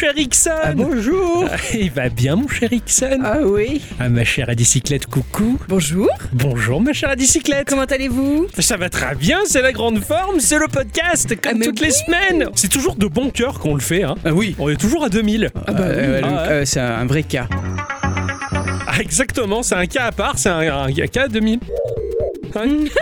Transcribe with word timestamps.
Cher 0.00 0.16
Ixon. 0.16 0.50
Ah, 0.62 0.72
bonjour. 0.74 1.46
Il 1.74 1.90
va 1.90 2.08
bien 2.08 2.34
mon 2.34 2.48
cher 2.48 2.72
Ixon. 2.72 3.18
Ah 3.22 3.40
oui. 3.44 3.82
Ah 4.00 4.08
ma 4.08 4.24
chère 4.24 4.48
Adicyclette, 4.48 5.04
coucou. 5.04 5.58
Bonjour, 5.68 6.08
Bonjour 6.32 6.80
ma 6.80 6.94
chère 6.94 7.10
Adicyclette 7.10 7.68
comment 7.68 7.84
allez-vous? 7.84 8.46
Ça 8.60 8.78
va 8.78 8.88
très 8.88 9.14
bien, 9.14 9.40
c'est 9.44 9.60
la 9.60 9.72
grande 9.72 10.02
forme, 10.02 10.40
c'est 10.40 10.58
le 10.58 10.68
podcast, 10.68 11.38
comme 11.42 11.58
Ah, 11.60 11.64
toutes 11.66 11.80
les 11.80 11.90
semaines. 11.90 12.48
C'est 12.54 12.70
toujours 12.70 12.96
de 12.96 13.08
bon 13.08 13.28
cœur 13.28 13.58
qu'on 13.58 13.74
le 13.74 13.82
fait, 13.82 14.02
hein. 14.02 14.14
Ah 14.24 14.32
oui. 14.32 14.56
On 14.58 14.70
est 14.70 14.80
toujours 14.80 15.04
à 15.04 15.10
2000 15.10 15.50
Ah 15.66 15.72
bah 15.72 15.84
oui. 15.90 16.20
Ah 16.24 16.48
ouais. 16.48 16.64
C'est 16.64 16.80
un 16.80 17.04
vrai 17.04 17.22
cas. 17.22 17.46
Ah, 18.86 19.00
Exactement, 19.00 19.62
c'est 19.62 19.74
un 19.74 19.84
cas 19.86 20.04
à 20.06 20.12
part, 20.12 20.38
c'est 20.38 20.48
un, 20.48 20.86
un 20.86 20.92
cas 20.92 21.24
à 21.24 21.28
2000 21.28 21.60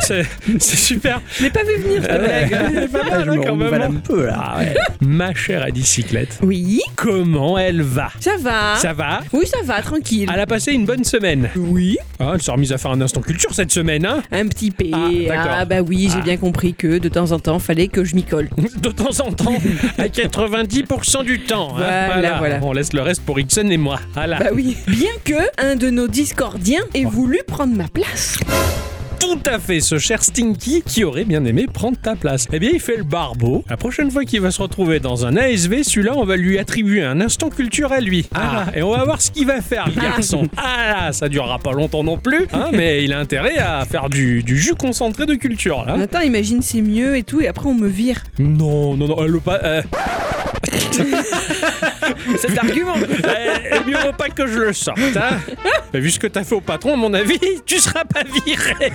C'est 0.08 0.24
super 0.60 1.20
Je 1.36 1.44
l'ai 1.44 1.50
pas 1.50 1.62
vu 1.64 1.76
venir 1.82 2.02
cette 2.02 2.20
blague. 2.20 2.58
C'est 2.74 2.92
pas 2.92 3.04
mal, 3.10 3.24
je 3.24 3.30
hein, 3.30 3.34
me 3.36 3.42
quand 3.42 3.56
même, 3.56 3.60
renouvelle 3.68 3.82
hein. 3.82 3.90
un 3.96 4.00
peu 4.00 4.26
là. 4.26 4.36
Ah 4.54 4.58
ouais. 4.58 4.74
Ma 5.00 5.34
chère 5.34 5.62
Adicyclette, 5.62 6.38
Oui, 6.42 6.80
comment 6.96 7.56
elle 7.58 7.82
va? 7.82 8.10
Ça 8.20 8.32
va. 8.40 8.76
Ça 8.76 8.92
va? 8.92 9.20
Oui, 9.32 9.46
ça 9.46 9.58
va, 9.64 9.80
tranquille. 9.82 10.28
Elle 10.32 10.40
a 10.40 10.46
passé 10.46 10.72
une 10.72 10.84
bonne 10.86 11.04
semaine. 11.04 11.48
Oui. 11.56 11.96
Ah, 12.20 12.32
elle 12.34 12.42
s'est 12.42 12.50
remise 12.50 12.72
à 12.72 12.78
faire 12.78 12.90
un 12.90 13.00
instant 13.00 13.20
culture 13.20 13.54
cette 13.54 13.70
semaine, 13.72 14.04
hein? 14.06 14.22
Un 14.32 14.46
petit 14.48 14.70
P. 14.70 14.90
Ah, 14.92 15.08
d'accord. 15.28 15.52
Ah, 15.58 15.64
bah 15.64 15.80
oui, 15.80 16.08
j'ai 16.12 16.18
Ah. 16.20 16.24
bien 16.24 16.36
compris 16.36 16.74
que 16.74 16.98
de 16.98 17.08
temps 17.08 17.32
en 17.32 17.38
temps, 17.38 17.58
fallait 17.58 17.88
que 17.88 18.04
je 18.04 18.14
m'y 18.14 18.24
colle. 18.24 18.48
De 18.82 18.90
temps 18.90 19.20
en 19.26 19.32
temps, 19.32 19.54
à 19.98 20.08
90% 20.08 21.24
du 21.24 21.40
temps. 21.40 21.76
hein. 21.78 22.06
Voilà, 22.12 22.38
voilà. 22.38 22.58
On 22.62 22.72
laisse 22.72 22.92
le 22.92 23.02
reste 23.02 23.22
pour 23.24 23.38
Ixon 23.40 23.68
et 23.70 23.76
moi. 23.76 23.98
Voilà. 24.14 24.38
Bah 24.38 24.46
oui. 24.54 24.76
Bien 24.86 25.10
que 25.24 25.34
un 25.58 25.76
de 25.76 25.90
nos 25.90 26.06
discordiens 26.08 26.82
ait 26.94 27.04
voulu 27.04 27.38
prendre 27.46 27.74
ma 27.74 27.88
place. 27.88 28.38
Tout 29.20 29.38
à 29.46 29.58
fait, 29.58 29.80
ce 29.80 29.98
cher 29.98 30.22
Stinky 30.22 30.82
qui 30.86 31.04
aurait 31.04 31.24
bien 31.24 31.44
aimé 31.44 31.66
prendre 31.72 31.98
ta 31.98 32.14
place. 32.14 32.46
Eh 32.52 32.58
bien, 32.58 32.70
il 32.72 32.80
fait 32.80 32.96
le 32.96 33.02
barbeau. 33.04 33.64
La 33.68 33.76
prochaine 33.76 34.10
fois 34.10 34.24
qu'il 34.24 34.40
va 34.40 34.50
se 34.50 34.62
retrouver 34.62 35.00
dans 35.00 35.26
un 35.26 35.36
ASV, 35.36 35.82
celui-là, 35.82 36.12
on 36.16 36.24
va 36.24 36.36
lui 36.36 36.58
attribuer 36.58 37.02
un 37.02 37.20
instant 37.20 37.50
culture 37.50 37.92
à 37.92 38.00
lui. 38.00 38.26
Ah, 38.34 38.66
et 38.74 38.82
on 38.82 38.90
va 38.90 39.04
voir 39.04 39.20
ce 39.20 39.30
qu'il 39.30 39.46
va 39.46 39.60
faire, 39.60 39.86
le 39.94 40.00
garçon. 40.00 40.48
Ah 40.56 41.06
là, 41.06 41.12
ça 41.12 41.28
durera 41.28 41.58
pas 41.58 41.72
longtemps 41.72 42.02
non 42.04 42.16
plus, 42.18 42.46
hein, 42.52 42.68
mais 42.72 43.04
il 43.04 43.12
a 43.12 43.18
intérêt 43.18 43.58
à 43.58 43.84
faire 43.84 44.08
du, 44.08 44.42
du 44.42 44.56
jus 44.58 44.74
concentré 44.74 45.24
de 45.26 45.34
culture, 45.34 45.84
là. 45.86 45.94
Attends, 45.94 46.20
imagine, 46.20 46.62
c'est 46.62 46.82
mieux 46.82 47.16
et 47.16 47.22
tout, 47.22 47.40
et 47.40 47.48
après 47.48 47.66
on 47.68 47.74
me 47.74 47.88
vire. 47.88 48.22
Non, 48.38 48.96
non, 48.96 49.08
non, 49.08 49.16
elle 49.24 49.30
le 49.30 49.40
pas. 49.40 49.60
euh, 49.62 49.82
Cet 52.38 52.58
argument 52.58 52.94
Eh, 52.98 53.88
mieux 53.90 53.96
vaut 53.98 54.12
pas 54.12 54.28
que 54.28 54.46
je 54.46 54.58
le 54.58 54.72
sorte. 54.72 54.98
Hein 55.16 55.38
Mais 55.92 56.00
vu 56.00 56.10
ce 56.10 56.18
que 56.18 56.26
t'as 56.26 56.44
fait 56.44 56.54
au 56.54 56.60
patron, 56.60 56.94
à 56.94 56.96
mon 56.96 57.12
avis, 57.14 57.38
tu 57.66 57.78
seras 57.78 58.04
pas 58.04 58.22
viré. 58.46 58.92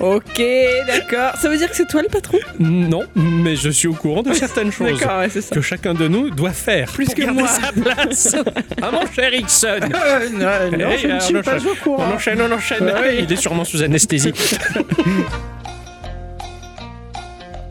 Ok, 0.00 0.40
d'accord. 0.86 1.32
Ça 1.40 1.48
veut 1.48 1.56
dire 1.56 1.68
que 1.70 1.76
c'est 1.76 1.88
toi 1.88 2.02
le 2.02 2.08
patron? 2.08 2.38
Non, 2.60 3.02
mais 3.16 3.56
je 3.56 3.68
suis 3.70 3.88
au 3.88 3.94
courant 3.94 4.22
de 4.22 4.32
certaines 4.32 4.70
choses 4.72 4.98
D'accord, 4.98 5.18
ouais, 5.18 5.28
c'est 5.28 5.40
ça. 5.40 5.54
que 5.54 5.60
chacun 5.60 5.94
de 5.94 6.06
nous 6.06 6.30
doit 6.30 6.52
faire 6.52 6.90
Plus 6.92 7.06
pour 7.06 7.14
que 7.16 7.22
garder 7.22 7.40
moi. 7.40 7.48
sa 7.48 7.72
place. 7.72 8.36
ah 8.82 8.90
mon 8.92 9.06
cher 9.12 9.34
Ixon. 9.34 9.66
Euh, 9.82 10.28
non, 10.30 10.78
non, 10.78 10.88
Eh, 10.94 10.98
je 10.98 11.06
ne 11.08 11.20
suis 11.20 11.34
pas 11.42 11.56
enchaîne. 11.56 11.68
au 11.68 11.74
courant. 11.82 12.04
On 12.10 12.14
enchaîne, 12.14 12.40
on 12.40 12.52
enchaîne. 12.52 12.92
Il 13.18 13.32
est 13.32 13.36
sûrement 13.36 13.64
sous 13.64 13.82
anesthésie. 13.82 14.32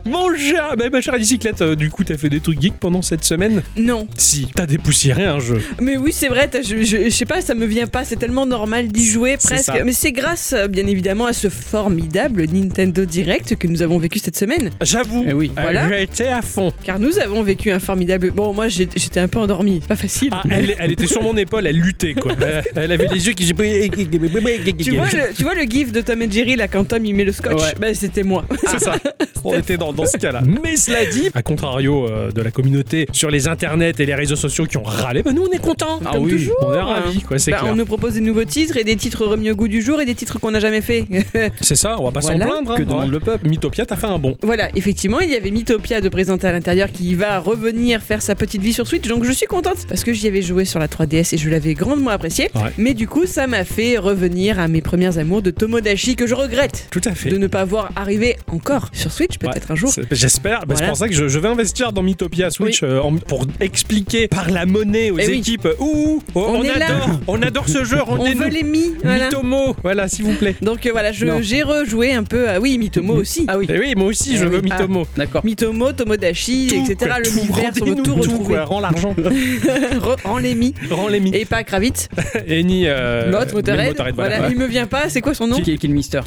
Mon 0.08 0.34
cher, 0.36 0.74
bah, 0.78 0.84
ma 0.90 1.00
chère 1.00 1.16
bicyclette, 1.16 1.60
euh, 1.62 1.74
du 1.76 1.90
coup, 1.90 2.04
t'as 2.04 2.16
fait 2.16 2.28
des 2.28 2.40
trucs 2.40 2.60
geeks 2.60 2.78
pendant 2.78 3.02
cette 3.02 3.24
semaine 3.24 3.62
Non. 3.76 4.06
Si, 4.16 4.48
t'as 4.54 4.66
dépoussiéré 4.66 5.24
un 5.24 5.38
jeu. 5.40 5.60
Mais 5.80 5.96
oui, 5.96 6.12
c'est 6.12 6.28
vrai, 6.28 6.48
t'as- 6.48 6.62
je, 6.62 6.82
je, 6.82 7.04
je 7.04 7.08
sais 7.10 7.24
pas, 7.26 7.40
ça 7.40 7.54
me 7.54 7.66
vient 7.66 7.86
pas, 7.86 8.04
c'est 8.04 8.16
tellement 8.16 8.46
normal 8.46 8.88
d'y 8.88 9.06
jouer 9.06 9.36
C'est 9.38 9.48
presque. 9.54 9.64
ça. 9.66 9.84
Mais 9.84 9.92
c'est 9.92 10.12
grâce, 10.12 10.52
euh, 10.56 10.68
bien 10.68 10.86
évidemment, 10.86 11.26
à 11.26 11.32
ce 11.32 11.48
formidable 11.48 12.44
Nintendo 12.52 13.04
Direct 13.04 13.56
que 13.56 13.66
nous 13.66 13.82
avons 13.82 13.98
vécu 13.98 14.18
cette 14.18 14.36
semaine. 14.36 14.70
J'avoue, 14.82 15.24
Eh 15.28 15.32
oui. 15.32 15.50
euh, 15.56 15.60
Voilà. 15.62 15.88
j'ai 15.88 16.02
été 16.02 16.28
à 16.28 16.42
fond. 16.42 16.72
Car 16.84 16.98
nous 16.98 17.18
avons 17.18 17.42
vécu 17.42 17.70
un 17.70 17.78
formidable. 17.78 18.30
Bon, 18.30 18.52
moi 18.52 18.68
j'ai- 18.68 18.88
j'étais 18.96 19.20
un 19.20 19.28
peu 19.28 19.38
endormie, 19.38 19.80
pas 19.80 19.96
facile. 19.96 20.30
Ah, 20.32 20.42
elle, 20.50 20.74
elle 20.78 20.92
était 20.92 21.06
sur 21.06 21.22
mon 21.22 21.36
épaule, 21.36 21.66
elle 21.66 21.76
luttait 21.76 22.14
quoi. 22.14 22.32
Elle, 22.40 22.64
elle 22.76 22.92
avait 22.92 23.08
les 23.12 23.26
yeux 23.26 23.32
qui. 23.32 23.46
Tu 23.46 24.92
vois, 24.94 25.06
le, 25.06 25.34
tu 25.34 25.42
vois 25.42 25.54
le 25.54 25.62
gif 25.62 25.92
de 25.92 26.00
Tom 26.00 26.22
et 26.22 26.30
Jerry 26.30 26.56
là 26.56 26.68
quand 26.68 26.84
Tom 26.84 27.04
il 27.04 27.14
met 27.14 27.24
le 27.24 27.32
scotch? 27.32 27.60
Ouais. 27.60 27.74
Bah 27.80 27.94
c'était 27.94 28.22
moi. 28.22 28.44
C'est 28.66 28.80
ça. 28.80 28.96
On 29.44 29.54
était 29.56 29.76
dans, 29.76 29.92
dans 29.98 30.06
ce 30.06 30.16
cas-là. 30.16 30.42
Mais 30.62 30.76
cela 30.76 31.04
dit, 31.06 31.28
à 31.34 31.42
contrario 31.42 32.06
euh, 32.08 32.30
de 32.30 32.40
la 32.42 32.50
communauté 32.50 33.06
sur 33.12 33.30
les 33.30 33.48
internets 33.48 33.92
et 33.98 34.06
les 34.06 34.14
réseaux 34.14 34.36
sociaux 34.36 34.64
qui 34.66 34.76
ont 34.76 34.82
râlé, 34.82 35.22
bah 35.22 35.32
nous 35.32 35.46
on 35.48 35.52
est 35.54 35.60
contents. 35.60 35.98
Comme 36.10 36.28
toujours. 36.28 36.56
On 36.62 36.72
est 36.74 36.80
ravis, 36.80 37.20
quoi, 37.20 37.38
c'est 37.38 37.50
Bah, 37.50 37.58
clair. 37.58 37.72
on 37.72 37.76
nous 37.76 37.84
propose 37.86 38.14
des 38.14 38.20
nouveaux 38.20 38.44
titres 38.44 38.76
et 38.76 38.84
des 38.84 38.96
titres 38.96 39.24
remis 39.26 39.50
au 39.50 39.54
goût 39.56 39.68
du 39.68 39.82
jour 39.82 40.00
et 40.00 40.04
des 40.06 40.14
titres 40.14 40.38
qu'on 40.38 40.50
n'a 40.50 40.60
jamais 40.60 40.80
fait. 40.80 41.04
C'est 41.60 41.74
ça, 41.74 41.96
on 42.00 42.04
va 42.04 42.10
pas 42.12 42.20
Voilà. 42.20 42.46
s'en 42.46 42.50
plaindre. 42.50 42.74
Que 42.76 42.82
hein. 42.82 42.86
demande 42.86 43.10
le 43.10 43.20
peuple 43.20 43.48
Mythopia, 43.48 43.86
t'as 43.86 43.96
fait 43.96 44.06
un 44.06 44.18
bon. 44.18 44.36
voilà, 44.42 44.68
effectivement, 44.76 45.20
il 45.20 45.30
y 45.30 45.34
avait 45.36 45.50
Mythopia 45.50 46.00
de 46.00 46.08
présenter 46.08 46.46
à 46.46 46.52
l'intérieur 46.52 46.90
qui 46.92 47.14
va 47.14 47.38
revenir 47.38 48.02
faire 48.02 48.22
sa 48.22 48.34
petite 48.34 48.62
vie 48.62 48.72
sur 48.72 48.86
Switch. 48.86 49.06
Donc 49.08 49.24
je 49.24 49.32
suis 49.32 49.46
contente 49.46 49.86
parce 49.88 50.04
que 50.04 50.12
j'y 50.12 50.26
avais 50.28 50.42
joué 50.42 50.64
sur 50.64 50.78
la 50.78 50.86
3DS 50.88 51.34
et 51.34 51.38
je 51.38 51.48
l'avais 51.50 51.74
grandement 51.74 52.10
apprécié. 52.10 52.50
Ouais. 52.54 52.72
Mais 52.78 52.94
du 52.94 53.06
coup, 53.08 53.26
ça 53.26 53.46
m'a 53.46 53.64
fait 53.64 53.98
revenir 53.98 54.58
à 54.58 54.68
mes 54.68 54.80
premières 54.82 55.18
amours 55.18 55.42
de 55.42 55.50
Tomodachi 55.50 56.16
que 56.16 56.26
je 56.26 56.34
regrette. 56.34 56.86
Tout 56.90 57.00
à 57.04 57.12
fait. 57.14 57.30
de 57.30 57.38
ne 57.38 57.46
pas 57.46 57.64
voir 57.64 57.90
arriver 57.96 58.36
encore 58.48 58.88
sur 58.92 59.12
Switch, 59.12 59.38
peut-être 59.38 59.66
Ouais, 59.68 59.72
un 59.72 59.74
jour. 59.74 59.87
C'est- 59.90 60.02
J'espère. 60.10 60.60
Bah, 60.60 60.66
C'est 60.70 60.74
Voilà. 60.74 60.88
pour 60.88 60.96
ça 60.96 61.08
que 61.08 61.14
je, 61.14 61.28
je 61.28 61.38
vais 61.38 61.48
investir 61.48 61.92
dans 61.92 62.02
Mythopia 62.02 62.50
Switch 62.50 62.82
euh, 62.82 63.00
en- 63.00 63.16
pour 63.16 63.46
expliquer 63.60 64.28
par 64.28 64.50
la 64.50 64.66
monnaie 64.66 65.10
aux 65.10 65.18
Eh 65.18 65.26
oui. 65.28 65.38
équipes. 65.38 65.68
Ouh, 65.80 66.22
oh, 66.34 66.44
on, 66.48 66.58
On 66.58 66.62
est 66.62 66.78
là. 66.78 66.86
adore, 66.86 67.20
on 67.26 67.42
adore 67.42 67.68
ce 67.68 67.84
jeu. 67.84 67.98
On 68.08 68.16
veut 68.24 68.48
les 68.48 68.62
mi, 68.62 68.94
voilà. 69.02 69.24
Mythomo. 69.26 69.76
Voilà, 69.82 70.08
s'il 70.08 70.24
vous 70.24 70.34
plaît. 70.34 70.56
Donc 70.62 70.86
euh, 70.86 70.90
voilà, 70.92 71.12
j'ai 71.12 71.62
rejoué 71.62 72.12
un 72.12 72.24
peu 72.24 72.48
à 72.48 72.60
oui, 72.60 72.78
Mitomo 72.78 73.14
aussi. 73.14 73.44
Ah 73.48 73.58
oui, 73.58 73.66
Eh 73.68 73.78
oui, 73.78 73.94
moi 73.96 74.06
aussi, 74.08 74.32
Eh 74.34 74.38
je 74.38 74.44
oui. 74.44 74.50
veux 74.56 74.60
Mythomo. 74.60 75.06
d'accord. 75.16 75.44
Mitomo, 75.44 75.92
Tomodachi, 75.92 76.68
Tout, 76.68 76.74
etc. 76.90 76.96
quoi, 77.10 77.18
Le 77.18 77.24
tout, 77.24 77.30
l'univers, 77.36 77.72
on 77.80 77.84
veut 77.84 78.02
tout 78.02 78.14
retrouver. 78.14 78.58
rends 78.60 78.80
l'argent. 78.80 79.14
Re- 79.18 80.16
en 80.24 80.38
les 80.38 80.54
mi. 80.54 80.74
Rends 80.90 81.08
les 81.08 81.20
mi. 81.20 81.30
Et 81.34 81.44
pas 81.44 81.62
Kravitz. 81.64 82.08
Et 82.46 82.62
ni. 82.64 82.84
Euh, 82.86 83.30
L'autre, 83.30 83.54
Motorhead. 83.54 83.96
Voilà, 84.14 84.48
il 84.50 84.56
me 84.56 84.66
vient 84.66 84.86
pas. 84.86 85.08
C'est 85.08 85.20
quoi 85.20 85.34
son 85.34 85.46
nom 85.46 85.56
Qui 85.60 85.76
qui 85.78 85.86
est 85.86 85.88
le 85.88 85.94
Mister. 85.94 86.20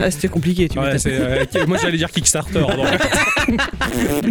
Ah, 0.00 0.10
c'était 0.10 0.28
compliqué, 0.28 0.68
tu 0.68 0.78
Ouais, 0.78 0.98
c'est, 0.98 1.12
euh, 1.12 1.44
moi 1.66 1.76
j'allais 1.80 1.96
dire 1.98 2.10
Kickstarter. 2.10 2.60
donc. 2.60 2.70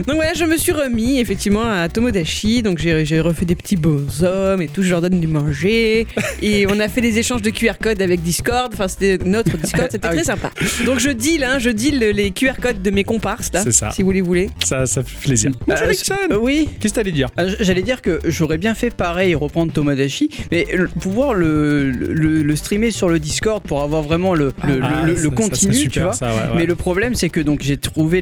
Donc 0.07 0.16
voilà, 0.16 0.34
je 0.34 0.46
me 0.46 0.57
suis 0.57 0.72
remis 0.72 1.19
effectivement 1.19 1.63
à 1.69 1.88
Tomodachi. 1.90 2.62
Donc 2.63 2.78
j'ai 2.80 3.19
refait 3.22 3.46
des 3.46 3.56
petits 3.56 3.75
beaux 3.75 4.02
hommes 4.24 4.62
et 4.62 4.68
tout. 4.68 4.84
Je 4.84 4.90
leur 4.91 5.02
donne 5.02 5.19
du 5.19 5.28
manger. 5.28 6.07
et 6.41 6.66
on 6.68 6.80
a 6.80 6.88
fait 6.88 7.02
des 7.02 7.18
échanges 7.19 7.41
de 7.41 7.50
QR 7.50 7.74
codes 7.81 8.02
avec 8.02 8.22
Discord. 8.22 8.72
Enfin, 8.74 8.88
c'était 8.88 9.18
notre 9.25 9.57
Discord. 9.57 9.88
C'était 9.91 10.07
Ah 10.07 10.12
oui. 10.12 10.18
très 10.18 10.25
sympa. 10.25 10.52
Donc 10.85 11.00
je 11.00 11.09
deal, 11.09 11.44
hein, 11.44 11.59
je 11.59 11.69
deal 11.69 12.00
les 12.00 12.31
QR 12.31 12.53
codes 12.62 12.81
de 12.81 12.90
mes 12.91 13.03
comparses 13.03 13.52
là. 13.53 13.62
C'est 13.63 13.72
ça. 13.72 13.91
Si 13.91 14.03
vous 14.03 14.12
les 14.12 14.22
voulez. 14.22 14.50
ça, 14.63 14.86
ça 14.86 15.03
fait 15.03 15.18
plaisir. 15.19 15.51
Bonjour, 15.68 15.91
Ixon. 15.91 16.16
Euh, 16.31 16.38
oui, 16.41 16.69
Qu'est-ce 16.80 16.94
que 16.94 17.00
t'allais 17.00 17.12
dire 17.12 17.30
Euh, 17.40 17.53
J'allais 17.59 17.81
dire 17.81 18.01
que 18.01 18.19
j'aurais 18.25 18.57
bien 18.57 18.75
fait 18.75 18.90
pareil, 18.94 19.36
reprendre 19.36 19.72
Tomodachi, 19.74 20.30
mais 20.51 20.68
pouvoir 21.00 21.34
le, 21.34 21.90
le, 21.91 22.41
le 22.44 22.56
streamer 22.56 22.91
sur 22.91 23.09
le 23.09 23.19
Discord 23.19 23.63
pour 23.63 23.81
avoir 23.81 24.01
vraiment 24.03 24.34
le, 24.36 24.53
le, 24.68 24.80
Ah, 24.81 25.03
le- 25.06 25.12
le 25.13 25.16
ça- 25.18 25.24
ça 25.24 25.30
continu, 25.30 25.90
tu 25.90 26.00
vois. 26.00 26.13
ça, 26.13 26.28
ouais, 26.28 26.34
ouais. 26.34 26.40
Mais 26.57 26.66
le 26.66 26.75
problème, 26.75 27.16
c'est 27.16 27.30
que 27.30 27.40
donc 27.40 27.62
j'ai 27.62 27.78
trouvé 27.78 28.22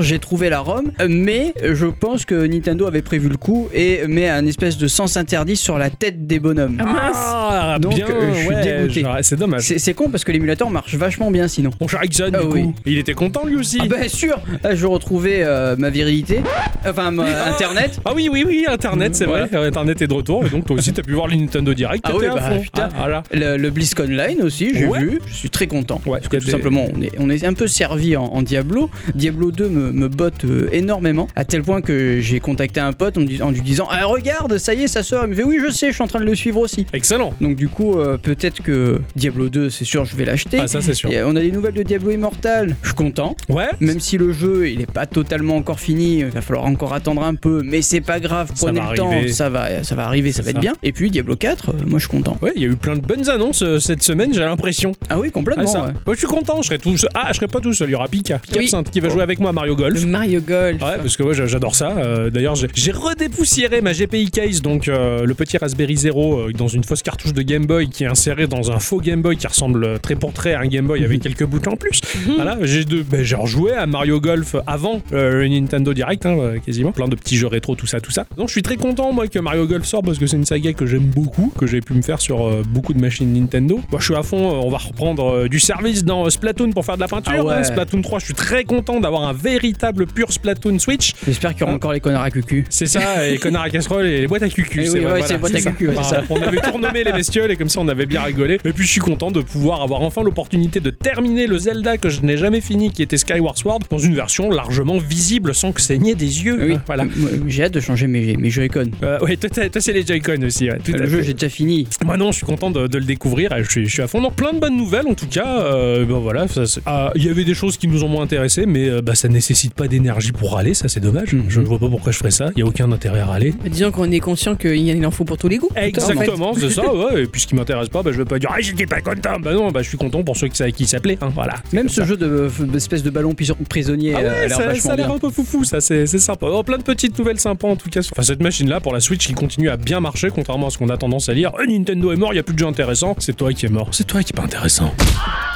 j'ai 0.00 0.18
trouvé 0.18 0.48
la 0.50 0.60
ROM, 0.60 0.90
mais 1.08 1.54
je 1.62 1.86
pense 1.86 2.24
que 2.24 2.46
Nintendo 2.46 2.86
avait 2.86 3.02
prévu 3.02 3.28
le 3.28 3.36
coup 3.36 3.68
et 3.72 4.06
met 4.06 4.28
un 4.28 4.46
espèce 4.46 4.76
de 4.78 4.86
sens 4.88 5.16
interdit 5.16 5.56
sur 5.56 5.78
la 5.78 5.90
tête 5.90 6.26
des 6.26 6.38
bonhommes. 6.38 6.76
Ah, 6.80 6.84
mince. 6.84 7.16
Ah, 7.16 7.78
Donc, 7.80 7.94
bien, 7.94 8.06
euh, 8.08 8.32
je 8.32 8.38
suis 8.38 8.48
ouais, 8.48 8.62
dégoûté. 8.62 9.00
genre, 9.02 9.16
C'est 9.22 9.36
dommage. 9.38 9.62
C'est 9.62 9.78
c'est 9.78 9.94
con 9.94 10.10
parce 10.10 10.24
que 10.24 10.32
l'émulateur 10.32 10.70
marche 10.70 10.94
vachement 10.94 11.30
bien 11.30 11.48
sinon. 11.48 11.70
Mon 11.80 11.88
cher 11.88 12.02
Ixon, 12.04 12.30
Ah 12.34 12.40
du 12.40 12.46
oui. 12.46 12.62
coup, 12.64 12.74
il 12.86 12.98
était 12.98 13.14
content 13.14 13.44
lui 13.46 13.56
aussi. 13.56 13.78
Ah 13.80 13.86
ben 13.88 14.08
sûr, 14.08 14.38
Là, 14.62 14.74
je 14.74 14.86
retrouvais 14.86 15.42
euh, 15.42 15.76
ma 15.78 15.90
virilité, 15.90 16.40
enfin 16.86 17.10
ma- 17.10 17.24
internet. 17.48 18.00
Ah 18.04 18.12
oui, 18.14 18.28
oui, 18.30 18.44
oui, 18.46 18.66
Internet, 18.68 19.14
c'est 19.14 19.26
Ouais. 19.26 19.46
vrai. 19.46 19.66
Internet 19.66 20.00
est 20.02 20.06
de 20.06 20.14
retour. 20.14 20.44
Et 20.46 20.48
donc, 20.50 20.66
toi 20.66 20.76
aussi, 20.76 20.92
t'as 20.92 21.02
pu 21.02 21.12
voir 21.12 21.26
le 21.28 21.36
Nintendo 21.36 21.74
Direct. 21.74 22.04
Ah 22.08 22.12
oui, 22.16 22.26
bah, 22.32 22.50
putain. 22.62 22.88
Ah, 22.94 22.98
voilà. 22.98 23.22
Le, 23.32 23.56
le 23.56 23.70
BlizzCon 23.70 24.04
Line 24.08 24.42
aussi, 24.42 24.70
j'ai 24.74 24.86
Ouais. 24.86 25.00
vu, 25.00 25.20
je 25.26 25.34
suis 25.34 25.50
très 25.50 25.66
content. 25.66 26.00
Ouais, 26.06 26.18
parce 26.18 26.28
que 26.28 26.36
tout 26.36 26.46
des- 26.46 26.50
simplement, 26.50 26.86
on 26.94 27.00
est, 27.02 27.12
on 27.18 27.30
est 27.30 27.44
un 27.44 27.54
peu 27.54 27.66
servi 27.66 28.16
en, 28.16 28.24
en 28.24 28.42
Diablo. 28.42 28.90
Diablo 29.14 29.50
2 29.54 29.68
me, 29.68 29.92
me 29.92 30.08
botte 30.08 30.44
euh, 30.44 30.68
énormément, 30.72 31.28
à 31.36 31.44
tel 31.44 31.62
point 31.62 31.80
que 31.80 32.20
j'ai 32.20 32.40
contacté 32.40 32.80
un 32.80 32.92
pote 32.92 33.16
en, 33.16 33.50
lui 33.50 33.60
disant 33.60 33.86
Ah, 33.90 34.04
regarde, 34.06 34.58
ça 34.58 34.74
y 34.74 34.84
est, 34.84 34.88
ça 34.88 35.02
sort. 35.02 35.24
Il 35.24 35.30
me 35.30 35.34
fait 35.34 35.44
Oui, 35.44 35.58
je 35.64 35.70
sais, 35.70 35.88
je 35.88 35.94
suis 35.94 36.02
en 36.02 36.06
train 36.06 36.20
de 36.20 36.24
le 36.24 36.34
suivre 36.34 36.60
aussi. 36.60 36.86
Excellent. 36.92 37.32
Donc, 37.40 37.56
du 37.56 37.68
coup, 37.68 37.98
euh, 37.98 38.16
peut-être 38.16 38.62
que 38.62 39.00
Diablo 39.16 39.48
2, 39.48 39.70
c'est 39.70 39.84
sûr, 39.84 40.04
je 40.04 40.16
vais 40.16 40.24
l'acheter. 40.24 40.58
Ah, 40.60 40.66
ça, 40.66 40.80
c'est 40.80 40.94
sûr. 40.94 41.10
Et, 41.10 41.18
euh, 41.18 41.28
on 41.28 41.36
a 41.36 41.40
des 41.40 41.50
nouvelles 41.52 41.74
de 41.74 41.82
Diablo 41.82 42.10
Immortal. 42.10 42.76
Je 42.82 42.88
suis 42.88 42.96
content. 42.96 43.36
Ouais. 43.48 43.68
Même 43.80 44.00
si 44.00 44.18
le 44.18 44.32
jeu 44.32 44.68
il 44.68 44.80
est 44.80 44.90
pas 44.90 45.06
totalement 45.06 45.56
encore 45.56 45.80
fini, 45.80 46.18
il 46.20 46.26
va 46.26 46.40
falloir 46.40 46.64
encore 46.66 46.92
attendre 46.92 47.22
un 47.22 47.34
peu, 47.34 47.62
mais 47.64 47.82
c'est 47.82 48.00
pas 48.00 48.20
grave, 48.20 48.52
prenez 48.56 48.80
le 48.80 48.96
temps, 48.96 49.12
ça 49.28 49.48
va, 49.48 49.82
ça 49.84 49.94
va 49.94 50.06
arriver, 50.06 50.32
ça 50.32 50.42
va 50.42 50.50
être 50.50 50.60
bien. 50.60 50.74
Et 50.82 50.92
puis 50.92 51.10
Diablo 51.10 51.36
4, 51.36 51.70
euh, 51.70 51.72
moi 51.86 51.98
je 51.98 52.06
suis 52.06 52.16
content. 52.16 52.36
Ouais, 52.42 52.52
il 52.56 52.62
y 52.62 52.64
a 52.64 52.68
eu 52.68 52.76
plein 52.76 52.96
de 52.96 53.00
bonnes 53.00 53.28
annonces 53.28 53.62
euh, 53.62 53.78
cette 53.78 54.02
semaine, 54.02 54.32
j'ai 54.32 54.40
l'impression. 54.40 54.92
Ah 55.08 55.18
oui, 55.18 55.30
complètement. 55.30 55.64
Ah, 55.66 55.72
ça. 55.72 55.82
ouais. 55.86 55.92
Ouais, 56.06 56.14
je 56.14 56.18
suis 56.18 56.26
content, 56.26 56.62
je 56.62 56.68
serai 56.68 56.78
tout 56.78 56.96
seul. 56.96 57.10
Ah, 57.14 57.28
je 57.30 57.36
serai 57.36 57.48
pas 57.48 57.60
tout 57.60 57.72
seul, 57.72 57.88
il 57.88 57.92
y 57.92 57.94
aura 57.94 58.08
Pika. 58.08 58.38
Pika 58.38 58.58
Oui. 58.58 58.64
Absinthe 58.64 58.90
qui 58.90 59.00
va 59.00 59.08
jouer 59.08 59.22
avec 59.22 59.40
moi 59.40 59.43
Mario 59.52 59.76
Golf. 59.76 60.00
Le 60.02 60.06
Mario 60.10 60.40
Golf. 60.40 60.82
Ouais, 60.82 60.96
parce 60.98 61.16
que 61.16 61.22
moi 61.22 61.32
j'a- 61.32 61.46
j'adore 61.46 61.74
ça. 61.74 61.90
Euh, 61.98 62.30
D'ailleurs, 62.30 62.54
j'ai- 62.54 62.68
redépoussiéré 62.92 63.80
ma 63.80 63.92
GPI 63.92 64.30
case, 64.30 64.62
donc 64.62 64.88
euh, 64.88 65.24
le 65.24 65.34
petit 65.34 65.56
Raspberry 65.58 65.96
Zero, 65.96 66.38
euh, 66.48 66.52
dans 66.52 66.68
une 66.68 66.84
fausse 66.84 67.02
cartouche 67.02 67.32
de 67.32 67.42
Game 67.42 67.66
Boy 67.66 67.88
qui 67.88 68.04
est 68.04 68.06
insérée 68.06 68.46
dans 68.46 68.70
un 68.70 68.78
faux 68.78 69.00
Game 69.00 69.22
Boy 69.22 69.36
qui 69.36 69.46
ressemble 69.46 69.98
très 70.00 70.14
pour 70.16 70.32
trait 70.32 70.54
à 70.54 70.60
un 70.60 70.66
Game 70.66 70.86
Boy 70.86 71.04
avec 71.04 71.20
quelques 71.22 71.44
boutons 71.44 71.72
en 71.72 71.76
plus. 71.76 72.00
Voilà, 72.36 72.58
j'ai 72.62 72.84
ben, 72.84 73.24
rejoué 73.36 73.72
à 73.72 73.86
Mario 73.86 74.20
Golf 74.20 74.56
avant 74.66 75.00
le 75.10 75.46
Nintendo 75.48 75.92
Direct, 75.94 76.26
hein, 76.26 76.54
quasiment. 76.64 76.92
Plein 76.92 77.08
de 77.08 77.16
petits 77.16 77.36
jeux 77.36 77.46
rétro, 77.46 77.74
tout 77.74 77.86
ça, 77.86 78.00
tout 78.00 78.10
ça. 78.10 78.26
Donc 78.36 78.48
je 78.48 78.52
suis 78.52 78.62
très 78.62 78.76
content, 78.76 79.12
moi, 79.12 79.26
que 79.28 79.38
Mario 79.38 79.66
Golf 79.66 79.84
sort 79.86 80.02
parce 80.02 80.18
que 80.18 80.26
c'est 80.26 80.36
une 80.36 80.44
saga 80.46 80.72
que 80.72 80.86
j'aime 80.86 81.06
beaucoup, 81.06 81.52
que 81.58 81.66
j'ai 81.66 81.80
pu 81.80 81.94
me 81.94 82.02
faire 82.02 82.20
sur 82.20 82.50
beaucoup 82.68 82.94
de 82.94 83.00
machines 83.00 83.32
Nintendo. 83.32 83.80
Moi, 83.90 84.00
je 84.00 84.04
suis 84.06 84.14
à 84.14 84.22
fond, 84.22 84.38
on 84.38 84.70
va 84.70 84.78
reprendre 84.78 85.48
du 85.48 85.60
service 85.60 86.04
dans 86.04 86.28
Splatoon 86.30 86.70
pour 86.72 86.84
faire 86.84 86.96
de 86.96 87.00
la 87.00 87.08
peinture. 87.08 87.32
Ah 87.36 87.44
ouais. 87.44 87.54
hein. 87.54 87.62
Splatoon 87.64 88.02
3, 88.02 88.18
je 88.20 88.24
suis 88.26 88.34
très 88.34 88.64
content 88.64 89.00
d'avoir 89.00 89.24
un 89.28 89.32
véritable 89.34 90.06
pur 90.06 90.32
Splatoon 90.32 90.78
Switch. 90.78 91.12
J'espère 91.26 91.52
qu'il 91.52 91.60
y 91.60 91.62
aura 91.64 91.72
Ah. 91.72 91.76
encore 91.76 91.92
les 91.92 92.00
connards 92.00 92.22
à 92.22 92.30
cucu. 92.30 92.64
C'est 92.70 92.86
ça, 92.86 93.26
et 93.28 93.38
connards 93.38 93.62
à 93.62 93.70
casserole 93.70 94.06
et 94.06 94.20
les 94.20 94.26
boîtes 94.26 94.42
à 94.42 94.48
cucu. 94.48 94.80
Eh 94.82 94.86
c'est 94.86 94.92
oui, 94.92 94.98
ouais, 95.00 95.10
voilà, 95.10 95.26
c'est 95.26 95.32
les 95.34 95.38
boîtes 95.38 95.54
à 95.54 95.60
cucu, 95.60 95.88
ouais, 95.88 95.94
ça. 96.02 96.22
On 96.30 96.40
avait 96.40 96.58
tout 96.58 96.72
renommé 96.72 97.04
les 97.04 97.12
bestioles 97.12 97.50
et 97.50 97.56
comme 97.56 97.68
ça 97.68 97.80
on 97.80 97.88
avait 97.88 98.06
bien 98.06 98.22
rigolé. 98.22 98.58
Et 98.64 98.72
puis 98.72 98.84
je 98.86 98.90
suis 98.92 99.00
content 99.00 99.30
de 99.30 99.40
pouvoir 99.40 99.82
avoir 99.82 100.02
enfin 100.02 100.22
l'opportunité 100.22 100.80
de 100.80 100.90
terminer 100.90 101.46
le 101.46 101.58
Zelda 101.58 101.96
que 101.98 102.08
je 102.08 102.20
n'ai 102.22 102.36
jamais 102.36 102.60
fini, 102.60 102.90
qui 102.90 103.02
était 103.02 103.16
Skyward 103.16 103.56
Sword, 103.58 103.80
dans 103.90 103.98
une 103.98 104.14
version 104.14 104.50
largement 104.50 104.98
visible 104.98 105.54
sans 105.54 105.72
que 105.72 105.80
saigner 105.80 106.14
des 106.14 106.44
yeux. 106.44 106.58
Oui, 106.60 106.78
Voilà. 106.86 107.04
J'ai 107.46 107.64
hâte 107.64 107.72
de 107.74 107.80
changer 107.80 108.06
mes, 108.06 108.36
mes 108.36 108.50
Joy-Con. 108.50 108.90
Euh, 109.02 109.18
ouais, 109.20 109.36
toi, 109.36 109.50
c'est 109.80 109.92
les 109.92 110.06
Joy-Con 110.06 110.42
aussi. 110.44 110.70
ouais, 110.70 110.78
tout 110.84 110.92
à 110.94 110.98
Le 110.98 111.06
jeu, 111.08 111.22
j'ai 111.22 111.32
déjà 111.34 111.48
fini. 111.48 111.86
Moi 112.04 112.16
non, 112.16 112.30
je 112.32 112.36
suis 112.38 112.46
content 112.46 112.70
de, 112.70 112.86
de 112.86 112.98
le 112.98 113.04
découvrir. 113.04 113.50
Je 113.62 113.68
suis, 113.70 113.86
je 113.86 113.92
suis 113.92 114.02
à 114.02 114.06
fond. 114.08 114.20
Donc 114.20 114.34
plein 114.36 114.52
de 114.52 114.58
bonnes 114.60 114.76
nouvelles 114.76 115.06
en 115.08 115.14
tout 115.14 115.26
cas. 115.26 115.60
Euh, 115.64 116.04
ben 116.04 116.18
voilà, 116.18 116.46
Ah, 116.86 117.12
il 117.14 117.24
y 117.24 117.28
avait 117.28 117.44
des 117.44 117.54
choses 117.54 117.76
qui 117.76 117.88
nous 117.88 118.04
ont 118.04 118.08
moins 118.08 118.22
intéressés, 118.24 118.66
mais 118.66 118.88
euh, 118.88 119.02
bah, 119.02 119.14
ça 119.24 119.28
nécessite 119.30 119.72
pas 119.72 119.88
d'énergie 119.88 120.32
pour 120.32 120.52
râler. 120.52 120.74
Ça 120.74 120.86
c'est 120.88 121.00
dommage. 121.00 121.32
Mhm. 121.32 121.44
Je 121.48 121.60
ne 121.60 121.64
vois 121.64 121.78
pas 121.78 121.88
pourquoi 121.88 122.12
je 122.12 122.18
ferais 122.18 122.30
ça. 122.30 122.50
Il 122.56 122.58
y 122.58 122.62
a 122.62 122.66
aucun 122.66 122.92
intérêt 122.92 123.20
à 123.20 123.24
râler. 123.26 123.54
Disons 123.66 123.90
qu'on 123.90 124.10
est 124.10 124.20
conscient 124.20 124.54
qu'il 124.54 124.76
y 124.76 124.92
en 124.92 124.96
il 124.96 125.06
en 125.06 125.10
faut 125.10 125.24
pour 125.24 125.38
tous 125.38 125.48
les 125.48 125.56
goûts. 125.56 125.70
Exactement, 125.76 126.52
c'est 126.54 126.68
ça, 126.68 126.92
ouais. 126.94 127.22
Et 127.22 127.26
puis 127.26 127.40
ce 127.40 127.46
qui 127.46 127.54
m'intéresse 127.54 127.88
pas, 127.88 128.02
bah, 128.02 128.10
je 128.12 128.18
vais 128.18 128.26
pas 128.26 128.38
dire 128.38 128.50
Ah, 128.52 128.60
j'étais 128.60 128.84
pas 128.86 129.00
content. 129.00 129.40
Bah 129.40 129.54
non, 129.54 129.70
bah 129.70 129.80
je 129.80 129.88
suis 129.88 129.96
content 129.96 130.22
pour 130.22 130.36
ceux 130.36 130.48
qui, 130.48 130.56
sa- 130.58 130.70
qui 130.70 130.84
s'appelaient. 130.86 131.16
Hein, 131.22 131.30
voilà. 131.34 131.54
Même 131.72 131.88
ce 131.88 132.04
jeu 132.04 132.18
de- 132.18 132.50
d'espèce 132.66 133.02
de 133.02 133.08
ballon 133.08 133.32
pris- 133.32 133.50
prisonnier 133.66 134.12
Ah 134.14 134.18
euh, 134.18 134.22
ouais, 134.22 134.28
a 134.28 134.46
l'air 134.48 134.56
ça, 134.58 134.74
ça 134.74 134.92
a 134.92 134.96
l'air 134.96 135.10
un 135.10 135.18
peu 135.18 135.30
foufou, 135.30 135.64
ça 135.64 135.80
c'est 135.80 136.06
sympa. 136.06 136.46
Oh, 136.50 136.62
plein 136.62 136.76
de 136.76 136.82
petites 136.82 137.18
nouvelles 137.18 137.40
sympas 137.40 137.68
en 137.68 137.76
tout 137.76 137.88
cas. 137.88 138.00
Enfin, 138.12 138.22
cette 138.22 138.42
machine-là 138.42 138.80
pour 138.80 138.92
la 138.92 139.00
Switch 139.00 139.26
qui 139.26 139.32
continue 139.32 139.70
à 139.70 139.78
bien 139.78 140.00
marcher, 140.00 140.28
contrairement 140.34 140.66
à 140.66 140.70
ce 140.70 140.76
qu'on 140.76 140.90
a 140.90 140.98
tendance 140.98 141.30
à 141.30 141.32
lire. 141.32 141.52
Eh, 141.62 141.66
Nintendo 141.72 142.12
est 142.12 142.16
mort, 142.16 142.34
il 142.34 142.36
y 142.36 142.40
a 142.40 142.42
plus 142.42 142.52
de 142.54 142.58
jeu 142.58 142.66
intéressant. 142.66 143.16
C'est 143.18 143.34
toi 143.36 143.54
qui 143.54 143.64
es 143.64 143.70
mort. 143.70 143.88
C'est 143.92 144.06
toi 144.06 144.22
qui 144.22 144.32
est 144.34 144.36
pas 144.36 144.42
intéressant. 144.44 144.92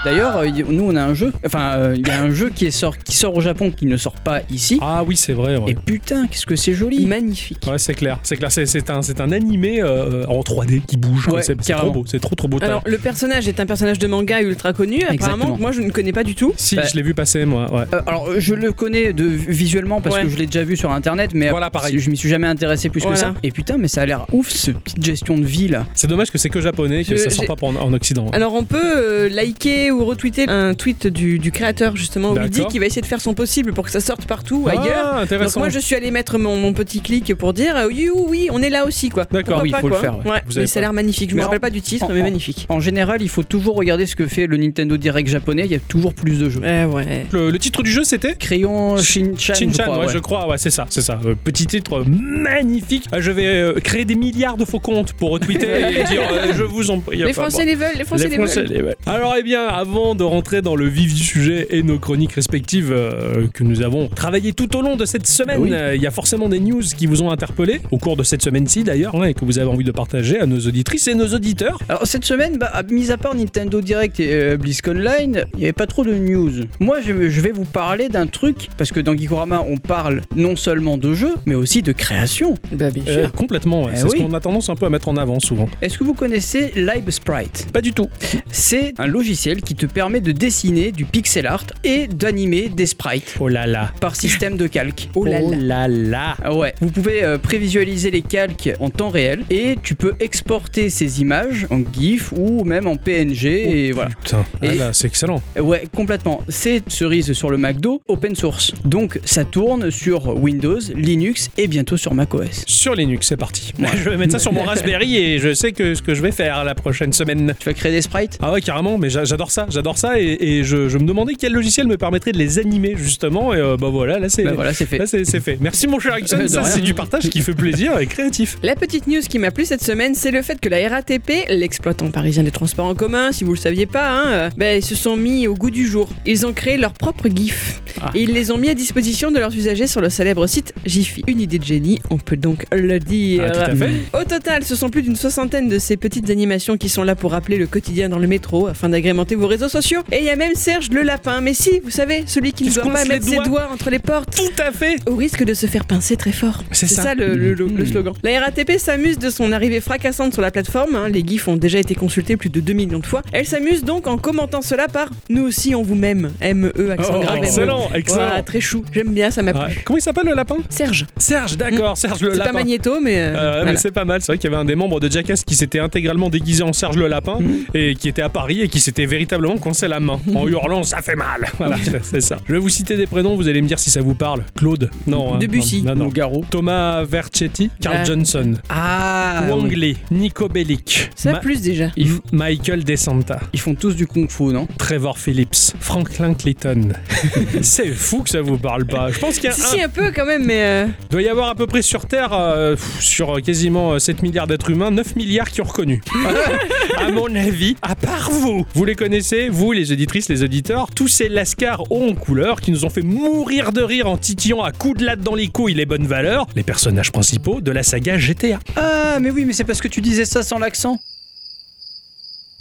D'ailleurs, 0.05 0.37
euh, 0.39 0.47
nous 0.71 0.85
on 0.85 0.95
a 0.97 1.03
un 1.03 1.13
jeu, 1.15 1.33
enfin 1.45 1.73
euh, 1.77 1.97
il 1.99 2.07
y 2.07 2.11
a 2.11 2.23
un 2.23 2.31
jeu 2.31 2.51
qui, 2.55 2.67
est 2.67 2.71
sort, 2.71 2.97
qui 2.99 3.17
sort 3.17 3.35
au 3.37 3.41
Japon 3.41 3.58
qui 3.71 3.87
ne 3.87 3.97
sort 3.97 4.15
pas 4.15 4.41
ici. 4.51 4.79
Ah 4.81 5.05
oui, 5.07 5.17
c'est 5.17 5.33
vrai. 5.33 5.57
ouais. 5.57 5.73
Et 5.73 5.75
putain, 5.75 6.27
qu'est-ce 6.27 6.47
que 6.47 6.57
c'est 6.57 6.73
joli 6.75 7.07
Magnifique. 7.07 7.67
Ouais, 7.67 7.79
c'est 7.79 7.95
clair. 7.95 8.19
C'est 8.23 8.37
clair. 8.37 8.51
C'est- 8.53 8.67
C'est 8.67 8.91
un, 8.91 9.03
c'est 9.03 9.21
un 9.21 9.33
animé 9.33 9.81
euh, 9.83 10.25
en 10.27 10.41
3D 10.41 10.83
qui 10.87 10.97
bouge. 10.97 11.25
quoi. 11.27 11.35
Ouais, 11.37 11.43
c'est 11.43 11.57
trop 11.57 11.91
beau. 11.91 12.05
C'est 12.07 12.21
trop 12.21 12.35
trop 12.35 12.49
beau. 12.49 12.59
Alors, 12.63 12.83
le 12.87 12.99
personnage 12.99 13.49
est 13.49 13.61
un 13.61 13.67
personnage 13.67 13.99
de 13.99 14.07
manga 14.07 14.41
ultra 14.41 14.73
connu. 14.73 14.97
Apparemment, 15.03 15.15
Exactement. 15.15 15.57
moi 15.59 15.73
je 15.73 15.81
ne 15.81 15.91
connais 15.91 16.13
pas 16.13 16.25
du 16.25 16.35
tout. 16.35 16.53
si, 16.57 16.77
Bah- 16.77 16.83
je 16.91 16.95
l'ai 16.97 17.03
vu 17.03 17.15
passer 17.15 17.45
moi. 17.45 17.73
Ouais. 17.73 17.85
Euh, 17.93 18.01
alors, 18.07 18.29
euh, 18.29 18.37
je 18.41 18.55
le 18.55 18.73
connais 18.73 19.13
de, 19.13 19.25
visuellement 19.25 20.01
parce 20.01 20.17
Ouais. 20.17 20.23
que 20.25 20.29
je 20.29 20.37
l'ai 20.37 20.47
déjà 20.47 20.65
vu 20.65 20.77
sur 20.77 20.91
internet, 20.93 21.31
mais 21.35 21.51
Voilà, 21.51 21.71
pareil. 21.71 21.99
je 21.99 22.11
m'y 22.11 22.17
suis 22.17 22.29
jamais 22.29 22.47
intéressé 22.47 22.89
plus 22.89 23.01
Voilà. 23.01 23.15
que 23.17 23.21
ça. 23.21 23.35
Et 23.43 23.51
putain, 23.51 23.79
mais 23.79 23.89
ça 23.89 24.03
a 24.03 24.07
l'air 24.07 24.27
ouf, 24.33 24.51
ce 24.51 24.71
petite 24.71 25.03
gestion 25.05 25.39
de 25.39 25.45
vie 25.45 25.69
là. 25.69 25.87
C'est 25.95 26.07
dommage 26.07 26.31
que 26.31 26.39
c'est 26.39 26.49
que 26.51 26.61
japonais, 26.61 27.05
que 27.05 27.17
Je- 27.17 27.23
ça 27.23 27.31
sort 27.31 27.47
pas 27.47 27.57
pour 27.57 27.69
en, 27.69 27.77
en 27.77 27.93
Occident. 27.93 28.27
Alors 28.33 28.55
on 28.55 28.65
peut 28.65 28.79
euh, 28.97 29.29
liker 29.29 29.91
ou 29.91 30.05
retweeter 30.05 30.49
un 30.49 30.75
tweet 30.75 31.07
du, 31.07 31.39
du 31.39 31.51
créateur 31.53 31.97
justement 31.97 32.33
où 32.33 32.37
il 32.37 32.49
dit 32.51 32.59
D'accord. 32.59 32.71
qu'il 32.73 32.81
va 32.81 32.87
essayer 32.87 33.03
de 33.03 33.07
faire 33.07 33.21
son 33.21 33.35
possible 33.49 33.73
pour 33.73 33.85
que 33.87 33.91
ça 33.91 34.01
sorte 34.01 34.27
partout 34.27 34.67
Ah, 34.69 34.73
ailleurs. 34.73 35.27
Donc 35.27 35.57
moi 35.57 35.69
je 35.71 35.79
suis 35.79 35.95
allé 35.95 36.11
mettre 36.11 36.37
mon, 36.39 36.57
mon 36.59 36.75
petit 36.75 37.01
clic 37.01 37.35
pour 37.35 37.55
dire 37.55 37.77
euh, 37.77 37.87
oui 37.89 38.11
oui, 38.15 38.23
oui 38.29 38.49
on 38.53 38.61
est 38.61 38.69
là 38.69 38.85
aussi 38.85 39.09
quoi. 39.09 39.25
D'accord, 39.31 39.61
oui, 39.63 39.71
pas, 39.71 39.81
faut 39.81 39.89
le 39.89 39.95
faire, 39.97 40.19
ouais. 40.19 40.43
Vous 40.47 40.53
mais 40.53 40.59
avez 40.59 40.67
ça 40.67 40.81
a 40.81 40.83
l'air 40.83 40.93
magnifique. 40.93 41.31
Je 41.31 41.35
me 41.35 41.39
Mais 41.41 41.45
rappelle 41.45 41.57
en- 41.59 41.61
pas 41.61 41.71
du 41.71 41.81
titre 41.81 42.05
en- 42.05 42.09
mais 42.13 42.23
magnifique. 42.23 42.67
En 42.69 42.79
général, 42.81 43.23
il 43.23 43.29
faut 43.31 43.43
toujours 43.43 43.75
regarder 43.77 44.05
ce 44.05 44.17
que 44.17 44.27
fait 44.27 44.47
le 44.47 44.59
Nintendo 44.59 44.99
Direct 44.99 45.31
japonais, 45.31 45.63
il 45.65 45.73
y 45.73 45.75
a 45.75 45.79
toujours 45.79 46.13
plus 46.13 46.39
de 46.39 46.51
jeux. 46.51 46.61
Ouais. 46.61 47.27
Le, 47.33 47.51
le 47.51 47.59
titre 47.59 47.83
du 47.83 47.91
jeu 47.91 48.05
c'était 48.05 48.35
Crayon 48.35 48.99
Shin-Chan, 48.99 49.55
je 49.55 49.59
Shin-Chan, 49.61 49.83
crois, 49.85 49.99
ouais, 50.01 50.07
ouais. 50.07 50.13
je 50.13 50.19
crois, 50.19 50.47
ouais, 50.49 50.59
c'est 50.59 50.71
ça, 50.71 50.85
c'est 50.91 51.01
ça. 51.01 51.19
Euh, 51.25 51.35
petit 51.43 51.67
titre 51.67 52.05
magnifique. 52.07 53.05
Euh, 53.15 53.23
Je 53.23 53.31
vais 53.31 53.47
euh, 53.47 53.73
créer 53.81 54.05
des 54.05 54.15
milliards 54.15 54.59
de 54.59 54.65
faux 54.67 54.79
comptes 54.81 55.15
pour 55.15 55.31
retweeter 55.31 55.67
et 56.01 56.05
dire 56.11 56.21
euh, 56.31 56.53
je 56.55 56.63
vous 56.65 56.91
en 56.91 57.01
prie. 57.01 57.17
Les 57.19 57.33
Français 57.33 57.65
les 57.65 57.75
veulent, 57.77 57.89
les 57.97 58.05
Français 58.05 58.25
Les 58.25 58.31
les, 58.31 58.37
Français 58.37 58.61
veulent. 58.63 58.73
les 58.73 58.83
veulent. 58.83 58.97
Alors, 59.07 59.35
eh 59.39 59.43
bien, 59.43 59.67
avant 59.67 60.15
de 60.15 60.23
rentrer 60.25 60.61
dans 60.61 60.77
le 60.77 60.87
vif 60.87 61.15
du 61.15 61.23
sujet 61.23 61.67
et 61.71 61.83
nos 61.83 61.99
chroniques 61.99 62.33
respectives 62.33 62.93
euh, 62.93 63.38
que 63.47 63.63
nous 63.65 63.83
avons 63.83 64.09
travaillées 64.09 64.53
tout 64.53 64.77
au 64.77 64.83
long 64.83 64.97
de 64.97 65.05
cette 65.05 65.27
semaine, 65.27 65.61
Oui. 65.61 65.71
euh, 65.73 65.95
il 65.95 66.03
y 66.03 66.07
a 66.07 66.11
forcément 66.11 66.49
des 66.49 66.61
news 66.61 66.83
qui 66.97 67.07
vous 67.07 67.23
ont 67.23 67.31
interpellé 67.31 67.81
au 67.91 67.99
cours 67.99 68.17
de 68.17 68.23
cette 68.23 68.43
semaine-ci 68.43 68.85
d'ailleurs, 68.85 69.15
hein, 69.15 69.25
et 69.25 69.35
que 69.35 69.45
vous 69.45 69.59
avez 69.59 69.69
envie 69.69 69.85
de 69.85 69.93
partager 69.93 70.39
à 70.41 70.47
nos 70.47 70.59
auditrices 70.61 71.09
et 71.09 71.15
nos 71.15 71.29
auditeurs. 71.35 71.79
Alors 71.89 72.07
cette 72.07 72.25
semaine, 72.25 72.59
bah, 72.59 72.73
mis 72.91 73.11
à 73.11 73.17
part 73.17 73.35
Nintendo 73.35 73.81
Direct 73.81 74.21
et 74.21 74.33
euh, 74.33 74.57
BlizzConline, 74.57 75.45
il 75.55 75.59
n'y 75.59 75.65
avait 75.65 75.73
pas 75.73 75.87
trop 75.87 76.05
de 76.05 76.15
news. 76.15 76.51
Moi, 76.81 76.99
je, 77.05 77.29
je 77.29 77.41
vais 77.41 77.53
vous 77.53 77.65
parler 77.65 78.09
d'un 78.09 78.27
truc, 78.27 78.69
parce 78.77 78.91
que 78.93 79.01
dans 79.01 79.17
Geekorama, 79.17 79.65
on 79.69 79.77
parle 79.77 80.23
non 80.37 80.57
seulement 80.57 80.97
de 80.99 81.15
jeux, 81.15 81.35
mais 81.47 81.55
aussi 81.55 81.83
de 81.83 81.93
création. 81.93 82.55
Bah 82.73 82.91
bien 82.91 83.03
Euh, 83.09 83.29
complètement, 83.29 83.85
ouais. 83.85 83.93
Eh 83.95 83.97
c'est 83.99 84.05
oui. 84.05 84.19
ce 84.19 84.23
qu'on 84.25 84.35
a 84.35 84.41
tendance 84.41 84.69
un 84.71 84.77
peu 84.77 84.87
à 84.87 84.91
mettre 84.91 85.09
en 85.09 85.17
avant 85.17 85.41
souvent. 85.41 85.69
Est-ce 85.83 85.99
que 85.99 86.05
vous 86.05 86.15
connaissez 86.15 86.73
Live 86.77 87.11
Sprite? 87.11 87.69
Pas 87.73 87.81
du 87.81 87.93
tout. 87.93 88.09
C'est 88.51 88.95
un 88.99 89.07
logiciel 89.07 89.63
qui 89.63 89.75
te 89.75 89.87
permet 89.87 90.21
de 90.21 90.33
dessiner 90.33 90.93
du 90.93 91.05
pixel 91.05 91.47
art 91.47 91.65
et 91.85 92.07
d'animer 92.07 92.69
des 92.69 92.87
sprites 92.87 93.18
Oh 93.41 93.49
là 93.49 93.67
là. 93.67 93.93
par 94.01 94.17
système 94.17 94.57
de 94.57 94.67
calque. 94.67 95.09
Oh 95.15 95.25
là 95.25 95.41
là. 95.41 95.89
là. 95.89 96.37
Ah 96.43 96.55
ouais, 96.55 96.75
vous 96.81 96.91
pouvez 96.91 97.23
euh, 97.23 97.39
prévisualiser 97.39 98.11
les 98.11 98.23
calques 98.23 98.71
en 98.81 98.91
temps 98.91 99.09
réel 99.11 99.45
et 99.51 99.77
tu 99.83 99.95
peux 99.95 100.15
exporter 100.21 100.91
ces 100.91 101.21
images 101.21 101.67
en 101.71 101.81
GIF 101.93 102.33
ou 102.37 102.65
même 102.65 102.87
en 102.87 102.97
PNG 102.97 103.45
et 103.47 103.93
voilà. 103.93 104.11
Putain, 104.23 104.45
ah 104.63 104.67
là, 104.75 104.93
c'est 104.93 105.07
excellent. 105.09 105.43
Ouais, 105.59 105.85
complètement. 105.95 106.43
C'est 106.49 106.83
cerise 106.89 107.33
sur 107.33 107.51
le 107.51 107.59
McDo, 107.59 108.03
open 108.09 108.35
source. 108.35 108.73
Donc 108.85 109.21
ça 109.25 109.45
tourne 109.45 109.91
sur 109.91 110.37
Windows, 110.37 110.79
Linux 110.95 111.51
et 111.57 111.67
bientôt 111.67 111.97
sur 111.97 112.15
macOS. 112.15 112.65
Sur 112.67 112.95
Linux, 112.95 113.27
c'est 113.29 113.37
parti. 113.37 113.73
Je 113.79 114.11
vais 114.11 114.17
mettre 114.17 114.33
ça 114.33 114.39
sur 114.39 114.53
mon 114.53 114.63
Raspberry 114.69 115.17
et 115.17 115.39
je 115.39 115.55
sais 115.55 115.73
que 115.73 115.95
ce 115.95 116.03
que 116.03 116.15
je 116.15 116.23
vais 116.23 116.33
faire 116.33 116.65
la 116.65 116.75
prochaine 116.75 117.13
semaine. 117.13 117.55
Tu 117.59 117.65
vas 117.67 117.75
créer 117.75 117.93
des 117.93 118.03
sprites? 118.03 118.39
Ah 118.43 118.53
ouais, 118.53 118.61
carrément, 118.61 118.99
mais 118.99 119.11
j'a- 119.11 119.25
j'adore 119.25 119.51
ça, 119.51 119.67
j'adore 119.71 119.99
ça 119.99 120.21
et, 120.21 120.37
et 120.41 120.65
je, 120.65 120.89
je 120.89 120.99
me 120.99 121.05
demandais 121.05 121.35
quel 121.35 121.53
logiciel 121.53 121.87
me 121.87 121.97
permettrait 121.97 122.33
de 122.33 122.39
les 122.39 122.59
animer 122.59 122.95
justement 123.09 123.55
et 123.55 123.59
euh, 123.59 123.77
bah 123.77 123.89
voilà, 123.91 124.19
là 124.19 124.29
c'est 124.29 124.45
Bah 124.45 124.53
voilà, 124.55 124.73
fait. 124.73 124.99
là, 124.99 125.07
c'est 125.07 125.25
c'est 125.25 125.41
fait. 125.41 125.59
Merci 125.61 125.87
mon 125.87 125.99
cher 125.99 126.17
De 126.39 126.47
ça 126.47 126.63
c'est 126.65 126.81
du 126.81 126.95
partage 126.95 127.29
qui 127.31 127.41
fait 127.41 127.55
plaisir 127.55 127.99
et 127.99 128.07
créatif. 128.07 128.59
La 128.63 128.75
petite 128.75 129.07
news 129.07 129.21
qui 129.21 129.39
m'a 129.39 129.51
plu 129.51 129.65
cette 129.65 129.83
semaine, 129.83 130.15
c'est 130.15 130.31
le 130.31 130.43
fait 130.43 130.61
que 130.61 130.69
la 130.69 130.89
RATP, 130.89 131.49
l'exploitant 131.49 132.11
parisien 132.11 132.43
des 132.43 132.51
transports 132.51 132.87
en 132.87 132.95
commun, 132.95 133.33
si 133.33 133.45
vous 133.45 133.53
le 133.53 133.59
saviez 133.59 133.87
pas, 133.87 134.11
hein, 134.11 134.27
euh, 134.29 134.51
ben, 134.57 134.79
ils 134.79 134.85
se 134.85 134.95
sont 134.95 135.17
mis 135.17 135.47
au 135.49 135.55
goût 135.55 135.71
du 135.71 135.87
jour. 135.87 136.09
Ils 136.27 136.47
ont 136.47 136.53
créé 136.53 136.77
leur 136.77 136.93
propre 136.93 137.29
GIF. 137.29 137.81
Ah. 138.01 138.11
Et 138.15 138.23
ils 138.23 138.33
les 138.33 138.51
ont 138.51 138.59
mis 138.59 138.69
à 138.69 138.75
disposition 138.75 139.31
de 139.31 139.39
leurs 139.39 139.55
usagers 139.55 139.87
sur 139.87 140.01
le 140.01 140.11
célèbre 140.11 140.47
site 140.47 140.75
Jiffy. 140.85 141.23
Une 141.27 141.41
idée 141.41 141.59
de 141.59 141.65
génie, 141.65 141.99
on 142.11 142.19
peut 142.19 142.37
donc 142.37 142.67
le 142.73 142.99
dire. 142.99 143.45
Ah, 143.47 143.51
tout 143.51 143.71
à 143.71 143.75
fait. 143.75 143.91
Au 144.13 144.25
total, 144.25 144.65
ce 144.65 144.77
sont 144.77 144.91
plus 144.91 145.03
d'une 145.03 145.17
soixantaine 145.17 145.69
de 145.69 145.79
ces 145.79 145.97
petites 145.97 146.31
animations 146.31 146.77
qui 146.77 146.89
sont 146.89 147.03
là 147.03 147.15
pour 147.15 147.33
rappeler 147.33 147.57
le 147.57 147.67
quotidien 147.67 148.09
dans 148.09 148.19
le 148.19 148.27
métro 148.27 148.67
afin 148.67 148.89
d'agrémenter 148.89 149.35
vos 149.35 149.47
réseaux 149.47 149.69
sociaux. 149.69 150.01
Et 150.13 150.19
il 150.19 150.25
y 150.25 150.31
a 150.31 150.37
même 150.37 150.55
Serge 150.55 150.91
le 150.91 151.03
lapin, 151.03 151.41
mais 151.41 151.55
si, 151.55 151.81
vous 151.83 151.91
savez, 151.91 152.25
celui 152.27 152.53
qui 152.53 152.65
ne 152.65 152.73
doit 152.73 152.93
pas 152.93 152.98
les 153.05 153.09
mettre 153.09 153.25
ses 153.27 153.37
doigts. 153.37 153.45
doigts 153.45 153.69
entre 153.73 153.91
les 153.91 153.99
portes. 153.99 154.35
Tout 154.37 154.63
à 154.63 154.71
fait. 154.73 154.97
Au 155.07 155.17
risque 155.17 155.45
de 155.45 155.55
se 155.55 155.67
faire 155.67 155.85
pincer 155.85 156.17
très 156.17 156.33
fort. 156.33 156.63
C'est 156.73 156.87
ça. 156.87 157.15
le, 157.15 157.35
le- 157.35 157.55
le- 157.55 157.67
le 157.69 157.85
Mhm. 157.85 157.87
slogan. 157.87 158.15
La 158.23 158.41
RATP 158.41 158.79
s'amuse 158.79 159.19
de 159.19 159.31
son 159.31 159.51
arrivée 159.53 159.81
fracassante 159.81 160.33
sur 160.35 160.43
la 160.43 160.51
plateforme. 160.51 160.95
hein. 160.95 161.09
Les 161.09 161.23
GIFs 161.27 161.49
ont 161.49 161.57
déjà 161.57 161.79
été 161.79 161.95
consultés 161.95 162.37
plus 162.37 162.51
de 162.51 162.61
2 162.61 162.73
millions 162.75 162.99
de 162.99 163.07
fois. 163.07 163.23
Elle 163.33 163.47
s'amuse 163.47 163.83
donc 163.85 164.07
en 164.07 164.19
commentant 164.19 164.63
cela 164.63 164.89
par 164.89 165.09
Nous 165.31 165.43
aussi 165.45 165.75
on 165.75 165.83
vous 165.83 165.95
m'aime. 165.95 166.31
M-E, 166.41 166.91
accent 166.91 167.15
Oh, 167.17 167.21
grave. 167.21 167.37
M-E. 167.39 167.45
excellent, 167.47 167.89
excellent. 167.95 168.27
Voilà, 168.27 168.43
très 168.43 168.61
chou. 168.61 168.85
J'aime 168.93 169.13
bien, 169.13 169.31
ça 169.31 169.43
m'a 169.43 169.53
Ouais. 169.53 169.67
plu. 169.73 169.83
Comment 169.85 169.99
il 169.99 170.03
s'appelle 170.03 170.27
le 170.27 170.35
lapin? 170.35 170.57
Serge. 170.69 171.07
Serge, 171.17 171.57
d'accord, 171.57 171.97
Serge 171.97 172.21
le 172.23 172.33
C'est 172.33 172.39
pas 172.39 172.45
lapin. 172.47 172.59
Magneto, 172.59 173.01
mais. 173.01 173.17
euh, 173.19 173.35
Euh, 173.37 173.53
voilà. 173.57 173.73
mais 173.73 173.77
c'est 173.79 173.91
pas 173.93 174.05
mal, 174.05 174.21
c'est 174.21 174.33
vrai 174.33 174.39
qu'il 174.39 174.51
y 174.51 174.53
avait 174.53 174.61
un 174.61 174.65
des 174.67 174.75
membres 174.75 175.01
de 175.01 175.11
Jackass 175.11 175.45
qui 175.45 175.55
s'était 175.55 175.79
intégralement 175.81 176.29
déguisé 176.31 176.63
en 176.63 176.73
Serge 176.73 176.97
le 176.97 177.09
lapin 177.09 177.39
Mhm. 177.41 177.65
et 177.75 177.95
qui 177.95 178.09
était 178.09 178.23
à 178.23 178.29
Paris 178.29 178.63
et 178.63 178.69
qui 178.69 178.81
s'était 178.81 179.07
véritablement 179.07 179.57
coincé 179.59 179.89
la 179.89 180.01
main 180.01 180.21
en 180.35 180.47
hurlant 180.49 180.83
ça 180.83 181.03
fait 181.03 181.17
mal. 181.17 181.47
Voilà, 181.59 181.77
c'est 182.03 182.21
ça. 182.21 182.39
Je 182.47 182.53
vais 182.53 182.59
vous 182.59 182.69
citer 182.69 182.88
des 182.97 183.07
prénoms, 183.07 183.37
vous 183.37 183.49
allez 183.49 183.61
me 183.63 183.69
dire 183.69 183.79
si 183.79 183.91
ça 183.91 184.01
vous 184.01 184.15
parle. 184.15 184.45
Claude, 184.57 184.91
non. 185.07 185.35
hein, 185.35 185.39
Debussy. 185.39 185.83
non, 185.83 185.91
non, 185.91 185.97
non. 185.97 186.05
Nougaro. 186.07 186.45
Thomas 186.51 187.05
Vercetti, 187.05 187.71
Carl 187.81 187.97
Ah. 188.01 188.05
Johnson, 188.05 188.55
Ah 188.69 189.43
Wang 189.49 189.69
oui. 189.69 189.77
Lee, 189.77 189.97
Nico 190.11 190.49
Bellic, 190.49 191.11
Ça 191.15 191.33
Ma- 191.33 191.39
plus 191.39 191.61
déjà. 191.61 191.91
Ils, 191.97 192.13
Michael 192.33 192.85
DeSanta, 192.85 193.41
ils 193.53 193.61
font 193.61 193.75
tous 193.75 193.95
du 193.95 194.07
kung 194.07 194.31
fu, 194.31 194.45
non? 194.45 194.67
Trevor 194.79 195.19
Phillips, 195.19 195.75
Franklin 195.81 196.35
Clayton. 196.35 196.91
c'est 197.63 197.89
fou 197.93 198.23
que 198.23 198.31
ça 198.31 198.41
vous 198.41 198.59
parle 198.59 198.87
pas. 198.87 199.11
Je 199.11 199.19
pense 199.19 199.35
qu'il 199.37 199.45
y 199.45 199.49
a 199.49 199.53
Si, 199.53 199.63
un- 199.63 199.65
si, 199.67 199.83
un 199.83 199.89
peu 199.89 200.13
quand 200.15 200.27
même, 200.27 200.45
mais. 200.45 200.63
euh, 200.63 200.87
doit 201.11 201.23
y 201.23 201.29
avoir 201.29 201.49
à 201.49 201.55
peu 201.55 201.67
près 201.67 201.83
sur 201.83 202.07
Terre, 202.07 202.33
euh, 202.33 202.77
sur 203.01 203.41
quasiment 203.43 203.93
euh, 203.95 203.99
7 203.99 204.23
milliards 204.23 204.47
d'êtres 204.47 204.71
humains, 204.71 204.91
9 204.91 205.17
milliards 205.17 205.51
qui 205.51 205.61
ont 205.61 205.65
reconnu. 205.65 206.01
à 206.99 207.11
mon 207.11 207.35
avis, 207.35 207.77
à 207.83 207.95
part 207.95 208.31
vous. 208.31 208.67
Vous 208.75 208.85
les 208.85 208.95
connaissez, 208.95 209.49
vous, 209.49 209.73
les 209.73 209.93
auditrices, 209.93 210.29
les 210.29 210.43
auditeurs, 210.43 210.89
tous 210.95 211.09
ces 211.09 211.29
lascars 211.29 211.91
hauts 211.91 212.09
en 212.11 212.15
couleur 212.15 212.61
qui 212.61 212.71
nous 212.71 212.78
ont 212.85 212.91
fait 212.91 213.03
mourir 213.03 213.73
de 213.73 213.83
rire 213.83 214.09
en 214.09 214.17
titillant 214.17 214.63
à 214.63 214.73
coups 214.73 214.99
de 214.99 215.05
latte 215.05 215.21
dans 215.21 215.35
les 215.35 215.49
couilles 215.49 215.75
les 215.75 215.87
bonnes 215.87 216.07
valeurs, 216.07 216.47
les 216.57 216.63
personnages 216.63 217.13
principaux 217.13 217.61
de 217.61 217.71
la 217.71 217.83
saga 217.83 218.19
GTA. 218.19 218.59
Ah, 218.77 219.19
mais 219.21 219.31
oui, 219.31 219.45
mais 219.45 219.53
c'est 219.53 219.65
parce 219.65 219.81
que 219.81 219.89
tu 219.89 220.01
disais 220.01 220.25
ça 220.25 220.43
sans 220.43 220.59
l'accent. 220.59 220.99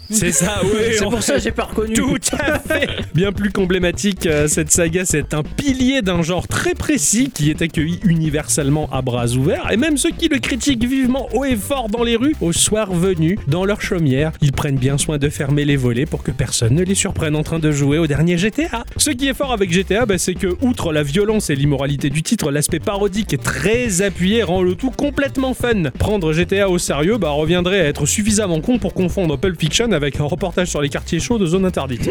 C'est 0.09 0.31
ça, 0.31 0.61
oui. 0.63 0.95
C'est 0.97 1.03
pour 1.03 1.23
ça 1.23 1.35
que 1.35 1.41
j'ai 1.41 1.51
pas 1.51 1.65
reconnu. 1.65 1.93
Tout 1.93 2.17
à 2.39 2.59
fait 2.59 2.89
Bien 3.13 3.31
plus 3.31 3.51
qu'emblématique, 3.51 4.25
euh, 4.25 4.47
cette 4.47 4.71
saga, 4.71 5.05
c'est 5.05 5.33
un 5.33 5.43
pilier 5.43 6.01
d'un 6.01 6.21
genre 6.21 6.47
très 6.47 6.73
précis 6.73 7.31
qui 7.33 7.49
est 7.49 7.61
accueilli 7.61 7.99
universellement 8.03 8.89
à 8.91 9.01
bras 9.01 9.27
ouverts, 9.27 9.71
et 9.71 9.77
même 9.77 9.97
ceux 9.97 10.11
qui 10.11 10.27
le 10.29 10.39
critiquent 10.39 10.85
vivement 10.85 11.27
haut 11.33 11.45
et 11.45 11.55
fort 11.55 11.89
dans 11.89 12.03
les 12.03 12.15
rues, 12.15 12.35
au 12.41 12.53
soir 12.53 12.91
venu, 12.91 13.37
dans 13.47 13.65
leur 13.65 13.81
chaumière, 13.81 14.31
ils 14.41 14.51
prennent 14.51 14.77
bien 14.77 14.97
soin 14.97 15.17
de 15.17 15.29
fermer 15.29 15.65
les 15.65 15.75
volets 15.75 16.05
pour 16.05 16.23
que 16.23 16.31
personne 16.31 16.75
ne 16.75 16.83
les 16.83 16.95
surprenne 16.95 17.35
en 17.35 17.43
train 17.43 17.59
de 17.59 17.71
jouer 17.71 17.97
au 17.97 18.07
dernier 18.07 18.37
GTA. 18.37 18.85
Ce 18.97 19.09
qui 19.09 19.27
est 19.27 19.33
fort 19.33 19.53
avec 19.53 19.71
GTA, 19.71 20.05
bah, 20.05 20.17
c'est 20.17 20.35
que, 20.35 20.47
outre 20.61 20.91
la 20.91 21.03
violence 21.03 21.49
et 21.49 21.55
l'immoralité 21.55 22.09
du 22.09 22.23
titre, 22.23 22.51
l'aspect 22.51 22.79
parodique 22.79 23.33
est 23.33 23.43
très 23.43 24.01
appuyé, 24.01 24.43
rend 24.43 24.61
le 24.61 24.75
tout 24.75 24.91
complètement 24.91 25.53
fun. 25.53 25.83
Prendre 25.97 26.33
GTA 26.33 26.69
au 26.69 26.77
sérieux 26.77 27.17
bah, 27.17 27.29
reviendrait 27.29 27.81
à 27.81 27.85
être 27.85 28.05
suffisamment 28.05 28.61
con 28.61 28.79
pour 28.79 28.93
confondre 28.93 29.37
Pulp 29.37 29.59
Fiction 29.59 29.91
avec 29.97 30.19
un 30.21 30.23
reportage 30.23 30.69
sur 30.69 30.81
les 30.81 30.89
quartiers 30.89 31.19
chauds 31.19 31.37
de 31.37 31.45
zone 31.45 31.65
interdite. 31.65 32.09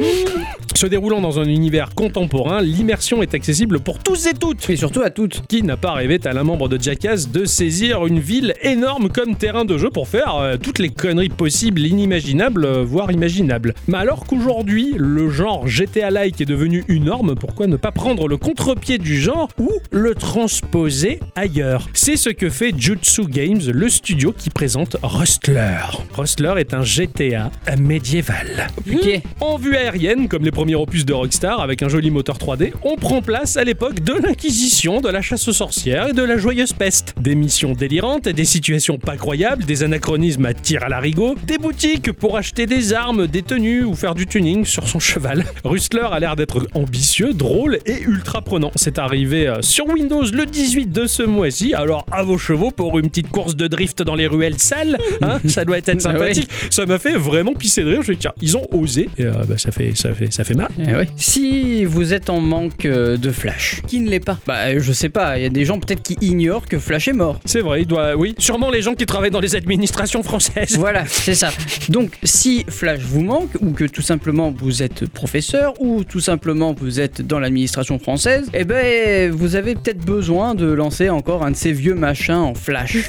Se 0.74 0.86
déroulant 0.86 1.22
dans 1.22 1.40
un 1.40 1.44
univers 1.44 1.94
contemporain, 1.94 2.60
l'immersion 2.60 3.22
est 3.22 3.32
accessible 3.32 3.80
pour 3.80 3.98
tous 4.00 4.26
et 4.26 4.34
toutes. 4.34 4.68
Et 4.68 4.76
surtout 4.76 5.00
à 5.00 5.08
toutes. 5.08 5.46
Qui 5.46 5.62
n'a 5.62 5.78
pas 5.78 5.92
rêvé, 5.92 6.18
tel 6.18 6.36
un 6.36 6.44
membre 6.44 6.68
de 6.68 6.78
Jackass, 6.78 7.30
de 7.30 7.46
saisir 7.46 8.04
une 8.04 8.18
ville 8.18 8.52
énorme 8.60 9.08
comme 9.08 9.36
terrain 9.36 9.64
de 9.64 9.78
jeu 9.78 9.88
pour 9.88 10.06
faire 10.06 10.36
euh, 10.36 10.56
toutes 10.58 10.78
les 10.78 10.90
conneries 10.90 11.30
possibles, 11.30 11.80
inimaginables, 11.80 12.66
euh, 12.66 12.84
voire 12.84 13.10
imaginables. 13.10 13.72
Mais 13.88 13.96
alors 13.96 14.26
qu'aujourd'hui, 14.26 14.94
le 14.98 15.30
genre 15.30 15.66
GTA-like 15.66 16.42
est 16.42 16.46
devenu 16.46 16.84
une 16.88 17.06
norme, 17.06 17.36
pourquoi 17.36 17.66
ne 17.68 17.76
pas 17.76 17.92
prendre 17.92 18.28
le 18.28 18.36
contre-pied 18.36 18.98
du 18.98 19.18
genre 19.18 19.48
ou 19.58 19.70
le 19.90 20.14
transposer 20.14 21.20
ailleurs? 21.36 21.88
C'est 21.94 22.16
ce 22.16 22.28
que 22.28 22.50
fait 22.50 22.74
Jutsu 22.76 23.26
Games, 23.26 23.62
le 23.72 23.88
studio 23.88 24.34
qui 24.36 24.50
présente 24.50 24.96
Rustler. 25.02 25.78
Rustler 26.14 26.54
est 26.58 26.74
un 26.74 26.82
GTA 26.82 27.50
médiéval. 27.80 28.68
Ok. 28.92 29.20
En 29.40 29.56
vue 29.56 29.76
aérienne, 29.76 30.28
comme 30.28 30.44
les 30.44 30.50
premiers 30.50 30.74
opus 30.74 31.04
de 31.04 31.12
Rockstar, 31.12 31.60
avec 31.60 31.82
un 31.82 31.88
joli 31.88 32.10
moteur 32.10 32.38
3D, 32.38 32.72
on 32.82 32.96
prend 32.96 33.22
place 33.22 33.56
à 33.56 33.64
l'époque 33.64 34.00
de 34.00 34.12
l'Inquisition, 34.12 35.00
de 35.00 35.08
la 35.08 35.22
chasse 35.22 35.46
aux 35.48 35.52
sorcières 35.52 36.08
et 36.08 36.12
de 36.12 36.22
la 36.22 36.36
joyeuse 36.38 36.72
peste. 36.72 37.14
Des 37.20 37.34
missions 37.34 37.72
délirantes 37.72 38.26
et 38.26 38.32
des 38.32 38.44
situations 38.44 38.98
pas 38.98 39.16
croyables, 39.16 39.64
des 39.64 39.82
anachronismes 39.82 40.46
à 40.46 40.54
tir 40.54 40.82
à 40.84 40.88
l'arigot, 40.88 41.34
des 41.46 41.58
boutiques 41.58 42.12
pour 42.12 42.36
acheter 42.36 42.66
des 42.66 42.92
armes, 42.92 43.26
des 43.26 43.42
tenues 43.42 43.84
ou 43.84 43.94
faire 43.94 44.14
du 44.14 44.26
tuning 44.26 44.64
sur 44.64 44.88
son 44.88 44.98
cheval. 44.98 45.44
Rustler 45.64 46.06
a 46.10 46.20
l'air 46.20 46.36
d'être 46.36 46.66
ambitieux, 46.74 47.32
drôle 47.32 47.78
et 47.86 48.00
ultra 48.02 48.42
prenant. 48.42 48.70
C'est 48.76 48.98
arrivé 48.98 49.46
euh, 49.48 49.62
sur 49.62 49.86
Windows 49.88 50.24
le 50.24 50.46
18 50.46 50.92
de 50.92 51.06
ce 51.06 51.22
mois-ci, 51.22 51.74
alors 51.74 52.04
à 52.10 52.22
vos 52.22 52.38
chevaux 52.38 52.70
pour 52.70 52.98
une 52.98 53.08
petite 53.08 53.30
course 53.30 53.56
de 53.56 53.66
drift 53.66 54.02
dans 54.02 54.14
les 54.14 54.26
ruelles 54.26 54.58
sales, 54.58 54.98
hein, 55.22 55.38
ça 55.46 55.64
doit 55.64 55.78
être 55.78 55.86
Ah 55.96 56.00
sympathique. 56.00 56.48
Ça 56.70 56.84
m'a 56.86 56.98
fait 56.98 57.16
vraiment 57.16 57.54
pisser 57.66 57.82
de 57.82 57.88
rire. 57.88 58.02
Je 58.02 58.10
me 58.10 58.14
dis, 58.14 58.20
tiens, 58.20 58.32
ils 58.40 58.56
ont 58.56 58.66
osé. 58.72 59.08
Et 59.18 59.24
euh, 59.24 59.32
bah, 59.48 59.58
ça 59.58 59.72
fait, 59.72 59.90
ça 59.96 60.14
fait, 60.14 60.32
ça 60.32 60.44
fait 60.44 60.54
mal. 60.54 60.68
Eh 60.78 60.94
ouais. 60.94 61.08
Si 61.16 61.84
vous 61.84 62.14
êtes 62.14 62.30
en 62.30 62.40
manque 62.40 62.84
euh, 62.84 63.16
de 63.16 63.30
Flash, 63.30 63.82
Qui 63.88 63.98
ne 63.98 64.08
l'est 64.08 64.20
pas? 64.20 64.38
Bah 64.46 64.78
je 64.78 64.92
sais 64.92 65.08
pas, 65.08 65.36
il 65.36 65.42
y 65.42 65.46
a 65.46 65.48
des 65.48 65.64
gens 65.64 65.80
peut-être 65.80 66.02
qui 66.02 66.16
ignorent 66.20 66.66
que 66.68 66.78
Flash 66.78 67.08
est 67.08 67.12
mort. 67.12 67.40
C'est 67.44 67.60
vrai, 67.60 67.82
il 67.82 67.86
doit, 67.88 68.14
oui. 68.14 68.36
Sûrement 68.38 68.70
les 68.70 68.82
gens 68.82 68.94
qui 68.94 69.04
travaillent 69.04 69.32
dans 69.32 69.40
les 69.40 69.56
administrations 69.56 70.22
françaises. 70.22 70.78
Voilà, 70.86 71.04
c'est 71.06 71.34
ça. 71.34 71.50
Donc, 71.88 72.12
si 72.22 72.64
Flash 72.68 73.00
vous 73.00 73.22
manque, 73.22 73.50
ou 73.60 73.72
que 73.72 73.84
tout 73.84 74.02
simplement 74.02 74.54
vous 74.56 74.84
êtes 74.84 75.08
professeur, 75.08 75.72
ou 75.80 76.04
tout 76.04 76.20
simplement 76.20 76.74
vous 76.78 77.00
êtes 77.00 77.22
dans 77.22 77.40
l'administration 77.40 77.98
française, 77.98 78.48
eh 78.54 78.64
ben, 78.64 79.32
vous 79.32 79.56
avez 79.56 79.74
peut-être 79.74 80.04
besoin 80.04 80.54
de 80.54 80.66
lancer 80.66 81.10
encore 81.10 81.44
un 81.44 81.50
de 81.50 81.56
ces 81.56 81.72
vieux 81.72 81.94
machins 81.96 82.34
en 82.34 82.54
Flash. 82.54 82.96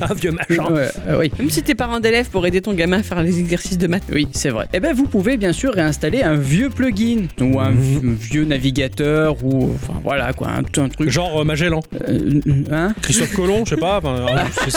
Un 0.00 0.14
vieux 0.14 0.30
machin. 0.30 0.72
Ouais, 0.72 0.88
euh, 1.08 1.18
oui. 1.18 1.32
Même 1.38 1.50
si 1.50 1.62
t'es 1.62 1.74
parent 1.74 2.00
d'élève 2.00 2.28
pour 2.30 2.46
aider 2.46 2.62
ton 2.62 2.72
gamin 2.72 3.00
à 3.00 3.02
faire 3.02 3.22
les 3.22 3.40
exercices 3.42 3.78
de 3.78 3.86
maths. 3.86 4.02
Oui, 4.12 4.28
c'est 4.32 4.50
vrai. 4.50 4.68
Eh 4.72 4.80
ben, 4.80 4.94
vous 4.94 5.06
pouvez 5.06 5.36
bien 5.36 5.52
sûr 5.52 5.72
réinstaller 5.74 6.22
un 6.22 6.34
vieux 6.36 6.70
plugin, 6.70 7.26
ou 7.40 7.60
un 7.60 7.70
vi- 7.70 8.00
vieux 8.02 8.44
navigateur, 8.44 9.36
ou 9.44 9.72
enfin 9.74 10.00
voilà 10.02 10.32
quoi, 10.32 10.48
un, 10.48 10.62
un 10.82 10.88
truc. 10.88 11.08
Genre 11.10 11.40
euh, 11.40 11.44
Magellan. 11.44 11.80
Euh, 12.08 12.40
hein? 12.70 12.94
Christophe 13.02 13.34
Colomb, 13.34 13.64
je 13.64 13.74
sais 13.74 13.80
pas. 13.80 14.00
euh, 14.04 14.26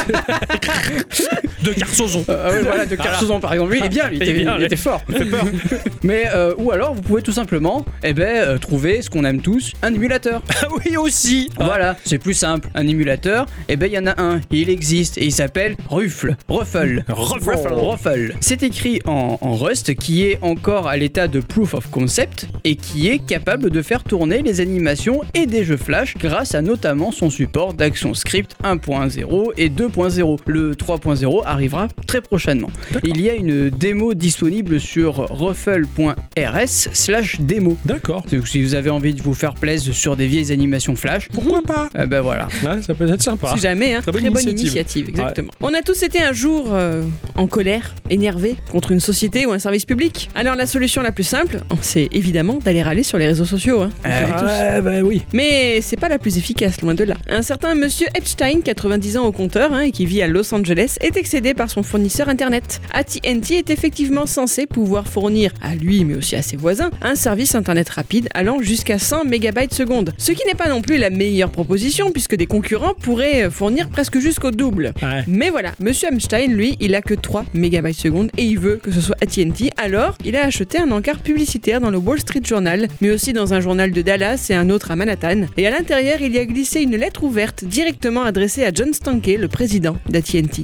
de 1.63 1.72
Carsozon. 1.74 2.24
Euh, 2.29 2.51
ouais, 2.51 2.62
voilà, 2.63 2.86
de 2.86 2.95
Carsozon 2.95 3.39
par 3.39 3.53
exemple. 3.53 3.72
Lui, 3.72 3.79
il 3.79 3.86
est 3.86 3.89
bien, 3.89 4.10
il 4.12 4.22
était, 4.22 4.34
bien, 4.34 4.55
il 4.57 4.63
était 4.63 4.75
fort. 4.75 5.01
Mais, 6.03 6.25
euh, 6.34 6.53
ou 6.57 6.72
alors, 6.72 6.93
vous 6.93 7.01
pouvez 7.01 7.22
tout 7.22 7.31
simplement 7.31 7.86
eh 8.03 8.13
ben, 8.13 8.24
euh, 8.27 8.57
trouver 8.57 9.01
ce 9.01 9.10
qu'on 9.10 9.24
aime 9.25 9.41
tous, 9.41 9.74
un 9.81 9.93
émulateur. 9.93 10.41
Ah 10.62 10.67
oui, 10.86 10.98
aussi. 10.98 11.50
Voilà, 11.60 11.95
c'est 12.05 12.17
plus 12.19 12.34
simple. 12.34 12.69
Un 12.75 12.88
émulateur, 12.88 13.45
eh 13.67 13.75
ben, 13.75 13.88
il 13.88 13.93
y 13.93 14.00
en 14.00 14.07
a 14.07 14.22
un. 14.22 14.41
Il 14.51 14.69
existe 14.69 15.17
et 15.17 15.25
il 15.25 15.31
s'appelle 15.31 15.75
Ruffle. 15.89 16.36
Ruffle. 16.48 17.03
Ruffle. 17.10 17.74
Ruffle. 17.74 18.36
C'est 18.41 18.55
écrit 18.64 19.02
en, 19.06 19.38
en 19.42 19.56
Rust 19.56 19.96
qui 19.96 20.24
est 20.26 20.38
encore 20.42 20.88
à 20.88 20.98
l'état 20.98 21.28
de 21.28 21.40
proof 21.40 21.74
of 21.74 21.90
concept 21.90 22.48
et 22.64 22.76
qui 22.76 23.08
est 23.08 23.20
capable 23.20 23.70
de 23.70 23.82
faire 23.82 24.04
tourner 24.04 24.42
les 24.42 24.62
animations 24.62 25.22
et 25.34 25.46
des 25.46 25.64
jeux 25.64 25.78
Flash 25.78 26.16
grâce 26.18 26.56
à 26.56 26.62
notamment 26.62 27.12
son 27.12 27.30
support 27.30 27.74
d'ActionScript 27.74 28.56
1.0 28.64 29.52
et 29.58 29.70
2.0. 29.70 30.40
Le 30.46 30.74
3.0 30.74 31.42
arrivera 31.46 31.88
très 32.08 32.22
prochainement. 32.22 32.70
Il 33.04 33.22
y 33.22 33.30
a 33.30 33.34
une 33.36 33.70
démo 33.70 34.14
disponible 34.14 34.80
sur 34.80 35.28
ruffle.rs 35.30 36.68
slash 36.68 37.40
démo. 37.42 37.78
D'accord. 37.86 38.24
Si 38.46 38.62
vous 38.62 38.76
avez 38.76 38.90
envie 38.90 39.14
de 39.14 39.22
vous 39.22 39.34
faire 39.34 39.54
plaisir 39.56 39.94
sur 39.94 40.16
des 40.16 40.28
vieilles 40.28 40.52
animations 40.52 40.96
Flash, 40.96 41.30
Pourquoi 41.34 41.62
pas? 41.62 41.90
eh 41.98 42.06
ben 42.06 42.22
voilà. 42.22 42.48
Ouais, 42.64 42.82
Ça 42.82 42.94
peut 42.94 43.08
être 43.10 43.22
sympa. 43.22 43.52
Si 43.56 43.60
jamais, 43.62 43.96
hein. 43.96 44.02
Très 44.02 44.12
très, 44.12 44.30
bonne 44.30 44.50
initiative, 44.50 45.10
exactement. 45.10 45.52
On 45.62 45.74
a 45.74 45.82
tous 45.82 46.04
été 46.04 46.22
un 46.22 46.34
jour 46.34 46.68
euh, 46.72 47.04
en 47.36 47.48
colère, 47.48 47.96
énervé 48.10 48.35
contre 48.72 48.92
une 48.92 49.00
société 49.00 49.46
ou 49.46 49.51
un 49.51 49.60
service 49.60 49.86
public. 49.86 50.30
Alors 50.36 50.56
la 50.56 50.65
solution 50.65 51.01
la 51.01 51.12
plus 51.12 51.24
simple, 51.24 51.60
c'est 51.82 52.10
évidemment 52.12 52.60
d'aller 52.63 52.82
râler 52.84 53.04
sur 53.04 53.18
les 53.18 53.27
réseaux 53.27 53.46
sociaux. 53.46 53.82
hein. 53.82 53.89
Ouais, 54.06 54.82
bah 54.82 55.01
oui. 55.04 55.22
Mais 55.34 55.80
c'est 55.82 56.00
pas 56.00 56.10
la 56.10 56.18
plus 56.20 56.38
efficace, 56.38 56.82
loin 56.82 56.94
de 56.94 57.04
là. 57.04 57.15
Un 57.30 57.42
certain 57.42 57.75
monsieur 57.75 58.08
Epstein, 58.15 58.62
90 58.63 59.18
ans 59.18 59.25
au 59.25 59.32
compteur, 59.32 59.74
hein, 59.74 59.82
et 59.82 59.92
qui 59.92 60.06
vit 60.06 60.22
à 60.22 60.27
Los 60.27 60.54
Angeles, 60.54 60.96
est 61.01 61.18
excédé 61.18 61.54
par 61.54 61.70
son 61.70 61.84
fournisseur 61.84 62.30
internet. 62.30 62.82
AT&T 62.94 63.58
est 63.58 63.70
effectivement 63.70 64.25
censé 64.25 64.65
pouvoir 64.65 65.08
fournir 65.08 65.51
à 65.62 65.75
lui, 65.75 66.04
mais 66.06 66.15
aussi 66.15 66.36
à 66.36 66.42
ses 66.42 66.58
voisins, 66.58 66.89
un 67.01 67.15
service 67.15 67.56
internet 67.56 67.89
rapide 67.89 68.30
allant 68.34 68.62
jusqu'à 68.62 69.00
100 69.00 69.25
mégabytes 69.25 69.74
seconde. 69.74 70.13
Ce 70.18 70.32
qui 70.32 70.46
n'est 70.48 70.56
pas 70.56 70.70
non 70.70 70.82
plus 70.82 70.98
la 70.98 71.10
meilleure 71.10 71.51
proposition, 71.51 72.12
puisque 72.12 72.36
des 72.36 72.48
concurrents 72.48 72.94
pourraient 72.94 73.50
fournir 73.50 73.89
presque 73.89 74.20
jusqu'au 74.20 74.51
double. 74.51 74.94
Ouais. 75.01 75.24
Mais 75.27 75.50
voilà, 75.50 75.72
Monsieur 75.80 76.10
Epstein, 76.12 76.48
lui, 76.48 76.77
il 76.80 76.96
a 76.96 77.01
que 77.01 77.13
3 77.13 77.46
mégabytes 77.54 78.00
seconde 78.00 78.25
et 78.38 78.44
il 78.44 78.60
veut 78.60 78.77
que 78.82 78.91
ce 78.91 79.01
soit 79.01 79.15
AT&T. 79.22 79.72
Alors, 79.77 80.15
il 80.25 80.36
a 80.36 80.46
acheté 80.46 80.79
un 80.79 80.91
encart 80.91 81.20
publicitaire 81.20 81.82
dans 81.82 81.89
le 81.89 81.98
Wall 81.98 82.20
Street 82.20 82.41
Journal, 82.44 82.88
mais 83.01 83.12
aussi 83.12 83.34
dans 83.34 83.53
un 83.53 83.60
journal 83.60 83.91
de 83.91 84.01
Dallas 84.01 84.48
et 84.50 84.53
un 84.53 84.70
autre 84.70 84.91
à 84.91 84.96
Manhattan. 84.96 85.46
Et 85.58 85.67
à 85.67 85.72
l'intérieur, 85.72 86.17
il 86.22 86.34
y 86.34 86.39
a 86.39 86.46
glissé 86.46 86.82
une 86.82 86.96
lettre 86.96 87.24
ouverte 87.24 87.63
directement 87.65 88.24
adressée 88.24 88.63
à 88.65 88.72
John 88.74 88.94
Stanke, 88.94 89.27
le 89.39 89.48
président 89.48 89.98
d'AT&T. 90.10 90.63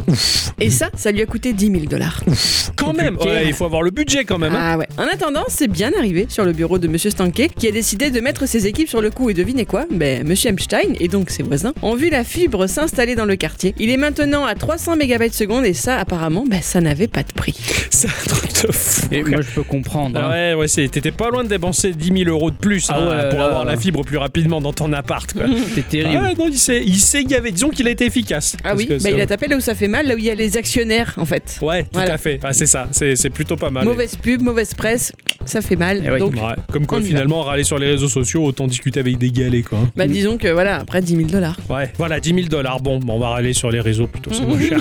Et 0.59 0.69
ça, 0.69 0.89
ça 0.95 1.11
lui 1.11 1.21
a 1.21 1.25
coûté 1.25 1.53
10 1.53 1.65
000 1.67 1.77
dollars. 1.85 2.23
Quand 2.75 2.93
même. 2.93 3.17
Ouais, 3.17 3.45
il 3.47 3.53
faut 3.53 3.65
avoir 3.65 3.81
le 3.81 3.91
budget 3.91 4.25
quand 4.25 4.37
même. 4.37 4.53
hein. 4.53 4.59
Ah 4.73 4.77
ouais. 4.77 4.87
En 4.97 5.03
attendant, 5.03 5.43
c'est 5.47 5.67
bien 5.67 5.91
arrivé 5.97 6.25
sur 6.29 6.45
le 6.45 6.51
bureau 6.53 6.77
de 6.79 6.87
Monsieur 6.87 7.09
Stanke, 7.09 7.49
qui 7.57 7.67
a 7.67 7.71
décidé 7.71 8.11
de 8.11 8.19
mettre 8.19 8.47
ses 8.47 8.67
équipes 8.67 8.89
sur 8.89 9.01
le 9.01 9.09
coup. 9.09 9.29
Et 9.29 9.33
devinez 9.33 9.65
quoi? 9.65 9.85
Ben, 9.91 10.27
Monsieur 10.27 10.49
Epstein 10.51 10.93
et 10.99 11.07
donc 11.07 11.29
ses 11.29 11.43
voisins 11.43 11.73
ont 11.81 11.95
vu 11.95 12.09
la 12.09 12.23
fibre 12.23 12.67
s'installer 12.67 13.15
dans 13.15 13.25
le 13.25 13.35
quartier. 13.35 13.73
Il 13.79 13.89
est 13.89 13.97
maintenant 13.97 14.45
à 14.45 14.55
300 14.55 14.95
mégabytes 14.95 15.33
seconde 15.33 15.65
et 15.65 15.73
ça, 15.73 15.97
apparemment, 15.97 16.43
ben, 16.47 16.61
ça 16.61 16.81
n'avait 16.81 17.07
pas 17.07 17.23
de 17.23 17.31
prix. 17.33 17.50
C'est 17.89 18.07
un 18.07 18.25
truc 18.27 18.51
de 18.67 18.71
fou. 18.71 19.07
Et 19.11 19.23
moi, 19.23 19.41
je 19.41 19.49
peux 19.51 19.63
comprendre. 19.63 20.19
Ah 20.21 20.27
hein. 20.27 20.31
ouais, 20.31 20.53
ouais, 20.61 20.67
c'est- 20.67 20.87
t'étais 20.87 21.11
pas 21.11 21.29
loin 21.29 21.43
de 21.43 21.49
dépenser 21.49 21.91
10 21.91 22.23
000 22.25 22.29
euros 22.29 22.51
de 22.51 22.55
plus 22.55 22.87
Ah 22.89 22.95
hein, 22.97 23.09
ouais, 23.23 23.29
pour 23.29 23.39
là, 23.39 23.45
avoir 23.45 23.65
là. 23.65 23.71
la 23.73 23.77
fibre 23.79 24.03
plus 24.03 24.17
rapidement 24.17 24.61
dans 24.61 24.73
ton 24.73 24.91
appart. 24.93 25.31
Quoi. 25.33 25.43
C'est 25.75 25.87
terrible. 25.87 26.19
Ah 26.23 26.31
non, 26.37 26.47
il 26.49 26.57
s'est, 26.57 27.23
gavé. 27.25 27.51
Disons 27.51 27.69
qu'il 27.69 27.87
a 27.87 27.91
été 27.91 28.05
efficace. 28.05 28.55
Ah 28.63 28.75
oui, 28.75 28.87
bah, 29.01 29.09
il 29.09 29.19
a 29.21 29.25
tapé 29.25 29.47
là 29.47 29.57
où 29.57 29.61
ça 29.61 29.75
fait 29.75 29.87
mal, 29.87 30.07
là 30.07 30.15
où 30.15 30.17
il 30.17 30.25
y 30.25 30.29
a 30.29 30.35
les 30.35 30.57
actionnaires 30.57 31.13
en 31.17 31.25
fait. 31.25 31.57
Ouais, 31.61 31.83
tout 31.83 31.89
Voilà. 31.93 32.13
à 32.13 32.17
fait. 32.17 32.39
C'est 32.51 32.65
ça. 32.65 32.87
C'est, 32.91 33.15
c'est 33.15 33.29
plutôt 33.29 33.55
pas 33.55 33.69
mal. 33.69 33.85
Mauvaise 33.85 34.15
pub, 34.15 34.41
mauvaise 34.41 34.73
presse, 34.73 35.11
ça 35.45 35.61
fait 35.61 35.75
mal. 35.75 36.01
Eh 36.05 36.11
oui. 36.11 36.19
Donc, 36.19 36.33
Ouais, 36.33 36.55
comme 36.71 36.85
quoi, 36.87 37.01
finalement, 37.01 37.41
râler 37.41 37.63
sur 37.63 37.77
les 37.77 37.87
réseaux 37.87 38.07
sociaux, 38.09 38.43
autant 38.45 38.67
discuter 38.67 38.99
avec 38.99 39.17
des 39.17 39.31
galets, 39.31 39.63
quoi. 39.63 39.79
bah, 39.95 40.07
disons 40.07 40.37
que 40.37 40.47
voilà, 40.47 40.77
après 40.77 41.01
10 41.01 41.15
000 41.15 41.29
dollars. 41.29 41.57
Ouais, 41.69 41.91
voilà, 41.97 42.19
10 42.19 42.33
000 42.33 42.47
dollars. 42.47 42.79
Bon, 42.81 42.99
on 43.07 43.19
va 43.19 43.29
râler 43.29 43.53
sur 43.53 43.69
les 43.71 43.79
réseaux 43.81 44.07
plutôt, 44.07 44.31
c'est 44.33 44.45
moins 44.45 44.59
cher. 44.67 44.79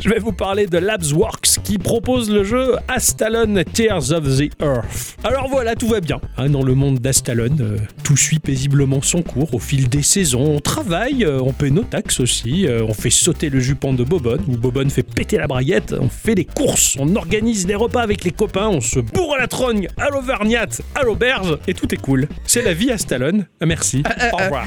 Je 0.00 0.08
vais 0.08 0.18
vous 0.18 0.32
parler 0.32 0.66
de 0.66 0.78
Labsworks, 0.78 1.58
qui 1.62 1.78
propose 1.78 2.30
le 2.30 2.44
jeu 2.44 2.74
Astalon 2.88 3.62
Tears 3.72 4.12
of 4.12 4.24
the 4.38 4.50
Earth. 4.62 5.16
Alors 5.24 5.48
voilà, 5.48 5.74
tout 5.74 5.88
va 5.88 6.00
bien. 6.00 6.20
Hein, 6.36 6.48
dans 6.50 6.62
le 6.62 6.74
monde 6.74 6.98
d'Astalon, 6.98 7.56
euh, 7.60 7.78
tout 8.02 8.16
suit 8.16 8.38
paisiblement 8.38 9.00
son 9.02 9.22
cours 9.22 9.52
au 9.54 9.58
fil 9.58 9.88
des 9.88 10.02
saisons. 10.02 10.44
On 10.56 10.60
travaille, 10.60 11.24
euh, 11.24 11.40
on 11.40 11.52
paie 11.52 11.70
nos 11.70 11.82
taxes 11.82 12.20
aussi, 12.20 12.66
euh, 12.66 12.82
on 12.88 12.94
fait 12.94 13.10
sauter 13.10 13.48
le 13.50 13.60
jupon 13.60 13.94
de 13.94 14.04
Bobonne, 14.04 14.42
ou 14.48 14.56
Bobonne 14.56 14.90
fait 14.90 15.02
péter 15.02 15.36
la 15.38 15.46
braguette, 15.46 15.94
on 15.98 16.08
fait 16.08 16.34
des 16.34 16.44
courses, 16.44 16.96
on 16.98 17.14
organise 17.16 17.66
des 17.66 17.74
repas 17.74 18.02
avec 18.02 18.24
les 18.24 18.30
copains, 18.30 18.68
on 18.68 18.80
se 18.80 19.00
bourre 19.00 19.34
à 19.34 19.38
la 19.38 19.46
trogne, 19.48 19.88
à 19.98 20.08
l'auvergnat, 20.10 20.66
à 20.94 21.02
l'auberge, 21.02 21.58
et 21.66 21.74
tout 21.74 21.92
est 21.94 21.98
cool. 22.00 22.28
C'est 22.46 22.62
la 22.62 22.74
vie 22.74 22.90
à 22.90 22.98
Stallone. 22.98 23.46
Merci. 23.64 24.02
Au 24.32 24.36
revoir. 24.36 24.66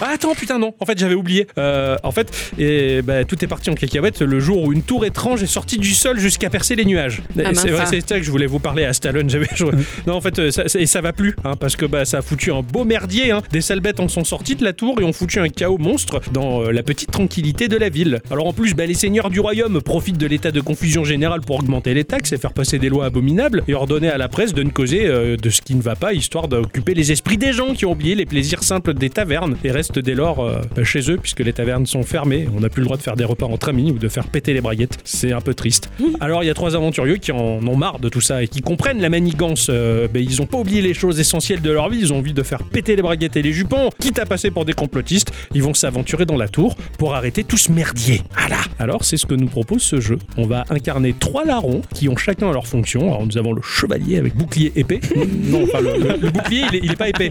Ah, 0.00 0.10
attends, 0.14 0.34
putain, 0.34 0.58
non. 0.58 0.74
En 0.80 0.86
fait, 0.86 0.98
j'avais 0.98 1.14
oublié. 1.14 1.46
Euh, 1.56 1.96
en 2.02 2.10
fait, 2.10 2.52
et, 2.58 3.00
bah, 3.02 3.24
tout 3.24 3.42
est 3.44 3.46
parti 3.48 3.70
en 3.70 3.74
cacahuète 3.74 4.20
le 4.22 4.40
jour 4.40 4.62
où 4.64 4.72
une 4.72 4.82
tour 4.82 5.04
étrange 5.06 5.42
est 5.42 5.46
sortie 5.46 5.78
du 5.78 5.92
sol 5.94 6.18
jusqu'à 6.18 6.50
percer 6.50 6.74
les 6.74 6.84
nuages. 6.84 7.22
Mince. 7.36 7.60
c'est 7.60 7.70
vrai, 7.70 7.84
Ah. 7.84 7.88
c'est 7.88 8.06
ça 8.06 8.18
que 8.18 8.24
je 8.24 8.30
voulais 8.30 8.46
vous 8.46 8.58
parler 8.58 8.84
à 8.84 8.92
Stallone. 8.92 9.30
J'avais 9.30 9.46
joué. 9.54 9.70
Non, 10.06 10.14
en 10.14 10.20
fait, 10.20 10.38
euh, 10.40 10.50
ça, 10.50 10.64
et 10.78 10.86
ça 10.86 11.00
va 11.00 11.12
plus, 11.12 11.36
hein, 11.44 11.54
parce 11.58 11.76
que 11.76 11.86
bah, 11.86 12.04
ça 12.04 12.18
a 12.18 12.22
foutu 12.22 12.52
un 12.52 12.60
beau 12.60 12.84
merdier. 12.84 13.30
hein. 13.30 13.40
Des 13.52 13.60
sales 13.60 13.80
bêtes 13.80 14.00
en 14.00 14.08
sont 14.08 14.24
sortis 14.24 14.56
de 14.56 14.64
la 14.64 14.72
tour 14.72 15.00
et 15.00 15.04
ont 15.04 15.12
foutu 15.12 15.38
un 15.38 15.48
chaos 15.48 15.78
monstre 15.78 16.20
dans 16.32 16.62
euh, 16.64 16.70
la 16.72 16.82
petite 16.82 17.10
tranquillité 17.12 17.68
de 17.68 17.76
la 17.76 17.88
ville. 17.88 18.20
Alors 18.30 18.48
en 18.48 18.52
plus, 18.52 18.74
bah, 18.74 18.86
les 18.86 18.94
seigneurs 18.94 19.30
du 19.30 19.38
royaume 19.40 19.80
profitent 19.80 20.18
de 20.18 20.26
l'état 20.26 20.50
de 20.50 20.60
confusion 20.60 21.04
générale 21.04 21.40
pour 21.40 21.56
augmenter 21.60 21.94
les 21.94 22.04
taxes 22.04 22.32
et 22.32 22.36
faire 22.38 22.52
passer 22.52 22.78
des 22.80 22.88
lois 22.88 23.06
abominables 23.06 23.62
et 23.68 23.74
ordonner 23.74 24.10
à 24.10 24.18
la 24.18 24.28
presse 24.28 24.52
de 24.54 24.62
ne 24.64 24.70
causer 24.70 25.06
euh, 25.06 25.36
de 25.36 25.50
ce 25.50 25.62
qui 25.62 25.74
ne 25.76 25.82
va 25.82 25.94
pas, 25.94 26.12
histoire 26.14 26.48
d'occuper 26.48 26.94
les 26.94 27.12
esprits 27.12 27.38
des 27.38 27.52
gens 27.52 27.74
qui 27.74 27.86
ont 27.86 27.92
oublié 27.92 28.14
les 28.16 28.26
plaisirs 28.26 28.62
simples 28.64 28.92
des 28.94 29.08
tavernes 29.10 29.56
et 29.62 29.70
restent 29.84 29.98
dès 29.98 30.14
lors 30.14 30.40
euh, 30.42 30.60
chez 30.82 31.10
eux 31.10 31.18
puisque 31.18 31.40
les 31.40 31.52
tavernes 31.52 31.84
sont 31.84 32.02
fermées. 32.04 32.48
On 32.56 32.60
n'a 32.60 32.68
plus 32.70 32.80
le 32.80 32.86
droit 32.86 32.96
de 32.96 33.02
faire 33.02 33.16
des 33.16 33.24
repas 33.24 33.46
entre 33.46 33.68
amis 33.68 33.90
ou 33.92 33.98
de 33.98 34.08
faire 34.08 34.26
péter 34.28 34.54
les 34.54 34.62
braguettes. 34.62 34.96
C'est 35.04 35.32
un 35.32 35.40
peu 35.42 35.52
triste. 35.52 35.90
Alors 36.20 36.42
il 36.42 36.46
y 36.46 36.50
a 36.50 36.54
trois 36.54 36.74
aventurieux 36.74 37.16
qui 37.16 37.32
en 37.32 37.38
ont 37.66 37.76
marre 37.76 37.98
de 37.98 38.08
tout 38.08 38.22
ça 38.22 38.42
et 38.42 38.48
qui 38.48 38.62
comprennent 38.62 39.00
la 39.02 39.10
manigance. 39.10 39.66
Euh, 39.68 40.08
ben, 40.08 40.22
ils 40.26 40.40
ont 40.40 40.46
pas 40.46 40.56
oublié 40.58 40.80
les 40.80 40.94
choses 40.94 41.20
essentielles 41.20 41.60
de 41.60 41.70
leur 41.70 41.90
vie. 41.90 41.98
Ils 42.00 42.12
ont 42.14 42.18
envie 42.18 42.32
de 42.32 42.42
faire 42.42 42.62
péter 42.62 42.96
les 42.96 43.02
braguettes 43.02 43.36
et 43.36 43.42
les 43.42 43.52
jupons. 43.52 43.90
Quitte 44.00 44.18
à 44.18 44.24
passer 44.26 44.50
pour 44.50 44.64
des 44.64 44.72
complotistes, 44.72 45.32
ils 45.54 45.62
vont 45.62 45.74
s'aventurer 45.74 46.24
dans 46.24 46.36
la 46.36 46.48
tour 46.48 46.76
pour 46.98 47.14
arrêter 47.14 47.44
tout 47.44 47.58
ce 47.58 47.70
merdier. 47.70 48.22
Voilà. 48.38 48.56
Alors 48.78 49.04
c'est 49.04 49.18
ce 49.18 49.26
que 49.26 49.34
nous 49.34 49.48
propose 49.48 49.82
ce 49.82 50.00
jeu. 50.00 50.18
On 50.38 50.46
va 50.46 50.64
incarner 50.70 51.12
trois 51.18 51.44
larrons 51.44 51.82
qui 51.94 52.08
ont 52.08 52.16
chacun 52.16 52.50
leur 52.52 52.66
fonction. 52.66 53.02
Alors 53.12 53.26
nous 53.26 53.36
avons 53.36 53.52
le 53.52 53.60
chevalier 53.62 54.16
avec 54.18 54.34
bouclier 54.34 54.72
épée. 54.76 55.00
non, 55.44 55.64
enfin 55.64 55.80
le, 55.82 55.92
le- 55.98 56.16
le 56.22 56.30
bouclier 56.30 56.62
il 56.70 56.76
est, 56.76 56.80
il 56.84 56.92
est 56.92 56.96
pas 56.96 57.08
épais. 57.10 57.30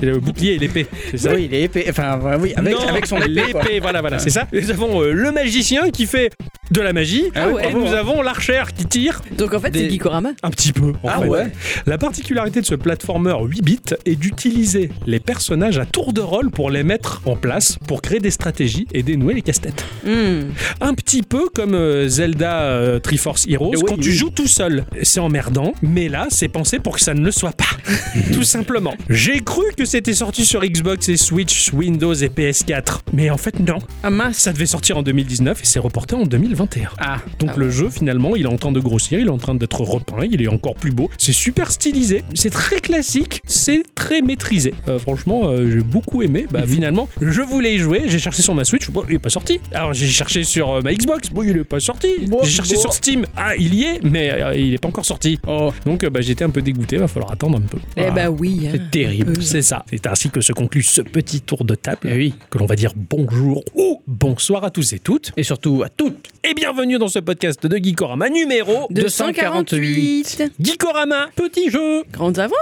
Le 0.00 0.18
bouclier 0.18 0.54
et 0.54 0.58
l'épée. 0.58 0.86
C'est 1.10 1.18
ça 1.18 1.34
Oui, 1.34 1.44
il 1.50 1.54
est 1.54 1.62
épais. 1.62 1.75
Enfin, 1.88 2.18
oui, 2.40 2.52
avec, 2.56 2.72
non, 2.74 2.86
avec 2.88 3.06
son 3.06 3.18
épée. 3.18 3.28
l'épée, 3.28 3.80
voilà, 3.80 4.00
voilà, 4.00 4.18
c'est 4.18 4.30
ça. 4.30 4.46
Nous 4.52 4.70
avons 4.70 5.02
euh, 5.02 5.12
le 5.12 5.32
magicien 5.32 5.90
qui 5.90 6.06
fait 6.06 6.30
de 6.70 6.80
la 6.80 6.92
magie, 6.92 7.24
Ah 7.34 7.48
ouais, 7.48 7.68
et 7.70 7.72
nous 7.72 7.86
hein. 7.86 7.92
avons 7.98 8.22
l'archère 8.22 8.72
qui 8.72 8.86
tire 8.86 9.20
Donc 9.38 9.54
en 9.54 9.60
fait, 9.60 9.70
Des- 9.70 9.80
c'est 9.84 9.90
Gikorama. 9.90 10.30
un 10.42 10.50
petit 10.50 10.72
peu. 10.72 10.94
en 11.02 11.08
Ah 11.08 11.20
fait. 11.20 11.28
ouais. 11.28 11.46
La 11.86 11.96
particularité 11.98 12.60
de 12.60 12.66
ce 12.66 12.74
platformer 12.74 13.34
8 13.40 13.62
bits 13.62 13.80
est 14.04 14.16
d'utiliser 14.16 14.90
les 15.06 15.20
personnages 15.20 15.78
à 15.78 15.86
tour 15.86 16.12
de 16.12 16.20
rôle 16.20 16.50
pour 16.50 16.70
les 16.70 16.82
mettre 16.82 17.22
en 17.24 17.36
place, 17.36 17.78
pour 17.86 18.02
créer 18.02 18.18
des 18.18 18.32
stratégies 18.32 18.86
et 18.92 19.02
dénouer 19.04 19.34
les 19.34 19.42
casse-têtes. 19.42 19.84
Hmm. 20.04 20.50
Un 20.80 20.94
petit 20.94 21.22
peu 21.22 21.48
comme 21.54 21.74
euh, 21.74 22.08
Zelda 22.08 22.62
euh, 22.62 22.98
Triforce 22.98 23.46
Heroes, 23.48 23.70
Oui, 23.76 23.82
quand 23.86 23.98
tu 24.00 24.10
joues 24.12 24.30
tout 24.30 24.48
seul. 24.48 24.84
C'est 25.02 25.20
emmerdant, 25.20 25.72
mais 25.82 26.08
là, 26.08 26.26
c'est 26.30 26.48
pensé 26.48 26.80
pour 26.80 26.96
que 26.96 27.00
ça 27.00 27.14
ne 27.14 27.24
le 27.24 27.30
soit 27.30 27.52
pas. 27.52 27.64
tout 28.32 28.42
simplement. 28.42 28.94
J'ai 29.08 29.40
cru 29.40 29.62
que 29.76 29.84
c'était 29.84 30.14
sorti 30.14 30.44
sur 30.44 30.62
Xbox 30.64 31.08
et 31.08 31.16
Switch, 31.16 31.65
Windows 31.72 32.14
et 32.14 32.28
PS4. 32.28 33.00
Mais 33.12 33.30
en 33.30 33.36
fait, 33.36 33.58
non. 33.60 33.78
Ah 34.02 34.10
mince. 34.10 34.38
Ça 34.38 34.52
devait 34.52 34.66
sortir 34.66 34.98
en 34.98 35.02
2019 35.02 35.60
et 35.62 35.64
c'est 35.64 35.78
reporté 35.78 36.14
en 36.14 36.24
2021. 36.24 36.88
Ah, 36.98 37.18
Donc 37.38 37.50
Ah 37.54 37.58
le 37.58 37.70
jeu 37.70 37.88
finalement 37.90 38.36
il 38.36 38.44
est 38.44 38.48
en 38.48 38.56
train 38.56 38.72
de 38.72 38.80
grossir, 38.80 39.18
il 39.18 39.26
est 39.26 39.30
en 39.30 39.38
train 39.38 39.54
d'être 39.54 39.80
repeint, 39.80 40.24
il 40.30 40.40
est 40.42 40.48
encore 40.48 40.74
plus 40.74 40.90
beau. 40.92 41.10
C'est 41.18 41.32
super 41.32 41.70
stylisé, 41.70 42.22
c'est 42.34 42.50
très 42.50 42.80
classique, 42.80 43.40
c'est 43.46 43.82
très 43.94 44.20
maîtrisé. 44.22 44.74
Euh, 44.88 44.98
franchement 44.98 45.42
euh, 45.44 45.70
j'ai 45.70 45.80
beaucoup 45.82 46.22
aimé. 46.22 46.46
Bah 46.50 46.62
finalement 46.66 47.08
je 47.20 47.42
voulais 47.42 47.74
y 47.74 47.78
jouer, 47.78 48.04
j'ai 48.06 48.18
cherché 48.18 48.42
sur 48.42 48.54
ma 48.54 48.64
Switch, 48.64 48.90
bon 48.90 49.04
il 49.08 49.14
est 49.16 49.18
pas 49.18 49.30
sorti. 49.30 49.60
Alors 49.72 49.92
j'ai 49.94 50.06
cherché 50.06 50.44
sur 50.44 50.70
euh, 50.74 50.80
ma 50.82 50.92
Xbox, 50.94 51.30
bon 51.30 51.42
il 51.42 51.56
est 51.56 51.64
pas 51.64 51.80
sorti. 51.80 52.08
Bon, 52.28 52.40
j'ai 52.42 52.50
cherché 52.50 52.74
bon. 52.74 52.80
sur 52.80 52.92
Steam, 52.92 53.26
ah 53.36 53.56
il 53.56 53.74
y 53.74 53.84
est, 53.84 54.00
mais 54.02 54.32
il 54.56 54.74
est 54.74 54.78
pas 54.78 54.88
encore 54.88 55.04
sorti. 55.06 55.38
oh, 55.46 55.72
Donc 55.84 56.04
bah, 56.06 56.20
j'étais 56.20 56.44
un 56.44 56.50
peu 56.50 56.62
dégoûté, 56.62 56.96
va 56.96 57.08
falloir 57.08 57.32
attendre 57.32 57.58
un 57.58 57.62
peu. 57.62 57.78
Eh 57.96 58.02
Voilà. 58.02 58.14
bah 58.14 58.30
oui. 58.30 58.66
hein. 58.66 58.70
c'est 58.72 58.90
terrible. 58.90 59.42
C'est 59.42 59.62
ça. 59.62 59.84
C'est 59.90 60.06
ainsi 60.06 60.30
que 60.30 60.40
se 60.40 60.52
conclut 60.52 60.82
ce 60.82 61.00
petit 61.02 61.40
tour 61.40 61.55
de 61.64 61.74
table. 61.74 62.08
Eh 62.10 62.16
oui. 62.16 62.34
Que 62.50 62.58
l'on 62.58 62.66
va 62.66 62.76
dire 62.76 62.92
bonjour 62.94 63.64
ou 63.74 64.02
bonsoir 64.06 64.64
à 64.64 64.70
tous 64.70 64.92
et 64.92 64.98
toutes. 64.98 65.32
Et 65.36 65.42
surtout 65.42 65.82
à 65.84 65.88
toutes. 65.88 66.28
Et 66.44 66.54
bienvenue 66.54 66.98
dans 66.98 67.08
ce 67.08 67.18
podcast 67.18 67.66
de 67.66 67.76
Geekorama 67.76 68.28
numéro 68.28 68.86
248. 68.90 70.52
Geekorama, 70.60 71.28
petit 71.34 71.70
jeu. 71.70 72.04
Grandes 72.12 72.38
aventures. 72.38 72.56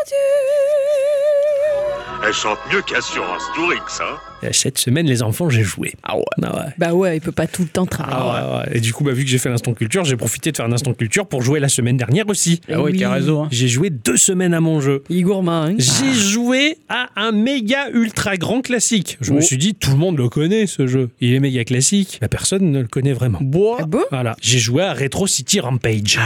Elle 2.27 2.33
chante 2.33 2.59
mieux 2.73 2.81
qu'Assurance 2.83 3.43
Tourix, 3.55 3.81
hein 4.01 4.17
Et 4.49 4.53
Cette 4.53 4.79
semaine, 4.79 5.05
les 5.07 5.23
enfants, 5.23 5.51
j'ai 5.51 5.63
joué. 5.63 5.93
Ah 6.03 6.17
ouais. 6.17 6.23
Ah 6.43 6.57
ouais. 6.57 6.73
Bah 6.79 6.95
ouais, 6.95 7.17
il 7.19 7.21
peut 7.21 7.33
pas 7.33 7.47
tout 7.47 7.63
le 7.63 7.69
temps 7.69 7.85
travailler. 7.85 8.17
Ah 8.19 8.51
ouais, 8.51 8.59
ouais. 8.71 8.77
Et 8.79 8.81
du 8.81 8.93
coup, 8.95 9.05
bah, 9.05 9.13
vu 9.13 9.25
que 9.25 9.31
j'ai 9.31 9.37
fait 9.39 9.51
l'instant 9.51 9.75
culture, 9.75 10.05
j'ai 10.05 10.17
profité 10.17 10.51
de 10.51 10.57
faire 10.57 10.65
un 10.65 10.73
instant 10.73 10.95
culture 10.95 11.27
pour 11.27 11.43
jouer 11.43 11.61
la 11.61 11.69
semaine 11.69 11.97
dernière 11.99 12.27
aussi. 12.29 12.61
Ah 12.71 12.81
oui, 12.81 12.93
oui. 12.93 12.99
t'as 13.01 13.11
raison. 13.13 13.45
hein. 13.45 13.49
J'ai 13.51 13.69
joué 13.69 13.91
deux 13.91 14.17
semaines 14.17 14.55
à 14.55 14.61
mon 14.61 14.81
jeu. 14.81 15.03
Gourmand, 15.11 15.65
hein. 15.65 15.75
J'ai 15.79 16.13
joué 16.15 16.79
à 16.89 17.09
un 17.17 17.33
méga 17.33 17.89
ultra 17.93 18.37
grand 18.39 18.63
classique. 18.63 19.19
Je 19.21 19.33
me 19.33 19.39
Oh. 19.39 19.43
suis 19.43 19.59
dit, 19.59 19.75
tout 19.75 19.91
le 19.91 19.97
monde 19.97 20.17
le 20.17 20.29
connaît 20.31 20.67
ce 20.67 20.87
jeu. 20.87 21.11
Il 21.21 21.35
est 21.35 21.41
méga 21.41 21.65
classique. 21.65 22.19
La 22.23 22.29
personne 22.29 22.71
ne 22.71 22.81
le 22.81 22.89
connaît 22.89 23.13
vraiment. 23.13 23.39
Bois. 23.43 23.79
Ah 23.81 23.87
bon 23.87 24.03
Voilà. 24.11 24.35
J'ai 24.41 24.59
joué 24.59 24.83
à 24.83 24.95
Retro 24.95 25.27
City 25.27 25.61
Rampage. 25.61 26.19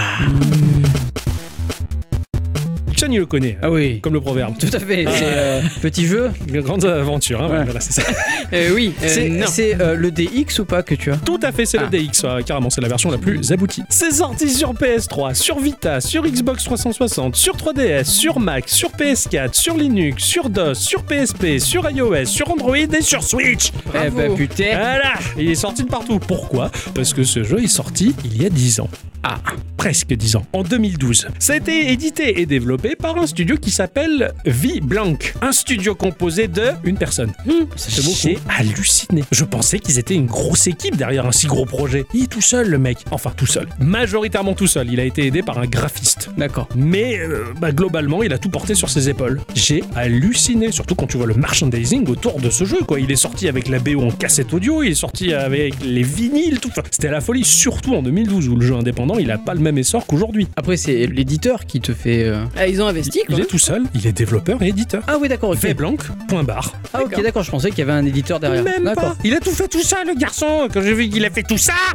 Personne 3.09 3.13
il 3.13 3.19
le 3.21 3.27
connaît. 3.27 3.57
Ah 3.63 3.71
oui. 3.71 4.01
Comme 4.01 4.13
le 4.15 4.21
proverbe. 4.21 4.55
Tout 4.59 4.69
à 4.73 4.79
fait. 4.81 5.05
C'est 5.11 5.23
euh, 5.25 5.61
petit 5.81 6.07
jeu. 6.07 6.31
Une 6.53 6.61
grande 6.61 6.85
aventure, 6.85 7.43
hein, 7.43 7.49
Ouais. 7.51 7.65
voilà, 7.65 7.81
c'est 7.81 7.93
ça. 7.93 8.03
Euh, 8.55 8.71
Oui. 8.75 8.95
euh, 9.03 9.43
C'est 9.47 9.77
euh, 9.81 9.95
le 9.95 10.11
DX 10.11 10.59
ou 10.61 10.65
pas 10.65 10.83
que 10.83 10.95
tu 10.95 11.11
as 11.13 11.17
Tout 11.19 11.39
à 11.43 11.53
fait, 11.53 11.67
c'est 11.67 11.77
Ah. 11.79 11.89
le 11.91 11.99
DX, 11.99 12.23
euh, 12.25 12.41
carrément, 12.43 12.71
c'est 12.71 12.81
la 12.81 12.89
version 12.89 13.11
la 13.11 13.19
plus 13.19 13.53
aboutie. 13.53 13.83
C'est 13.91 14.11
sorti 14.11 14.49
sur 14.49 14.73
PS3, 14.73 15.35
sur 15.35 15.59
Vita, 15.61 16.01
sur 16.01 16.23
Xbox 16.25 16.65
360, 16.65 17.37
sur 17.37 17.57
3DS, 17.57 18.05
sur 18.05 18.41
Mac, 18.41 18.69
sur 18.69 18.91
PS4, 18.91 19.53
sur 19.55 19.77
Linux, 19.77 20.25
sur 20.25 20.49
DOS, 20.49 20.75
sur 20.77 21.03
PSP, 21.03 21.59
sur 21.59 21.89
iOS, 21.91 22.25
sur 22.25 22.51
Android 22.51 22.75
et 22.77 23.03
sur 23.03 23.23
Switch. 23.23 23.71
Eh 23.95 24.09
bah 24.11 24.23
putain. 24.35 24.65
Voilà, 24.79 25.13
il 25.39 25.51
est 25.51 25.55
sorti 25.55 25.85
de 25.85 25.89
partout. 25.89 26.19
Pourquoi? 26.19 26.71
Parce 26.95 27.13
que 27.13 27.25
ce 27.25 27.45
jeu 27.45 27.63
est 27.63 27.67
sorti 27.69 28.15
il 28.25 28.43
y 28.43 28.47
a 28.47 28.51
10 28.51 28.81
ans. 28.81 28.89
Ah. 29.23 29.39
Presque 29.77 30.13
10 30.13 30.37
ans, 30.37 30.47
en 30.53 30.65
2012. 30.65 31.29
Ça 31.39 31.53
a 31.53 31.57
été 31.57 31.93
édité 31.93 32.41
et 32.41 32.47
développé 32.47 32.97
par 32.97 33.17
un 33.17 33.27
studio 33.27 33.57
qui 33.57 33.71
s'appelle 33.71 34.33
V-Blanc. 34.45 35.19
Un 35.41 35.53
studio 35.53 35.95
composé 35.95 36.49
de 36.49 36.71
une 36.85 36.97
personne. 36.99 37.33
Fait 37.77 38.03
beaucoup. 38.03 38.17
J'ai 38.17 38.39
halluciné. 38.49 39.23
Je 39.31 39.45
pensais 39.45 39.79
qu'ils 39.79 39.99
étaient 39.99 40.15
une 40.15 40.27
grosse 40.27 40.67
équipe 40.67 40.97
derrière 40.97 41.27
un 41.27 41.33
si 41.33 41.47
gros 41.47 41.65
projet. 41.65 42.07
Il 42.13 42.25
est 42.25 42.27
tout 42.27 42.41
seul, 42.41 42.69
le 42.69 42.79
mec. 42.79 42.99
Enfin, 43.13 43.33
tout 43.37 43.47
seul. 43.47 43.69
Majoritairement 43.79 44.55
tout 44.55 44.67
seul. 44.67 44.93
Il 44.93 44.99
a 44.99 45.05
été 45.05 45.27
aidé 45.27 45.43
par 45.43 45.59
un 45.59 45.67
graphiste. 45.67 46.31
D'accord. 46.37 46.69
Mais 46.75 47.19
euh, 47.19 47.45
bah, 47.61 47.71
globalement, 47.71 48.23
il 48.23 48.33
a 48.33 48.39
tout 48.39 48.51
porté 48.51 48.75
sur 48.75 48.91
ses 48.91 49.09
épaules. 49.09 49.41
J'ai 49.55 49.85
halluciné, 49.95 50.73
surtout 50.73 50.97
quand 50.97 51.07
tu 51.07 51.17
vois 51.19 51.27
le 51.27 51.35
merchandising 51.35 52.09
autour 52.09 52.41
de 52.41 52.51
ce 52.51 52.65
jeu. 52.65 52.79
Quoi. 52.87 52.99
Il 53.01 53.13
est 53.13 53.17
sorti 53.17 53.49
avec 53.49 53.69
la 53.69 53.79
BO 53.79 54.03
en 54.03 54.11
cassette 54.11 54.53
audio, 54.53 54.83
il 54.83 54.91
est 54.91 54.95
sorti 54.95 55.33
avec 55.35 55.75
les 55.85 56.03
vinyles, 56.03 56.59
tout. 56.61 56.69
Enfin, 56.71 56.83
C'était 56.91 57.11
la 57.11 57.21
folie, 57.21 57.45
surtout 57.45 57.95
en 57.95 58.03
2012 58.03 58.49
où 58.49 58.57
le 58.57 58.67
jeu 58.67 58.75
indépendant, 58.75 59.08
il 59.19 59.31
a 59.31 59.39
pas 59.39 59.55
le 59.55 59.61
même 59.61 59.79
essor 59.79 60.07
qu'aujourd'hui. 60.07 60.49
Après, 60.57 60.77
c'est 60.77 61.07
l'éditeur 61.07 61.65
qui 61.67 61.81
te 61.81 61.93
fait. 61.93 62.25
euh, 62.25 62.45
Ah, 62.57 62.67
ils 62.67 62.83
ont 62.83 62.87
investi, 62.87 63.21
quoi. 63.27 63.37
Il 63.37 63.41
est 63.43 63.47
tout 63.47 63.59
seul, 63.59 63.85
il 63.95 64.07
est 64.07 64.13
développeur 64.13 64.61
et 64.63 64.69
éditeur. 64.69 65.03
Ah 65.07 65.17
oui, 65.21 65.29
d'accord, 65.29 65.51
ok. 65.51 65.59
Fait 65.59 65.75
blanc, 65.75 65.95
point 66.29 66.43
barre. 66.43 66.73
Ah 66.93 67.03
ok, 67.05 67.23
d'accord, 67.23 67.43
je 67.45 67.51
pensais 67.51 67.71
qu'il 67.71 67.79
y 67.79 67.83
avait 67.83 67.93
un 67.93 68.05
éditeur 68.05 68.41
derrière. 68.41 68.65
Même 68.65 68.85
d'accord. 68.85 69.15
pas. 69.15 69.17
Il 69.25 69.33
a 69.35 69.41
tout 69.41 69.51
fait 69.53 69.69
tout 69.69 69.83
ça, 69.83 69.99
le 70.05 70.15
garçon. 70.19 70.69
Quand 70.73 70.83
j'ai 70.83 70.93
vu 70.95 71.09
qu'il 71.09 71.25
a 71.25 71.31
fait 71.31 71.43
tout 71.45 71.57
ça, 71.59 71.73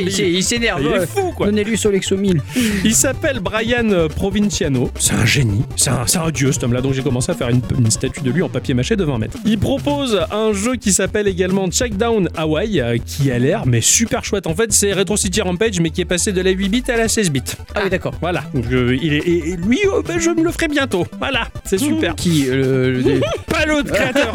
il 0.00 0.10
s'est- 0.12 0.30
il 0.30 0.42
s'énerve. 0.44 0.80
il 0.82 0.86
est 0.88 0.98
ouais. 1.00 1.06
fou, 1.06 1.32
quoi. 1.36 1.46
Donnez-lui 1.46 1.76
Solexo 1.76 2.16
1000. 2.16 2.40
Il 2.84 2.94
s'appelle 2.94 3.40
Brian 3.40 3.88
euh, 3.90 4.08
Provinciano. 4.08 4.90
C'est 4.98 5.14
un 5.14 5.26
génie. 5.26 5.62
C'est 5.76 5.90
un, 5.90 6.06
c'est 6.06 6.18
un 6.18 6.30
dieu, 6.30 6.52
cet 6.52 6.64
homme-là. 6.64 6.80
Donc 6.80 6.92
j'ai 6.94 7.02
commencé 7.02 7.30
à 7.32 7.34
faire 7.34 7.48
une, 7.48 7.60
une 7.78 7.90
statue 7.90 8.20
de 8.22 8.30
lui 8.30 8.42
en 8.42 8.48
papier 8.48 8.74
mâché 8.74 8.96
de 8.96 9.04
20 9.04 9.18
mètres. 9.18 9.36
Il 9.44 9.58
propose 9.58 10.20
un 10.30 10.52
jeu 10.52 10.76
qui 10.76 10.92
s'appelle 10.92 11.26
également 11.28 11.68
Checkdown 11.70 12.28
Hawaii, 12.36 12.80
euh, 12.80 12.98
qui 13.04 13.30
a 13.30 13.38
l'air 13.38 13.66
mais 13.66 13.80
super 13.80 14.24
chouette. 14.24 14.46
En 14.46 14.54
fait, 14.54 14.72
c'est 14.72 14.92
Retro 14.92 15.16
City 15.16 15.41
Rampage, 15.42 15.80
mais 15.80 15.90
qui 15.90 16.00
est 16.00 16.06
passé 16.06 16.32
de 16.32 16.40
la 16.40 16.50
8 16.50 16.68
bits 16.68 16.84
à 16.88 16.96
la 16.96 17.08
16 17.08 17.30
bits. 17.30 17.42
Ah 17.74 17.80
oui, 17.84 17.90
d'accord. 17.90 18.14
Voilà. 18.20 18.44
Donc, 18.54 18.64
euh, 18.72 18.96
il 19.00 19.12
est, 19.14 19.18
et, 19.18 19.50
et 19.50 19.56
lui, 19.56 19.80
euh, 19.86 20.02
ben, 20.06 20.18
je 20.18 20.30
me 20.30 20.42
le 20.42 20.50
ferai 20.50 20.68
bientôt. 20.68 21.06
Voilà. 21.18 21.48
C'est 21.64 21.78
super. 21.78 22.14
Qui 22.14 22.46
euh, 22.48 23.02
le, 23.02 23.20
Pas 23.46 23.66
l'autre 23.66 23.92
créateur. 23.92 24.34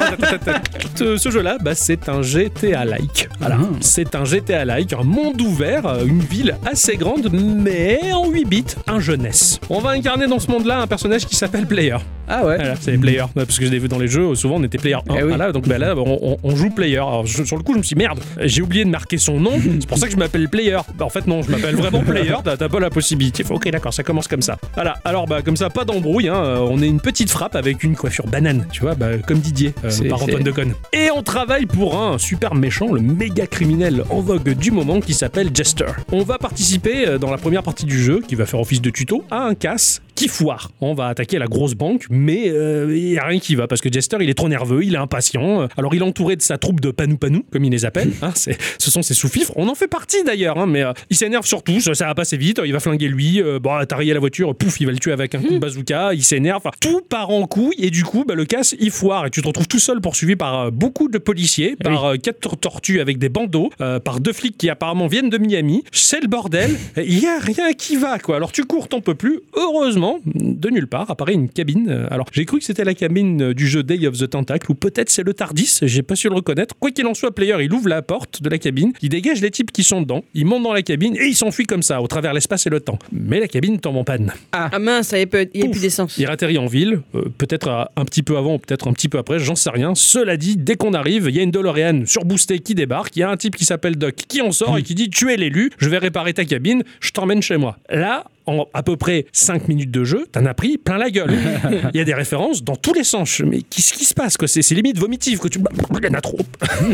ce, 0.96 1.18
ce 1.18 1.30
jeu-là, 1.30 1.58
bah, 1.62 1.76
c'est 1.76 2.10
un 2.10 2.22
GTA-like. 2.22 3.30
Voilà. 3.40 3.58
Ah. 3.62 3.68
C'est 3.82 4.16
un 4.16 4.26
GTA-like, 4.26 4.94
un 4.94 5.04
monde 5.04 5.42
ouvert, 5.42 5.86
euh, 5.86 6.06
une 6.06 6.22
ville 6.22 6.58
assez 6.66 6.98
grande, 6.98 7.30
mais 7.32 8.00
en 8.14 8.30
8 8.30 8.46
bits, 8.46 8.66
un 8.88 9.00
jeunesse. 9.00 9.60
On 9.70 9.80
va 9.80 9.92
incarner 9.92 10.28
dans 10.28 10.40
ce 10.40 10.50
monde-là 10.50 10.82
un 10.82 10.88
personnage 10.88 11.26
qui 11.26 11.36
s'appelle 11.36 11.68
Player. 11.68 11.98
Ah 12.28 12.46
ouais. 12.46 12.56
Voilà, 12.58 12.76
c'est 12.80 12.92
les 12.92 12.98
players. 12.98 13.26
Parce 13.34 13.58
que 13.60 13.66
je 13.66 13.72
l'ai 13.72 13.80
vu 13.80 13.88
dans 13.88 14.00
les 14.00 14.08
jeux, 14.08 14.36
souvent 14.36 14.56
on 14.58 14.64
était 14.64 14.78
player 14.78 14.96
1. 14.96 15.00
Eh 15.10 15.24
oui. 15.24 15.30
Voilà, 15.30 15.52
donc 15.52 15.68
bah, 15.68 15.78
là, 15.78 15.96
on, 15.96 16.20
on- 16.22 16.38
on 16.44 16.56
joue 16.56 16.70
player. 16.70 16.98
Alors 16.98 17.26
je- 17.26 17.44
sur 17.44 17.58
le 17.58 17.64
coup, 17.64 17.74
je 17.74 17.78
me 17.80 17.84
suis 17.84 17.96
dit, 17.96 18.00
merde, 18.00 18.20
j'ai 18.42 18.62
oublié 18.62 18.84
de 18.86 18.90
marquer 18.90 19.18
son 19.18 19.40
nom. 19.40 19.54
C'est 19.80 19.88
pour 19.88 19.98
ça 19.98 20.08
que 20.08 20.12
je 20.14 20.18
m'appelle 20.18 20.50
player. 20.50 20.78
Bah, 20.98 21.06
en 21.06 21.10
fait, 21.10 21.26
non, 21.28 21.42
je 21.42 21.52
m'appelle 21.52 21.76
vraiment 21.76 22.02
player. 22.06 22.36
T'as 22.44 22.58
pas 22.70 22.80
la 22.80 22.90
possibilité. 22.90 23.44
Faut, 23.44 23.56
ok, 23.56 23.70
d'accord, 23.70 23.94
ça 23.94 24.04
commence 24.04 24.28
comme 24.28 24.42
ça. 24.42 24.58
Voilà. 24.76 24.96
Alors, 25.06 25.26
bah, 25.28 25.42
comme 25.42 25.58
ça, 25.58 25.70
pas 25.70 25.86
d'embrouille. 25.86 26.28
Hein. 26.28 26.36
Euh, 26.44 26.58
On 26.60 26.82
est 26.82 26.88
une 26.88 27.00
petite 27.02 27.30
frappe 27.30 27.56
avec 27.56 27.84
une 27.84 27.96
coiffure 27.96 28.28
banane. 28.28 28.66
Tu 28.72 28.82
vois, 28.82 28.96
bah, 28.96 29.18
comme 29.26 29.40
Didier, 29.40 29.74
euh, 29.84 30.10
par 30.10 30.22
Antoine 30.24 30.44
Deconne. 30.44 30.74
Et 30.94 31.10
on 31.16 31.24
travaille 31.24 31.66
pour 31.66 31.98
un 32.02 32.18
super 32.18 32.56
méchant, 32.56 32.92
le 32.92 33.02
méga 33.02 33.48
criminel 33.48 34.04
en 34.10 34.20
vogue 34.22 34.50
du 34.54 34.72
moment 34.72 35.00
qui 35.00 35.14
s'appelle 35.14 35.50
Jester. 35.54 35.86
On 36.12 36.24
va 36.24 36.38
participer 36.38 37.08
euh, 37.08 37.18
dans 37.18 37.32
la 37.32 37.38
première 37.38 37.64
partie 37.64 37.86
du 37.86 38.02
jeu, 38.02 38.22
qui 38.28 38.36
va 38.36 38.46
faire 38.46 38.60
office 38.60 38.82
de 38.82 38.90
tuto, 38.90 39.24
à 39.32 39.44
un 39.44 39.56
casse 39.56 40.02
qui 40.16 40.28
foire. 40.28 40.72
On 40.82 40.94
va 40.96 41.08
attaquer 41.08 41.38
la 41.38 41.46
grosse 41.46 41.76
banque, 41.76 42.06
mais 42.18 42.50
euh, 42.50 42.94
il 42.96 43.06
n'y 43.06 43.18
a 43.18 43.26
rien 43.26 43.40
qui 43.40 43.56
va 43.56 43.68
parce 43.68 43.82
que 43.82 43.92
Jester 43.92 44.18
il 44.22 44.30
est 44.30 44.34
trop 44.34 44.50
nerveux, 44.50 44.84
il 44.84 44.94
est 44.96 44.98
impatient. 44.98 45.62
Euh, 45.62 45.68
Alors 45.78 45.94
il 45.96 46.02
est 46.02 46.06
entouré 46.06 46.36
de 46.36 46.42
sa 46.42 46.58
troupe 46.58 46.80
de 46.82 46.92
panou 46.92 47.18
panou, 47.18 47.44
comme 47.52 47.64
il 47.64 47.72
les 47.72 47.86
appelle. 47.86 48.12
hein, 48.22 48.32
c'est- 48.36 48.58
ce 48.80 48.92
sont 48.92 49.02
ses 49.02 49.14
sous-fifres. 49.14 49.54
On 49.56 49.68
en 49.70 49.76
fait 49.76 49.88
partie 49.88 50.24
d'ailleurs, 50.24 50.58
hein, 50.58 50.66
mais 50.68 50.84
euh, 50.84 50.94
il 51.10 51.16
s'énerve 51.16 51.46
sur 51.46 51.64
tout. 51.64 51.80
Ça, 51.80 51.94
ça 51.94 52.06
va 52.08 52.16
passer 52.16 52.38
vite. 52.38 52.60
Il 52.66 52.74
va 52.74 52.80
flinguer 52.80 53.08
lui. 53.08 53.42
Euh, 53.42 53.60
bon, 53.60 53.72
t'as 53.88 53.96
rayé 53.96 54.14
la 54.14 54.20
voiture, 54.20 54.56
pouf, 54.56 54.80
il 54.82 54.86
va 54.86 54.92
le 54.92 55.00
tuer 55.00 55.12
avec 55.12 55.36
un 55.36 55.40
coup 55.42 55.54
de 55.54 55.60
bazooka. 55.60 56.14
Il 56.14 56.24
s'énerve. 56.24 56.64
Tout 56.82 57.02
part 57.02 57.30
en 57.30 57.46
couille 57.48 57.76
et 57.78 57.90
du 57.92 58.04
coup, 58.04 58.24
bah, 58.28 58.36
le 58.36 58.46
casse 58.46 58.76
il 58.80 58.92
foire 58.92 59.26
et 59.26 59.30
tu 59.30 59.42
te 59.42 59.48
retrouves 59.48 59.68
tout 59.68 59.80
seul 59.80 60.02
poursuivi 60.02 60.36
par 60.36 60.60
euh, 60.60 60.72
beaucoup 60.72 61.08
de 61.10 61.18
policiers, 61.18 61.76
par 61.76 62.06
euh, 62.06 62.16
quatre 62.18 62.56
tortues 62.58 63.00
avec 63.02 63.18
des 63.18 63.30
bandeaux, 63.30 63.70
euh, 63.82 64.00
par 64.00 64.20
deux 64.20 64.34
flics 64.34 64.58
qui 64.58 64.70
apparemment 64.70 65.08
viennent 65.08 65.30
de 65.30 65.38
Miami. 65.38 65.84
C'est 65.92 66.22
le 66.22 66.28
bordel. 66.28 66.76
Il 66.98 67.20
y 67.20 67.28
a 67.28 67.40
rien 67.40 67.74
qui 67.74 67.96
va 67.98 68.20
quoi. 68.20 68.36
Alors 68.38 68.52
tu 68.52 68.64
cours, 68.66 68.88
t'en 68.88 69.02
peux 69.02 69.16
plus. 69.16 69.40
Heureusement, 69.56 70.20
de 70.26 70.70
nulle 70.70 70.88
part 70.88 71.10
apparaît 71.12 71.34
une 71.34 71.50
cabine. 71.50 72.07
Euh, 72.10 72.14
Alors 72.14 72.28
j'ai 72.32 72.46
cru 72.46 72.60
que 72.60 72.66
c'était 72.66 72.84
la 72.84 72.94
cabine 72.94 73.42
euh, 73.42 73.54
du 73.54 73.68
jeu 73.68 73.84
Day 73.84 74.06
of 74.08 74.18
the 74.18 74.30
Tentacle 74.30 74.72
ou 74.72 74.76
peut-être 74.76 75.10
c'est 75.10 75.24
le 75.24 75.34
Tardis. 75.34 75.80
J'ai 75.84 76.02
pas 76.04 76.16
su 76.16 76.30
le 76.30 76.36
reconnaître. 76.36 76.76
Quoi 76.80 76.92
qu'il 76.92 77.06
en 77.06 77.14
soit, 77.14 77.34
player, 77.34 77.56
il 77.62 77.74
ouvre 77.74 77.88
la 77.90 78.02
porte 78.02 78.42
de 78.42 78.50
la 78.50 78.58
cabine, 78.58 78.94
il 79.02 79.10
dégage 79.10 79.42
les 79.42 79.52
types 79.52 79.72
qui 79.72 79.84
sont 79.84 80.02
dedans, 80.02 80.24
il 80.34 80.46
monte 80.46 80.64
dans 80.64 80.74
la 80.74 80.82
cabine 80.82 81.16
et 81.18 81.26
il 81.26 81.36
s'enfuit 81.36 81.66
comme 81.66 81.84
ça 81.84 82.02
au 82.02 82.08
travers 82.08 82.34
l'espace 82.34 82.66
et 82.68 82.70
le 82.70 82.80
temps. 82.80 83.00
Mais 83.12 83.40
la 83.40 83.48
cabine 83.48 83.80
tombe 83.80 83.98
en 83.98 84.04
panne. 84.04 84.34
Ah 84.52 84.78
mince, 84.80 85.12
il 85.14 85.18
n'y 85.56 85.64
a 85.64 85.70
plus 85.70 85.82
d'essence. 85.82 86.18
Il 86.18 86.28
atterrit 86.28 86.58
en 86.58 86.66
ville, 86.68 87.02
euh, 87.16 87.24
peut-être 87.38 87.68
à- 87.70 87.92
un 87.96 88.06
petit 88.06 88.24
peu 88.24 88.38
avant 88.38 88.56
ou 88.56 88.60
peut-être 88.60 88.88
un 88.88 88.94
petit 88.94 89.10
peu 89.10 89.18
après, 89.18 89.40
j'en 89.40 89.56
sais 89.56 89.70
rien. 89.70 89.94
Cela 89.96 90.38
dit, 90.38 90.58
dès 90.58 90.76
qu'on 90.76 90.94
arrive, 90.94 91.26
il 91.30 91.36
y 91.36 91.40
a 91.40 91.44
une 91.44 91.52
DeLorean 91.52 92.04
surboostée 92.06 92.60
qui 92.60 92.76
débarque, 92.76 93.16
il 93.16 93.20
y 93.20 93.24
a 93.24 93.30
un 93.30 93.38
type 93.38 93.56
qui 93.56 93.66
s'appelle 93.66 93.96
Doc 93.98 94.16
qui 94.28 94.42
en 94.42 94.52
sort 94.52 94.78
et 94.78 94.84
qui 94.84 94.96
dit 94.96 95.10
Tu 95.10 95.32
es 95.32 95.38
l'élu, 95.38 95.72
je 95.78 95.90
vais 95.90 95.98
réparer 95.98 96.34
ta 96.34 96.46
cabine, 96.46 96.84
je 97.00 97.12
t'emmène 97.12 97.42
chez 97.42 97.58
moi. 97.58 97.78
Là, 97.90 98.26
en 98.48 98.66
à 98.74 98.84
peu 98.84 98.98
près 98.98 99.26
5 99.32 99.68
minutes 99.68 99.92
de 99.92 100.04
jeu, 100.04 100.26
t'en 100.32 100.46
as 100.46 100.54
pris 100.54 100.78
plein 100.78 100.98
la 100.98 101.10
gueule. 101.10 101.32
Il 101.94 101.98
y 101.98 102.02
a 102.02 102.04
des 102.04 102.14
références 102.14 102.64
dans 102.64 102.76
tous 102.76 102.94
les 102.94 103.04
sens. 103.04 103.42
Mais 103.46 103.62
qu'est-ce 103.62 103.94
qui 103.94 104.06
se 104.06 104.14
passe 104.14 104.38
quoi? 104.38 104.48
C'est 104.48 104.70
limite 104.72 104.98
vomitif 104.98 105.40
que 105.40 105.48
tu. 105.48 105.60
Il 105.60 106.06
y 106.06 106.10
en 106.10 106.14
a 106.14 106.22
trop. 106.22 106.40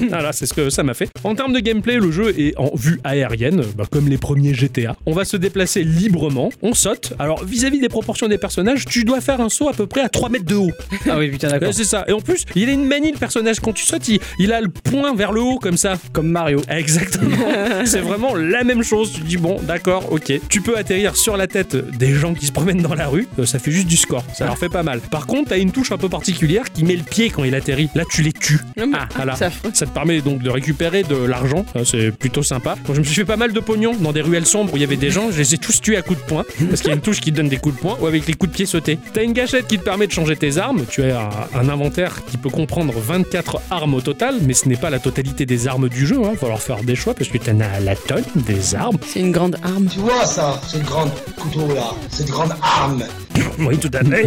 voilà, 0.10 0.34
c'est 0.34 0.46
ce 0.46 0.54
que 0.54 0.70
ça 0.70 0.84
m'a 0.84 0.94
fait. 0.94 1.10
En 1.24 1.36
termes 1.36 1.54
de 1.54 1.60
gameplay, 1.60 1.98
le 1.98 2.12
jeu 2.12 2.38
est 2.40 2.58
en 2.58 2.72
vue 2.76 3.00
aérienne, 3.04 3.64
bah, 3.78 3.86
comme 3.90 4.08
les 4.10 4.18
premiers 4.18 4.54
GTA. 4.54 4.96
On 5.06 5.14
va 5.14 5.26
se 5.26 5.38
déplacer 5.38 5.84
librement, 5.84 6.50
on 6.62 6.74
saute. 6.74 7.14
Alors, 7.20 7.44
vis-à-vis 7.44 7.80
des 7.80 7.90
proportions 7.90 8.28
des 8.28 8.38
personnages, 8.38 8.86
tu 8.86 9.04
dois 9.04 9.22
faire 9.22 9.42
un 9.42 9.50
saut 9.50 9.70
à 9.70 9.74
peu 9.74 9.88
près 9.88 10.02
à 10.02 10.10
3 10.10 10.30
mètres 10.30 10.46
de 10.46 10.56
haut. 10.56 10.72
Ah 11.10 11.18
oui, 11.20 11.30
putain, 11.30 11.50
d'accord. 11.50 11.74
C'est 11.74 11.84
ça. 11.84 12.06
Et 12.08 12.14
en 12.14 12.22
plus, 12.22 12.46
il 12.56 12.70
a 12.70 12.72
une 12.72 12.86
manie, 12.86 13.12
le 13.12 13.18
personnage. 13.18 13.60
Quand 13.60 13.74
tu 13.74 13.84
sautes, 13.86 14.08
il, 14.08 14.20
il 14.40 14.52
a 14.54 14.62
le 14.62 14.70
poing 14.70 15.14
vers 15.14 15.32
le 15.32 15.42
haut, 15.42 15.60
comme 15.60 15.78
ça. 15.78 15.96
Comme 16.12 16.28
Mario. 16.28 16.62
Exactement. 16.70 17.36
c'est 17.86 18.00
vraiment 18.00 18.36
la 18.36 18.64
même 18.64 18.84
chose. 18.84 19.12
Tu 19.14 19.22
dis, 19.22 19.38
bon, 19.38 19.60
d'accord, 19.62 20.12
ok. 20.12 20.34
Tu 20.50 20.62
peux 20.62 20.78
atterrir 20.78 21.16
sur 21.16 21.38
la 21.38 21.43
tête 21.48 21.76
des 21.76 22.14
gens 22.14 22.34
qui 22.34 22.46
se 22.48 22.52
promènent 22.52 22.82
dans 22.82 22.96
la 22.96 23.08
rue. 23.08 23.28
Euh, 23.40 23.46
Ça 23.46 23.60
fait 23.60 23.72
juste 23.72 23.88
du 23.88 23.98
score. 23.98 24.24
Ça 24.34 24.46
leur 24.46 24.58
fait 24.58 24.70
pas 24.70 24.84
mal. 24.84 25.00
Par 25.00 25.28
contre, 25.28 25.50
t'as 25.50 25.58
une 25.60 25.72
touche 25.72 25.92
un 25.92 25.98
peu 25.98 26.10
particulière 26.10 26.72
qui 26.72 26.84
met 26.84 26.96
le 26.96 27.04
pied 27.04 27.30
quand 27.30 27.44
il 27.44 27.54
atterrit. 27.56 27.90
Là, 27.96 28.04
tu 28.10 28.22
les 28.22 28.34
tues. 28.34 28.60
Mais- 28.78 28.84
Ah, 28.94 29.08
voilà. 29.16 29.36
c'est. 29.36 29.52
Ça 29.74 29.86
te 29.86 29.92
permet 29.92 30.22
donc 30.22 30.42
de 30.42 30.50
récupérer 30.50 31.04
de 31.04 31.16
l'argent, 31.16 31.66
c'est 31.86 32.12
plutôt 32.12 32.44
sympa. 32.44 32.76
Moi, 32.86 32.96
je 32.96 33.00
me 33.00 33.04
suis 33.06 33.16
fait 33.16 33.26
pas 33.26 33.38
mal 33.38 33.54
de 33.54 33.60
pognon 33.60 33.94
dans 33.96 34.12
des 34.12 34.22
ruelles 34.22 34.46
sombres 34.46 34.74
où 34.74 34.78
il 34.78 34.82
y 34.82 34.84
avait 34.84 34.96
des 34.98 35.10
gens, 35.12 35.32
je 35.32 35.38
les 35.40 35.54
ai 35.56 35.58
tous 35.58 35.82
tués 35.82 35.98
à 35.98 36.02
coups 36.02 36.20
de 36.20 36.26
poing, 36.26 36.44
parce 36.70 36.82
qu'il 36.82 36.90
y 36.90 36.92
a 36.92 36.96
une 36.96 37.02
touche 37.02 37.20
qui 37.22 37.32
te 37.32 37.38
donne 37.38 37.50
des 37.50 37.58
coups 37.58 37.76
de 37.76 37.80
poing 37.82 37.98
ou 38.02 38.08
avec 38.08 38.26
les 38.28 38.34
coups 38.34 38.52
de 38.52 38.56
pied 38.56 38.66
sautés. 38.66 38.98
T'as 39.14 39.24
une 39.24 39.34
gâchette 39.34 39.68
qui 39.68 39.78
te 39.80 39.84
permet 39.84 40.08
de 40.08 40.12
changer 40.12 40.36
tes 40.36 40.58
armes, 40.58 40.84
tu 40.90 41.04
as 41.04 41.30
un, 41.56 41.70
inventaire 41.70 42.22
qui 42.30 42.38
peut 42.38 42.50
comprendre 42.50 42.94
24 42.98 43.60
armes 43.72 43.94
au 43.96 44.02
total, 44.02 44.36
mais 44.42 44.54
ce 44.54 44.68
n'est 44.70 44.76
pas 44.78 44.90
la 44.90 45.00
totalité 45.00 45.46
des 45.46 45.68
armes 45.68 45.90
du 45.90 46.06
jeu, 46.06 46.18
il 46.20 46.26
va 46.26 46.36
falloir 46.36 46.62
faire 46.62 46.84
des 46.84 46.96
choix 46.96 47.14
parce 47.14 47.30
que 47.30 47.38
t'en 47.38 47.60
as 47.60 47.80
la 47.80 47.96
tonne 47.96 48.24
des 48.36 48.76
armes. 48.76 48.98
C'est 49.08 49.20
une 49.22 49.32
grande 49.32 49.58
arme. 49.64 49.88
Tu 49.92 50.00
vois 50.00 50.26
ça, 50.26 50.60
cette 50.68 50.84
grande 50.84 51.10
couteau 51.36 51.68
là, 51.74 51.92
cette 52.10 52.28
grande 52.30 52.54
arme. 52.62 53.04
Oui, 53.60 53.78
tout 53.78 53.90
à 53.94 54.04
fait. 54.04 54.26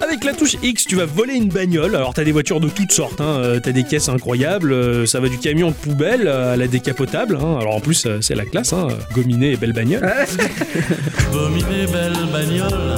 Avec 0.00 0.24
la 0.24 0.34
touche 0.34 0.56
X, 0.62 0.84
tu 0.86 0.96
vas 0.96 1.06
voler 1.06 1.34
une 1.34 1.48
bagnole. 1.48 1.96
Alors, 1.96 2.12
t'as 2.12 2.22
des 2.24 2.32
voitures 2.32 2.60
de 2.60 2.68
toutes 2.68 2.92
sortes. 2.92 3.20
Hein. 3.20 3.24
Euh, 3.38 3.60
T'as 3.60 3.72
des 3.72 3.82
caisses 3.84 4.08
incroyables. 4.10 4.72
euh, 4.72 5.06
Ça 5.06 5.20
va 5.20 5.28
du 5.28 5.38
camion 5.38 5.68
de 5.68 5.74
poubelle 5.74 6.28
à 6.28 6.54
la 6.56 6.66
décapotable. 6.66 7.36
hein. 7.40 7.56
Alors, 7.60 7.76
en 7.76 7.80
plus, 7.80 8.04
euh, 8.06 8.18
c'est 8.20 8.34
la 8.34 8.44
classe. 8.44 8.72
Hein. 8.74 8.88
Gominé 9.14 9.52
et 9.52 9.56
belle 9.56 9.72
bagnole. 9.72 10.02
Dominé 11.32 11.86
belle 11.90 12.12
bagnole. 12.30 12.96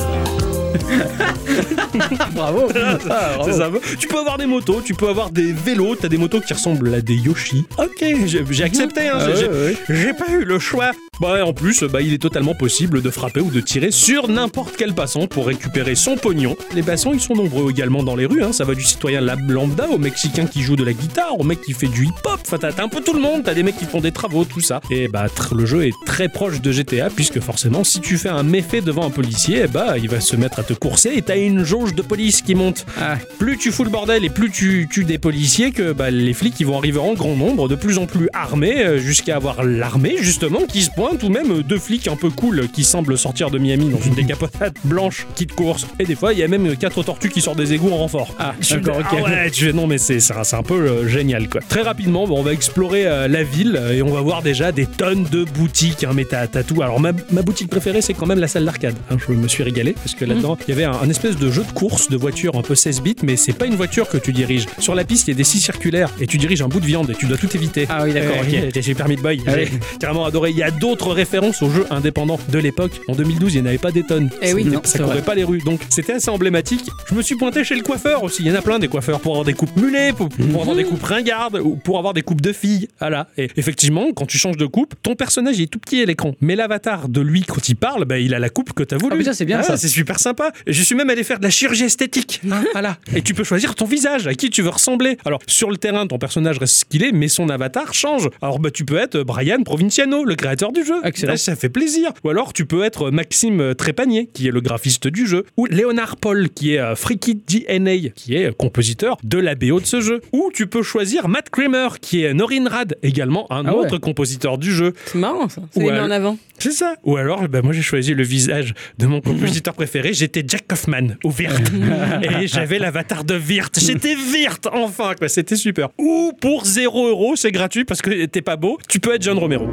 Bravo. 2.35 2.69
Ah, 3.11 3.39
ça. 3.53 3.71
Tu 3.99 4.09
peux 4.09 4.19
avoir 4.19 4.39
des 4.39 4.47
motos, 4.47 4.81
tu 4.85 4.95
peux 4.95 5.09
avoir 5.09 5.31
des 5.31 5.53
vélos. 5.53 5.97
T'as 5.97 6.09
des 6.09 6.17
motos 6.17 6.41
qui 6.41 6.53
ressemblent 6.53 6.93
à 6.95 7.01
des 7.01 7.15
Yoshi. 7.15 7.65
Ok, 7.79 8.05
j'ai 8.27 8.65
accepté. 8.65 9.09
Hein. 9.09 9.19
Ah 9.21 9.27
J'ai- 9.35 9.49
ouais, 9.49 9.65
ouais. 9.67 9.77
J'ai 9.89 10.13
pas 10.13 10.31
eu 10.31 10.45
le 10.45 10.59
choix. 10.59 10.91
Bah, 11.21 11.45
en 11.47 11.53
plus, 11.53 11.85
bah, 11.85 12.01
il 12.01 12.13
est 12.13 12.19
totalement 12.19 12.55
possible 12.55 13.01
de 13.01 13.11
frapper 13.11 13.41
ou 13.41 13.51
de 13.51 13.61
tirer 13.61 13.91
sur 13.93 14.29
n'importe 14.29 14.75
quel 14.77 14.95
passant 14.95 15.27
pour 15.27 15.47
récupérer 15.47 15.95
son 15.95 16.17
pognon. 16.17 16.57
Les 16.75 16.83
passants, 16.83 17.13
ils 17.13 17.21
sont 17.21 17.35
nombreux 17.35 17.71
également 17.71 18.03
dans 18.03 18.17
les 18.17 18.27
rues. 18.27 18.43
Hein. 18.43 18.53
Ça 18.53 18.65
va 18.65 18.75
du 18.75 18.83
citoyen 18.83 19.21
lambda 19.21 19.89
au 19.91 19.99
Mexicain 19.99 20.47
qui 20.47 20.63
joue 20.63 20.77
de 20.77 20.85
la 20.85 20.93
guitare, 20.93 21.39
au 21.39 21.45
mec 21.45 21.61
qui 21.63 21.73
fait 21.73 21.87
du 21.87 22.07
hip-hop. 22.07 22.41
Enfin, 22.47 22.59
t'as 22.59 22.83
un 22.83 22.89
peu 22.89 23.01
tout 23.01 23.13
le 23.15 23.21
monde. 23.21 23.43
T'as 23.45 23.55
des 23.55 23.63
mecs 23.63 23.77
qui 23.77 23.85
font 23.85 24.01
des 24.01 24.13
travaux, 24.13 24.45
tout 24.45 24.61
ça. 24.61 24.81
Et 24.91 25.07
bah, 25.09 25.27
le 25.53 25.67
jeu 25.67 25.87
est 25.87 25.93
très 26.07 26.29
proche 26.29 26.61
de 26.61 26.73
GTA 26.73 27.11
puisque 27.11 27.41
forcément, 27.41 27.85
si 27.85 28.01
tu 28.01 28.19
fais 28.19 28.29
un 28.29 28.43
méfait 28.43 28.81
devant 28.81 29.07
un 29.07 29.11
policier, 29.11 29.63
eh 29.65 29.69
bah, 29.69 29.97
il 29.99 30.09
va 30.09 30.21
se 30.21 30.35
mettre 30.37 30.59
à 30.59 30.63
te 30.65 30.73
courser 30.75 31.13
et 31.15 31.23
t'as 31.23 31.37
une 31.47 31.65
jauge 31.65 31.95
de 31.95 32.03
police 32.03 32.43
qui 32.43 32.55
monte. 32.55 32.87
Ah. 33.01 33.17
Plus 33.39 33.59
tu 33.59 33.73
fous 33.73 33.85
le 33.85 33.91
bordel 33.91 34.25
et 34.25 34.31
plus 34.31 34.51
tu 34.51 34.89
tues 34.91 35.05
des 35.05 35.19
policiers 35.19 35.71
que 35.73 35.93
bah, 35.93 36.11
les 36.11 36.33
flics 36.33 36.59
ils 36.61 36.67
vont 36.67 36.79
arriver 36.79 36.99
en 36.99 37.15
grand 37.15 37.37
nombre, 37.37 37.69
de 37.69 37.75
plus 37.75 37.99
en 37.99 38.07
plus 38.07 38.29
armés, 38.33 38.85
euh, 38.85 38.99
jusqu'à 38.99 39.37
avoir 39.37 39.65
l'armée 39.65 40.17
justement 40.21 40.61
qui 40.67 40.83
se 40.83 40.91
pointe, 40.91 41.23
ou 41.23 41.29
même 41.29 41.51
euh, 41.51 41.63
deux 41.63 41.79
flics 41.79 42.09
un 42.09 42.17
peu 42.17 42.31
cool 42.31 42.69
qui 42.69 42.85
semblent 42.85 43.17
sortir 43.19 43.51
de 43.51 43.59
Miami 43.59 43.89
dans 43.91 44.01
une 44.01 44.15
décapotade 44.15 44.75
blanche 44.85 45.27
qui 45.35 45.47
te 45.47 45.55
course. 45.55 45.87
Et 45.99 46.05
des 46.05 46.15
fois 46.15 46.33
il 46.33 46.39
y 46.39 46.43
a 46.43 46.49
même 46.49 46.67
euh, 46.67 46.75
quatre 46.75 47.03
tortues 47.03 47.29
qui 47.31 47.41
sortent 47.41 47.59
des 47.59 47.73
égouts 47.73 47.91
en 47.93 47.97
renfort. 47.97 48.35
Ah, 48.39 48.55
d'accord, 48.71 48.99
ok. 48.99 49.05
ah 49.13 49.23
ouais, 49.23 49.51
tu 49.51 49.73
non 49.73 49.87
mais 49.87 49.99
c'est 49.99 50.19
un, 50.55 50.63
peu 50.63 50.75
euh, 50.75 51.09
génial 51.09 51.49
quoi. 51.49 51.61
Très 51.69 51.83
rapidement, 51.83 52.25
on 52.25 52.43
va 52.43 52.53
explorer 52.53 53.07
euh, 53.07 53.29
la 53.29 53.43
ville 53.43 53.77
euh, 53.81 53.93
et 53.93 54.03
on 54.03 54.11
va 54.13 54.21
voir 54.21 54.43
déjà 54.43 54.73
des 54.73 54.87
tonnes 54.87 55.25
de 55.25 55.45
boutiques. 55.45 56.05
Hein, 56.05 56.11
mais 56.15 56.25
t'as 56.25 56.47
tout. 56.63 56.83
Alors 56.83 57.01
ma, 57.01 57.13
ma 57.33 57.43
boutique 57.43 57.69
préférée 57.71 58.01
c'est 58.01 58.15
quand 58.15 58.27
même 58.27 58.39
la 58.39 58.49
salle 58.49 58.65
d'arcade. 58.65 58.95
hein. 59.11 59.17
je 59.27 59.33
me 59.33 59.49
suis 59.49 59.63
régalé 59.63 59.93
parce 59.93 60.15
que 60.15 60.25
là-dedans 60.25 60.57
il 60.67 60.71
y 60.71 60.73
avait 60.75 60.85
un, 60.85 60.93
un 60.93 61.09
espèce 61.09 61.34
de 61.37 61.51
jeu 61.51 61.63
de 61.65 61.73
course 61.73 62.09
de 62.09 62.17
voiture 62.17 62.57
un 62.57 62.63
peu 62.63 62.75
16 62.75 63.03
bits, 63.03 63.17
mais 63.23 63.37
c'est 63.37 63.53
pas 63.53 63.67
une 63.67 63.75
voiture 63.77 64.09
que 64.09 64.17
tu 64.19 64.33
diriges. 64.33 64.67
Sur 64.79 64.95
la 64.95 65.05
piste 65.05 65.29
il 65.29 65.33
y 65.33 65.35
a 65.35 65.37
des 65.37 65.45
scies 65.45 65.61
circulaires 65.61 66.11
et 66.21 66.27
tu 66.27 66.39
diriges 66.39 66.63
un 66.63 66.69
bout 66.69 66.81
de 66.81 66.87
viande 66.87 67.11
et 67.11 67.15
tu 67.15 67.27
dois 67.27 67.37
tout 67.37 67.55
éviter. 67.57 67.87
Ah 67.89 68.05
oui, 68.05 68.13
d'accord, 68.13 68.37
Euh, 68.53 68.69
ok. 68.69 68.81
J'ai 68.83 68.95
permis 68.95 69.17
de 69.17 69.21
boy. 69.23 69.41
Ah 69.47 69.53
J'ai 69.57 69.69
carrément 70.01 70.25
adoré. 70.25 70.51
Il 70.51 70.57
y 70.57 70.63
a 70.63 70.71
d'autres 70.71 71.13
références 71.13 71.63
aux 71.63 71.71
jeux 71.71 71.87
indépendants 71.91 72.39
de 72.51 72.59
l'époque. 72.59 73.01
En 73.09 73.15
2012 73.15 73.55
il 73.55 73.61
n'y 73.61 73.63
en 73.63 73.69
avait 73.69 73.79
pas 73.79 73.93
des 73.93 74.03
tonnes. 74.03 74.31
Eh 74.43 74.53
oui. 74.53 74.65
Non, 74.65 74.81
Ça 74.85 74.99
courait 74.99 75.15
vrai. 75.15 75.23
pas 75.23 75.35
les 75.35 75.45
rues. 75.45 75.61
Donc 75.65 75.81
c'était 75.89 76.15
assez 76.15 76.31
emblématique. 76.31 76.89
Je 77.09 77.15
me 77.15 77.23
suis 77.23 77.37
pointé 77.37 77.65
chez 77.65 77.75
le 77.75 77.83
coiffeur 77.83 78.23
aussi. 78.25 78.43
Il 78.43 78.49
y 78.49 78.53
en 78.53 78.57
a 78.57 78.63
plein 78.63 78.79
des 78.79 78.89
coiffeurs 78.89 79.21
pour 79.21 79.33
avoir 79.33 79.45
des 79.45 79.55
coupes 79.55 79.77
mulets, 79.77 80.13
pour, 80.13 80.29
pour 80.29 80.61
avoir 80.63 80.77
des 80.77 80.85
coupes 80.85 81.03
ringardes 81.03 81.61
ou 81.63 81.77
pour 81.77 81.99
avoir 81.99 82.15
des 82.15 82.23
coupes 82.23 82.41
de 82.41 82.53
filles. 82.53 82.89
Voilà. 83.01 83.29
Et 83.37 83.49
effectivement, 83.57 84.13
quand 84.15 84.27
tu 84.27 84.39
changes 84.39 84.57
de 84.57 84.67
coupe, 84.67 84.95
ton 85.03 85.15
personnage 85.15 85.59
il 85.59 85.63
est 85.65 85.67
tout 85.67 85.79
petit 85.79 86.01
à 86.03 86.05
l'écran. 86.05 86.35
Mais 86.41 86.57
l'avatar 86.57 87.09
de 87.09 87.21
lui, 87.21 87.43
quand 87.43 87.69
il 87.69 87.77
parle, 87.77 88.05
bah, 88.05 88.19
il 88.19 88.35
a 88.35 88.39
la 88.39 88.49
coupe 88.51 88.73
que 88.73 88.83
t'as 88.83 88.97
voulu. 88.97 89.15
Ah, 89.15 89.19
putain, 89.19 89.33
c'est 89.33 89.45
bien, 89.45 89.63
ça. 89.63 89.77
C'est 89.77 89.89
super 89.89 90.19
sympa. 90.19 90.53
Je 90.67 90.83
suis 90.83 90.95
même 90.95 91.11
allé 91.11 91.24
faire 91.25 91.39
de 91.39 91.45
la 91.45 91.51
chirurgie 91.51 91.85
esthétique. 91.85 92.41
voilà. 92.73 92.99
Et 93.15 93.23
tu 93.23 93.35
peux 93.35 93.45
choisir 93.45 93.75
ton 93.75 93.85
visage, 93.87 94.27
à 94.27 94.35
qui 94.35 94.51
tu 94.51 94.63
veux 94.63 94.71
ressembler. 94.71 95.17
Alors 95.25 95.41
sur 95.47 95.71
le 95.71 95.77
terrain, 95.77 96.07
ton 96.07 96.19
personnage 96.19 96.59
reste 96.59 96.75
ce 96.77 96.85
qu'il 96.85 97.03
est, 97.03 97.13
mais 97.13 97.29
son 97.29 97.49
avatar 97.49 97.93
change. 97.95 98.29
Alors 98.43 98.59
bah 98.59 98.71
tu 98.71 98.85
peux 98.85 98.97
être 98.99 99.23
Brian 99.23 99.63
Provinciano, 99.65 100.25
le 100.25 100.35
créateur 100.37 100.73
du 100.73 100.85
jeu. 100.85 100.95
Excellent. 101.05 101.33
Là, 101.33 101.37
ça 101.37 101.57
fait 101.57 101.69
plaisir. 101.69 102.13
Ou 102.25 102.31
alors 102.31 102.53
tu 102.53 102.67
peux 102.67 102.85
être 102.85 103.11
Maxime 103.11 103.75
Trépanier, 103.75 104.29
qui 104.33 104.47
est 104.49 104.51
le 104.51 104.61
graphiste 104.61 105.09
du 105.09 105.27
jeu. 105.27 105.45
Ou 105.57 105.67
Léonard 105.67 106.17
Paul, 106.17 106.49
qui 106.51 106.75
est 106.75 106.79
euh, 106.79 106.95
Freaky 106.95 107.35
DNA, 107.37 108.11
qui 108.15 108.35
est 108.37 108.47
euh, 108.47 108.53
compositeur 108.53 109.17
de 109.25 109.39
la 109.39 109.55
BO 109.55 109.81
de 109.81 109.87
ce 109.87 110.01
jeu. 110.01 110.21
Ou 110.33 110.51
tu 110.55 110.67
peux 110.67 110.83
choisir 110.83 111.29
Matt 111.29 111.51
Kramer, 111.51 111.89
qui 112.01 112.23
est 112.25 112.35
Norin 112.35 112.69
Rad, 112.69 112.97
également 113.03 113.51
un 113.51 113.65
Ah 113.67 113.73
ouais. 113.75 113.81
autre 113.87 113.99
compositeur 113.99 114.59
du 114.59 114.73
jeu. 114.73 114.93
C'est 115.07 115.19
marrant 115.19 115.49
ça. 115.49 115.63
Les 115.77 115.85
met 115.91 116.01
en 116.01 116.11
avant. 116.11 116.39
C'est 116.59 116.71
ça. 116.71 116.95
Ou 117.05 117.17
alors, 117.17 117.49
bah, 117.49 117.63
moi 117.63 117.73
j'ai 117.73 117.83
choisi 117.83 118.15
le 118.15 118.23
visage 118.23 118.75
de 118.99 119.07
mon 119.07 119.21
compositeur 119.21 119.75
préféré. 119.75 120.13
J'étais 120.13 120.45
Jack 120.47 120.67
Kaufman 120.69 121.14
au 121.23 121.31
Virt. 121.31 121.61
Et 122.41 122.47
j'avais 122.47 122.79
l'avatar 122.79 123.25
de 123.25 123.35
Virt. 123.35 123.71
J'étais 123.79 124.15
Virt, 124.15 124.61
enfin, 124.73 125.15
quoi. 125.19 125.29
C'était 125.29 125.57
super. 125.57 125.89
Ou 125.99 126.33
pour 126.41 126.65
0 126.65 127.09
euros, 127.09 127.37
c'est 127.37 127.53
gratuit 127.53 127.85
parce 127.85 128.03
que 128.03 128.25
t'es 128.27 128.43
pas 128.43 128.57
beau, 128.57 128.79
tu 128.89 129.01
peux 129.01 129.15
être 129.15 129.23
John 129.23 129.39
Romero. 129.39 129.69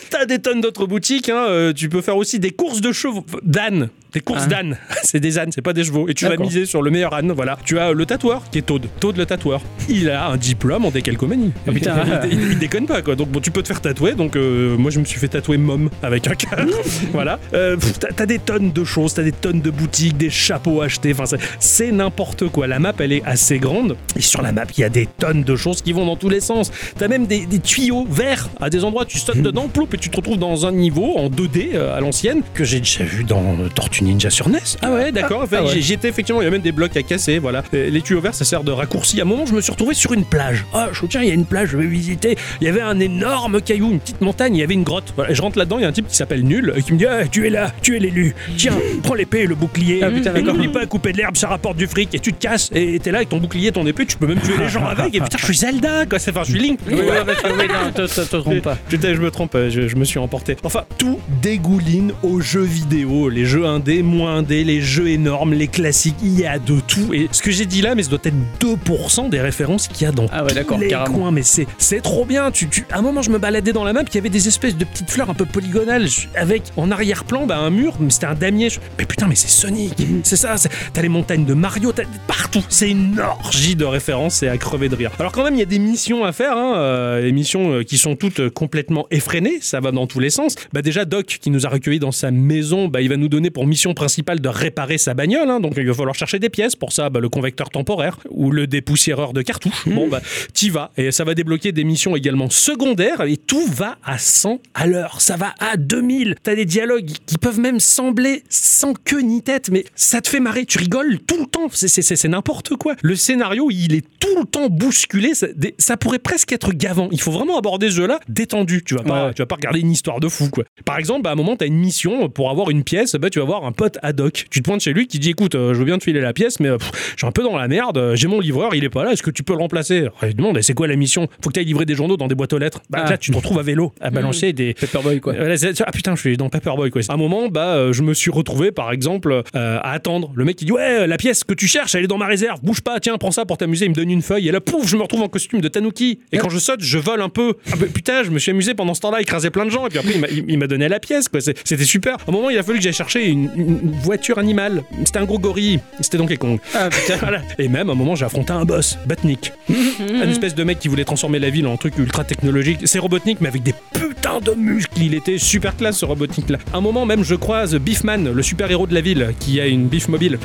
T'as 0.10 0.26
des 0.26 0.40
tonnes 0.40 0.62
d'autres 0.62 0.88
boutiques. 0.88 1.30
hein. 1.30 1.46
Euh, 1.48 1.74
tu 1.74 1.90
peux 1.90 2.02
faire 2.02 2.18
aussi 2.18 2.40
des 2.40 2.52
courses 2.52 2.82
de 2.82 2.92
chevaux 2.92 3.26
d'âne. 3.44 3.90
Des 4.14 4.20
courses 4.22 4.44
Ah. 4.46 4.48
d'ânes. 4.48 4.78
C'est 5.04 5.20
des 5.20 5.38
ânes, 5.40 5.52
c'est 5.52 5.62
pas 5.62 5.74
des 5.74 5.84
chevaux. 5.84 6.08
Et 6.08 6.14
tu 6.14 6.26
vas 6.28 6.38
miser 6.38 6.66
sur 6.66 6.82
le 6.82 6.92
meilleur 6.92 7.14
âne. 7.14 7.32
Voilà. 7.32 7.58
Tu 7.66 7.80
as 7.80 7.92
le 7.94 8.06
tatoueur 8.06 8.44
qui 8.52 8.60
est 8.60 8.62
Toad. 8.64 8.86
Toad 9.00 9.18
le 9.18 9.26
tatoueur. 9.26 9.62
Il 9.88 10.10
a 10.10 10.28
un 10.30 10.38
diplôme 10.38 10.86
en 10.86 10.92
décalcomanie. 10.92 11.52
Ah, 11.68 11.72
putain. 11.72 11.96
il, 12.32 12.34
il- 12.34 12.52
il 12.54 12.60
déconne 12.60 12.86
pas 12.86 13.02
quoi. 13.02 13.16
Donc 13.16 13.30
bon, 13.30 13.40
tu 13.40 13.52
peux 13.52 13.62
te 13.62 13.68
faire 13.68 13.82
tatouer. 13.82 14.14
Donc 14.16 14.36
euh, 14.36 14.78
moi 14.78 14.92
je 14.92 15.00
me 15.00 15.06
suis 15.06 15.20
fait 15.20 15.28
tatouer 15.28 15.58
mom 15.58 15.90
avec 16.04 16.28
un 16.28 16.36
cœur. 16.36 16.60
voilà. 17.12 17.40
Euh, 17.54 17.78
t'as, 18.16 18.26
des 18.26 18.40
tonnes 18.40 18.72
de 18.72 18.84
choses, 18.84 19.14
t'as 19.14 19.24
des 19.24 19.32
tonnes 19.32 19.62
de 19.62 19.70
boutiques, 19.72 20.18
des 20.18 20.30
chapeaux 20.30 20.82
achetés. 20.82 21.14
Enfin 21.18 21.36
c'est, 21.60 21.92
n'importe 21.92 22.48
quoi. 22.50 22.68
La 22.68 22.80
map 22.80 22.94
elle 23.00 23.14
est 23.14 23.24
assez 23.26 23.60
grande 23.60 23.96
et 24.16 24.22
sur 24.22 24.42
la 24.42 24.52
map 24.52 24.66
il 24.78 24.82
y 24.82 24.84
a 24.84 24.90
des 24.90 25.08
tonnes 25.08 25.44
de 25.44 25.56
choses 25.56 25.82
qui 25.82 25.94
vont 25.94 26.06
dans 26.06 26.16
tous 26.16 26.30
les 26.30 26.42
sens. 26.42 26.72
T'as 26.98 27.08
même 27.08 27.26
des, 27.28 27.46
des 27.46 27.60
tuyaux 27.60 28.06
verts 28.10 28.50
à 28.60 28.70
des 28.70 28.84
endroits. 28.84 29.06
Tu 29.06 29.18
sautes 29.20 29.42
dedans, 29.42 29.68
ploup, 29.68 29.88
et 29.94 29.98
tu 29.98 30.10
te 30.10 30.18
retrouves 30.18 30.38
dans 30.38 30.66
un 30.66 30.72
niveau 30.72 31.18
en 31.18 31.30
2D 31.30 31.70
euh, 31.74 31.96
à 31.98 32.00
l'ancienne 32.02 32.42
que 32.54 32.64
j'ai 32.64 32.80
déjà 32.80 33.04
vu 33.04 33.24
dans 33.24 33.42
euh, 33.42 33.70
Tortue 34.00 34.04
Ninja 34.12 34.30
sur 34.30 34.50
NES. 34.50 34.60
Ah 34.82 34.92
ouais, 34.94 35.12
d'accord. 35.12 35.42
Enfin, 35.44 35.58
Ah 35.60 35.64
ouais. 35.64 35.70
j'ai- 35.74 35.82
J'y 35.82 35.94
étais 35.94 36.10
effectivement. 36.10 36.42
Il 36.42 36.46
y 36.46 36.48
a 36.48 36.52
même 36.52 36.62
des 36.62 36.72
blocs 36.72 36.96
à 36.96 37.04
casser. 37.04 37.40
Voilà. 37.40 37.64
Euh, 37.74 37.90
Les 37.90 38.02
tuyaux 38.02 38.22
verts 38.22 38.36
ça 38.36 38.46
sert 38.46 38.64
de 38.64 38.72
raccourci. 38.72 39.20
À 39.20 39.24
un 39.24 39.26
moment 39.26 39.46
je 39.46 39.54
me 39.54 39.62
suis 39.62 39.72
retrouvé 39.72 39.94
sur 39.94 40.14
une 40.14 40.24
plage. 40.26 40.66
Ah 40.74 40.90
je 40.92 41.06
tiens 41.06 41.22
il 41.22 41.28
y 41.28 41.32
a 41.32 41.34
une 41.34 41.46
plage 41.46 41.70
je 41.70 41.78
vais 41.78 41.86
visiter. 41.88 42.38
Il 42.62 42.66
y 42.66 42.70
avait 42.70 42.82
un 42.82 43.00
énorme 43.00 43.62
caillou, 43.62 43.92
une 43.92 44.00
petite 44.00 44.22
montagne. 44.22 44.56
Il 44.56 44.60
y 44.60 44.64
avait 44.64 44.74
une 44.74 44.84
grotte. 44.84 45.14
Voilà, 45.16 45.32
et 45.32 45.36
je 45.36 45.42
rentre 45.42 45.58
là-dedans. 45.58 45.78
Il 45.80 45.82
y 45.82 45.86
a 45.86 45.88
un 45.88 45.92
type 45.94 46.08
qui 46.08 46.16
s'appelle 46.16 46.44
Nul 46.44 46.74
euh, 46.76 46.82
qui 46.82 46.94
me 46.94 46.98
dit 46.98 47.06
Ah, 47.06 47.28
tu 47.30 47.46
es 47.48 47.50
là, 47.50 47.72
tu 47.82 47.96
es 47.96 48.00
l'élu. 48.00 48.36
Tiens 48.58 48.74
prends 49.04 49.16
l'épée 49.16 49.40
et 49.42 49.48
le 49.48 49.56
bouclier. 49.56 50.02
Ah, 50.04 50.10
putain, 50.12 50.32
et 50.32 50.40
d'accord. 50.42 50.54
n'oublie 50.56 50.68
pas 50.70 50.82
à 50.82 50.86
couper 50.86 51.12
de 51.12 51.18
l'herbe 51.18 51.36
ça 51.38 51.48
rapporte 51.48 51.78
du 51.78 51.88
fric 51.88 52.14
et 52.14 52.20
tu 52.20 52.34
te 52.34 52.40
casses 52.42 52.70
et 52.74 53.00
t'es 53.00 53.12
là 53.12 53.18
avec 53.18 53.30
ton 53.30 53.38
bouclier 53.38 53.72
ton 53.72 53.86
épée 53.88 54.06
tu 54.06 54.18
peux 54.18 54.28
même 54.28 54.40
tuer 54.42 54.58
les 54.60 54.70
gens 54.70 54.86
avec. 54.86 55.16
Et 55.16 55.20
putain 55.22 55.38
je 55.38 55.46
suis 55.46 55.56
Zelda 55.58 56.06
quoi. 56.06 56.18
Enfin 56.30 56.42
je 56.44 56.52
suis 56.52 56.60
Link. 56.60 56.80
Oui, 56.88 56.94
oui, 56.98 57.02
oui, 57.06 57.34
oui, 57.60 57.66
non, 57.68 57.92
te, 57.92 58.02
te- 58.14 58.22
te 58.28 58.36
trompe 58.38 58.62
pas. 58.62 58.78
Putain, 58.90 59.14
je 59.14 59.22
me 59.22 59.32
trompe, 59.32 59.56
je, 59.70 59.88
je 59.88 59.96
me 59.96 60.04
suis 60.06 60.20
emporté. 60.20 60.56
Enfin, 60.64 60.84
tout 60.98 61.20
dégouline 61.42 62.12
aux 62.24 62.40
jeux 62.42 62.62
vidéo, 62.64 63.30
les 63.30 63.46
jeux 63.46 63.66
indés, 63.66 63.89
moins 64.02 64.38
indés, 64.38 64.64
les 64.64 64.82
jeux 64.82 65.08
énormes, 65.10 65.54
les 65.54 65.68
classiques, 65.68 66.16
il 66.24 66.40
y 66.40 66.46
a 66.46 66.60
de 66.60 66.80
tout. 66.80 67.14
Et 67.14 67.28
ce 67.32 67.42
que 67.42 67.52
j'ai 67.52 67.66
dit 67.66 67.82
là, 67.82 67.96
mais 67.96 68.04
ça 68.04 68.10
doit 68.10 68.20
être 68.24 68.36
2% 68.60 69.30
des 69.30 69.40
références 69.42 69.88
qu'il 69.88 70.06
y 70.06 70.10
a 70.10 70.12
dans 70.12 70.26
Ah 70.32 70.44
ouais, 70.44 70.64
tous 70.64 70.78
les 70.80 70.88
carrément. 70.88 71.16
coins. 71.18 71.32
Mais 71.32 71.42
c'est, 71.44 72.02
trop 72.02 72.26
bien. 72.26 72.52
Tu, 72.52 72.68
tu- 72.70 72.86
à 72.92 73.00
un 73.00 73.02
moment, 73.02 73.22
je 73.22 73.30
me 73.32 73.38
baladais 73.38 73.74
dans 73.74 73.84
la 73.84 73.94
map, 73.94 74.02
il 74.08 74.16
y 74.16 74.18
avait 74.18 74.30
des 74.30 74.48
espèces 74.48 74.76
de 74.78 74.86
petites 74.86 75.10
fleurs 75.12 75.30
un 75.30 75.34
peu 75.34 75.46
polygonales, 75.46 76.08
avec 76.36 76.64
en 76.78 76.92
arrière-plan 76.92 77.46
bah, 77.46 77.58
un 77.58 77.70
mur, 77.70 77.96
mais 78.00 78.10
c'était 78.10 78.26
un 78.28 78.36
damier. 78.36 78.70
Je- 78.70 78.80
mais 78.98 79.06
putain, 79.06 79.28
mais 79.28 79.36
c'est 79.36 79.50
Sonic, 79.50 79.94
c'est 80.24 80.36
ça. 80.36 80.58
c'est- 80.58 80.70
T'as 80.94 81.02
les 81.02 81.10
montagnes 81.10 81.46
de 81.46 81.54
Mario, 81.54 81.92
t'as 81.92 82.04
partout. 82.28 82.64
C'est 82.70 82.90
une 82.90 83.20
orgie 83.20 83.76
de 83.76 83.86
références, 83.86 84.36
c'est 84.36 84.48
à 84.48 84.58
crever 84.58 84.90
de 84.90 84.96
rire. 84.96 85.12
Alors 85.20 85.32
quand 85.32 85.44
même, 85.44 85.54
il 85.56 85.60
y 85.60 85.64
a 85.64 85.66
des 85.66 85.80
missions 85.80 86.24
à 86.24 86.32
faire, 86.32 86.58
hein, 86.58 86.74
euh, 86.78 87.22
des 87.22 87.32
missions 87.32 87.74
euh, 87.74 87.84
qui 87.84 87.98
sont 87.98 88.16
toutes 88.16 88.40
euh, 88.40 88.50
complètement 88.50 89.08
effrénées, 89.12 89.60
ça 89.62 89.80
va 89.80 89.92
dans 89.92 90.08
tous 90.08 90.20
les 90.20 90.30
sens. 90.30 90.56
Bah 90.74 90.82
déjà 90.82 91.06
Doc 91.06 91.26
qui 91.42 91.50
nous 91.52 91.66
a 91.66 91.70
recueillis 91.70 92.00
dans 92.00 92.12
sa 92.12 92.32
maison, 92.32 92.88
bah 92.88 93.02
il 93.02 93.10
va 93.10 93.18
nous 93.18 93.30
donner 93.30 93.50
pour 93.50 93.66
mission 93.68 93.79
principale 93.94 94.40
de 94.40 94.50
réparer 94.50 94.98
sa 94.98 95.14
bagnole, 95.14 95.50
hein, 95.50 95.60
donc 95.60 95.74
il 95.78 95.86
va 95.88 95.94
falloir 95.94 96.16
chercher 96.16 96.40
des 96.40 96.50
pièces 96.50 96.76
pour 96.76 96.92
ça, 96.94 97.10
bah, 97.10 97.20
le 97.20 97.30
convecteur 97.30 97.70
temporaire 97.70 98.18
ou 98.30 98.52
le 98.52 98.68
dépoussiéreur 98.68 99.34
de 99.34 99.42
cartouches. 99.42 99.88
Bon 99.88 100.08
bah 100.08 100.22
t'y 100.54 100.70
vas 100.70 100.92
et 100.98 101.12
ça 101.12 101.24
va 101.24 101.34
débloquer 101.34 101.72
des 101.72 101.84
missions 101.84 102.16
également 102.16 102.50
secondaires 102.50 103.22
et 103.22 103.38
tout 103.38 103.66
va 103.68 103.98
à 104.04 104.18
100 104.18 104.60
à 104.74 104.88
l'heure, 104.88 105.22
ça 105.22 105.36
va 105.38 105.54
à 105.60 105.78
2000. 105.78 106.36
T'as 106.44 106.56
des 106.56 106.66
dialogues 106.66 107.12
qui 107.26 107.38
peuvent 107.38 107.60
même 107.60 107.80
sembler 107.80 108.44
sans 108.50 108.94
queue 108.94 109.22
ni 109.22 109.42
tête, 109.42 109.70
mais 109.72 109.86
ça 109.96 110.22
te 110.22 110.28
fait 110.30 110.40
marrer, 110.40 110.66
tu 110.66 110.78
rigoles 110.78 111.20
tout 111.28 111.40
le 111.40 111.46
temps, 111.46 111.68
c'est- 111.72 111.88
c'est 111.88 112.02
c'est- 112.02 112.16
c'est 112.16 112.28
n'importe 112.28 112.76
quoi. 112.76 112.96
Le 113.02 113.16
scénario 113.16 113.70
il 113.72 113.94
est 113.96 114.06
tout 114.20 114.38
le 114.40 114.46
temps 114.46 114.68
bousculé, 114.70 115.34
ça, 115.34 115.48
des- 115.56 115.76
ça 115.78 115.98
pourrait 115.98 116.20
presque 116.20 116.52
être 116.52 116.72
gavant. 116.74 117.10
Il 117.12 117.22
faut 117.22 117.32
vraiment 117.32 117.58
aborder 117.58 117.90
ce 117.90 117.96
jeu-là 117.96 118.20
détendu. 118.28 118.84
Tu 118.84 118.96
vas 118.96 119.04
pas, 119.04 119.28
Ouais. 119.28 119.34
tu 119.34 119.42
vas 119.42 119.46
pas 119.46 119.56
regarder 119.56 119.80
une 119.80 119.92
histoire 119.92 120.20
de 120.20 120.28
fou 120.30 120.50
quoi. 120.50 120.64
Par 120.86 120.98
exemple, 120.98 121.22
bah, 121.24 121.30
à 121.30 121.34
un 121.34 121.36
moment 121.36 121.56
t'as 121.56 121.66
une 121.68 121.78
mission 121.80 122.30
pour 122.30 122.50
avoir 122.50 122.70
une 122.70 122.84
pièce, 122.84 123.16
bah 123.16 123.30
tu 123.30 123.40
vas 123.40 123.46
voir 123.46 123.64
un 123.70 123.72
pote 123.72 123.98
ad 124.02 124.20
hoc. 124.20 124.46
Tu 124.50 124.62
te 124.62 124.66
pointes 124.68 124.82
chez 124.82 124.94
lui 124.94 125.08
qui 125.08 125.20
dit 125.20 125.30
écoute, 125.30 125.54
euh, 125.56 125.74
je 125.74 125.80
veux 125.80 125.86
bien 125.86 125.98
te 126.00 126.04
filer 126.04 126.20
la 126.22 126.34
pièce, 126.34 126.60
mais 126.60 126.70
euh, 126.70 126.78
pff, 126.78 126.92
je 127.14 127.18
suis 127.20 127.28
un 127.28 127.32
peu 127.32 127.44
dans 127.44 127.56
la 127.56 127.68
merde. 127.68 127.98
euh, 127.98 128.16
J'ai 128.16 128.28
mon 128.28 128.40
livreur, 128.40 128.74
il 128.76 128.84
est 128.84 128.90
pas 128.90 129.04
là. 129.04 129.12
Est-ce 129.14 129.22
que 129.24 129.30
tu 129.32 129.44
peux 129.44 129.54
le 129.54 129.60
remplacer? 129.60 130.00
Alors, 130.00 130.16
Il 130.24 130.36
demande 130.36 130.58
et 130.58 130.62
c'est 130.64 130.74
quoi 130.74 130.88
la 130.88 130.96
mission? 130.96 131.28
Faut 131.44 131.50
que 131.50 131.54
tu 131.54 131.60
ailles 131.60 131.66
livrer 131.66 131.86
des 131.86 131.96
journaux 131.96 132.18
dans 132.18 132.28
des 132.28 132.36
boîtes 132.36 132.54
aux 132.54 132.58
lettres. 132.58 132.82
Bah 132.90 133.04
Ah. 133.06 133.10
là 133.12 133.18
tu 133.18 133.32
te 133.32 133.36
retrouves 133.38 133.60
à 133.60 133.64
vélo 133.64 133.94
à 134.02 134.10
balancer 134.10 134.54
des 134.54 134.74
Paperboy, 134.74 135.20
quoi. 135.20 135.34
Ah 135.38 135.92
putain, 135.92 136.16
je 136.16 136.20
suis 136.22 136.38
dans 136.38 136.50
Paperboy 136.50 136.90
quoi. 136.90 137.02
À 137.08 137.14
un 137.14 137.18
moment, 137.18 137.48
bah, 137.48 137.92
je 137.92 138.02
me 138.02 138.14
suis 138.14 138.32
retrouvé 138.32 138.72
par 138.72 138.92
exemple 138.92 139.44
à 139.54 139.92
attendre. 139.92 140.32
Le 140.36 140.46
mec 140.46 140.56
qui 140.56 140.66
dit 140.66 140.72
ouais, 140.72 141.06
la 141.08 141.18
pièce 141.18 141.44
que 141.44 141.54
tu 141.54 141.68
cherches, 141.68 141.96
elle 141.96 142.04
est 142.04 142.08
dans 142.08 142.18
ma 142.18 142.28
réserve. 142.28 142.60
Bouge 142.64 142.82
pas, 142.82 143.00
tiens, 143.00 143.18
prends 143.18 143.32
ça 143.32 143.46
pour 143.46 143.58
t'amuser. 143.58 143.86
Il 143.86 143.90
me 143.90 143.96
donne 143.96 144.10
une 144.10 144.22
feuille 144.22 144.48
et 144.48 144.52
là, 144.52 144.60
pouf, 144.62 144.88
je 144.88 144.96
me 144.98 145.02
retrouve 145.04 145.22
en 145.22 145.28
costume 145.30 145.62
de 145.62 145.68
Tanuki. 145.68 146.20
Et 146.32 146.38
quand 146.38 146.50
je 146.50 146.58
saute, 146.60 146.82
je 146.82 146.98
vole 146.98 147.22
un 147.22 147.30
peu. 147.30 147.54
Ah, 147.72 147.76
bah, 147.80 147.86
putain, 147.94 148.24
je 148.24 148.30
me 148.32 148.40
suis 148.40 148.52
amusé 148.52 148.74
pendant 148.74 148.94
ce 148.94 149.02
temps-là, 149.02 149.22
écraser 149.22 149.50
plein 149.50 149.66
de 149.66 149.70
gens. 149.70 149.86
Et 149.86 149.90
puis 149.90 150.00
après, 150.00 150.14
il 150.48 150.58
m'a- 150.58 150.68
donné 150.68 150.88
la 150.88 151.00
pièce 151.00 151.28
quoi. 151.30 151.40
C'était 151.42 151.84
super. 151.84 152.16
À 152.16 152.30
un 152.30 152.32
moment, 152.32 152.50
il 152.52 152.58
a 152.58 152.64
fallu 152.64 152.78
que 152.78 152.84
j'aille 152.84 152.94
chercher 152.94 153.26
une, 153.28 153.50
une 153.60 153.92
voiture 153.92 154.38
animale. 154.40 154.84
C'était 155.06 155.20
un 155.20 155.26
gros 155.26 155.40
gorille. 155.40 155.80
C'était 156.02 156.18
Donkey 156.18 156.38
Kong. 156.38 156.60
Ah. 156.74 156.90
Voilà. 157.20 157.42
Et 157.58 157.68
même 157.68 157.90
à 157.90 157.92
un 157.92 157.96
moment, 157.96 158.16
j'ai 158.16 158.26
affronté 158.26 158.54
un 158.54 158.64
boss, 158.66 158.98
Batnik. 159.06 159.52
un 159.70 160.30
espèce 160.30 160.56
de 160.56 160.64
mec 160.64 160.80
qui 160.80 160.88
voulait 160.88 161.04
transformer 161.04 161.40
la 161.40 161.50
ville 161.50 161.68
en 161.68 161.76
truc 161.76 161.98
ultra 161.98 162.24
technologique. 162.24 162.80
C'est 162.86 163.00
Robotnik, 163.00 163.42
mais 163.42 163.50
avec 163.50 163.64
des 163.64 163.74
putains 163.94 164.40
de 164.40 164.54
muscles. 164.54 165.02
Il 165.02 165.14
était 165.14 165.38
super 165.38 165.76
classe, 165.76 165.98
ce 165.98 166.06
Robotnik 166.06 166.50
là. 166.50 166.60
À 166.74 166.78
un 166.78 166.82
moment 166.82 167.06
même, 167.06 167.24
je 167.24 167.36
croise 167.36 167.76
Beefman, 167.76 168.32
le 168.32 168.44
super 168.44 168.70
héros 168.72 168.88
de 168.88 168.94
la 168.94 169.02
ville, 169.02 169.34
qui 169.40 169.60
a 169.60 169.68
une 169.68 169.88
Beef 169.88 170.08
mobile. 170.08 170.40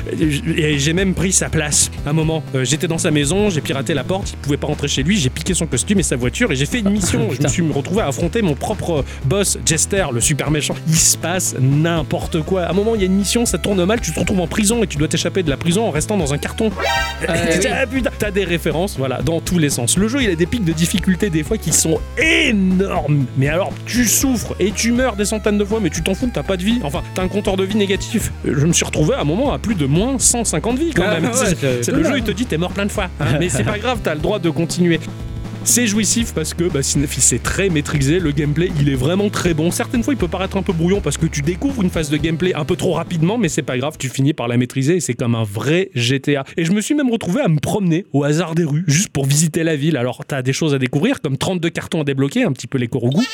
Et 0.57 0.79
j'ai 0.79 0.93
même 0.93 1.13
pris 1.13 1.31
sa 1.31 1.49
place. 1.49 1.91
À 2.05 2.09
un 2.09 2.13
moment, 2.13 2.43
euh, 2.55 2.65
j'étais 2.65 2.87
dans 2.87 2.97
sa 2.97 3.11
maison, 3.11 3.49
j'ai 3.49 3.61
piraté 3.61 3.93
la 3.93 4.03
porte, 4.03 4.31
il 4.31 4.37
pouvait 4.37 4.57
pas 4.57 4.67
rentrer 4.67 4.87
chez 4.87 5.03
lui, 5.03 5.17
j'ai 5.17 5.29
piqué 5.29 5.53
son 5.53 5.67
costume 5.67 5.99
et 5.99 6.03
sa 6.03 6.15
voiture 6.15 6.51
et 6.51 6.55
j'ai 6.55 6.65
fait 6.65 6.79
une 6.79 6.89
mission. 6.89 7.29
je 7.31 7.41
me 7.41 7.47
suis 7.47 7.71
retrouvé 7.71 8.01
à 8.01 8.07
affronter 8.07 8.41
mon 8.41 8.55
propre 8.55 9.03
boss, 9.25 9.57
Jester, 9.65 10.05
le 10.13 10.21
super 10.21 10.51
méchant. 10.51 10.75
Il 10.87 10.95
se 10.95 11.17
passe 11.17 11.55
n'importe 11.59 12.41
quoi. 12.43 12.63
À 12.63 12.71
un 12.71 12.73
moment, 12.73 12.95
il 12.95 13.01
y 13.01 13.03
a 13.03 13.04
une 13.05 13.15
mission, 13.15 13.45
ça 13.45 13.57
tourne 13.57 13.83
mal, 13.85 14.01
tu 14.01 14.11
te 14.11 14.19
retrouves 14.19 14.39
en 14.39 14.47
prison 14.47 14.83
et 14.83 14.87
tu 14.87 14.97
dois 14.97 15.07
t'échapper 15.07 15.43
de 15.43 15.49
la 15.49 15.57
prison 15.57 15.87
en 15.87 15.91
restant 15.91 16.17
dans 16.17 16.33
un 16.33 16.37
carton. 16.37 16.69
oui. 17.21 17.27
Ah, 17.27 17.85
putain, 17.87 18.09
t'as 18.17 18.31
des 18.31 18.43
références, 18.43 18.95
voilà, 18.97 19.21
dans 19.21 19.39
tous 19.39 19.57
les 19.59 19.69
sens. 19.69 19.97
Le 19.97 20.07
jeu, 20.07 20.21
il 20.23 20.29
a 20.29 20.35
des 20.35 20.45
pics 20.45 20.63
de 20.65 20.71
difficulté 20.73 21.29
des 21.29 21.43
fois 21.43 21.57
qui 21.57 21.71
sont 21.71 21.99
énormes. 22.17 23.25
Mais 23.37 23.47
alors, 23.49 23.71
tu 23.85 24.05
souffres 24.05 24.55
et 24.59 24.71
tu 24.71 24.91
meurs 24.91 25.15
des 25.15 25.25
centaines 25.25 25.57
de 25.57 25.65
fois, 25.65 25.79
mais 25.81 25.89
tu 25.89 26.01
t'en 26.01 26.13
fous, 26.13 26.29
t'as 26.33 26.43
pas 26.43 26.57
de 26.57 26.63
vie. 26.63 26.79
Enfin, 26.83 27.01
t'as 27.13 27.23
un 27.23 27.27
compteur 27.27 27.57
de 27.57 27.63
vie 27.63 27.75
négatif. 27.77 28.31
Je 28.45 28.65
me 28.65 28.73
suis 28.73 28.85
retrouvé 28.85 29.15
à 29.15 29.21
un 29.21 29.25
moment 29.25 29.53
à 29.53 29.59
plus 29.59 29.75
de 29.75 29.85
moins 29.85 30.17
150 30.19 30.77
vies 30.79 30.91
quand 30.93 31.03
Ah, 31.05 31.19
même. 31.19 31.25
ouais, 31.25 31.31
C'est- 31.33 31.55
c'est- 31.59 31.83
c'est 31.83 31.91
le 31.91 32.03
jeu, 32.03 32.17
il 32.17 32.23
te 32.23 32.31
dit 32.31 32.45
t'es 32.45 32.57
mort 32.57 32.71
plein 32.71 32.85
de 32.85 32.91
fois. 32.91 33.09
hein. 33.19 33.25
mais 33.39 33.49
c'est 33.49 33.63
pas 33.63 33.77
grave, 33.79 33.99
t'as 34.03 34.13
le 34.15 34.21
droit 34.21 34.39
de 34.39 34.49
continuer. 34.49 34.99
C'est 35.67 35.87
jouissif 35.87 36.33
parce 36.33 36.53
que 36.53 36.65
bah, 36.65 36.81
c'est 36.83 37.41
très 37.41 37.69
maîtrisé, 37.69 38.19
le 38.19 38.31
gameplay 38.31 38.69
il 38.79 38.87
est 38.87 38.95
vraiment 38.95 39.29
très 39.29 39.53
bon. 39.55 39.71
Certaines 39.71 40.03
fois 40.03 40.13
il 40.13 40.17
peut 40.17 40.27
paraître 40.27 40.57
un 40.57 40.61
peu 40.61 40.73
brouillon 40.73 41.01
parce 41.01 41.17
que 41.17 41.25
tu 41.25 41.41
découvres 41.41 41.81
une 41.81 41.89
phase 41.89 42.09
de 42.11 42.17
gameplay 42.17 42.53
un 42.53 42.65
peu 42.65 42.75
trop 42.75 42.93
rapidement, 42.93 43.37
mais 43.39 43.49
c'est 43.49 43.63
pas 43.63 43.77
grave, 43.77 43.95
tu 43.97 44.07
finis 44.07 44.33
par 44.33 44.47
la 44.47 44.57
maîtriser 44.57 44.97
et 44.97 44.99
c'est 44.99 45.15
comme 45.15 45.33
un 45.33 45.43
vrai 45.43 45.89
GTA. 45.95 46.43
Et 46.55 46.65
je 46.65 46.71
me 46.71 46.81
suis 46.81 46.93
même 46.93 47.09
retrouvé 47.09 47.41
à 47.41 47.47
me 47.47 47.59
promener 47.59 48.05
au 48.13 48.23
hasard 48.23 48.53
des 48.53 48.63
rues 48.63 48.83
juste 48.87 49.09
pour 49.09 49.25
visiter 49.25 49.63
la 49.63 49.75
ville. 49.75 49.97
Alors 49.97 50.23
t'as 50.25 50.43
des 50.43 50.53
choses 50.53 50.75
à 50.75 50.77
découvrir 50.79 51.19
comme 51.21 51.37
32 51.37 51.69
cartons 51.71 52.01
à 52.01 52.03
débloquer, 52.03 52.43
un 52.43 52.51
petit 52.51 52.67
peu 52.67 52.77
les 52.77 52.87
Korogu 52.87 53.25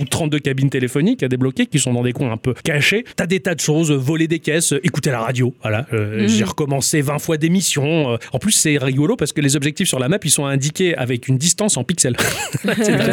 ou 0.00 0.04
32 0.04 0.40
cabines 0.40 0.70
téléphoniques 0.70 1.22
à 1.22 1.28
débloquer 1.28 1.66
qui 1.66 1.78
sont 1.78 1.92
dans 1.92 2.02
des 2.02 2.12
coins 2.12 2.32
un 2.32 2.36
peu 2.36 2.54
cachés. 2.64 3.04
T'as 3.16 3.26
des 3.26 3.38
tas 3.40 3.54
de 3.54 3.60
choses, 3.60 3.92
euh, 3.92 3.96
voler 3.96 4.26
des 4.26 4.40
caisses, 4.40 4.72
euh, 4.72 4.80
écouter 4.84 5.10
la 5.10 5.20
radio. 5.20 5.54
Voilà, 5.62 5.86
Euh, 5.92 6.26
j'ai 6.26 6.42
recommencé 6.44 7.00
20 7.00 7.18
fois 7.20 7.36
des 7.36 7.48
missions. 7.48 8.18
En 8.32 8.38
plus, 8.38 8.50
c'est 8.52 8.76
rigolo 8.76 9.14
parce 9.16 9.32
que 9.32 9.40
les 9.40 9.54
objectifs 9.54 9.86
sur 9.88 9.98
la 10.00 10.08
map, 10.08 10.18
ils 10.24 10.30
sont 10.30 10.46
indiqués 10.46 10.96
avec 10.96 11.28
une 11.28 11.38
distance 11.38 11.63
en 11.76 11.84
pixels. 11.84 12.16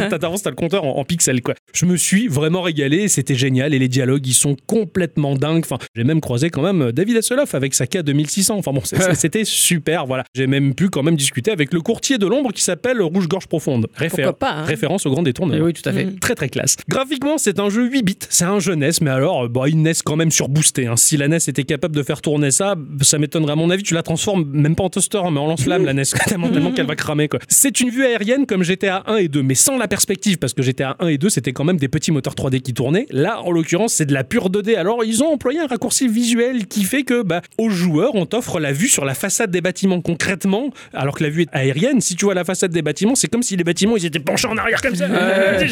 T'avances, 0.10 0.44
t'as 0.44 0.50
le 0.50 0.56
compteur 0.56 0.84
en, 0.84 0.98
en 0.98 1.04
pixels, 1.06 1.42
quoi. 1.42 1.56
Je 1.74 1.86
me 1.86 1.96
suis 1.98 2.28
vraiment 2.28 2.62
régalé, 2.62 3.08
c'était 3.08 3.36
génial 3.36 3.74
et 3.74 3.80
les 3.80 3.88
dialogues, 3.88 4.26
ils 4.28 4.34
sont 4.34 4.56
complètement 4.68 5.36
dingues. 5.36 5.64
Enfin, 5.66 5.78
j'ai 5.96 6.04
même 6.04 6.22
croisé 6.22 6.50
quand 6.50 6.62
même 6.62 6.82
euh, 6.82 6.92
David 6.92 7.18
Hasselhoff 7.18 7.56
avec 7.56 7.74
sa 7.74 7.86
K2600. 7.86 8.52
Enfin 8.54 8.72
bon, 8.74 8.82
c'était 9.14 9.46
super, 9.46 10.06
voilà. 10.06 10.24
J'ai 10.36 10.48
même 10.48 10.74
pu 10.76 10.90
quand 10.90 11.04
même 11.04 11.16
discuter 11.16 11.52
avec 11.52 11.74
le 11.74 11.82
courtier 11.82 12.18
de 12.18 12.26
l'ombre 12.28 12.52
qui 12.52 12.62
s'appelle 12.64 13.02
Rouge-Gorge 13.02 13.48
Profonde. 13.48 13.88
Réfé- 13.98 14.10
Pourquoi 14.24 14.38
pas, 14.38 14.52
hein. 14.54 14.64
Référence 14.64 15.06
au 15.06 15.12
grand 15.12 15.24
détournement. 15.24 15.58
Eh 15.58 15.62
oui, 15.66 15.74
tout 15.74 15.88
à 15.88 15.94
fait. 15.94 16.08
Très 16.20 16.36
très 16.36 16.50
classe. 16.50 16.76
Graphiquement, 16.88 17.38
c'est 17.38 17.60
un 17.60 17.70
jeu 17.70 17.86
8 17.90 18.04
bits, 18.04 18.18
c'est 18.30 18.46
un 18.46 18.60
jeu 18.60 18.76
NES, 18.76 18.90
mais 19.02 19.10
alors, 19.12 19.46
euh, 19.46 19.48
bah, 19.48 19.68
une 19.68 19.84
NES 19.84 19.94
quand 20.06 20.16
même 20.16 20.32
surboostée. 20.32 20.88
Hein. 20.88 20.96
Si 20.98 21.18
la 21.18 21.28
NES 21.28 21.38
était 21.48 21.64
capable 21.64 21.96
de 21.96 22.04
faire 22.04 22.22
tourner 22.22 22.52
ça, 22.52 22.76
ça 23.02 23.18
m'étonnerait 23.18 23.54
à 23.54 23.56
mon 23.56 23.70
avis, 23.70 23.84
tu 23.84 23.94
la 23.94 24.04
transformes 24.04 24.46
même 24.52 24.76
pas 24.76 24.84
en 24.84 24.90
toaster, 24.90 25.18
hein, 25.20 25.30
mais 25.32 25.40
en 25.40 25.48
lance-flamme, 25.48 25.86
la 25.86 25.94
NES, 25.94 26.04
tellement, 26.28 26.50
tellement 26.50 26.72
qu'elle 26.72 26.86
va 26.86 26.96
cramer. 26.96 27.28
quoi. 27.28 27.40
C'est 27.48 27.80
une 27.82 27.90
vue 27.90 28.06
aérienne 28.06 28.41
comme 28.46 28.64
GTA 28.64 29.04
1 29.08 29.18
et 29.18 29.28
2, 29.28 29.44
mais 29.44 29.56
sans 29.56 29.78
la 29.78 29.88
perspective, 29.88 30.38
parce 30.38 30.54
que 30.54 30.62
GTA 30.62 30.96
1 31.00 31.08
et 31.08 31.18
2, 31.18 31.30
c'était 31.30 31.54
quand 31.54 31.64
même 31.64 31.78
des 31.78 31.88
petits 31.88 32.12
moteurs 32.12 32.36
3D 32.36 32.62
qui 32.62 32.74
tournaient. 32.74 33.06
Là, 33.12 33.42
en 33.44 33.52
l'occurrence, 33.52 33.94
c'est 33.94 34.06
de 34.06 34.14
la 34.14 34.24
pure 34.24 34.50
2D. 34.50 34.76
Alors, 34.76 35.04
ils 35.04 35.24
ont 35.24 35.32
employé 35.34 35.60
un 35.60 35.68
raccourci 35.68 36.08
visuel 36.08 36.68
qui 36.68 36.84
fait 36.84 37.04
que, 37.04 37.22
bah, 37.24 37.42
aux 37.58 37.70
joueurs, 37.70 38.16
on 38.16 38.26
t'offre 38.26 38.60
la 38.60 38.72
vue 38.74 38.88
sur 38.88 39.06
la 39.06 39.14
façade 39.14 39.52
des 39.52 39.62
bâtiments 39.62 40.02
concrètement, 40.02 40.72
alors 40.94 41.16
que 41.16 41.24
la 41.24 41.30
vue 41.30 41.44
est 41.44 41.50
aérienne. 41.54 42.02
Si 42.02 42.16
tu 42.16 42.26
vois 42.26 42.34
la 42.34 42.44
façade 42.44 42.72
des 42.72 42.82
bâtiments, 42.82 43.16
c'est 43.16 43.28
comme 43.28 43.44
si 43.44 43.56
les 43.56 43.64
bâtiments, 43.64 43.98
ils 43.98 44.06
étaient 44.06 44.20
penchés 44.20 44.48
en 44.48 44.58
arrière 44.58 44.82
comme 44.82 44.96
ça. 44.96 45.08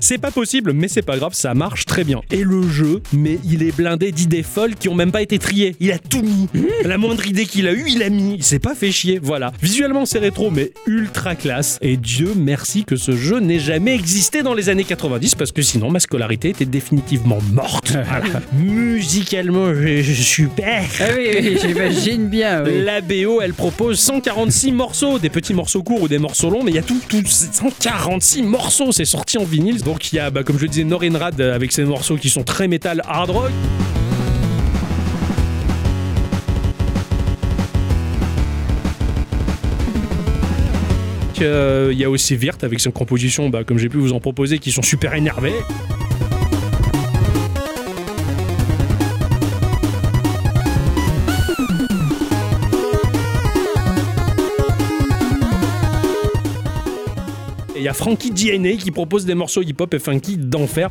C'est- 0.00 0.18
pas 0.18 0.28
impossible, 0.28 0.72
mais 0.72 0.88
c'est 0.88 1.02
pas 1.02 1.16
grave, 1.18 1.34
ça 1.34 1.54
marche 1.54 1.84
très 1.84 2.04
bien. 2.04 2.20
Et 2.30 2.44
le 2.44 2.62
jeu, 2.68 3.00
mais 3.12 3.38
il 3.44 3.62
est 3.62 3.76
blindé 3.76 4.10
d'idées 4.12 4.42
folles 4.42 4.74
qui 4.74 4.88
ont 4.88 4.94
même 4.94 5.12
pas 5.12 5.22
été 5.22 5.38
triées. 5.38 5.74
Il 5.80 5.92
a 5.92 5.98
tout 5.98 6.22
mis. 6.22 6.48
La 6.84 6.96
moindre 6.98 7.26
idée 7.26 7.44
qu'il 7.46 7.66
a 7.68 7.72
eue, 7.72 7.84
il 7.88 8.02
a 8.02 8.08
mis. 8.08 8.34
Il 8.36 8.42
s'est 8.44 8.58
pas 8.58 8.74
fait 8.74 8.90
chier, 8.90 9.18
voilà. 9.22 9.52
Visuellement, 9.60 10.06
c'est 10.06 10.18
rétro, 10.20 10.50
mais 10.50 10.72
ultra 10.86 11.34
classe. 11.34 11.78
Et 11.82 11.96
Dieu 12.04 12.34
merci 12.36 12.84
que 12.84 12.96
ce 12.96 13.16
jeu 13.16 13.38
n'ait 13.40 13.58
jamais 13.58 13.94
existé 13.94 14.42
dans 14.42 14.52
les 14.52 14.68
années 14.68 14.84
90, 14.84 15.36
parce 15.36 15.52
que 15.52 15.62
sinon, 15.62 15.90
ma 15.90 16.00
scolarité 16.00 16.50
était 16.50 16.66
définitivement 16.66 17.38
morte. 17.52 17.96
Voilà. 18.06 18.42
Musicalement, 18.52 19.72
je- 19.74 20.02
je- 20.02 20.22
super. 20.22 20.84
Ah 21.00 21.04
oui, 21.16 21.28
oui, 21.34 21.58
j'imagine 21.60 22.28
bien. 22.28 22.62
oui. 22.62 22.72
La 22.84 23.00
BO, 23.00 23.40
elle 23.40 23.54
propose 23.54 23.98
146 24.00 24.72
morceaux, 24.72 25.18
des 25.18 25.30
petits 25.30 25.54
morceaux 25.54 25.82
courts 25.82 26.02
ou 26.02 26.08
des 26.08 26.18
morceaux 26.18 26.50
longs, 26.50 26.62
mais 26.62 26.72
il 26.72 26.74
y 26.74 26.78
a 26.78 26.82
tout, 26.82 27.00
tout 27.08 27.22
146 27.26 28.42
morceaux, 28.42 28.92
c'est 28.92 29.06
sorti 29.06 29.38
en 29.38 29.44
vinyle. 29.44 29.82
Donc 29.82 30.12
il 30.12 30.16
y 30.16 30.18
a, 30.18 30.28
bah, 30.30 30.42
comme 30.42 30.58
je 30.58 30.62
le 30.62 30.68
disais, 30.68 30.84
Norinrad 30.84 31.40
avec 31.40 31.72
ses 31.72 31.84
morceaux 31.84 32.16
qui 32.16 32.28
sont 32.28 32.42
très 32.42 32.68
métal 32.68 33.00
hard 33.06 33.30
rock. 33.30 33.50
Euh, 41.40 41.90
Il 41.92 41.98
y 41.98 42.04
a 42.04 42.10
aussi 42.10 42.36
Virt 42.36 42.62
avec 42.62 42.80
ses 42.80 42.92
compositions, 42.92 43.48
bah, 43.48 43.64
comme 43.64 43.78
j'ai 43.78 43.88
pu 43.88 43.98
vous 43.98 44.12
en 44.12 44.20
proposer, 44.20 44.58
qui 44.58 44.72
sont 44.72 44.82
super 44.82 45.14
énervées. 45.14 45.54
Il 57.76 57.82
y 57.82 57.88
a 57.88 57.92
Frankie 57.92 58.30
DNA 58.30 58.76
qui 58.76 58.90
propose 58.90 59.26
des 59.26 59.34
morceaux 59.34 59.62
hip-hop 59.62 59.92
et 59.92 59.98
funky 59.98 60.38
d'enfer. 60.38 60.88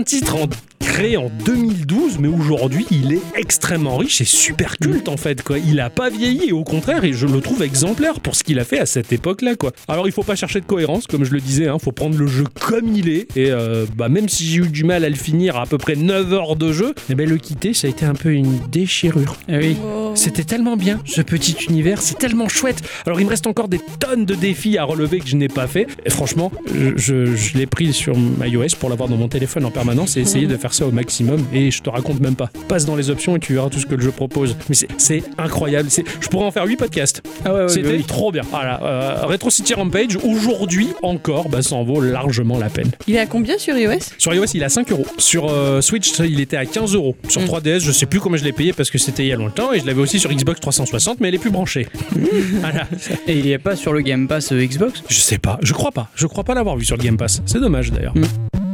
Un 0.00 0.02
titre 0.02 0.34
en- 0.36 0.48
créé 0.80 1.16
en 1.18 1.30
2012, 1.44 2.18
mais 2.18 2.26
aujourd'hui 2.26 2.84
il 2.90 3.12
est 3.12 3.20
extrêmement 3.36 3.96
riche 3.98 4.22
et 4.22 4.24
super 4.24 4.76
culte 4.78 5.08
en 5.08 5.16
fait. 5.18 5.42
Quoi. 5.42 5.58
Il 5.58 5.78
a 5.78 5.88
pas 5.90 6.08
vieilli 6.10 6.48
et 6.48 6.52
au 6.52 6.64
contraire, 6.64 7.04
et 7.04 7.12
je 7.12 7.26
le 7.26 7.40
trouve 7.40 7.62
exemplaire 7.62 8.18
pour 8.18 8.34
ce 8.34 8.42
qu'il 8.42 8.58
a 8.58 8.64
fait 8.64 8.78
à 8.80 8.86
cette 8.86 9.12
époque-là. 9.12 9.54
Quoi. 9.56 9.72
Alors 9.88 10.06
il 10.08 10.12
faut 10.12 10.22
pas 10.24 10.34
chercher 10.36 10.60
de 10.60 10.64
cohérence, 10.64 11.06
comme 11.06 11.24
je 11.24 11.32
le 11.32 11.40
disais, 11.40 11.68
hein, 11.68 11.78
faut 11.78 11.92
prendre 11.92 12.16
le 12.18 12.26
jeu 12.26 12.44
comme 12.60 12.96
il 12.96 13.08
est. 13.10 13.28
Et 13.36 13.50
euh, 13.50 13.84
bah, 13.94 14.08
même 14.08 14.28
si 14.28 14.44
j'ai 14.46 14.58
eu 14.58 14.68
du 14.68 14.82
mal 14.84 15.04
à 15.04 15.08
le 15.10 15.14
finir 15.16 15.56
à, 15.56 15.62
à 15.62 15.66
peu 15.66 15.78
près 15.78 15.96
9 15.96 16.32
heures 16.32 16.56
de 16.56 16.72
jeu, 16.72 16.94
eh 17.10 17.14
ben, 17.14 17.28
le 17.28 17.36
quitter 17.36 17.72
ça 17.74 17.86
a 17.86 17.90
été 17.90 18.04
un 18.06 18.14
peu 18.14 18.32
une 18.32 18.58
déchirure. 18.72 19.36
Ah 19.48 19.58
oui. 19.58 19.76
C'était 20.14 20.44
tellement 20.44 20.76
bien, 20.76 20.98
ce 21.04 21.20
petit 21.20 21.56
univers, 21.68 22.00
c'est 22.02 22.18
tellement 22.18 22.48
chouette. 22.48 22.82
Alors 23.06 23.20
il 23.20 23.24
me 23.26 23.30
reste 23.30 23.46
encore 23.46 23.68
des 23.68 23.80
tonnes 24.00 24.24
de 24.24 24.34
défis 24.34 24.76
à 24.78 24.84
relever 24.84 25.20
que 25.20 25.28
je 25.28 25.36
n'ai 25.36 25.48
pas 25.48 25.66
fait. 25.68 25.86
Et 26.04 26.10
franchement, 26.10 26.50
je, 26.74 26.96
je- 26.96 27.36
je 27.36 27.58
l'ai 27.58 27.66
pris 27.66 27.92
sur 27.92 28.16
iOS 28.44 28.76
pour 28.80 28.88
l'avoir 28.90 29.08
dans 29.08 29.16
mon 29.16 29.28
téléphone 29.28 29.64
en 29.66 29.70
permanence 29.70 29.89
et 29.90 30.20
essayer 30.20 30.46
de 30.46 30.56
faire 30.56 30.72
ça 30.74 30.86
au 30.86 30.90
maximum. 30.92 31.44
Et 31.52 31.70
je 31.70 31.82
te 31.82 31.90
raconte 31.90 32.20
même 32.20 32.36
pas. 32.36 32.50
Passe 32.68 32.84
dans 32.86 32.96
les 32.96 33.10
options 33.10 33.36
et 33.36 33.40
tu 33.40 33.54
verras 33.54 33.68
tout 33.68 33.78
ce 33.78 33.86
que 33.86 33.94
le 33.94 34.02
jeu 34.02 34.10
propose. 34.10 34.56
Mais 34.68 34.74
c'est- 34.74 35.22
incroyable. 35.38 35.88
Je 36.20 36.28
pourrais 36.28 36.44
en 36.46 36.50
faire 36.50 36.64
8 36.66 36.76
podcasts. 36.76 37.22
Ah 37.44 37.52
ouais, 37.54 37.60
ouais, 37.62 37.68
C'était 37.68 37.88
oui. 37.92 38.04
trop 38.04 38.30
bien. 38.32 38.42
Voilà, 38.50 38.82
euh, 38.82 39.26
Retro 39.26 39.50
City 39.50 39.74
Rampage, 39.74 40.16
aujourd'hui 40.22 40.88
encore, 41.02 41.48
bah, 41.48 41.62
ça 41.62 41.74
en 41.76 41.84
vaut 41.84 42.00
largement 42.00 42.58
la 42.58 42.68
peine. 42.68 42.90
Il 43.06 43.16
est 43.16 43.18
à 43.20 43.26
combien 43.26 43.58
sur 43.58 43.76
iOS? 43.76 43.98
Sur 44.18 44.34
iOS, 44.34 44.44
il 44.54 44.62
est 44.62 44.66
à 44.66 44.68
5 44.68 44.90
euros. 44.92 45.06
Sur 45.18 45.48
euh, 45.50 45.80
Switch, 45.80 46.18
il 46.20 46.40
était 46.40 46.56
à 46.56 46.66
15 46.66 46.94
euros. 46.94 47.16
Sur 47.28 47.40
Mm. 47.42 47.46
3DS, 47.46 47.80
je 47.80 47.92
sais 47.92 48.06
plus 48.06 48.20
comment 48.20 48.36
je 48.36 48.44
l'ai 48.44 48.52
payé 48.52 48.72
parce 48.72 48.90
que 48.90 48.98
c'était 48.98 49.24
il 49.24 49.28
y 49.28 49.32
a 49.32 49.36
longtemps 49.36 49.72
et 49.72 49.80
je 49.80 49.86
l'avais 49.86 50.00
aussi 50.00 50.18
sur 50.20 50.32
Xbox 50.32 50.60
360, 50.60 51.20
mais 51.20 51.28
elle 51.28 51.34
est 51.34 51.38
plus 51.38 51.50
branchée. 51.50 51.88
voilà. 52.60 52.86
Et 53.26 53.38
il 53.38 53.44
n'y 53.44 53.54
a 53.54 53.58
pas 53.58 53.76
sur 53.76 53.92
le 53.92 54.00
Game 54.02 54.28
Pass 54.28 54.52
euh, 54.52 54.64
Xbox? 54.64 55.02
Je 55.08 55.18
sais 55.18 55.38
pas, 55.38 55.58
je 55.62 55.72
crois 55.72 55.90
pas. 55.92 56.08
Je 56.14 56.26
crois 56.26 56.44
pas 56.44 56.54
l'avoir 56.54 56.76
vu 56.76 56.84
sur 56.84 56.96
le 56.96 57.02
Game 57.02 57.16
Pass. 57.16 57.42
C'est 57.46 57.60
dommage 57.60 57.90
d'ailleurs. 57.92 58.16
Mm. 58.16 58.69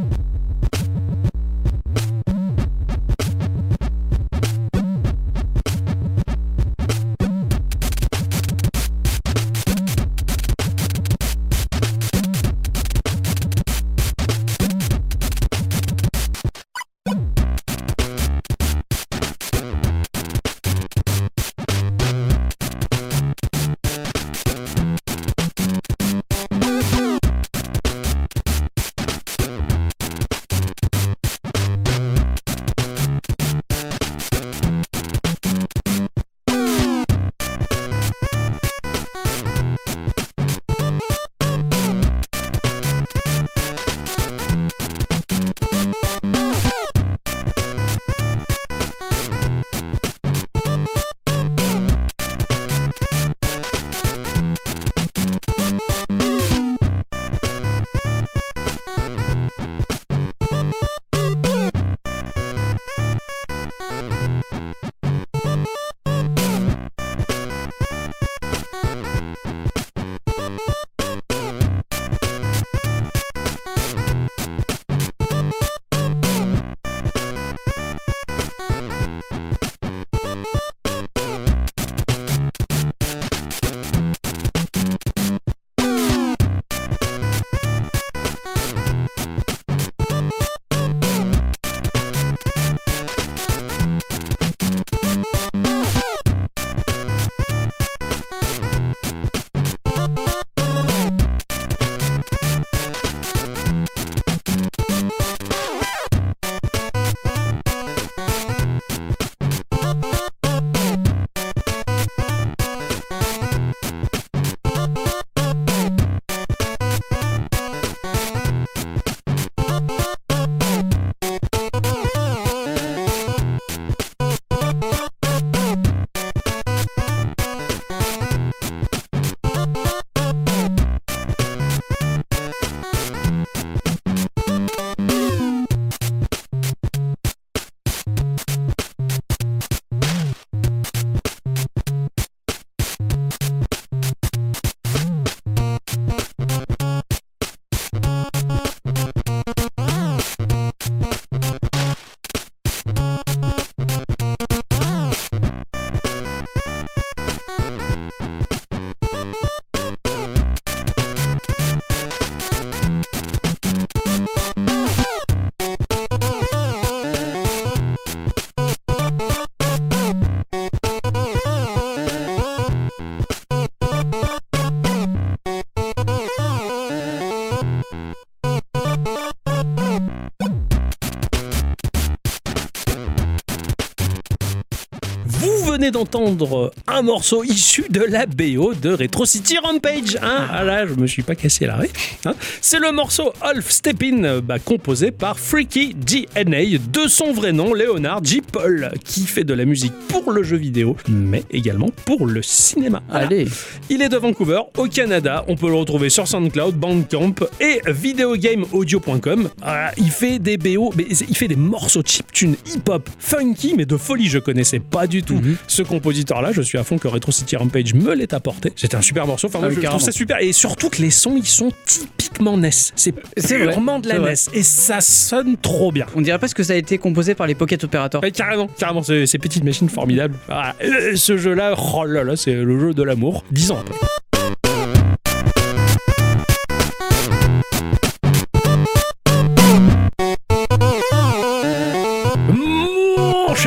Venez 185.87 185.91
d'entendre 185.91 186.71
un 186.87 187.01
morceau 187.01 187.43
issu 187.43 187.85
de 187.89 188.01
la 188.01 188.25
BO 188.25 188.73
de 188.73 188.89
Retro 188.89 189.25
City 189.25 189.57
Rampage. 189.57 190.17
Hein 190.21 190.47
ah 190.51 190.63
là, 190.63 190.85
je 190.87 190.93
me 190.95 191.07
suis 191.07 191.21
pas 191.23 191.35
cassé 191.35 191.65
l'arrêt. 191.65 191.89
Hein 192.25 192.33
C'est 192.61 192.79
le 192.79 192.91
morceau 192.91 193.31
Half 193.41 193.69
Step 193.69 194.01
In, 194.03 194.39
bah, 194.39 194.59
composé 194.59 195.11
par 195.11 195.39
Freaky 195.39 195.93
DNA, 195.93 196.77
de 196.91 197.07
son 197.07 197.31
vrai 197.31 197.53
nom, 197.53 197.73
Leonard 197.73 198.23
J. 198.23 198.41
Paul, 198.41 198.91
qui 199.05 199.21
fait 199.21 199.43
de 199.43 199.53
la 199.53 199.65
musique 199.65 199.93
pour 200.09 200.31
le 200.31 200.43
jeu 200.43 200.57
vidéo, 200.57 200.95
mais 201.07 201.43
également 201.51 201.89
pour 202.05 202.25
le 202.27 202.41
cinéma. 202.41 203.01
Voilà. 203.09 203.25
Allez. 203.27 203.47
Il 203.89 204.01
est 204.01 204.09
de 204.09 204.17
Vancouver, 204.17 204.61
au 204.77 204.87
Canada. 204.87 205.45
On 205.47 205.55
peut 205.55 205.67
le 205.69 205.75
retrouver 205.75 206.09
sur 206.09 206.27
SoundCloud, 206.27 206.75
Bandcamp 206.75 207.35
et 207.61 207.81
videogameaudio.com. 207.87 209.49
Ah, 209.61 209.91
il 209.97 210.09
fait 210.11 210.39
des 210.39 210.57
BO, 210.57 210.91
mais 210.97 211.05
il 211.29 211.35
fait 211.37 211.47
des 211.47 211.55
morceaux 211.55 212.01
chiptune 212.05 212.55
hip-hop 212.65 213.09
funky, 213.19 213.73
mais 213.77 213.85
de 213.85 213.95
folie. 213.97 214.27
Je 214.27 214.39
connaissais 214.39 214.79
pas 214.79 215.07
du 215.07 215.23
tout 215.23 215.35
Mhm. 215.35 215.55
Ce 215.77 215.83
compositeur-là. 215.83 216.51
Je 216.51 216.61
suis 216.61 216.77
à 216.77 216.83
fond 216.83 216.97
que 216.97 217.07
Retro 217.07 217.31
City 217.31 217.55
Rampage 217.55 217.93
me 217.93 218.13
l'ait 218.13 218.33
apporté. 218.33 218.73
C'était 218.75 218.95
un 218.97 219.01
super 219.01 219.27
morceau. 219.27 219.47
Enfin, 219.47 219.59
moi, 219.59 219.67
Ah 219.67 219.69
oui, 219.69 219.75
je 219.75 219.81
carrément. 219.81 219.99
trouve 219.99 220.11
ça 220.11 220.17
super. 220.17 220.41
Et 220.41 220.51
surtout 220.53 220.89
que 220.89 221.01
les 221.01 221.11
sons, 221.11 221.35
ils 221.37 221.45
sont 221.45 221.71
typiquement 221.85 222.57
NES. 222.57 222.69
C'est 222.95 223.13
C'est 223.37 223.57
purement 223.59 223.99
de 223.99 224.07
la 224.09 224.35
c'est. 224.35 224.51
NES. 224.51 224.59
Et 224.59 224.63
ça 224.63 225.01
sonne 225.01 225.55
trop 225.57 225.91
bien. 225.91 226.05
On 226.15 226.21
dirait 226.21 226.37
presque 226.39 226.57
que 226.57 226.63
ça 226.63 226.73
a 226.73 226.75
été 226.77 226.97
composé 226.97 227.35
par 227.35 227.47
les 227.47 227.55
Pocket 227.55 227.83
Operators. 227.83 228.23
Ouais, 228.23 228.31
carrément, 228.31 228.67
carrément, 228.67 229.03
ces, 229.03 229.25
ces 229.27 229.37
petites 229.37 229.63
machines 229.63 229.89
formidables. 229.89 230.35
Ah, 230.49 230.73
euh, 230.83 231.15
ce 231.15 231.37
jeu-là, 231.37 231.75
oh 231.95 232.05
là 232.05 232.23
là, 232.23 232.35
c'est 232.35 232.53
le 232.55 232.79
jeu 232.79 232.93
de 232.93 233.03
l'amour. 233.03 233.43
Dix 233.51 233.71
ans 233.71 233.79
après. 233.79 233.95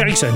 Cher 0.01 0.09
Ixon, 0.09 0.27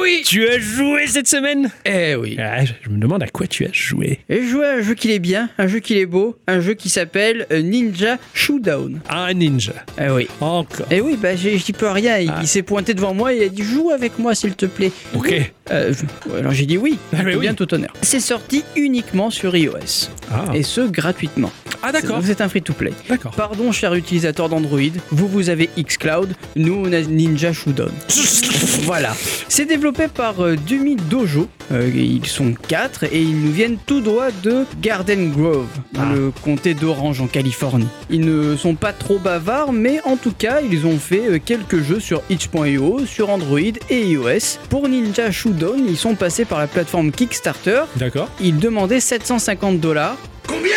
Oui 0.00 0.22
tu 0.24 0.46
as 0.48 0.58
joué 0.58 1.06
cette 1.06 1.28
semaine 1.28 1.70
Eh 1.84 2.14
oui. 2.16 2.36
Ah, 2.40 2.64
je 2.64 2.88
me 2.90 2.98
demande 2.98 3.22
à 3.22 3.28
quoi 3.28 3.46
tu 3.46 3.64
as 3.64 3.72
joué. 3.72 4.18
Je 4.28 4.42
jouais 4.42 4.66
à 4.66 4.72
un 4.74 4.82
jeu 4.82 4.94
qui 4.94 5.12
est 5.12 5.18
bien, 5.20 5.48
un 5.56 5.66
jeu 5.68 5.78
qui 5.78 5.98
est 5.98 6.06
beau, 6.06 6.36
un 6.48 6.60
jeu 6.60 6.74
qui 6.74 6.88
s'appelle 6.88 7.46
euh, 7.52 7.62
Ninja 7.62 8.18
Showdown. 8.34 9.00
Un 9.08 9.32
ninja. 9.34 9.72
Eh 10.00 10.10
oui. 10.10 10.26
Encore. 10.40 10.86
Eh 10.90 11.00
oui, 11.00 11.16
bah 11.20 11.36
j'ai- 11.36 11.58
j'y 11.58 11.72
peux 11.72 11.88
rien. 11.88 12.18
Il, 12.18 12.30
Ah. 12.30 12.38
il 12.42 12.48
s'est 12.48 12.62
pointé 12.62 12.92
devant 12.94 13.14
moi 13.14 13.32
et 13.32 13.36
il 13.38 13.42
a 13.44 13.48
dit 13.48 13.62
joue 13.62 13.90
avec 13.90 14.18
moi 14.18 14.34
s'il 14.34 14.54
te 14.56 14.66
plaît. 14.66 14.90
Ok. 15.14 15.32
Euh, 15.70 15.92
je- 15.94 16.34
alors 16.36 16.52
j'ai 16.52 16.66
dit 16.66 16.76
oui. 16.76 16.98
Ah, 17.12 17.18
mais 17.22 17.32
Tout 17.32 17.38
oui. 17.38 17.42
bien 17.46 17.54
tout 17.54 17.72
honneur. 17.72 17.92
C'est 18.02 18.20
sorti 18.20 18.64
uniquement 18.74 19.30
sur 19.30 19.56
iOS 19.56 20.08
Ah, 20.32 20.46
et 20.54 20.62
ce 20.64 20.80
gratuitement. 20.82 21.52
Ah, 21.82 21.92
d'accord. 21.92 22.20
Vous 22.20 22.30
êtes 22.32 22.40
un 22.40 22.48
free 22.48 22.62
to 22.62 22.72
play. 22.72 22.92
D'accord. 23.08 23.30
Pardon, 23.32 23.70
cher 23.70 23.94
utilisateur 23.94 24.48
d'Android, 24.48 24.80
vous 25.12 25.28
vous 25.28 25.50
avez 25.50 25.70
Xcloud, 25.78 26.34
nous 26.56 26.82
on 26.84 26.92
a 26.92 27.00
Ninja 27.02 27.52
Showdown. 27.52 27.92
Voilà. 28.82 29.14
C'est 29.48 29.64
développé 29.64 30.08
par 30.08 30.40
euh, 30.44 30.56
Dumi 30.56 30.96
Dojo. 30.96 31.48
Euh, 31.72 31.90
ils 31.94 32.26
sont 32.26 32.54
quatre 32.68 33.04
et 33.04 33.20
ils 33.20 33.40
nous 33.40 33.52
viennent 33.52 33.78
tout 33.86 34.00
droit 34.00 34.28
de 34.42 34.64
Garden 34.80 35.30
Grove, 35.32 35.66
dans 35.92 36.02
Ah. 36.02 36.14
le 36.14 36.32
comté 36.42 36.74
d'Orange 36.74 37.20
en 37.20 37.26
Californie. 37.26 37.86
Ils 38.10 38.20
ne 38.20 38.56
sont 38.56 38.74
pas 38.74 38.92
trop 38.92 39.18
bavards, 39.18 39.72
mais 39.72 40.00
en 40.04 40.16
tout 40.16 40.32
cas, 40.36 40.60
ils 40.60 40.86
ont 40.86 40.98
fait 40.98 41.22
euh, 41.28 41.38
quelques 41.44 41.82
jeux 41.82 42.00
sur 42.00 42.22
itch.io, 42.30 43.06
sur 43.06 43.30
Android 43.30 43.58
et 43.90 44.02
iOS. 44.08 44.58
Pour 44.68 44.88
Ninja 44.88 45.30
Showdown, 45.30 45.84
ils 45.88 45.96
sont 45.96 46.14
passés 46.14 46.44
par 46.44 46.58
la 46.58 46.66
plateforme 46.66 47.10
Kickstarter. 47.12 47.82
D'accord. 47.96 48.28
Ils 48.40 48.58
demandaient 48.58 49.00
750 49.00 49.80
dollars. 49.80 50.16
Combien? 50.46 50.70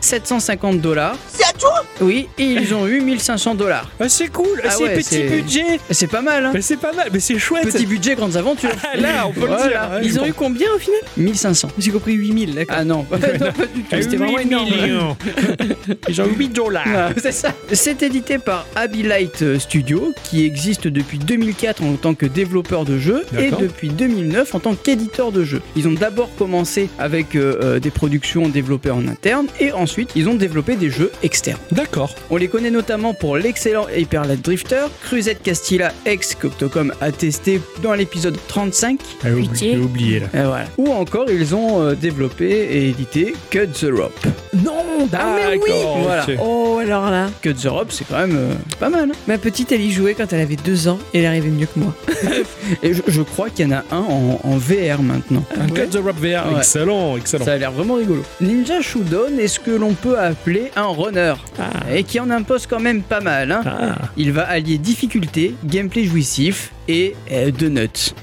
750 0.00 0.80
dollars. 0.80 1.16
C'est 1.32 1.44
à 1.44 1.52
toi? 1.52 1.84
Oui, 2.00 2.28
et 2.38 2.44
ils 2.44 2.74
ont 2.74 2.86
eu 2.86 3.00
1500 3.00 3.54
dollars. 3.56 3.90
Ah, 3.98 4.08
c'est 4.08 4.28
cool. 4.28 4.60
Ah 4.64 4.70
c'est 4.70 4.82
ouais, 4.84 4.94
petit 4.94 5.22
budget. 5.24 5.80
C'est 5.90 6.06
pas 6.06 6.20
mal, 6.22 6.46
hein 6.46 6.50
Mais 6.54 6.62
c'est 6.62 6.76
pas 6.76 6.92
mal. 6.92 7.08
Mais 7.12 7.18
c'est 7.20 7.38
chouette. 7.38 7.64
Petit 7.64 7.86
budget, 7.86 8.14
grandes 8.14 8.36
aventures. 8.36 8.70
Ah, 8.84 8.96
là, 8.96 9.26
on 9.26 9.32
peut 9.32 9.40
Voilà. 9.46 9.64
le 9.64 9.68
dire. 9.70 9.82
hein. 9.82 10.00
Ils 10.02 10.20
ont 10.20 10.26
eu 10.26 10.32
combien 10.32 10.68
au 10.74 10.78
final? 10.78 11.00
1500. 11.16 11.68
J'ai 11.78 11.90
compris 11.90 12.12
8000, 12.14 12.54
d'accord. 12.54 12.76
Ah 12.78 12.84
non, 12.84 12.98
non, 13.10 13.18
pas 13.18 13.18
du 13.18 13.38
tout. 13.38 13.88
Ah, 13.90 14.02
C'était 14.02 14.16
vraiment 14.16 14.38
énorme. 14.38 14.70
millions. 14.70 15.16
Ils 16.08 16.20
ont 16.22 16.26
8 16.26 16.48
dollars. 16.50 16.84
Ah, 16.86 17.08
c'est 17.20 17.32
ça. 17.32 17.52
C'est 17.72 18.02
édité 18.02 18.38
par 18.38 18.66
Abbey 18.76 19.02
Light 19.02 19.58
Studio, 19.58 20.12
qui 20.24 20.44
existe 20.44 20.86
depuis 20.88 21.18
2004 21.18 21.82
en 21.82 21.94
tant 21.94 22.14
que 22.14 22.26
développeur 22.26 22.84
de 22.84 22.98
jeux 22.98 23.24
et 23.36 23.50
depuis 23.50 23.88
2009 23.88 24.54
en 24.54 24.60
tant 24.60 24.74
qu'éditeur 24.74 25.32
de 25.32 25.42
jeux. 25.44 25.62
Ils 25.76 25.88
ont 25.88 25.92
d'abord 25.92 26.30
commencé 26.38 26.88
avec 26.98 27.34
euh, 27.34 27.56
euh, 27.62 27.78
des 27.80 27.90
productions 27.90 28.48
développées 28.48 28.90
en 28.90 29.06
interne 29.08 29.46
et 29.58 29.72
ensuite 29.72 29.87
ils 30.14 30.28
ont 30.28 30.34
développé 30.34 30.76
des 30.76 30.90
jeux 30.90 31.10
externes. 31.22 31.58
D'accord. 31.72 32.14
On 32.30 32.36
les 32.36 32.48
connaît 32.48 32.70
notamment 32.70 33.14
pour 33.14 33.36
l'excellent 33.36 33.86
Hyper 33.94 34.24
Light 34.26 34.42
Drifter, 34.44 34.86
Crusade 35.04 35.40
Castilla 35.42 35.92
X 36.06 36.34
qu'Octocom 36.34 36.92
a 37.00 37.12
testé 37.12 37.60
dans 37.82 37.94
l'épisode 37.94 38.36
35. 38.48 39.00
Ah. 39.24 39.28
J'ai 39.54 39.76
oublié 39.78 40.20
là. 40.20 40.26
Et 40.34 40.46
voilà. 40.46 40.64
Ou 40.76 40.90
encore 40.92 41.26
ils 41.30 41.54
ont 41.54 41.82
euh, 41.82 41.94
développé 41.94 42.46
et 42.48 42.88
édité 42.88 43.34
Cut 43.50 43.68
the 43.68 43.86
Rope. 43.90 44.26
Non, 44.64 44.72
Ah, 45.12 45.36
mais 45.36 45.56
oui. 45.56 45.70
d'accord. 45.70 45.98
Voilà. 46.02 46.26
Oh, 46.42 46.78
alors 46.82 47.10
là. 47.10 47.28
Cut 47.42 47.54
the 47.54 47.66
Rope 47.66 47.92
c'est 47.92 48.06
quand 48.08 48.18
même 48.18 48.36
euh, 48.36 48.54
pas 48.78 48.88
mal. 48.88 49.10
hein. 49.10 49.14
Ma 49.26 49.38
petite, 49.38 49.72
elle 49.72 49.80
y 49.82 49.90
jouait 49.92 50.14
quand 50.14 50.32
elle 50.32 50.40
avait 50.40 50.56
deux 50.56 50.88
ans 50.88 50.98
et 51.14 51.20
elle 51.20 51.26
arrivait 51.26 51.48
mieux 51.50 51.66
que 51.66 51.78
moi. 51.78 51.94
Et 52.82 52.92
je, 52.94 53.02
je 53.06 53.22
crois 53.22 53.48
qu'il 53.50 53.66
y 53.68 53.72
en 53.72 53.76
a 53.76 53.84
un 53.90 53.98
en, 53.98 54.40
en 54.42 54.56
VR 54.58 55.02
maintenant. 55.02 55.44
Un 55.58 55.66
Cut 55.68 55.88
the 55.90 55.96
Rope 56.02 56.16
VR. 56.18 56.52
Ouais. 56.52 56.58
Excellent, 56.58 57.16
excellent. 57.16 57.44
Ça 57.44 57.52
a 57.52 57.56
l'air 57.56 57.72
vraiment 57.72 57.94
rigolo. 57.94 58.22
Ninja 58.40 58.80
Showdown 58.80 59.38
est 59.38 59.48
ce 59.48 59.58
que 59.60 59.70
l'on 59.78 59.94
peut 59.94 60.18
appeler 60.18 60.70
un 60.76 60.86
runner. 60.86 61.34
Ah. 61.58 61.70
Et 61.94 62.04
qui 62.04 62.20
en 62.20 62.30
impose 62.30 62.66
quand 62.66 62.80
même 62.80 63.02
pas 63.02 63.20
mal. 63.20 63.52
hein. 63.52 63.62
Ah. 63.64 63.94
Il 64.16 64.32
va 64.32 64.48
allier 64.48 64.78
difficulté, 64.78 65.54
gameplay 65.64 66.04
jouissif 66.04 66.72
et 66.88 67.14
euh, 67.30 67.50
donuts. 67.50 68.14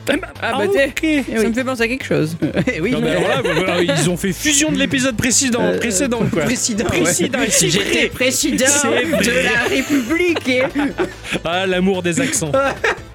Ah, 0.41 0.53
bah, 0.57 0.67
t'es- 0.73 0.87
ok. 0.87 1.03
Eh 1.03 1.23
Ça 1.23 1.39
oui. 1.41 1.47
me 1.47 1.53
fait 1.53 1.63
penser 1.63 1.83
à 1.83 1.87
quelque 1.87 2.05
chose. 2.05 2.35
Oui, 2.81 2.91
Non, 2.91 2.99
mais 3.01 3.11
alors 3.11 3.27
là, 3.27 3.41
voilà, 3.43 3.81
ils 3.81 4.09
ont 4.09 4.17
fait 4.17 4.33
fusion 4.33 4.71
de 4.71 4.77
l'épisode 4.77 5.15
précédent, 5.15 5.61
Euh, 5.63 5.77
précédent 5.77 6.19
quoi. 6.31 6.43
Président, 6.43 6.85
Président, 6.85 7.39
ouais. 7.39 7.49
J'étais 7.69 8.07
président 8.09 8.65
de 8.65 9.43
la 9.43 9.63
République. 9.69 10.47
et- 10.49 10.63
Ah, 11.43 11.65
l'amour 11.65 12.01
des 12.03 12.19
accents. 12.19 12.51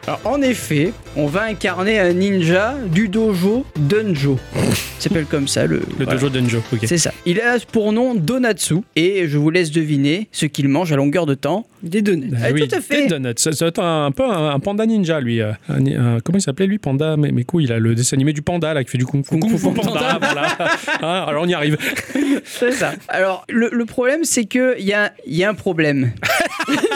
Alors, 0.07 0.21
en 0.25 0.41
effet, 0.43 0.93
on 1.17 1.27
va 1.27 1.43
incarner 1.45 1.99
un 1.99 2.13
ninja 2.15 2.75
du 2.87 3.09
dojo 3.09 3.67
Dunjo. 3.79 4.39
Il 4.57 5.03
s'appelle 5.03 5.27
comme 5.27 5.47
ça 5.49 5.67
le. 5.67 5.83
Le 5.99 6.05
voilà. 6.05 6.15
dojo 6.21 6.31
Dunjo, 6.31 6.63
ok. 6.73 6.81
C'est 6.87 6.99
ça. 6.99 7.13
Il 7.27 7.41
a 7.41 7.59
pour 7.73 7.93
nom 7.93 8.15
Donatsu 8.15 8.77
et 8.97 9.29
je 9.29 9.37
vous 9.39 9.51
laisse 9.51 9.71
deviner 9.71 10.29
ce 10.33 10.47
qu'il 10.47 10.69
mange 10.69 10.93
à 10.93 10.97
longueur 10.97 11.27
de 11.27 11.35
temps. 11.35 11.67
Des 11.83 12.03
donuts. 12.03 12.31
Ah 12.37 12.47
Ah, 12.47 12.53
oui, 12.53 12.69
tout 12.69 12.75
à 12.77 12.81
fait. 12.81 13.07
Dead 13.07 13.23
Donuts. 13.23 13.63
Être 13.63 13.81
un, 13.83 14.07
un 14.07 14.11
peu 14.11 14.25
un, 14.25 14.51
un 14.51 14.59
panda 14.61 14.85
ninja, 14.87 15.21
lui. 15.21 15.41
euh, 15.41 15.53
un- 15.69 16.19
comment 16.21 16.39
il 16.39 16.43
s'appelait, 16.43 16.67
lui 16.67 16.79
Panda 16.79 17.17
Mais, 17.17 17.33
mais 17.33 17.45
quoi, 17.45 17.63
il 17.63 17.73
a 17.73 17.79
le 17.79 17.95
dessin 17.95 18.17
animé 18.17 18.33
du 18.33 18.43
panda, 18.43 18.75
là, 18.75 18.85
qui 18.85 18.91
fait 18.91 18.99
du 18.99 19.07
kung 19.07 19.25
fu. 19.25 19.39
Kung 19.39 19.49
Fu 19.57 19.73
panda, 19.73 19.83
Panda. 19.83 20.19
voilà. 20.21 20.49
Hein, 21.03 21.25
alors, 21.29 21.45
on 21.45 21.49
y 21.49 21.55
arrive. 21.55 21.79
C'est 22.45 22.73
ça. 22.73 22.93
Alors, 23.09 23.45
le, 23.49 23.71
le 23.73 23.85
problème, 23.87 24.25
c'est 24.25 24.45
qu'il 24.45 24.75
y 24.81 24.93
a, 24.93 25.13
y 25.27 25.43
a 25.45 25.49
un 25.51 25.55
problème. 25.55 26.13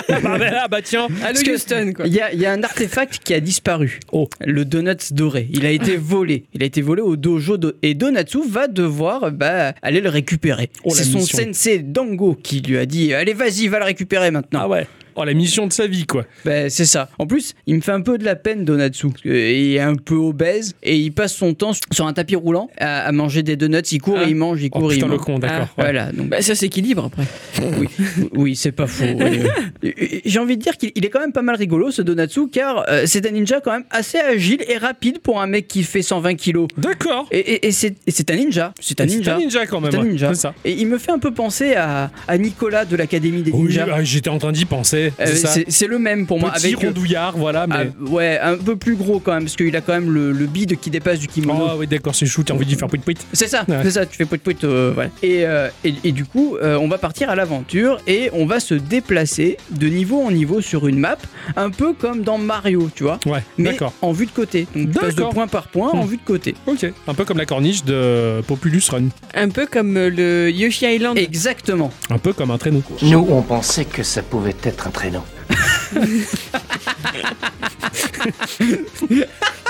Ah, 0.08 0.20
bah, 0.20 0.38
ah, 0.64 0.68
bah, 0.68 0.82
tiens. 0.82 1.06
À 1.22 1.26
Parce 1.28 1.42
que- 1.42 1.50
Houston, 1.52 1.92
quoi. 1.96 2.06
Il 2.06 2.12
y, 2.14 2.20
a, 2.20 2.32
il 2.32 2.40
y 2.40 2.46
a 2.46 2.52
un 2.52 2.62
artefact 2.62 3.20
qui 3.24 3.34
a 3.34 3.40
disparu. 3.40 4.00
Oh. 4.12 4.28
Le 4.40 4.64
Donuts 4.64 5.12
doré. 5.12 5.48
Il 5.50 5.66
a 5.66 5.70
été 5.78 5.96
volé. 5.96 6.44
Il 6.54 6.62
a 6.62 6.66
été 6.66 6.82
volé 6.82 7.02
au 7.02 7.16
dojo. 7.16 7.56
do- 7.56 7.72
Et 7.82 7.94
Donatsu 7.94 8.38
va 8.48 8.68
devoir 8.68 9.30
bah, 9.32 9.74
aller 9.82 10.00
le 10.00 10.08
récupérer. 10.08 10.70
Oh, 10.84 10.90
c'est 10.94 11.04
son 11.04 11.18
mission. 11.18 11.38
sensei 11.38 11.78
Dango 11.78 12.34
qui 12.42 12.60
lui 12.60 12.78
a 12.78 12.86
dit 12.86 13.12
Allez, 13.14 13.34
vas-y, 13.34 13.68
va 13.68 13.78
le 13.78 13.84
récupérer 13.84 14.30
maintenant. 14.30 14.60
Ah 14.62 14.68
ouais. 14.68 14.86
Oh, 15.16 15.24
la 15.24 15.34
mission 15.34 15.66
de 15.66 15.72
sa 15.72 15.86
vie, 15.86 16.06
quoi. 16.06 16.24
Ben, 16.44 16.68
c'est 16.70 16.84
ça. 16.84 17.08
En 17.18 17.26
plus, 17.26 17.54
il 17.66 17.76
me 17.76 17.80
fait 17.80 17.92
un 17.92 18.00
peu 18.00 18.18
de 18.18 18.24
la 18.24 18.36
peine, 18.36 18.64
Donatsu. 18.64 19.08
parce 19.10 19.22
que 19.22 19.28
Il 19.28 19.74
est 19.74 19.80
un 19.80 19.94
peu 19.94 20.14
obèse 20.16 20.74
et 20.82 20.96
il 20.96 21.12
passe 21.12 21.34
son 21.34 21.54
temps 21.54 21.72
sur 21.92 22.06
un 22.06 22.12
tapis 22.12 22.36
roulant 22.36 22.68
à, 22.78 23.06
à 23.06 23.12
manger 23.12 23.42
des 23.42 23.56
donuts. 23.56 23.78
Il 23.92 24.00
court 24.00 24.18
Ah. 24.20 24.24
et 24.26 24.30
il 24.30 24.36
mange, 24.36 24.62
il 24.62 24.70
Oh, 24.72 24.78
court 24.80 24.92
et 24.92 24.96
il 24.96 24.98
putain, 24.98 25.08
le 25.10 25.16
mange. 25.16 25.24
con, 25.26 25.38
d'accord. 25.38 25.56
Ah, 25.60 25.62
ouais. 25.62 25.84
Voilà, 25.84 26.12
donc 26.12 26.28
Bah, 26.28 26.42
ça 26.42 26.54
s'équilibre 26.54 27.04
après. 27.06 27.24
oui, 27.80 27.88
oui 28.32 28.56
c'est 28.56 28.72
pas 28.72 28.86
faux. 28.86 29.04
oui. 29.04 29.40
Euh, 29.84 29.90
J'ai 30.24 30.38
envie 30.38 30.56
de 30.56 30.62
dire 30.62 30.76
qu'il 30.78 30.90
il 30.94 31.04
est 31.04 31.10
quand 31.10 31.20
même 31.20 31.32
pas 31.32 31.42
mal 31.42 31.56
rigolo 31.56 31.90
ce 31.90 32.00
Donatsu 32.00 32.48
car 32.48 32.84
euh, 32.88 33.02
c'est 33.06 33.26
un 33.26 33.30
ninja 33.32 33.60
quand 33.60 33.72
même 33.72 33.84
assez 33.90 34.18
agile 34.18 34.62
et 34.68 34.78
rapide 34.78 35.18
pour 35.18 35.40
un 35.42 35.46
mec 35.46 35.68
qui 35.68 35.82
fait 35.82 36.00
120 36.02 36.34
kilos. 36.36 36.68
D'accord. 36.78 37.26
Et, 37.30 37.38
et- 37.38 37.66
et 37.66 37.72
c'est 37.72 37.94
c'est 38.08 38.30
un 38.30 38.36
ninja. 38.36 38.72
C'est 38.80 39.00
un 39.00 39.06
C'est 39.08 39.16
ninja. 39.16 39.36
un 39.36 39.38
ninja, 39.38 39.66
quand 39.66 39.80
même. 39.80 39.90
C'est 39.90 39.98
un 39.98 40.02
ouais. 40.02 40.08
ninja. 40.08 40.28
C'est 40.34 40.40
ça. 40.40 40.54
Et 40.64 40.72
il 40.72 40.86
me 40.86 40.96
fait 40.98 41.12
un 41.12 41.18
peu 41.18 41.32
penser 41.32 41.74
à, 41.74 42.10
à 42.28 42.38
Nicolas 42.38 42.84
de 42.86 42.96
l'Académie 42.96 43.42
des 43.42 43.50
Oui, 43.50 43.64
ninjas. 43.68 43.86
ah, 43.92 44.02
j'étais 44.02 44.30
en 44.30 44.38
train 44.38 44.52
d'y 44.52 44.64
penser. 44.64 45.03
Euh, 45.20 45.64
c'est 45.68 45.86
le 45.86 45.98
même 45.98 46.26
pour 46.26 46.38
moi. 46.40 46.50
Petit 46.52 46.66
avec, 46.66 46.84
euh, 46.84 46.86
rondouillard, 46.88 47.36
voilà. 47.36 47.66
Mais... 47.66 47.74
ah, 47.78 48.10
ouais, 48.10 48.38
un 48.40 48.56
peu 48.56 48.76
plus 48.76 48.94
gros 48.96 49.18
quand 49.20 49.32
même, 49.34 49.44
parce 49.44 49.56
qu'il 49.56 49.74
a 49.76 49.80
quand 49.80 49.92
même 49.94 50.10
le, 50.12 50.32
le 50.32 50.46
bide 50.46 50.78
qui 50.78 50.90
dépasse 50.90 51.18
du 51.18 51.26
kimono. 51.28 51.66
Oh, 51.72 51.76
oui, 51.78 51.86
d'accord, 51.86 52.14
c'est 52.14 52.26
chou. 52.26 52.42
T'as 52.42 52.54
envie 52.54 52.66
d'y 52.66 52.74
faire 52.74 52.88
pouit 52.88 52.98
pouit. 52.98 53.16
C'est 53.32 53.48
ça, 53.48 53.64
Ouais. 53.68 53.78
c'est 53.82 53.90
ça, 53.92 54.06
tu 54.06 54.16
fais 54.16 54.24
pout 54.24 54.40
pout, 54.40 54.64
euh, 54.64 54.92
voilà. 54.94 55.10
Et, 55.22 55.44
euh, 55.46 55.68
et, 55.84 55.94
et 56.04 56.12
du 56.12 56.24
coup, 56.24 56.56
euh, 56.56 56.76
on 56.78 56.88
va 56.88 56.98
partir 56.98 57.30
à 57.30 57.34
l'aventure 57.34 58.00
et 58.06 58.30
on 58.32 58.46
va 58.46 58.60
se 58.60 58.74
déplacer 58.74 59.56
de 59.70 59.86
niveau 59.88 60.22
en 60.22 60.30
niveau 60.30 60.60
sur 60.60 60.86
une 60.86 60.98
map, 60.98 61.16
un 61.56 61.70
peu 61.70 61.92
comme 61.92 62.22
dans 62.22 62.38
Mario, 62.38 62.90
tu 62.94 63.02
vois, 63.04 63.18
Ouais, 63.26 63.42
mais 63.58 63.70
d'accord. 63.72 63.92
en 64.02 64.12
vue 64.12 64.26
de 64.26 64.30
côté. 64.30 64.66
Donc 64.74 64.90
tu 64.92 64.98
passes 64.98 65.14
de 65.14 65.22
point 65.24 65.46
par 65.46 65.68
point 65.68 65.90
en 65.90 66.04
Hmm. 66.04 66.08
vue 66.08 66.16
de 66.16 66.22
côté. 66.24 66.54
Ok. 66.66 66.86
Un 67.08 67.14
peu 67.14 67.24
comme 67.24 67.38
la 67.38 67.46
corniche 67.46 67.84
de 67.84 68.40
Populus 68.46 68.88
Run. 68.90 69.04
Un 69.34 69.48
peu 69.48 69.66
comme 69.66 69.94
le 69.94 70.50
Yoshi 70.50 70.86
Island. 70.86 71.16
Exactement. 71.18 71.90
Un 72.10 72.18
peu 72.18 72.32
comme 72.32 72.50
un 72.50 72.58
traîneau. 72.58 72.82
Nous, 73.02 73.26
on 73.30 73.42
pensait 73.42 73.84
que 73.84 74.02
ça 74.02 74.22
pouvait 74.22 74.54
être 74.64 74.86
un 74.86 74.90
traîneau. 74.94 75.24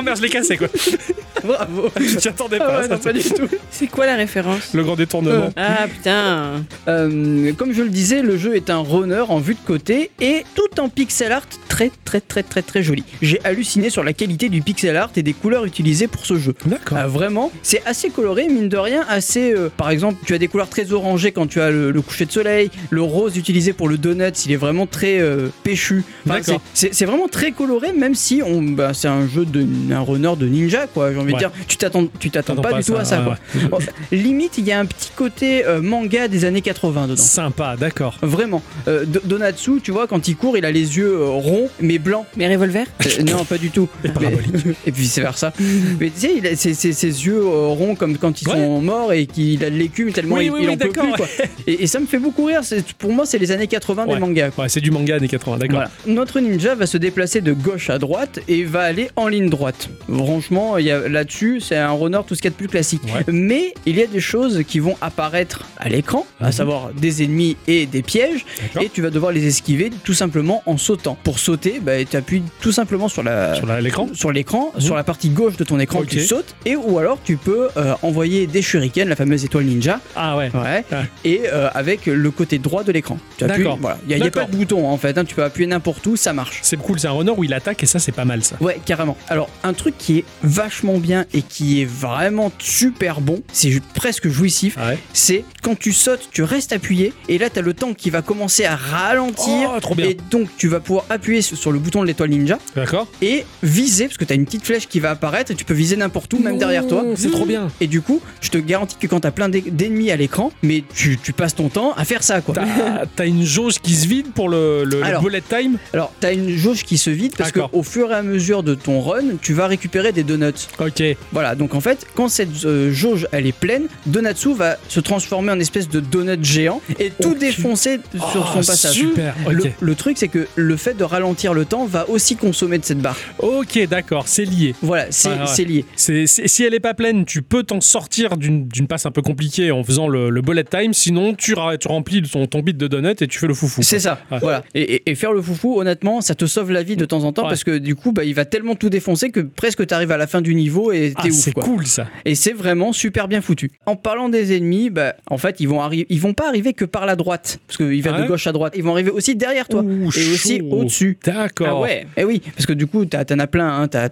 Oh 0.00 0.02
merde, 0.02 0.16
je 0.16 0.22
l'ai 0.22 0.28
cassé 0.30 0.56
quoi. 0.56 0.68
Bravo. 1.44 1.88
Je 1.98 2.16
t'y 2.16 2.28
attendais 2.28 2.58
Ah 2.60 2.64
pas. 2.66 2.76
ouais, 2.80 2.88
ça, 2.88 2.94
non, 2.94 2.98
pas 2.98 3.12
du 3.14 3.22
tout. 3.22 3.48
C'est 3.70 3.86
quoi 3.86 4.04
la 4.04 4.14
référence? 4.16 4.74
Le 4.74 4.82
grand 4.82 4.94
détournement. 4.96 5.50
Ah 5.56 5.86
putain. 5.88 6.62
Euh, 6.86 7.52
comme 7.54 7.72
je 7.72 7.82
le 7.82 7.88
disais, 7.88 8.20
le 8.22 8.36
jeu 8.36 8.56
est 8.56 8.68
un 8.68 8.80
runner 8.80 9.24
en 9.28 9.38
vue 9.38 9.54
de 9.54 9.60
côté 9.66 10.10
et 10.20 10.44
tout 10.54 10.80
en 10.80 10.88
pixel 10.90 11.32
art 11.32 11.44
très 11.68 11.90
très 12.04 12.20
très 12.20 12.42
très 12.42 12.60
très 12.62 12.82
joli. 12.82 13.04
J'ai 13.22 13.40
halluciné 13.42 13.88
sur 13.88 14.04
la 14.04 14.12
qualité 14.12 14.48
du 14.50 14.60
pixel 14.60 14.96
art 14.98 15.10
et 15.16 15.22
des 15.22 15.32
couleurs 15.32 15.64
utilisées 15.64 16.08
pour 16.08 16.26
ce 16.26 16.36
jeu. 16.36 16.54
D'accord. 16.66 16.98
Ah, 17.00 17.06
vraiment, 17.06 17.50
c'est 17.62 17.82
assez 17.86 18.10
coloré, 18.10 18.48
mine 18.48 18.68
de 18.68 18.76
rien, 18.76 19.04
assez. 19.08 19.52
euh, 19.54 19.70
par 19.74 19.88
exemple, 19.90 20.18
tu 20.26 20.34
as 20.34 20.38
des 20.38 20.48
couleurs 20.48 20.68
très 20.68 20.92
orangées 20.92 21.32
quand 21.32 21.46
tu 21.46 21.60
as 21.62 21.70
le, 21.70 21.90
le 21.90 22.02
coucher 22.02 22.26
de 22.26 22.32
soleil, 22.32 22.70
le 22.90 23.00
rose 23.02 23.38
utilisé 23.38 23.72
pour 23.72 23.88
le 23.88 23.96
donut, 23.96 24.44
il 24.44 24.52
est 24.52 24.56
vraiment 24.56 24.86
très 24.86 25.18
euh, 25.20 25.48
péchu. 25.62 26.02
Enfin, 26.26 26.40
D'accord. 26.40 26.60
c'est- 26.74 27.04
vraiment 27.06 27.28
très 27.28 27.52
coloré, 27.52 27.92
même 27.94 28.14
si 28.14 28.42
on, 28.44 28.60
bah, 28.62 28.92
c'est 28.92 29.08
un 29.08 29.26
jeu 29.26 29.46
de 29.46 29.62
un 29.94 30.00
runner 30.00 30.32
de 30.38 30.46
ninja, 30.46 30.86
quoi. 30.86 31.12
J'ai 31.12 31.18
envie 31.18 31.28
Ouais. 31.28 31.34
de 31.34 31.38
dire, 31.38 31.50
tu 31.68 31.76
t'attends, 31.76 32.06
tu 32.18 32.30
t'attends 32.30 32.56
pas, 32.56 32.72
du 32.72 32.84
tout 32.84 32.96
à 32.96 33.04
ça, 33.04 33.18
ouais, 33.20 33.24
quoi. 33.24 33.36
ouais. 33.54 33.68
Bon, 33.68 33.78
limite, 34.12 34.58
il 34.58 34.66
y 34.66 34.72
a 34.72 34.78
un 34.78 34.86
petit 34.86 35.10
côté 35.14 35.64
euh, 35.66 35.80
manga 35.80 36.28
des 36.28 36.44
années 36.44 36.60
80 36.62 37.08
dedans. 37.08 37.22
Sympa, 37.22 37.76
d'accord. 37.78 38.16
Vraiment. 38.22 38.62
Euh, 38.88 39.04
Do- 39.04 39.20
Donatsu, 39.24 39.80
tu 39.82 39.90
vois, 39.90 40.06
quand 40.06 40.28
il 40.28 40.36
court, 40.36 40.56
il 40.56 40.64
a 40.64 40.70
les 40.70 40.96
yeux 40.96 41.12
euh, 41.20 41.26
ronds 41.28 41.68
mais 41.80 41.98
blancs. 41.98 42.24
Mais 42.36 42.48
revolver? 42.52 42.86
Euh, 43.06 43.22
non, 43.22 43.44
pas 43.44 43.58
du 43.58 43.70
tout. 43.70 43.88
Et 44.04 44.08
parabolique. 44.08 44.64
Mais- 44.64 44.74
et 44.86 44.90
vice 44.90 45.18
versa. 45.18 45.52
mais 45.98 46.10
tu 46.10 46.20
sais, 46.20 46.32
il 46.36 46.46
a 46.46 46.56
ses, 46.56 46.74
ses- 46.74 46.92
ses 46.92 47.26
yeux 47.26 47.40
euh, 47.40 47.66
ronds 47.68 47.94
comme 47.94 48.16
quand 48.18 48.42
ils 48.42 48.48
Ouais. 48.48 48.54
sont 48.54 48.80
morts 48.80 49.12
et 49.12 49.26
qu'il 49.26 49.62
a 49.64 49.70
de 49.70 49.76
l'écume 49.76 50.12
tellement 50.12 50.36
Oui, 50.36 50.46
il, 50.46 50.50
oui, 50.50 50.60
il 50.62 50.68
oui, 50.68 50.74
en 50.74 50.76
peut 50.76 50.88
plus. 50.88 51.12
Quoi. 51.12 51.26
Et, 51.66 51.82
et 51.84 51.86
ça 51.86 52.00
me 52.00 52.06
fait 52.06 52.18
beaucoup 52.18 52.44
rire. 52.46 52.60
C'est- 52.64 52.84
Pour 52.94 53.12
moi, 53.12 53.26
c'est 53.26 53.38
les 53.38 53.50
années 53.52 53.66
80 53.66 54.06
Ouais. 54.06 54.14
des 54.14 54.20
mangas. 54.20 54.50
quoi. 54.50 54.64
Ouais, 54.64 54.68
c'est 54.68 54.80
du 54.80 54.90
manga 54.90 55.16
années 55.16 55.28
80, 55.28 55.58
d'accord. 55.58 55.74
Voilà. 55.76 55.90
Notre 56.06 56.40
ninja 56.40 56.74
va 56.74 56.86
se 56.86 56.96
déplacer 56.98 57.40
de 57.40 57.52
gauche 57.52 57.90
à 57.90 57.98
droite 57.98 58.40
et 58.48 58.64
va 58.64 58.80
aller 58.82 59.10
en 59.16 59.28
ligne 59.28 59.48
droite. 59.50 59.69
Franchement, 60.08 60.76
là-dessus, 60.76 61.60
c'est 61.60 61.76
un 61.76 61.92
runner 61.92 62.20
tout 62.26 62.34
ce 62.34 62.40
qu'il 62.42 62.50
y 62.50 62.52
a 62.52 62.54
de 62.54 62.56
plus 62.56 62.68
classique. 62.68 63.02
Ouais. 63.04 63.24
Mais 63.32 63.74
il 63.86 63.96
y 63.96 64.02
a 64.02 64.06
des 64.06 64.20
choses 64.20 64.62
qui 64.66 64.78
vont 64.78 64.96
apparaître 65.00 65.64
à 65.78 65.88
l'écran, 65.88 66.26
à 66.40 66.46
Mhm. 66.46 66.52
savoir 66.52 66.90
des 66.92 67.22
ennemis 67.22 67.56
et 67.66 67.86
des 67.86 68.02
pièges, 68.02 68.44
et 68.80 68.88
tu 68.88 69.02
vas 69.02 69.10
devoir 69.10 69.32
les 69.32 69.46
esquiver 69.46 69.90
tout 70.04 70.14
simplement 70.14 70.62
en 70.66 70.76
sautant. 70.76 71.16
Pour 71.22 71.38
sauter, 71.38 71.80
bah, 71.80 72.04
tu 72.04 72.16
appuies 72.16 72.42
tout 72.60 72.72
simplement 72.72 73.08
sur 73.08 73.22
la 73.22 73.54
Sur 73.54 73.66
l'écran 73.66 74.08
sur 74.12 74.32
l'écran, 74.32 74.72
Mhm. 74.74 74.80
sur 74.80 74.94
la 74.96 75.04
partie 75.04 75.28
gauche 75.30 75.56
de 75.56 75.64
ton 75.64 75.78
écran, 75.78 76.02
tu 76.04 76.20
sautes, 76.20 76.54
et 76.66 76.76
ou 76.76 76.98
alors 76.98 77.18
tu 77.24 77.36
peux 77.36 77.68
euh, 77.76 77.94
envoyer 78.02 78.46
des 78.46 78.62
shurikens, 78.62 79.08
la 79.08 79.16
fameuse 79.16 79.44
étoile 79.44 79.64
ninja, 79.64 80.00
Ah 80.16 80.36
ouais. 80.36 80.50
ouais, 80.54 80.84
Ouais. 80.92 81.04
et 81.24 81.42
euh, 81.52 81.68
avec 81.74 82.06
le 82.06 82.30
côté 82.30 82.58
droit 82.58 82.82
de 82.84 82.92
l'écran. 82.92 83.18
D'accord. 83.38 83.78
voilà. 83.80 83.98
Il 84.08 84.16
n'y 84.16 84.22
a, 84.26 84.30
pas 84.30 84.44
de 84.44 84.56
bouton 84.56 84.86
en 84.88 84.96
fait, 84.96 85.16
hein, 85.18 85.24
tu 85.24 85.34
peux 85.34 85.42
appuyer 85.44 85.66
n'importe 85.66 86.06
où, 86.06 86.16
ça 86.16 86.32
marche. 86.32 86.60
C'est 86.62 86.76
cool, 86.76 86.98
c'est 86.98 87.08
un 87.08 87.12
runner 87.12 87.32
où 87.36 87.44
il 87.44 87.54
attaque 87.54 87.82
et 87.82 87.86
ça, 87.86 87.98
c'est 87.98 88.12
pas 88.12 88.24
mal 88.24 88.42
ça. 88.42 88.56
Ouais, 88.60 88.80
carrément. 88.84 89.16
Alors, 89.28 89.48
un 89.62 89.72
truc 89.72 89.94
qui 89.98 90.18
est 90.18 90.24
vachement 90.42 90.98
bien 90.98 91.26
et 91.34 91.42
qui 91.42 91.82
est 91.82 91.84
vraiment 91.84 92.52
super 92.58 93.20
bon, 93.20 93.42
c'est 93.52 93.80
presque 93.94 94.28
jouissif, 94.28 94.76
Ouais. 94.76 94.98
c'est 95.12 95.44
quand 95.62 95.78
tu 95.78 95.92
sautes, 95.92 96.28
tu 96.32 96.42
restes 96.42 96.72
appuyé, 96.72 97.12
et 97.28 97.38
là, 97.38 97.50
tu 97.50 97.58
as 97.58 97.62
le 97.62 97.74
temps 97.74 97.92
qui 97.94 98.10
va 98.10 98.22
commencer 98.22 98.64
à 98.64 98.76
ralentir. 98.76 99.72
Oh, 99.76 99.80
trop 99.80 99.94
bien. 99.94 100.06
Et 100.06 100.16
donc, 100.30 100.48
tu 100.56 100.68
vas 100.68 100.80
pouvoir 100.80 101.04
appuyer 101.10 101.42
sur 101.42 101.72
le 101.72 101.78
bouton 101.78 102.00
de 102.02 102.06
l'étoile 102.06 102.30
ninja 102.30 102.58
D'accord 102.74 103.06
et 103.22 103.44
viser, 103.62 104.06
parce 104.06 104.16
que 104.16 104.24
tu 104.24 104.32
as 104.32 104.36
une 104.36 104.44
petite 104.46 104.64
flèche 104.64 104.86
qui 104.88 105.00
va 105.00 105.10
apparaître 105.10 105.50
et 105.50 105.54
tu 105.54 105.64
peux 105.64 105.74
viser 105.74 105.96
n'importe 105.96 106.32
où, 106.34 106.38
même 106.38 106.58
derrière 106.58 106.86
toi. 106.86 107.02
Mmh, 107.02 107.14
C'est 107.16 107.30
trop 107.30 107.44
bien. 107.46 107.68
Et 107.80 107.86
du 107.86 108.00
coup, 108.00 108.20
je 108.40 108.48
te 108.50 108.58
garantis 108.58 108.96
que 108.98 109.06
quand 109.06 109.20
t'as 109.20 109.30
plein 109.30 109.48
d'e- 109.48 109.70
d'ennemis 109.70 110.10
à 110.10 110.16
l'écran, 110.16 110.50
mais 110.62 110.84
tu, 110.94 111.18
tu 111.22 111.32
passes 111.32 111.54
ton 111.54 111.68
temps 111.68 111.92
à 111.96 112.04
faire 112.04 112.22
ça, 112.22 112.40
quoi. 112.40 112.54
T'as 112.54 113.06
t'as 113.16 113.26
une 113.26 113.44
jauge 113.44 113.78
qui 113.80 113.94
se 113.94 114.06
vide 114.06 114.32
pour 114.34 114.48
le, 114.48 114.84
le- 114.84 114.98
le 115.00 115.04
Alors. 115.04 115.22
bullet 115.22 115.42
time 115.42 115.76
Alors, 115.92 116.12
t'as 116.20 116.32
une 116.32 116.56
jauge 116.56 116.84
qui 116.84 116.96
se 116.98 117.10
vide 117.10 117.34
parce 117.36 117.52
D'accord. 117.52 117.70
qu'au 117.70 117.82
fur 117.82 118.10
et 118.10 118.14
à 118.14 118.22
mesure 118.22 118.62
de 118.62 118.74
ton 118.74 119.00
run, 119.00 119.36
tu 119.42 119.49
vas 119.54 119.66
récupérer 119.66 120.12
des 120.12 120.22
donuts. 120.22 120.52
Ok. 120.78 121.02
Voilà, 121.32 121.54
donc 121.54 121.74
en 121.74 121.80
fait, 121.80 122.06
quand 122.14 122.28
cette 122.28 122.64
euh, 122.64 122.90
jauge 122.92 123.26
elle 123.32 123.46
est 123.46 123.56
pleine, 123.56 123.84
Donatsu 124.06 124.54
va 124.54 124.76
se 124.88 125.00
transformer 125.00 125.52
en 125.52 125.60
espèce 125.60 125.88
de 125.88 126.00
donut 126.00 126.42
géant 126.44 126.80
et 126.98 127.10
tout 127.10 127.34
défoncer 127.34 128.00
sur 128.30 128.50
Oh, 128.54 128.62
son 128.62 128.66
passage. 128.66 128.94
Super, 128.94 129.34
Le, 129.48 129.62
ok. 129.64 129.70
le 129.80 129.94
truc, 129.94 130.18
c'est 130.18 130.28
que 130.28 130.46
le 130.56 130.76
fait 130.76 130.94
de 130.96 131.04
ralentir 131.04 131.52
le 131.54 131.64
temps 131.64 131.84
va 131.86 132.08
aussi 132.08 132.36
consommer 132.36 132.78
de 132.78 132.84
cette 132.84 133.00
barre. 133.00 133.16
Ok, 133.38 133.78
d'accord, 133.88 134.28
c'est 134.28 134.44
lié. 134.44 134.74
Voilà, 134.82 135.06
c'est 135.10 135.28
Ouais, 135.30 135.64
lié. 135.64 135.84
C'est- 135.96 136.26
si 136.26 136.64
elle 136.64 136.74
est 136.74 136.80
pas 136.80 136.94
pleine, 136.94 137.24
tu 137.24 137.42
peux 137.42 137.62
t'en 137.62 137.80
sortir 137.80 138.36
d'une 138.36 138.68
passe 138.88 139.06
un 139.06 139.10
peu 139.10 139.22
compliquée 139.22 139.70
en 139.70 139.82
faisant 139.84 140.08
le, 140.08 140.30
le 140.30 140.40
bullet 140.42 140.64
time. 140.64 140.94
Sinon, 140.94 141.34
tu, 141.34 141.54
tu 141.80 141.88
remplis 141.88 142.22
ton, 142.22 142.46
ton 142.46 142.60
bit 142.60 142.76
de 142.76 142.86
donut 142.88 143.20
et 143.22 143.26
tu 143.28 143.38
fais 143.38 143.46
le 143.46 143.54
foufou. 143.54 143.82
C'est 143.82 143.98
ça, 144.00 144.20
Ouais. 144.30 144.38
voilà. 144.40 144.64
Et, 144.74 144.94
et- 144.94 145.10
et 145.10 145.14
faire 145.14 145.32
le 145.32 145.42
foufou, 145.42 145.78
honnêtement, 145.80 146.20
ça 146.20 146.34
te 146.34 146.46
sauve 146.46 146.70
la 146.72 146.82
vie 146.82 146.96
de 146.96 147.04
temps 147.04 147.24
en 147.24 147.32
temps 147.32 147.42
Ouais. 147.42 147.48
parce 147.48 147.64
que 147.64 147.78
du 147.78 147.94
coup, 147.94 148.12
bah, 148.12 148.24
il 148.24 148.34
va 148.34 148.44
tellement 148.44 148.74
tout 148.74 148.90
défoncer 148.90 149.30
que 149.30 149.39
presque 149.42 149.86
t'arrives 149.86 150.10
à 150.12 150.16
la 150.16 150.26
fin 150.26 150.40
du 150.40 150.54
niveau 150.54 150.92
et 150.92 151.12
Ah, 151.16 151.22
t'es 151.22 151.28
ouf. 151.30 151.34
c'est 151.36 151.52
cool 151.52 151.86
ça. 151.86 152.06
Et 152.24 152.34
c'est 152.34 152.52
vraiment 152.52 152.92
super 152.92 153.28
bien 153.28 153.40
foutu. 153.40 153.70
En 153.86 153.96
parlant 153.96 154.28
des 154.28 154.56
ennemis, 154.56 154.90
bah, 154.90 155.14
en 155.30 155.38
fait, 155.38 155.56
ils 155.60 155.68
vont, 155.68 155.80
ils 155.90 156.20
vont 156.20 156.34
pas 156.34 156.48
arriver 156.48 156.72
que 156.72 156.84
par 156.84 157.06
la 157.06 157.16
droite, 157.16 157.60
parce 157.66 157.76
qu'ils 157.76 158.02
vont 158.02 158.10
Ah 158.12 158.16
ouais 158.18 158.22
de 158.24 158.28
gauche 158.28 158.46
à 158.46 158.52
droite. 158.52 158.74
Ils 158.76 158.82
vont 158.82 158.92
arriver 158.92 159.10
aussi 159.10 159.34
derrière 159.36 159.68
toi 159.68 159.82
Ouh, 159.82 160.10
et 160.16 160.32
aussi 160.32 160.60
au-dessus. 160.70 161.18
D'accord. 161.24 161.66
Ah 161.70 161.80
ouais, 161.80 162.06
et 162.16 162.24
oui, 162.24 162.40
parce 162.54 162.66
que 162.66 162.72
du 162.72 162.86
coup, 162.86 163.04
t'as- 163.04 163.24
t'en 163.24 163.38
as 163.38 163.46
plein, 163.46 163.68
hein. 163.82 163.88
t'as 163.88 164.08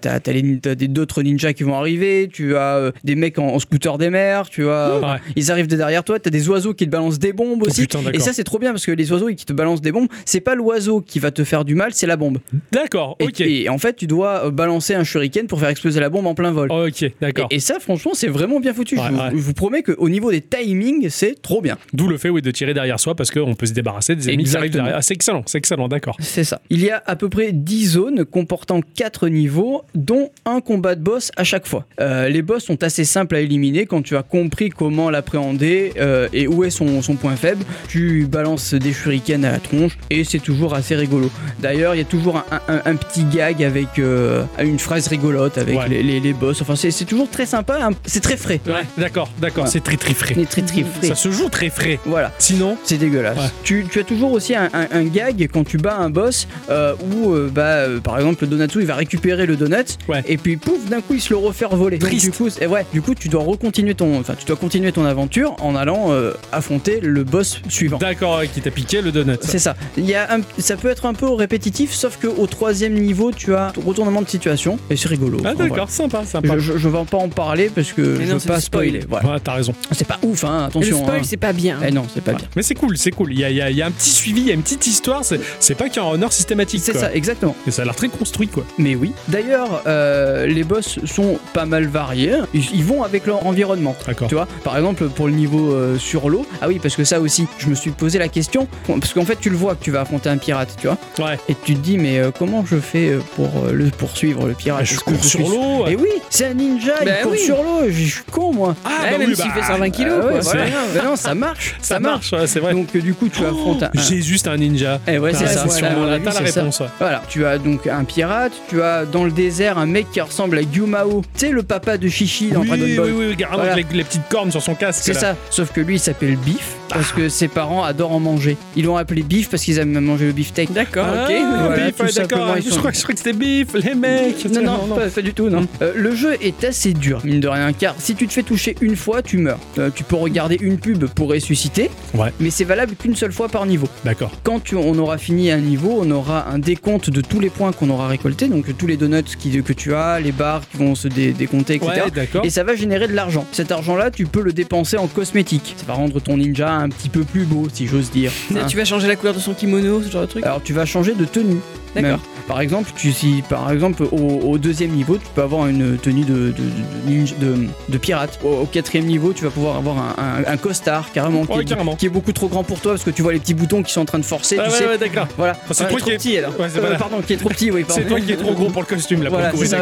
d'autres 0.89 1.23
ninjas 1.23 1.53
qui 1.53 1.63
vont 1.63 1.75
arriver, 1.75 2.29
tu 2.33 2.57
as 2.57 2.77
euh, 2.77 2.93
des 3.05 3.15
mecs 3.15 3.39
en, 3.39 3.49
en 3.49 3.59
scooter 3.59 3.99
des 3.99 4.11
mers, 4.11 4.49
tu 4.49 4.69
as, 4.69 4.99
Ouais. 4.99 5.19
ils 5.37 5.51
arrivent 5.51 5.67
de 5.69 5.77
derrière 5.77 6.05
toi, 6.05 6.19
t'as 6.19 6.31
des 6.31 6.49
oiseaux 6.49 6.75
qui 6.75 6.85
te 6.87 6.91
balancent 6.91 7.19
des 7.19 7.33
bombes 7.33 7.63
Oh, 7.65 7.69
aussi. 7.69 7.83
putain, 7.83 8.01
et 8.13 8.21
ça, 8.21 8.33
c'est 8.33 8.45
trop 8.45 8.59
bien 8.59 8.71
parce 8.73 8.87
que 8.87 8.93
les 8.93 9.11
oiseaux 9.13 9.29
qui 9.29 9.45
te 9.45 9.53
balancent 9.53 9.81
des 9.81 9.93
bombes, 9.93 10.09
c'est 10.25 10.41
pas 10.41 10.55
l'oiseau 10.55 11.01
qui 11.01 11.19
va 11.19 11.31
te 11.31 11.45
faire 11.45 11.65
du 11.65 11.75
mal, 11.75 11.91
c'est 11.95 12.07
la 12.07 12.17
bombe. 12.17 12.39
D'accord, 12.73 13.17
Et- 13.21 13.25
ok. 13.25 13.41
Et, 13.41 13.69
en 13.69 13.79
fait, 13.79 13.95
tu 13.97 14.07
dois 14.07 14.47
euh, 14.47 14.51
balancer 14.51 14.95
un 14.95 15.05
shuriken 15.19 15.47
pour 15.47 15.59
faire 15.61 15.69
exploser 15.69 16.01
la 16.01 16.09
bombe 16.11 16.27
en 16.27 16.35
plein 16.35 16.53
vol. 16.53 16.71
Ok, 16.71 17.11
d'accord. 17.21 17.49
Et, 17.51 17.57
et 17.57 17.61
ça, 17.61 17.79
franchement, 17.81 18.13
c'est 18.15 18.29
vraiment 18.29 18.61
bien 18.61 18.73
foutu. 18.75 18.97
Ouais, 18.97 19.05
je, 19.09 19.13
vous, 19.13 19.19
ouais. 19.19 19.31
je 19.33 19.37
vous 19.37 19.53
promets 19.55 19.83
qu'au 19.83 20.09
niveau 20.09 20.31
des 20.31 20.41
timings, 20.41 21.09
c'est 21.11 21.41
trop 21.43 21.61
bien. 21.61 21.77
D'où 21.93 22.09
le 22.09 22.19
fait 22.19 22.29
oui, 22.29 22.43
de 22.43 22.51
tirer 22.51 22.75
derrière 22.75 23.01
soi 23.01 23.15
parce 23.15 23.31
qu'on 23.31 23.55
peut 23.55 23.67
se 23.67 23.73
débarrasser 23.73 24.15
des 24.17 24.31
ennemis. 24.31 24.51
Ah, 24.79 25.03
c'est 25.03 25.15
excellent, 25.15 25.43
c'est 25.47 25.59
excellent, 25.59 25.89
d'accord. 25.89 26.17
C'est 26.21 26.45
ça. 26.45 26.61
Il 26.71 26.83
y 26.83 26.91
a 26.91 27.03
à 27.07 27.17
peu 27.17 27.29
près 27.29 27.53
10 27.53 27.87
zones 27.87 28.25
comportant 28.25 28.81
4 28.95 29.29
niveaux, 29.29 29.83
dont 29.95 30.31
un 30.45 30.61
combat 30.61 30.95
de 30.95 31.03
boss 31.03 31.31
à 31.37 31.45
chaque 31.45 31.67
fois. 31.67 31.87
Euh, 32.01 32.29
les 32.29 32.43
boss 32.43 32.65
sont 32.65 32.83
assez 32.83 33.05
simples 33.05 33.37
à 33.37 33.41
éliminer 33.41 33.87
quand 33.87 34.03
tu 34.03 34.17
as 34.17 34.23
compris 34.23 34.69
comment 34.71 35.11
l'appréhender 35.11 35.93
euh, 35.99 36.29
et 36.33 36.47
où 36.47 36.65
est 36.65 36.71
son, 36.71 37.03
son 37.03 37.17
point 37.17 37.37
faible. 37.37 37.65
Tu 37.89 38.27
balances 38.31 38.75
des 38.75 38.93
shurikens 38.93 39.45
à 39.45 39.53
la 39.53 39.59
tronche 39.59 39.99
et 40.11 40.25
c'est 40.25 40.39
toujours 40.39 40.75
assez 40.75 40.95
rigolo. 40.95 41.31
D'ailleurs, 41.61 41.95
il 41.95 41.99
y 41.99 42.03
a 42.03 42.05
toujours 42.05 42.37
un, 42.37 42.45
un- 42.69 42.83
un 42.85 42.97
petit 42.97 43.25
gag 43.25 43.63
avec 43.63 43.99
euh, 43.99 44.45
une 44.61 44.79
phrase 44.79 45.08
rigolote 45.09 45.59
avec 45.59 45.77
Ouais. 45.79 45.89
les, 45.89 46.03
les- 46.03 46.21
les 46.21 46.33
boss. 46.33 46.61
Enfin, 46.63 46.75
c'est 46.77 47.05
toujours 47.05 47.29
très 47.31 47.47
sympa, 47.47 47.79
hein. 47.83 47.91
c'est 48.05 48.21
très 48.21 48.37
frais. 48.37 48.61
Ouais, 48.67 48.85
d'accord, 48.97 49.29
d'accord, 49.39 49.65
Ouais. 49.65 49.71
c'est 49.71 49.83
très 49.83 49.97
très 49.97 50.15
frais. 50.15 50.35
Très 50.49 50.63
très 50.63 50.83
frais. 50.85 51.09
Ça 51.09 51.15
se 51.15 51.31
joue 51.31 51.49
très 51.49 51.71
frais. 51.71 51.99
Voilà. 52.07 52.33
Sinon, 52.39 52.77
C'est 52.85 52.99
dégueulasse. 52.99 53.37
Ouais. 53.39 53.45
Tu, 53.65 53.87
tu 53.91 53.99
as 54.01 54.05
toujours 54.05 54.33
aussi 54.33 54.55
un, 54.55 54.69
un- 54.73 54.89
un 54.93 55.05
gag 55.05 55.49
quand 55.53 55.65
tu 55.65 55.77
bats 55.79 55.97
un 55.97 56.11
boss 56.11 56.47
euh, 56.71 56.95
où, 57.13 57.33
euh, 57.33 57.51
bah, 57.53 57.63
euh, 57.63 58.01
par 58.01 58.17
exemple, 58.19 58.45
le 58.45 58.49
Donatsu 58.49 58.81
il 58.81 58.87
va 58.87 58.95
récupérer 58.95 59.47
le 59.47 59.57
donut 59.57 59.99
et 60.27 60.37
puis 60.37 60.57
pouf, 60.57 60.85
d'un 60.89 61.01
coup 61.01 61.15
il 61.15 61.21
se 61.21 61.31
le 61.31 61.37
refaire 61.37 61.75
voler. 61.75 61.99
Donc, 61.99 62.11
Triste. 62.11 62.25
du 62.27 62.33
coup, 62.33 62.49
c'est- 62.51 62.67
ouais, 62.67 62.85
du 62.93 63.03
coup, 63.03 63.15
tu 63.15 63.29
dois 63.29 63.43
recontinuer 63.43 63.95
ton, 63.95 64.19
enfin, 64.21 64.35
tu 64.39 64.45
dois 64.45 64.57
continuer 64.57 64.93
ton 64.93 65.05
aventure 65.05 65.57
en 65.61 65.75
allant 65.77 66.07
euh, 66.13 66.33
affronter 66.53 67.01
le 67.01 67.25
boss 67.25 67.61
suivant. 67.69 67.99
d'accord, 67.99 68.43
qui 68.53 68.61
t'a 68.61 68.71
piqué 68.71 69.01
le 69.03 69.13
donut. 69.13 69.39
C'est 69.43 69.59
ça. 69.59 69.77
Il 69.97 70.05
y 70.07 70.15
a 70.15 70.33
un- 70.35 70.41
ça 70.59 70.77
peut 70.77 70.89
être 70.89 71.07
un 71.07 71.15
peu 71.15 71.31
répétitif, 71.33 71.93
sauf 71.93 72.17
que 72.19 72.27
au 72.27 72.47
troisième 72.47 72.95
niveau, 72.95 73.33
tu 73.33 73.55
as 73.55 73.73
retournement 73.85 74.23
de 74.23 74.29
situation 74.29 74.79
et 74.91 74.97
c'est 74.99 75.09
rigolo. 75.09 75.39
Ah 75.45 75.49
Enfin, 75.49 75.55
d'accord, 75.65 75.77
voilà. 75.77 75.91
sympa, 75.91 76.25
sympa. 76.25 76.55
Je, 76.59 76.73
je, 76.73 76.79
je 76.79 76.89
vais 76.89 76.99
pas 77.11 77.19
en 77.19 77.29
parler 77.29 77.71
parce 77.75 77.93
que 77.93 78.03
Mais 78.19 78.27
je 78.27 78.33
non, 78.33 78.39
veux 78.39 78.47
pas 78.49 78.61
spoiler. 78.61 79.01
Voilà. 79.09 79.29
Ouais, 79.35 79.41
t'as 79.43 79.55
raison. 79.55 79.73
C'est 79.93 80.07
pas 80.07 80.19
ouf, 80.23 80.45
hein, 80.45 80.57
Et 80.57 80.61
le 80.61 80.65
attention. 80.67 80.99
spoil, 81.05 81.21
hein. 81.21 81.23
c'est 81.25 81.37
pas 81.37 81.53
bien. 81.53 81.79
Eh 81.87 81.91
non, 81.91 82.05
c'est 82.13 82.23
pas 82.23 82.33
bien. 82.33 82.47
Mais 82.57 82.63
c'est 82.63 82.75
cool, 82.75 82.97
c'est 82.99 83.11
cool. 83.11 83.33
Il 83.33 83.39
y 83.41 83.45
a, 83.45 83.51
il 83.51 83.57
y 83.57 83.61
a- 83.63 83.71
il 83.71 83.77
y 83.77 83.83
a 83.83 83.87
un 83.87 83.91
petit 83.91 84.11
suivi, 84.11 84.41
il 84.43 84.47
y 84.49 84.51
a 84.51 84.55
une 84.55 84.63
petite 84.63 84.87
histoire. 84.87 85.25
C'est 85.25 85.41
c'est 85.61 85.75
pas 85.75 85.89
qu'un 85.89 86.03
runner 86.03 86.27
systématique. 86.31 86.81
C'est 86.85 86.93
quoi. 86.93 87.01
ça, 87.03 87.15
exactement. 87.15 87.55
Et 87.67 87.71
ça 87.71 87.83
a 87.83 87.85
l'air 87.85 87.95
très 87.97 88.09
construit, 88.09 88.49
quoi. 88.49 88.65
Mais 88.79 88.95
oui. 88.95 89.13
D'ailleurs, 89.29 89.83
euh, 89.87 90.47
les 90.47 90.65
boss 90.65 90.99
sont 91.05 91.39
pas 91.53 91.65
mal 91.67 91.87
variés. 91.87 92.33
Ils, 92.55 92.65
ils 92.75 92.85
vont 92.85 93.03
avec 93.03 93.27
leur 93.27 93.47
environnement. 93.47 93.95
D'accord. 94.07 94.29
Tu 94.29 94.35
vois, 94.35 94.49
par 94.65 94.77
exemple, 94.77 95.09
pour 95.09 95.27
le 95.29 95.35
niveau 95.35 95.73
euh, 95.73 95.99
sur 95.99 96.29
l'eau. 96.29 96.47
Ah 96.61 96.69
oui, 96.69 96.79
parce 96.83 96.97
que 96.97 97.05
ça 97.05 97.21
aussi, 97.21 97.47
je 97.59 97.69
me 97.69 97.75
suis 97.75 97.91
posé 97.91 98.19
la 98.19 98.29
question. 98.29 98.67
Parce 98.87 99.13
qu'en 99.15 99.25
fait, 99.25 99.39
tu 99.41 99.51
le 99.51 99.57
vois 99.57 99.75
que 99.75 99.85
tu 99.85 99.91
vas 99.91 100.01
affronter 100.03 100.29
un 100.29 100.39
pirate, 100.39 100.75
tu 100.81 100.87
vois. 100.89 100.99
Ouais. 101.19 101.39
Et 101.49 101.55
tu 101.65 101.75
te 101.75 101.81
dis, 101.81 101.99
mais 101.99 102.19
euh, 102.19 102.31
comment 102.37 102.65
je 102.67 102.77
fais 102.77 103.17
pour 103.37 103.49
euh, 103.67 103.73
le 103.73 103.87
poursuivre, 103.87 104.47
le 104.47 104.55
pirate? 104.55 104.81
Ah, 104.83 104.85
je 104.95 105.01
cours 105.01 105.25
sur 105.25 105.41
l'eau. 105.41 105.87
Et 105.87 105.97
oui, 105.97 106.09
c'est 106.31 106.47
un 106.47 106.55
ninja, 106.55 106.93
Bah 107.05 107.11
il 107.19 107.23
court 107.23 107.33
oui. 107.33 107.39
sur 107.39 107.57
l'eau. 107.63 107.83
Je 107.89 107.93
je 107.93 108.15
suis 108.15 108.23
con, 108.31 108.53
moi. 108.53 108.75
Ah, 108.85 108.91
bah 109.11 109.19
même 109.19 109.29
oui, 109.29 109.37
s'il 109.37 109.45
bah, 109.47 109.55
fait 109.55 109.73
120 109.73 109.91
kilos, 109.91 110.15
Ah 110.15 110.27
ouais, 110.27 110.33
quoi. 110.33 110.41
voilà. 110.41 110.65
c'est- 110.65 110.99
Mais 110.99 111.05
non, 111.05 111.17
ça 111.17 111.35
marche. 111.35 111.77
Ça 111.83 112.01
marche, 112.01 112.33
ouais, 112.33 112.47
c'est 112.47 112.61
vrai. 112.61 112.73
Donc, 112.73 112.89
euh, 112.95 113.01
du 113.01 113.15
coup, 113.15 113.29
tu 113.29 113.45
affrontes 113.45 113.83
un. 113.83 113.91
J'ai 113.95 114.21
juste 114.23 114.47
un 114.49 114.57
ninja. 114.57 115.01
Eh 115.07 115.19
ouais, 115.19 115.33
c'est 115.35 115.47
ça. 115.47 115.65
Oui, 115.67 115.75
t'as 115.81 116.33
la 116.33 116.41
réponse. 116.41 116.83
Voilà, 116.99 117.23
tu 117.29 117.45
as 117.47 117.59
donc 117.59 117.87
un 117.87 118.05
pirate, 118.05 118.53
tu 118.69 118.83
as 118.83 119.05
dans 119.05 119.25
le 119.25 119.31
désert 119.31 119.79
un 119.79 119.87
mec 119.87 120.11
qui 120.13 120.21
ressemble 120.21 120.59
à 120.59 120.63
Yumao, 120.63 121.23
tu 121.37 121.47
sais 121.47 121.53
le 121.53 121.63
papa 121.63 121.97
de 121.99 122.09
Chichi 122.09 122.51
dans 122.51 122.61
oui, 122.61 122.69
Dragon 122.69 122.87
Ball. 122.97 123.13
oui, 123.13 123.35
oui, 123.39 123.45
avec 123.69 123.93
les, 123.93 124.05
petites 124.05 124.29
cornes 124.29 124.51
sur 124.51 124.63
son 124.63 124.75
casque. 124.75 125.01
C'est 125.05 125.15
ça, 125.15 125.37
sauf 125.51 125.73
que 125.73 125.81
lui 125.81 125.97
il 125.97 126.01
s'appelle 126.01 126.37
Biff 126.37 126.78
parce 126.89 127.13
que 127.13 127.29
ses 127.29 127.49
parents 127.49 127.83
adorent 127.85 128.13
en 128.13 128.21
manger. 128.21 128.57
Ils 128.77 128.85
l'ont 128.85 128.97
appelé 128.97 129.23
Bif 129.23 129.49
parce 129.51 129.63
qu'ils 129.63 129.79
aiment 129.79 129.99
manger 130.01 130.27
le 130.27 130.33
beefsteak. 130.33 130.73
D'accord, 130.73 131.07
Ah, 131.09 131.25
ok. 131.25 131.29
Voilà, 131.29 131.69
ouais, 131.87 131.93
d'accord. 132.15 132.57
Je 132.57 132.71
sont- 132.71 132.79
crois, 132.79 132.93
je 132.93 133.03
crois 133.03 133.13
que 133.15 133.19
c'était 133.19 133.33
bif, 133.33 133.69
les 133.75 133.95
mecs. 133.95 134.45
Non, 134.47 134.63
non, 134.63 134.95
Pas, 134.97 135.07
pas 135.09 135.23
du 135.23 135.35
tout, 135.35 135.49
non. 135.49 135.67
Euh, 135.83 135.93
le 135.95 136.15
jeu 136.15 136.37
est 136.41 136.65
assez 136.65 136.93
dur, 136.93 137.21
mine 137.25 137.41
de 137.41 137.49
rien, 137.49 137.73
car 137.73 137.95
si 137.99 138.15
tu 138.15 138.27
te 138.27 138.33
fais 138.33 138.43
toucher 138.43 138.75
une 138.81 138.97
fois, 138.97 139.23
tu 139.23 139.39
meurs. 139.39 139.59
Euh, 139.79 139.91
tu 139.95 140.05
peux 140.05 140.17
regarder 140.17 140.57
une 140.61 140.79
pub 140.79 141.05
pour 141.07 141.29
ressusciter, 141.31 141.91
Ouais. 142.15 142.33
mais 142.41 142.51
c'est 142.51 142.65
valable 142.65 142.95
qu'une 142.97 143.17
seule 143.17 143.33
fois 143.33 143.49
par 143.49 143.67
niveau. 143.67 143.89
D'accord. 144.05 144.31
Quand 144.43 144.61
tu- 144.63 144.77
on 144.77 144.97
aura 144.99 145.19
fini 145.19 145.51
un 145.51 145.59
niveau, 145.59 145.99
on 146.03 146.11
aura 146.11 146.49
un 146.51 146.59
décompte 146.59 147.11
de 147.11 147.21
tous 147.21 147.41
les 147.41 147.51
points 147.51 147.73
qu'on 147.73 147.91
aura 147.91 148.09
récoltés, 148.09 148.49
donc 148.49 148.77
tous 148.77 148.87
les 148.87 148.97
donuts 148.97 149.23
qui- 149.39 149.63
que 149.63 149.73
tu 149.73 149.95
as, 149.95 150.21
les 150.21 150.33
barres 150.33 150.63
qui 150.71 150.77
vont 150.77 150.95
se 150.95 151.09
dé- 151.09 151.33
décompter, 151.33 151.75
etc. 151.77 151.91
Ouais, 152.05 152.11
d'accord. 152.15 152.45
Et 152.45 152.51
ça 152.51 152.65
va 152.65 152.75
générer 152.75 153.09
de 153.09 153.15
l'argent. 153.15 153.45
Cet 153.53 153.73
argent-là, 153.73 154.11
tu 154.11 154.27
peux 154.27 154.43
le 154.43 154.53
dépenser 154.53 154.97
en 154.97 155.07
cosmétiques. 155.07 155.75
Ça 155.77 155.85
va 155.87 155.95
rendre 155.95 156.21
ton 156.21 156.37
ninja 156.37 156.71
un 156.79 156.89
petit 156.89 157.09
peu 157.09 157.23
plus 157.25 157.45
beau, 157.45 157.69
si 157.73 157.87
j'ose 157.87 158.11
dire. 158.11 158.33
Hein. 158.57 158.67
Tu 158.69 158.77
vas 158.77 158.85
changer 158.85 159.07
la 159.09 159.17
couleur 159.17 159.35
de 159.35 159.41
son 159.41 159.55
kimono, 159.55 160.03
ce 160.03 160.11
genre 160.11 160.23
de 160.23 160.27
truc 160.27 160.45
Alors 160.45 160.63
tu 160.63 160.73
vas 160.73 160.85
changer 160.87 161.15
de 161.15 161.25
tenue. 161.25 161.59
D'accord. 161.95 162.21
Par 162.47 162.61
exemple, 162.61 162.91
tu, 162.97 163.13
si 163.13 163.43
par 163.49 163.71
exemple 163.73 164.05
au, 164.05 164.17
au 164.17 164.59
deuxième 164.59 164.91
niveau, 164.91 165.17
tu 165.17 165.27
peux 165.35 165.43
avoir 165.43 165.67
une 165.67 165.97
tenue 165.99 166.25
de, 166.25 166.35
de, 166.35 166.51
de, 166.53 167.11
ninja- 167.11 167.39
de- 167.39 167.67
de 167.89 167.99
pirate. 167.99 168.39
Au, 168.45 168.49
au 168.63 168.67
quatrième 168.67 169.07
niveau, 169.07 169.33
tu 169.33 169.45
vas 169.45 169.51
pouvoir 169.51 169.77
avoir 169.77 169.97
un, 169.99 170.15
un- 170.19 170.53
un 170.53 170.57
costard 170.57 171.11
carrément 171.13 171.45
qui, 171.47 171.53
Ouais, 171.53 171.63
est, 171.63 171.65
carrément. 171.67 171.97
qui 171.97 172.07
est 172.07 172.11
beaucoup 172.11 172.33
trop 172.33 172.49
grand 172.49 172.63
pour 172.63 172.81
toi 172.81 172.93
parce 172.93 173.05
que 173.05 173.11
tu 173.11 173.23
vois 173.23 173.33
les 173.33 173.39
petits 173.39 173.55
boutons 173.55 173.83
qui 173.83 173.93
sont 173.93 174.03
en 174.03 174.05
train 174.07 174.19
de 174.19 174.25
forcer. 174.25 174.57
Ah, 174.61 174.65
tu 174.67 174.71
ouais, 174.73 174.77
sais. 174.79 174.87
ouais, 174.87 174.99
d'accord. 174.99 175.29
Voilà. 175.37 175.57
c'est 175.71 175.85
Ouais, 175.85 175.91
toi 175.91 176.01
qui 176.01 176.11
est- 176.11 176.17
petit 176.17 176.39
alors. 176.39 176.53
C'est 176.57 176.77
Euh, 176.77 176.81
voilà. 176.81 176.97
pardon, 176.97 177.21
qui 177.27 177.33
est 177.33 177.37
trop 177.39 177.49
petit. 177.49 177.71
Oui. 177.71 177.85
C'est 177.89 178.07
toi 178.07 178.21
qui 178.21 178.33
es 178.33 178.37
trop 178.37 178.53
gros 178.55 178.69
pour 178.71 178.83
le 178.83 178.87
costume 178.87 179.23
là. 179.23 179.31
Voilà, 179.31 179.51
c'est 179.55 179.77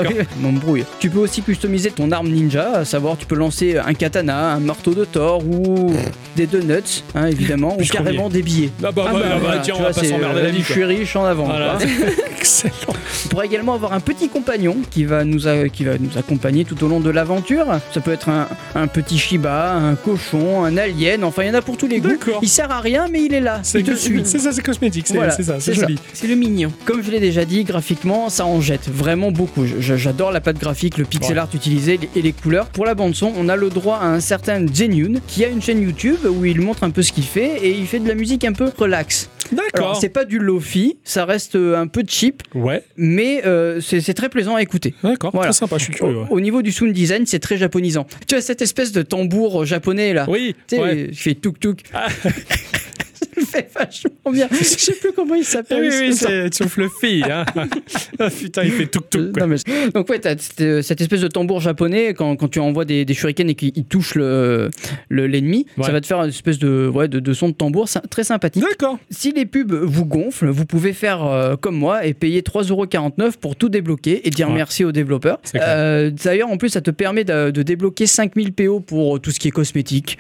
oui. 0.67 0.85
Tu 1.01 1.11
peux 1.11 1.19
aussi 1.19 1.43
customiser 1.43 1.91
ton 1.91 2.11
arme 2.13 2.29
ninja, 2.29 2.79
à 2.79 2.85
savoir 2.85 3.17
tu 3.17 3.27
peux 3.27 3.37
lancer 3.37 3.79
un 3.79 3.95
katana, 3.95 4.53
un 4.55 4.61
marteau 4.61 4.95
de 4.95 5.05
Thor 5.05 5.43
ou 5.47 5.93
des 6.37 6.47
donuts, 6.47 6.86
hein, 7.15 7.27
évidemment, 7.27 7.77
ou 7.81 7.85
carrément 7.85 8.29
des 8.29 8.43
billets. 8.43 8.71
Ah 8.83 8.91
bah, 8.93 9.05
Ah 9.09 9.13
bah, 9.13 9.19
bah, 9.21 9.29
bah, 9.31 9.39
voilà, 9.41 9.59
tiens, 9.59 9.75
on 9.77 9.83
va 9.83 9.91
vois, 9.91 10.03
pas 10.03 10.09
s'emmerder 10.09 10.41
euh, 10.41 10.45
la 10.45 10.51
vie. 10.51 10.63
Je 10.63 10.73
suis 10.73 10.85
riche 10.85 11.17
en 11.17 11.25
avant. 11.25 11.45
Voilà. 11.45 11.77
quoi. 11.79 11.87
Excellent. 12.39 12.73
On 13.25 13.29
pourra 13.29 13.45
également 13.47 13.75
avoir 13.75 13.93
un 13.93 14.01
petit 14.01 14.29
compagnon 14.29 14.77
qui 14.91 15.05
va 15.05 15.25
nous, 15.25 15.49
a- 15.49 15.69
qui 15.69 15.85
va 15.85 15.99
nous 15.99 16.17
accompagner 16.19 16.65
tout 16.65 16.83
au 16.85 16.89
long 16.89 17.01
de 17.01 17.11
l'aventure. 17.11 17.67
Ça 17.93 18.01
peut 18.01 18.13
être 18.13 18.29
un, 18.29 18.47
un 18.75 18.87
petit 18.87 19.19
Shiba, 19.19 19.73
un 19.75 19.95
cochon, 19.95 20.65
un 20.65 20.77
alien, 20.77 21.25
enfin 21.25 21.43
il 21.43 21.49
y 21.49 21.51
en 21.51 21.55
a 21.55 21.63
pour 21.63 21.77
tous 21.77 21.87
les 21.89 22.01
goûts. 22.01 22.09
Il 22.43 22.49
sert 22.49 22.71
à 22.71 22.81
rien 22.81 23.07
mais 23.11 23.25
il 23.25 23.35
est 23.35 23.41
là, 23.41 23.61
C'est 23.63 23.85
ça, 24.39 24.53
c'est 24.53 24.63
cosmétique. 24.63 25.07
C'est 25.09 25.15
Voilà, 25.15 25.33
ça, 25.33 25.59
c'est 25.61 25.75
joli. 25.75 25.97
Le 26.27 26.35
mignon. 26.35 26.73
Comme 26.85 27.03
je 27.03 27.11
l'ai 27.11 27.21
déjà 27.21 27.45
dit, 27.45 27.65
graphiquement, 27.65 28.29
ça 28.29 28.45
en 28.47 28.61
jette 28.61 28.89
vraiment 28.89 29.31
beaucoup. 29.31 29.65
J'adore 29.81 30.33
la 30.33 30.41
patte 30.41 30.59
graphique, 30.59 30.99
le 30.99 31.05
pixel 31.05 31.37
Ouais. 31.37 31.41
art 31.41 31.49
utilisé 31.55 31.99
et 32.15 32.23
les 32.23 32.33
couleurs. 32.33 32.67
Pour 32.67 32.85
la 32.85 32.95
bande 32.95 33.15
son, 33.15 33.33
on 33.37 33.49
a 33.49 33.57
le 33.57 33.69
droit 33.71 33.99
à 34.03 34.07
un 34.07 34.21
certain 34.21 34.65
Genyun 34.73 35.21
qui 35.27 35.45
a 35.45 35.49
une 35.49 35.63
chaîne 35.63 35.83
YouTube 35.83 36.19
où 36.29 36.45
il 36.45 36.61
montre 36.61 36.76
un 36.83 36.91
peu 36.91 37.03
ce 37.03 37.13
qu'il 37.13 37.25
fait 37.25 37.59
et 37.65 37.71
il 37.71 37.87
fait 37.87 37.99
de 37.99 38.09
la 38.09 38.15
musique 38.15 38.45
un 38.45 38.53
peu 38.53 38.71
relax. 38.77 39.29
D'accord. 39.53 39.97
c'est 40.01 40.09
pas 40.09 40.25
du 40.25 40.39
lofi, 40.39 40.97
ça 41.05 41.25
reste 41.25 41.57
euh, 41.57 41.77
un 41.77 41.87
peu 41.87 42.03
cheap, 42.07 42.43
Ouais, 42.55 42.83
mais 42.97 43.43
euh, 43.47 43.81
c'est 43.81 44.15
très 44.15 44.29
plaisant 44.29 44.57
à 44.57 44.63
écouter. 44.63 44.95
d'accord. 45.03 45.31
Voilà. 45.33 45.51
Très 45.51 45.59
sympa, 45.59 45.79
je 45.79 45.85
suis 45.85 45.93
curieux. 45.93 46.17
ouais. 46.19 46.27
Au, 46.31 46.37
au 46.37 46.41
niveau 46.41 46.63
du 46.63 46.73
sound 46.73 46.93
design, 46.93 47.27
c'est 47.27 47.39
très 47.39 47.57
japonisant. 47.57 48.07
Tu 48.27 48.35
as 48.35 48.41
cette 48.41 48.63
espèce 48.63 48.93
de 48.93 49.03
tambour 49.03 49.65
japonais 49.65 50.13
là. 50.13 50.27
Oui, 50.29 50.55
Tu 50.69 50.77
sais, 50.77 50.83
ouais. 50.83 51.09
je 51.13 51.21
fais 51.23 51.35
tuk 51.35 51.59
tuk. 51.61 51.81
Ah. 51.93 52.09
Le 53.39 53.43
fais 53.45 53.69
vachement 53.75 54.33
bien. 54.33 54.49
Je 54.51 54.65
sais 54.65 54.95
plus 54.95 55.13
comment 55.13 55.35
il 55.35 55.45
s'appelle. 55.45 55.81
Oui, 55.83 55.95
oui, 56.09 56.15
ce- 56.17 56.49
c'est 56.51 56.69
fluffy. 56.69 57.23
Hein. 57.23 57.45
ah, 58.19 58.31
putain, 58.31 58.63
il 58.65 58.71
fait 58.71 58.87
tuk 58.87 59.11
tuk. 59.11 59.37
Non, 59.39 59.47
mais- 59.47 59.91
Donc 59.93 60.09
ouais, 60.09 60.19
t'as 60.19 60.39
cette, 60.39 60.61
euh, 60.63 60.81
cette 60.81 61.03
espèce 61.03 61.21
de 61.21 61.29
tambour 61.29 61.61
japonais 61.61 62.15
quand, 62.15 62.35
quand 62.37 62.49
tu 62.49 62.61
envoies 62.61 62.87
des, 62.87 63.05
des 63.05 63.13
shurikens 63.13 63.51
et 63.51 63.55
qu'il 63.55 63.85
touche 63.85 64.15
le 64.15 64.71
le- 65.11 65.27
l'ennemi, 65.27 65.67
Ouais. 65.77 65.85
ça 65.85 65.93
va 65.93 66.01
te 66.01 66.07
faire 66.07 66.19
une 66.23 66.31
espèce 66.31 66.59
de, 66.59 66.89
ouais, 66.93 67.09
de, 67.09 67.21
de 67.21 67.33
son 67.35 67.51
de 67.51 67.55
tambour 67.55 67.89
très 68.09 68.25
sympathique. 68.25 68.63
D'accord. 68.63 68.99
Si 69.11 69.33
les 69.37 69.47
pubs 69.47 69.73
vous 69.73 70.05
gonflent, 70.05 70.49
vous 70.49 70.67
pouvez 70.67 70.93
faire 70.93 71.25
euh, 71.25 71.57
comme 71.57 71.77
moi 71.77 72.05
et 72.07 72.15
payer 72.15 72.41
3,49€ 72.43 73.37
pour 73.41 73.57
tout 73.57 73.69
débloquer 73.69 74.27
et 74.27 74.31
dire 74.31 74.49
Ouais. 74.49 74.55
merci 74.55 74.85
aux 74.85 74.93
développeurs. 74.93 75.39
C'est. 75.45 75.61
Euh, 75.63 76.11
D'ailleurs, 76.25 76.49
en 76.51 76.57
plus, 76.57 76.71
ça 76.71 76.81
te 76.81 76.91
permet 76.91 77.25
de, 77.25 77.51
de 77.51 77.63
débloquer 77.63 78.07
5000 78.07 78.53
PO 78.53 78.81
pour 78.81 79.21
tout 79.21 79.31
ce 79.31 79.39
qui 79.39 79.49
est 79.49 79.53
cosmétique. 79.53 80.19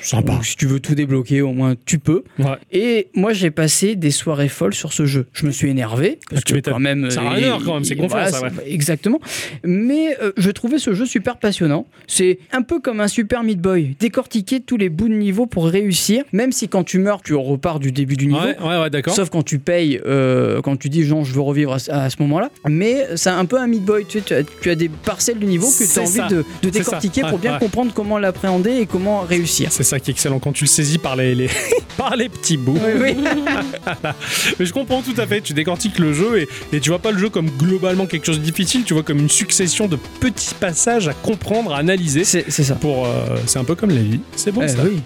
Sympa. 0.00 0.32
Donc, 0.32 0.44
si 0.46 0.56
tu 0.56 0.66
veux 0.66 0.80
tout 0.80 0.94
débloquer, 0.94 1.42
au 1.42 1.52
moins 1.52 1.74
tu 1.86 1.98
peux. 1.98 2.22
Ouais. 2.38 2.46
Et 2.72 3.08
moi, 3.14 3.32
j'ai 3.32 3.50
passé 3.50 3.94
des 3.96 4.10
soirées 4.10 4.48
folles 4.48 4.74
sur 4.74 4.92
ce 4.92 5.06
jeu. 5.06 5.26
Je 5.32 5.46
me 5.46 5.50
suis 5.50 5.68
énervé 5.70 6.18
parce 6.30 6.42
Ah, 6.46 6.52
que 6.52 6.58
quand 6.70 6.78
même, 6.78 7.10
Ça 7.10 7.20
a 7.22 7.24
euh, 7.24 7.36
un 7.36 7.42
heure, 7.42 7.62
quand 7.64 7.74
même, 7.74 7.84
c'est 7.84 7.94
voilà, 7.94 8.30
ça, 8.30 8.42
ouais. 8.42 8.48
c'est- 8.64 8.72
Exactement. 8.72 9.20
Mais 9.64 10.16
euh, 10.22 10.32
je 10.36 10.50
trouvais 10.50 10.78
ce 10.78 10.94
jeu 10.94 11.06
super 11.06 11.36
passionnant. 11.38 11.86
C'est 12.06 12.38
un 12.52 12.62
peu 12.62 12.80
comme 12.80 13.00
un 13.00 13.08
Super 13.08 13.42
Meat 13.42 13.60
Boy, 13.60 13.96
décortiquer 13.98 14.60
tous 14.60 14.76
les 14.76 14.88
bouts 14.88 15.08
de 15.08 15.14
niveau 15.14 15.46
pour 15.46 15.66
réussir. 15.66 16.24
Même 16.32 16.52
si 16.52 16.68
quand 16.68 16.84
tu 16.84 16.98
meurs, 16.98 17.22
tu 17.22 17.34
repars 17.34 17.80
du 17.80 17.92
début 17.92 18.16
du 18.16 18.26
niveau. 18.26 18.38
Ouais, 18.60 18.68
ouais, 18.68 18.80
ouais, 18.82 18.90
d'accord. 18.90 19.14
Sauf 19.14 19.30
quand 19.30 19.42
tu 19.42 19.58
payes, 19.58 20.00
euh, 20.06 20.60
quand 20.62 20.76
tu 20.76 20.88
dis 20.88 21.04
genre 21.04 21.24
je 21.24 21.32
veux 21.32 21.40
revivre 21.40 21.72
à, 21.74 21.78
ce- 21.78 21.90
à 21.90 22.08
ce 22.10 22.16
moment-là. 22.20 22.50
Mais 22.68 23.06
c'est 23.16 23.30
un 23.30 23.44
peu 23.44 23.58
un 23.58 23.66
Meat 23.66 23.84
Boy. 23.84 24.04
Tu, 24.06 24.18
sais, 24.18 24.24
tu 24.24 24.34
as, 24.34 24.42
tu 24.60 24.70
as 24.70 24.74
des 24.74 24.88
parcelles 24.88 25.38
du 25.38 25.46
niveau 25.46 25.66
que 25.68 25.84
tu 25.92 25.98
as 25.98 26.02
envie 26.02 26.12
ça. 26.12 26.26
de, 26.28 26.44
de 26.62 26.70
décortiquer 26.70 27.22
pour 27.22 27.38
bien 27.38 27.54
ouais. 27.54 27.58
comprendre 27.58 27.92
comment 27.94 28.18
l'appréhender 28.18 28.72
et 28.76 28.86
comment 28.86 29.20
réussir. 29.20 29.68
C'est 29.72 29.82
ça 29.84 29.98
qui 30.00 30.10
est 30.10 30.14
excellent 30.14 30.38
quand 30.38 30.52
tu 30.52 30.64
le 30.64 30.68
saisis 30.68 30.98
par 30.98 31.16
les, 31.16 31.34
les- 31.34 31.50
par 31.96 32.16
les 32.16 32.28
petits 32.28 32.56
bouts. 32.56 32.78
Oui, 32.84 33.14
oui. 33.16 33.24
Mais 34.58 34.66
je 34.66 34.72
comprends 34.72 35.02
tout 35.02 35.14
à 35.18 35.26
fait. 35.26 35.40
Tu 35.40 35.52
décortiques 35.52 35.98
le 35.98 36.12
jeu 36.12 36.38
et, 36.40 36.48
et 36.76 36.80
tu 36.80 36.90
vois 36.90 36.98
pas 36.98 37.10
le 37.10 37.18
jeu 37.18 37.28
comme 37.28 37.48
globalement 37.50 38.06
quelque 38.06 38.26
chose 38.26 38.38
de 38.38 38.44
difficile. 38.44 38.82
Tu 38.84 38.94
vois 38.94 39.02
comme 39.02 39.18
une 39.18 39.28
succession 39.30 39.86
de 39.88 39.96
petits 40.20 40.54
passages 40.58 41.08
à 41.08 41.12
comprendre, 41.14 41.74
à 41.74 41.78
analyser. 41.78 42.24
C'est 42.24 42.50
ça. 42.50 42.74
Pour, 42.74 43.06
euh, 43.06 43.36
c'est 43.46 43.58
un 43.58 43.64
peu 43.64 43.74
comme 43.74 43.90
la 43.90 44.02
vie. 44.02 44.20
C'est 44.36 44.52
bon 44.52 44.62
Euh, 44.62 44.68
ça. 44.68 44.78
oui, 44.84 44.98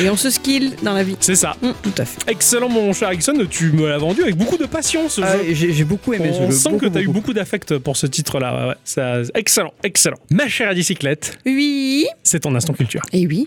Et 0.00 0.08
on 0.10 0.16
se 0.16 0.30
skill 0.30 0.72
dans 0.82 0.92
la 0.92 1.02
vie. 1.02 1.16
C'est 1.20 1.34
ça. 1.34 1.56
tout 1.82 1.90
à 1.98 2.04
fait. 2.04 2.30
Excellent 2.30 2.68
mon 2.68 2.92
cher 2.96 3.08
Ericsson. 3.08 3.34
Tu 3.50 3.72
me 3.72 3.88
l'as 3.88 3.98
vendu 3.98 4.22
avec 4.22 4.36
beaucoup 4.36 4.56
de 4.56 4.66
passion 4.66 5.08
ce 5.08 5.20
Ah, 5.22 5.36
jeu. 5.38 5.54
J'ai 5.54 5.72
j'ai 5.72 5.84
beaucoup 5.84 6.12
aimé 6.14 6.30
On 6.32 6.34
ce 6.34 6.46
jeu. 6.46 6.50
sent 6.50 6.68
beaucoup, 6.70 6.86
que 6.86 6.90
tu 6.90 6.98
as 6.98 7.02
eu 7.02 7.08
beaucoup. 7.08 7.32
d'affect 7.32 7.78
pour 7.78 7.96
ce 7.96 8.06
titre-là. 8.06 8.56
Ouais, 8.62 8.68
ouais. 8.70 8.74
Ça- 8.84 9.22
excellent, 9.34 9.72
excellent. 9.82 10.16
Ma 10.30 10.48
chère 10.48 10.72
bicyclette, 10.74 11.38
Oui. 11.44 12.06
c'est 12.22 12.40
ton 12.40 12.54
instant 12.54 12.72
culture. 12.72 13.02
Et 13.12 13.26
oui. 13.26 13.46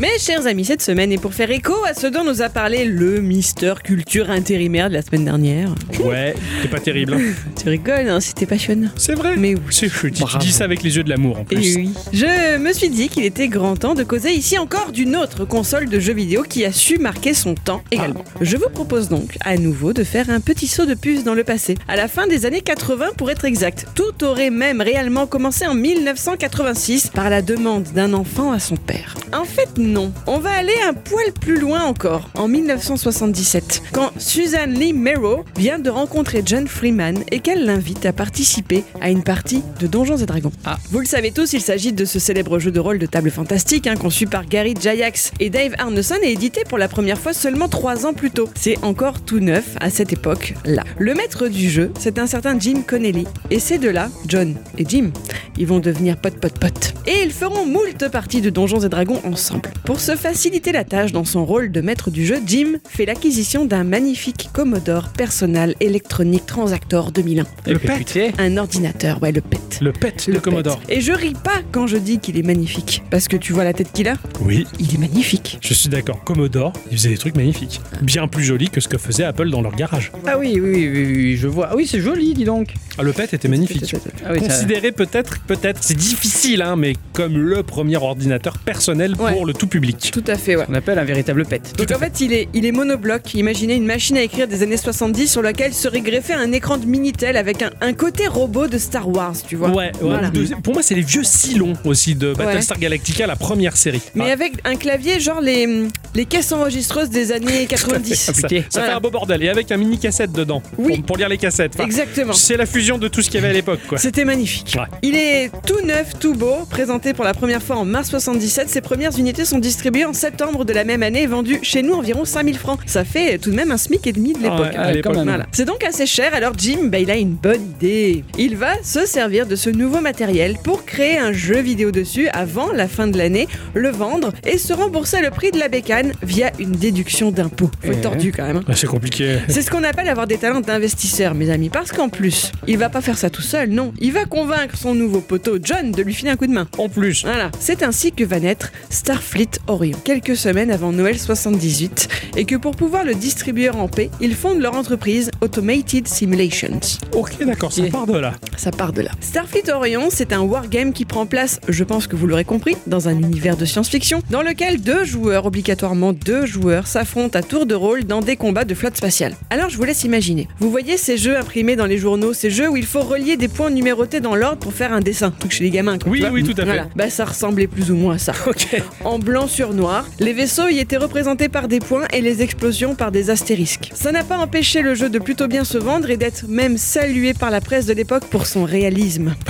Mes 0.00 0.18
chers 0.18 0.46
amis, 0.46 0.64
cette 0.64 0.80
semaine, 0.80 1.12
et 1.12 1.18
pour 1.18 1.34
faire 1.34 1.50
écho 1.50 1.74
à 1.86 1.92
ce 1.92 2.06
dont 2.06 2.24
nous 2.24 2.40
a 2.40 2.48
parlé 2.48 2.86
le 2.86 3.20
Mister 3.20 3.74
Culture 3.84 4.30
intérimaire 4.30 4.88
de 4.88 4.94
la 4.94 5.02
semaine 5.02 5.26
dernière, 5.26 5.74
Ouais, 6.02 6.34
c'est 6.62 6.70
pas 6.70 6.80
terrible. 6.80 7.12
hein. 7.12 7.20
tu 7.62 7.68
rigoles, 7.68 8.08
hein, 8.08 8.18
c'était 8.18 8.46
passionnant. 8.46 8.88
C'est 8.96 9.12
vrai. 9.14 9.36
Mais 9.36 9.54
oui. 9.54 9.60
C'est 9.68 9.88
je 9.90 10.38
dis, 10.38 10.52
ça 10.52 10.64
avec 10.64 10.82
les 10.82 10.96
yeux 10.96 11.04
de 11.04 11.10
l'amour 11.10 11.40
en 11.40 11.42
Et 11.42 11.56
plus. 11.56 11.76
oui. 11.76 11.90
Je 12.14 12.56
me 12.56 12.72
suis 12.72 12.88
dit 12.88 13.10
qu'il 13.10 13.26
était 13.26 13.48
grand 13.48 13.76
temps 13.76 13.92
de 13.92 14.02
causer 14.02 14.30
ici 14.32 14.56
encore 14.58 14.90
d'une 14.90 15.16
autre 15.16 15.44
console 15.44 15.86
de 15.90 16.00
jeux 16.00 16.14
vidéo 16.14 16.44
qui 16.48 16.64
a 16.64 16.72
su 16.72 16.96
marquer 16.98 17.34
son 17.34 17.54
temps 17.54 17.82
également. 17.90 18.24
Je 18.40 18.56
vous 18.56 18.70
propose 18.72 19.10
donc 19.10 19.36
à 19.42 19.58
nouveau 19.58 19.92
de 19.92 20.02
faire 20.02 20.30
un 20.30 20.40
petit 20.40 20.66
saut 20.66 20.86
de 20.86 20.94
puce 20.94 21.24
dans 21.24 21.34
le 21.34 21.44
passé. 21.44 21.74
À 21.88 21.96
la 21.96 22.08
fin 22.08 22.26
des 22.26 22.46
années 22.46 22.62
80 22.62 23.08
pour 23.18 23.30
être 23.30 23.44
exact. 23.44 23.84
Tout 23.94 24.24
aurait 24.24 24.48
même 24.50 24.80
réellement 24.80 25.26
commencé 25.26 25.66
en 25.66 25.74
1986 25.74 27.08
par 27.08 27.28
la 27.28 27.42
demande 27.42 27.82
d'un 27.94 28.14
enfant 28.14 28.50
à 28.52 28.58
son 28.60 28.76
père. 28.76 29.14
En 29.38 29.44
fait 29.44 29.68
non, 29.76 29.89
on 30.26 30.38
va 30.38 30.50
aller 30.50 30.74
un 30.86 30.94
poil 30.94 31.32
plus 31.32 31.58
loin 31.58 31.82
encore. 31.84 32.28
En 32.34 32.48
1977, 32.48 33.82
quand 33.92 34.10
Suzanne 34.18 34.74
Lee 34.74 34.92
Merrow 34.92 35.44
vient 35.56 35.78
de 35.78 35.90
rencontrer 35.90 36.42
John 36.44 36.66
Freeman 36.68 37.18
et 37.30 37.40
qu'elle 37.40 37.64
l'invite 37.64 38.06
à 38.06 38.12
participer 38.12 38.84
à 39.00 39.10
une 39.10 39.22
partie 39.22 39.62
de 39.80 39.86
Donjons 39.86 40.16
et 40.16 40.26
Dragons. 40.26 40.52
Ah. 40.64 40.78
Vous 40.90 41.00
le 41.00 41.06
savez 41.06 41.32
tous, 41.32 41.52
il 41.52 41.60
s'agit 41.60 41.92
de 41.92 42.04
ce 42.04 42.18
célèbre 42.18 42.58
jeu 42.58 42.70
de 42.70 42.80
rôle 42.80 42.98
de 42.98 43.06
table 43.06 43.30
fantastique 43.30 43.86
hein, 43.86 43.96
conçu 43.96 44.26
par 44.26 44.46
Gary 44.46 44.74
Gygax 44.80 45.32
et 45.40 45.50
Dave 45.50 45.74
Arneson 45.78 46.16
et 46.22 46.32
édité 46.32 46.62
pour 46.68 46.78
la 46.78 46.88
première 46.88 47.18
fois 47.18 47.32
seulement 47.32 47.68
trois 47.68 48.06
ans 48.06 48.12
plus 48.12 48.30
tôt. 48.30 48.48
C'est 48.54 48.82
encore 48.82 49.20
tout 49.20 49.40
neuf 49.40 49.76
à 49.80 49.90
cette 49.90 50.12
époque-là. 50.12 50.84
Le 50.98 51.14
maître 51.14 51.48
du 51.48 51.70
jeu, 51.70 51.92
c'est 51.98 52.18
un 52.18 52.26
certain 52.26 52.58
Jim 52.58 52.82
Connelly. 52.86 53.26
Et 53.50 53.58
ces 53.58 53.78
deux-là, 53.78 54.08
John 54.28 54.54
et 54.78 54.84
Jim, 54.86 55.10
ils 55.58 55.66
vont 55.66 55.80
devenir 55.80 56.16
potes 56.16 56.38
potes 56.38 56.58
potes. 56.58 56.94
Et 57.06 57.22
ils 57.24 57.32
feront 57.32 57.66
moult 57.66 58.08
parties 58.08 58.40
de 58.40 58.50
Donjons 58.50 58.80
et 58.80 58.88
Dragons 58.88 59.20
ensemble. 59.24 59.70
Pour 59.84 59.98
se 59.98 60.14
faciliter 60.14 60.72
la 60.72 60.84
tâche 60.84 61.10
dans 61.10 61.24
son 61.24 61.44
rôle 61.44 61.72
de 61.72 61.80
maître 61.80 62.10
du 62.10 62.24
jeu, 62.24 62.36
Jim 62.46 62.74
fait 62.88 63.06
l'acquisition 63.06 63.64
d'un 63.64 63.82
magnifique 63.82 64.50
Commodore 64.52 65.08
Personal 65.16 65.74
Electronic 65.80 66.46
Transactor 66.46 67.10
2001. 67.10 67.44
Le 67.66 67.74
Et 67.74 67.78
pet. 67.78 68.32
Un 68.38 68.56
ordinateur, 68.56 69.20
ouais, 69.22 69.32
le 69.32 69.40
PET. 69.40 69.78
Le 69.80 69.92
pet 69.92 70.26
Le 70.28 70.34
de 70.34 70.38
Commodore. 70.38 70.78
pet. 70.80 70.96
Et 70.98 71.00
je 71.00 71.12
ris 71.12 71.32
pas 71.32 71.60
quand 71.72 71.86
je 71.88 71.96
dis 71.96 72.18
qu'il 72.18 72.38
est 72.38 72.42
magnifique. 72.44 73.02
Parce 73.10 73.26
que 73.26 73.36
tu 73.36 73.52
vois 73.52 73.64
la 73.64 73.72
tête 73.72 73.90
qu'il 73.92 74.06
a 74.08 74.14
Oui, 74.42 74.66
Il 74.78 74.94
est 74.94 74.98
magnifique. 74.98 75.58
je 75.60 75.74
suis 75.74 75.88
d'accord. 75.88 76.22
Commodore, 76.24 76.72
ils 76.92 76.96
faisaient 76.98 77.08
des 77.08 77.18
trucs 77.18 77.36
magnifiques. 77.36 77.80
Bien 78.02 78.28
plus 78.28 78.44
jolis 78.44 78.68
que 78.70 78.80
ce 78.80 78.86
que 78.88 78.98
faisait 78.98 79.24
Apple 79.24 79.50
dans 79.50 79.62
leur 79.62 79.74
garage. 79.74 80.12
Ah 80.26 80.38
oui, 80.38 80.60
oui, 80.60 80.70
oui, 80.72 80.88
oui, 80.92 81.12
oui, 81.16 81.36
je 81.36 81.48
vois. 81.48 81.68
Ah 81.72 81.76
oui, 81.76 81.86
c'est 81.88 82.00
joli, 82.00 82.34
dis 82.34 82.44
donc. 82.44 82.74
Ah, 82.98 83.02
le 83.02 83.12
pet 83.12 83.32
était 83.34 83.48
magnifique. 83.48 83.92
Ah 84.24 84.30
oui, 84.32 84.38
ça- 84.40 84.46
Considéré 84.46 84.92
peut-être, 84.92 85.40
peut-être, 85.40 85.78
c'est 85.82 85.96
difficile, 85.96 86.62
hein, 86.62 86.76
mais 86.76 86.92
comme 87.12 87.36
le 87.36 87.62
premier 87.62 87.96
ordinateur 87.96 88.58
personnel 88.58 89.16
Ouais. 89.18 89.32
pour 89.32 89.46
le 89.46 89.52
tout 89.54 89.66
public. 89.70 90.10
Tout 90.12 90.24
à 90.26 90.36
fait, 90.36 90.56
ouais. 90.56 90.64
On 90.68 90.74
appelle 90.74 90.98
un 90.98 91.04
véritable 91.04 91.46
pet. 91.46 91.72
Donc 91.78 91.90
en 91.92 91.98
fait, 91.98 92.20
il 92.20 92.32
est, 92.32 92.48
il 92.52 92.66
est 92.66 92.72
monobloc. 92.72 93.32
Imaginez 93.34 93.74
une 93.74 93.86
machine 93.86 94.16
à 94.18 94.22
écrire 94.22 94.46
des 94.48 94.62
années 94.62 94.76
70 94.76 95.28
sur 95.28 95.40
laquelle 95.42 95.72
serait 95.72 96.00
greffé 96.02 96.34
un 96.34 96.52
écran 96.52 96.76
de 96.76 96.84
Minitel 96.86 97.36
avec 97.36 97.62
un, 97.62 97.70
un 97.80 97.92
côté 97.94 98.26
robot 98.26 98.66
de 98.66 98.76
Star 98.78 99.08
Wars, 99.08 99.34
tu 99.48 99.56
vois. 99.56 99.70
Ouais, 99.70 99.76
ouais. 99.76 99.90
Voilà. 100.00 100.30
De- 100.30 100.44
Pour 100.62 100.74
moi, 100.74 100.82
c'est 100.82 100.94
les 100.94 101.00
vieux 101.02 101.22
Cylons 101.24 101.72
aussi 101.84 102.14
de 102.14 102.34
Battlestar 102.34 102.78
Galactica, 102.78 103.26
la 103.26 103.36
première 103.36 103.76
série. 103.76 104.02
Mais 104.14 104.24
Ah, 104.28 104.32
avec 104.32 104.54
un 104.64 104.76
clavier, 104.76 105.20
genre 105.20 105.40
les, 105.40 105.88
les 106.14 106.24
caisses 106.26 106.52
enregistreuses 106.52 107.10
des 107.10 107.32
années 107.32 107.66
90. 107.68 108.14
ça, 108.16 108.32
ça 108.34 108.48
Voilà. 108.48 108.86
fait 108.88 108.92
un 108.92 109.00
beau 109.00 109.10
bordel. 109.10 109.42
Et 109.44 109.48
avec 109.48 109.70
un 109.70 109.76
mini 109.76 109.98
cassette 109.98 110.32
dedans. 110.32 110.62
Oui. 110.78 110.96
Pour, 110.96 111.06
pour 111.06 111.16
lire 111.16 111.28
les 111.28 111.38
cassettes. 111.38 111.72
Enfin, 111.74 111.84
Exactement. 111.84 112.32
C'est 112.32 112.56
la 112.56 112.66
fusion 112.66 112.98
de 112.98 113.06
tout 113.08 113.22
ce 113.22 113.30
qu'il 113.30 113.36
y 113.36 113.38
avait 113.44 113.50
à 113.50 113.52
l'époque, 113.54 113.80
quoi. 113.88 113.98
C'était 113.98 114.24
magnifique. 114.24 114.76
Ouais. 114.76 114.86
Il 115.02 115.14
est 115.16 115.50
tout 115.66 115.80
neuf, 115.84 116.18
tout 116.18 116.34
beau, 116.34 116.64
présenté 116.68 117.12
pour 117.14 117.24
la 117.24 117.34
première 117.34 117.62
fois 117.62 117.76
en 117.76 117.84
mars 117.84 118.08
77. 118.10 118.68
Ses 118.68 118.80
premières 118.80 119.16
unités 119.18 119.44
sont 119.44 119.58
distribuées 119.60 120.04
en 120.04 120.12
septembre 120.12 120.64
de 120.64 120.72
la 120.72 120.84
même 120.84 121.02
année 121.02 121.22
et 121.24 121.28
chez 121.62 121.82
nous 121.82 121.94
environ 121.94 122.24
5000 122.24 122.56
francs. 122.58 122.80
Ça 122.86 123.04
fait 123.04 123.38
tout 123.38 123.50
de 123.50 123.56
même 123.56 123.70
un 123.70 123.76
SMIC 123.76 124.06
et 124.06 124.12
demi 124.12 124.32
de 124.32 124.38
l'époque. 124.42 124.72
Ah 124.76 124.86
ouais, 124.86 124.94
l'époque. 124.94 125.16
Voilà. 125.22 125.46
C'est 125.52 125.64
donc 125.64 125.84
assez 125.84 126.06
cher, 126.06 126.34
alors 126.34 126.52
Jim, 126.56 126.84
bah, 126.84 126.98
il 126.98 127.10
a 127.10 127.16
une 127.16 127.34
bonne 127.34 127.62
idée. 127.62 128.24
Il 128.38 128.56
va 128.56 128.72
se 128.82 129.06
servir 129.06 129.46
de 129.46 129.56
ce 129.56 129.70
nouveau 129.70 130.00
matériel 130.00 130.56
pour 130.64 130.84
créer 130.84 131.18
un 131.18 131.32
jeu 131.32 131.60
vidéo 131.60 131.90
dessus 131.90 132.28
avant 132.28 132.72
la 132.72 132.88
fin 132.88 133.06
de 133.06 133.16
l'année, 133.18 133.46
le 133.74 133.90
vendre 133.90 134.32
et 134.46 134.58
se 134.58 134.72
rembourser 134.72 135.20
le 135.20 135.30
prix 135.30 135.50
de 135.50 135.58
la 135.58 135.68
bécane 135.68 136.12
via 136.22 136.50
une 136.58 136.72
déduction 136.72 137.30
d'impôt. 137.30 137.70
Faut 137.84 137.92
être 137.92 137.98
Eh. 137.98 138.02
tordu 138.02 138.32
quand 138.32 138.46
même. 138.46 138.56
hein. 138.58 138.64
Ah, 138.68 138.74
c'est 138.74 138.86
compliqué. 138.86 139.38
C'est 139.48 139.62
ce 139.62 139.70
qu'on 139.70 139.84
appelle 139.84 140.08
avoir 140.08 140.26
des 140.26 140.38
talents 140.38 140.60
d'investisseur, 140.60 141.34
mes 141.34 141.50
amis. 141.50 141.68
Parce 141.68 141.92
qu'en 141.92 142.08
plus, 142.08 142.52
il 142.66 142.78
va 142.78 142.88
pas 142.88 143.00
faire 143.00 143.18
ça 143.18 143.30
tout 143.30 143.42
seul, 143.42 143.68
non. 143.70 143.92
Il 144.00 144.12
va 144.12 144.24
convaincre 144.24 144.76
son 144.76 144.94
nouveau 144.94 145.20
poteau 145.20 145.58
John 145.62 145.92
de 145.92 146.02
lui 146.02 146.14
filer 146.14 146.30
un 146.30 146.36
coup 146.36 146.46
de 146.46 146.52
main. 146.52 146.66
En 146.78 146.88
plus. 146.88 147.24
Voilà, 147.24 147.50
c'est 147.60 147.82
ainsi 147.82 148.12
que 148.12 148.24
va 148.24 148.40
naître 148.40 148.72
Starfleet 148.90 149.39
Orion, 149.66 149.96
quelques 150.04 150.36
semaines 150.36 150.70
avant 150.70 150.92
Noël 150.92 151.18
78, 151.18 152.08
et 152.36 152.44
que 152.44 152.56
pour 152.56 152.76
pouvoir 152.76 153.04
le 153.04 153.14
distribuer 153.14 153.70
en 153.70 153.88
paix, 153.88 154.10
ils 154.20 154.34
fondent 154.34 154.60
leur 154.60 154.74
entreprise 154.76 155.30
Automated 155.40 156.06
Simulations. 156.08 156.80
Ok, 157.14 157.42
d'accord, 157.44 157.72
ça 157.72 157.82
part 157.90 158.06
de 158.06 158.18
là. 158.18 158.34
Ça 158.56 158.70
part 158.70 158.92
de 158.92 159.02
là. 159.02 159.10
Starfleet 159.20 159.70
Orion, 159.70 160.08
c'est 160.10 160.32
un 160.32 160.40
wargame 160.40 160.92
qui 160.92 161.04
prend 161.04 161.26
place, 161.26 161.60
je 161.68 161.84
pense 161.84 162.06
que 162.06 162.16
vous 162.16 162.26
l'aurez 162.26 162.44
compris, 162.44 162.76
dans 162.86 163.08
un 163.08 163.12
univers 163.18 163.56
de 163.56 163.64
science-fiction, 163.64 164.22
dans 164.30 164.42
lequel 164.42 164.80
deux 164.80 165.04
joueurs, 165.04 165.46
obligatoirement 165.46 166.12
deux 166.12 166.44
joueurs, 166.46 166.86
s'affrontent 166.86 167.38
à 167.38 167.42
tour 167.42 167.66
de 167.66 167.74
rôle 167.74 168.04
dans 168.04 168.20
des 168.20 168.36
combats 168.36 168.64
de 168.64 168.74
flotte 168.74 168.96
spatiale. 168.96 169.34
Alors 169.50 169.70
je 169.70 169.76
vous 169.76 169.84
laisse 169.84 170.04
imaginer. 170.04 170.48
Vous 170.58 170.70
voyez 170.70 170.96
ces 170.96 171.16
jeux 171.16 171.36
imprimés 171.36 171.76
dans 171.76 171.86
les 171.86 171.98
journaux, 171.98 172.32
ces 172.32 172.50
jeux 172.50 172.68
où 172.68 172.76
il 172.76 172.86
faut 172.86 173.00
relier 173.00 173.36
des 173.36 173.48
points 173.48 173.70
numérotés 173.70 174.20
dans 174.20 174.34
l'ordre 174.34 174.58
pour 174.58 174.72
faire 174.74 174.92
un 174.92 175.00
dessin, 175.00 175.30
truc 175.30 175.52
chez 175.60 175.64
les 175.64 175.70
gamins. 175.70 175.98
quoi, 175.98 176.10
Oui, 176.10 176.24
oui, 176.30 176.42
tout 176.44 176.52
à 176.52 176.56
fait. 176.56 176.64
Voilà. 176.64 176.88
Bah 176.94 177.08
ça 177.10 177.24
ressemblait 177.24 177.66
plus 177.66 177.90
ou 177.90 177.96
moins 177.96 178.14
à 178.14 178.18
ça. 178.18 178.32
Ok. 178.46 178.82
En 179.04 179.18
blanc 179.30 179.46
sur 179.46 179.74
noir, 179.74 180.06
les 180.18 180.32
vaisseaux 180.32 180.66
y 180.66 180.80
étaient 180.80 180.96
représentés 180.96 181.48
par 181.48 181.68
des 181.68 181.78
points 181.78 182.08
et 182.12 182.20
les 182.20 182.42
explosions 182.42 182.96
par 182.96 183.12
des 183.12 183.30
astérisques. 183.30 183.92
Ça 183.94 184.10
n'a 184.10 184.24
pas 184.24 184.36
empêché 184.36 184.82
le 184.82 184.96
jeu 184.96 185.08
de 185.08 185.20
plutôt 185.20 185.46
bien 185.46 185.62
se 185.62 185.78
vendre 185.78 186.10
et 186.10 186.16
d'être 186.16 186.46
même 186.48 186.76
salué 186.76 187.32
par 187.32 187.52
la 187.52 187.60
presse 187.60 187.86
de 187.86 187.92
l'époque 187.92 188.24
pour 188.24 188.46
son 188.46 188.64
réalisme. 188.64 189.34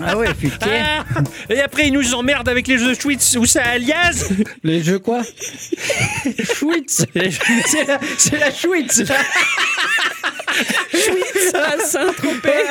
Ah 0.00 0.18
ouais, 0.18 0.34
putain. 0.34 0.66
Ah 0.68 1.22
Et 1.48 1.60
après, 1.60 1.86
ils 1.86 1.92
nous 1.92 2.14
emmerdent 2.14 2.48
avec 2.48 2.66
les 2.66 2.76
jeux 2.76 2.88
de 2.88 2.94
Schwitz 2.94 3.36
où 3.36 3.46
ça 3.46 3.62
alias. 3.62 4.28
Les 4.64 4.82
jeux 4.82 4.98
quoi 4.98 5.22
Schwitz 6.54 7.06
C'est 7.64 7.86
la, 7.86 7.98
c'est 8.18 8.38
la 8.38 8.52
Schwitz 8.52 9.04
Ça, 11.50 11.78
Saint-Tropez 11.84 12.64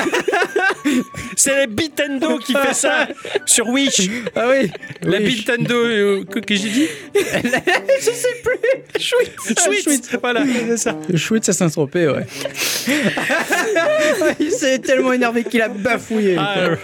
C'est 1.36 1.56
la 1.56 1.66
Bitendo 1.68 2.38
qui 2.40 2.54
fait 2.54 2.74
ça 2.74 3.08
sur 3.46 3.68
Wish. 3.68 4.10
Ah 4.36 4.48
oui 4.50 4.72
La 5.02 5.18
Oui, 5.18 5.26
Bitendo 5.26 5.76
euh, 5.76 6.24
que, 6.24 6.40
que 6.40 6.56
j'ai 6.56 6.70
dit 6.70 6.88
Je 7.16 8.12
sais 8.12 8.42
plus 8.44 9.02
Schwitz 9.02 9.84
Schwitz. 9.84 10.10
Voilà, 10.22 10.44
c'est 10.68 10.78
ça. 10.78 10.98
Schwitz 11.16 11.50
à 11.50 11.54
Saint-Tropez, 11.54 12.08
ouais. 12.08 12.26
Il 14.40 14.52
s'est 14.52 14.80
tellement 14.80 15.14
énervé 15.14 15.44
qu'il 15.44 15.62
a 15.62 15.70
bafouillé. 15.70 16.36
Ah, 16.38 16.56
euh. 16.60 16.76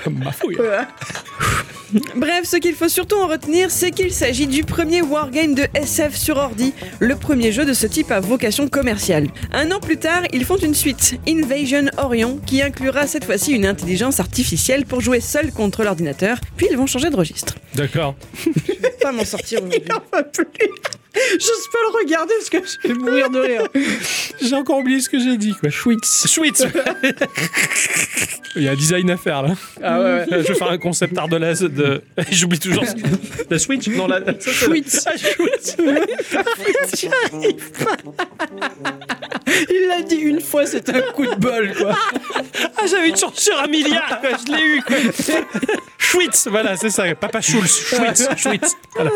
Bref, 2.16 2.46
ce 2.46 2.58
qu'il 2.58 2.76
faut 2.76 2.88
surtout 2.88 3.16
en 3.16 3.28
retenir, 3.28 3.72
c'est 3.72 3.92
qu'il 3.92 4.12
s'agit 4.14 4.46
du 4.46 4.64
premier 4.64 5.02
wargame 5.02 5.56
de 5.56 5.64
SF 5.74 6.16
sur 6.16 6.38
ordi, 6.38 6.74
le 7.00 7.16
premier 7.16 7.52
jeu 7.52 7.66
de 7.66 7.74
ce 7.74 7.88
type 7.88 8.12
à 8.12 8.20
vocation 8.20 8.68
commerciale. 8.68 9.28
Un 9.52 9.72
an 9.72 9.80
plus 9.80 9.98
tard, 9.98 10.24
ils 10.32 10.46
font 10.46 10.58
une 10.58 10.76
suite, 10.76 10.89
Invasion 11.28 11.86
Orion, 11.98 12.40
qui 12.46 12.62
inclura 12.62 13.08
cette 13.08 13.26
fois-ci 13.26 13.52
une 13.54 13.66
intelligence 13.66 14.20
artificielle 14.20 14.86
pour 14.86 15.02
jouer 15.02 15.20
seul 15.22 15.52
contre 15.52 15.84
l'ordinateur, 15.84 16.40
puis 16.58 16.68
ils 16.70 16.78
vont 16.78 16.88
changer 16.88 17.10
de 17.10 17.16
registre. 17.16 17.56
D'accord. 17.76 18.16
Pas 19.02 19.12
m'en 19.12 19.26
sortir 19.26 19.60
aujourd'hui. 19.64 19.84
J'ose 21.32 21.68
pas 21.72 21.80
le 21.92 21.98
regarder 22.04 22.34
parce 22.38 22.50
que 22.50 22.58
je 22.84 22.88
vais 22.88 22.94
mourir 22.94 23.30
de 23.30 23.40
rire. 23.40 23.64
J'ai 24.42 24.56
encore 24.56 24.78
oublié 24.80 25.00
ce 25.02 25.10
que 25.10 25.20
j'ai 25.20 25.38
dit, 25.38 25.54
quoi. 25.60 25.70
Schwitz. 25.70 26.28
Schwitz. 26.28 26.64
Il 28.56 28.64
y 28.64 28.68
a 28.68 28.72
un 28.72 28.76
design 28.76 29.10
à 29.12 29.18
faire, 29.18 29.44
là. 29.44 29.56
Ah 29.84 30.00
ouais, 30.00 30.06
ouais. 30.06 30.26
Je 30.44 30.48
vais 30.48 30.54
faire 30.56 30.70
un 30.72 30.78
concept 30.78 31.18
art 31.18 31.28
de 31.28 31.38
la... 31.38 31.54
De... 31.54 32.02
J'oublie 32.32 32.60
toujours... 32.60 32.84
ce- 32.86 32.94
La 33.50 33.60
Switch 33.60 33.88
Non, 33.90 34.08
la... 34.08 34.20
ça, 34.20 34.34
c'est 34.40 34.50
la- 34.50 34.54
Schwitz. 34.54 35.06
Ah, 35.08 35.18
Schwitz. 35.18 35.78
Il 39.70 39.88
l'a 39.88 40.02
dit 40.02 40.16
une 40.16 40.42
fois, 40.42 40.66
c'est 40.66 40.90
un 40.90 41.02
coup 41.14 41.26
de 41.26 41.36
bol, 41.36 41.74
quoi. 41.78 41.96
Ah, 42.78 42.86
j'avais 42.88 43.10
une 43.10 43.18
chance 43.18 43.38
sur 43.40 43.60
un 43.60 43.68
milliard, 43.68 44.20
quoi. 44.20 44.30
Je 44.46 44.52
l'ai 44.52 44.64
eu, 44.64 44.82
quoi. 44.82 44.96
Schwitz, 46.10 46.48
voilà, 46.50 46.76
c'est 46.76 46.90
ça. 46.90 47.04
Papa 47.14 47.40
Schulz. 47.40 47.70
Schwitz. 47.70 48.28
Schwitz. 48.36 48.76
Voilà. 48.96 49.12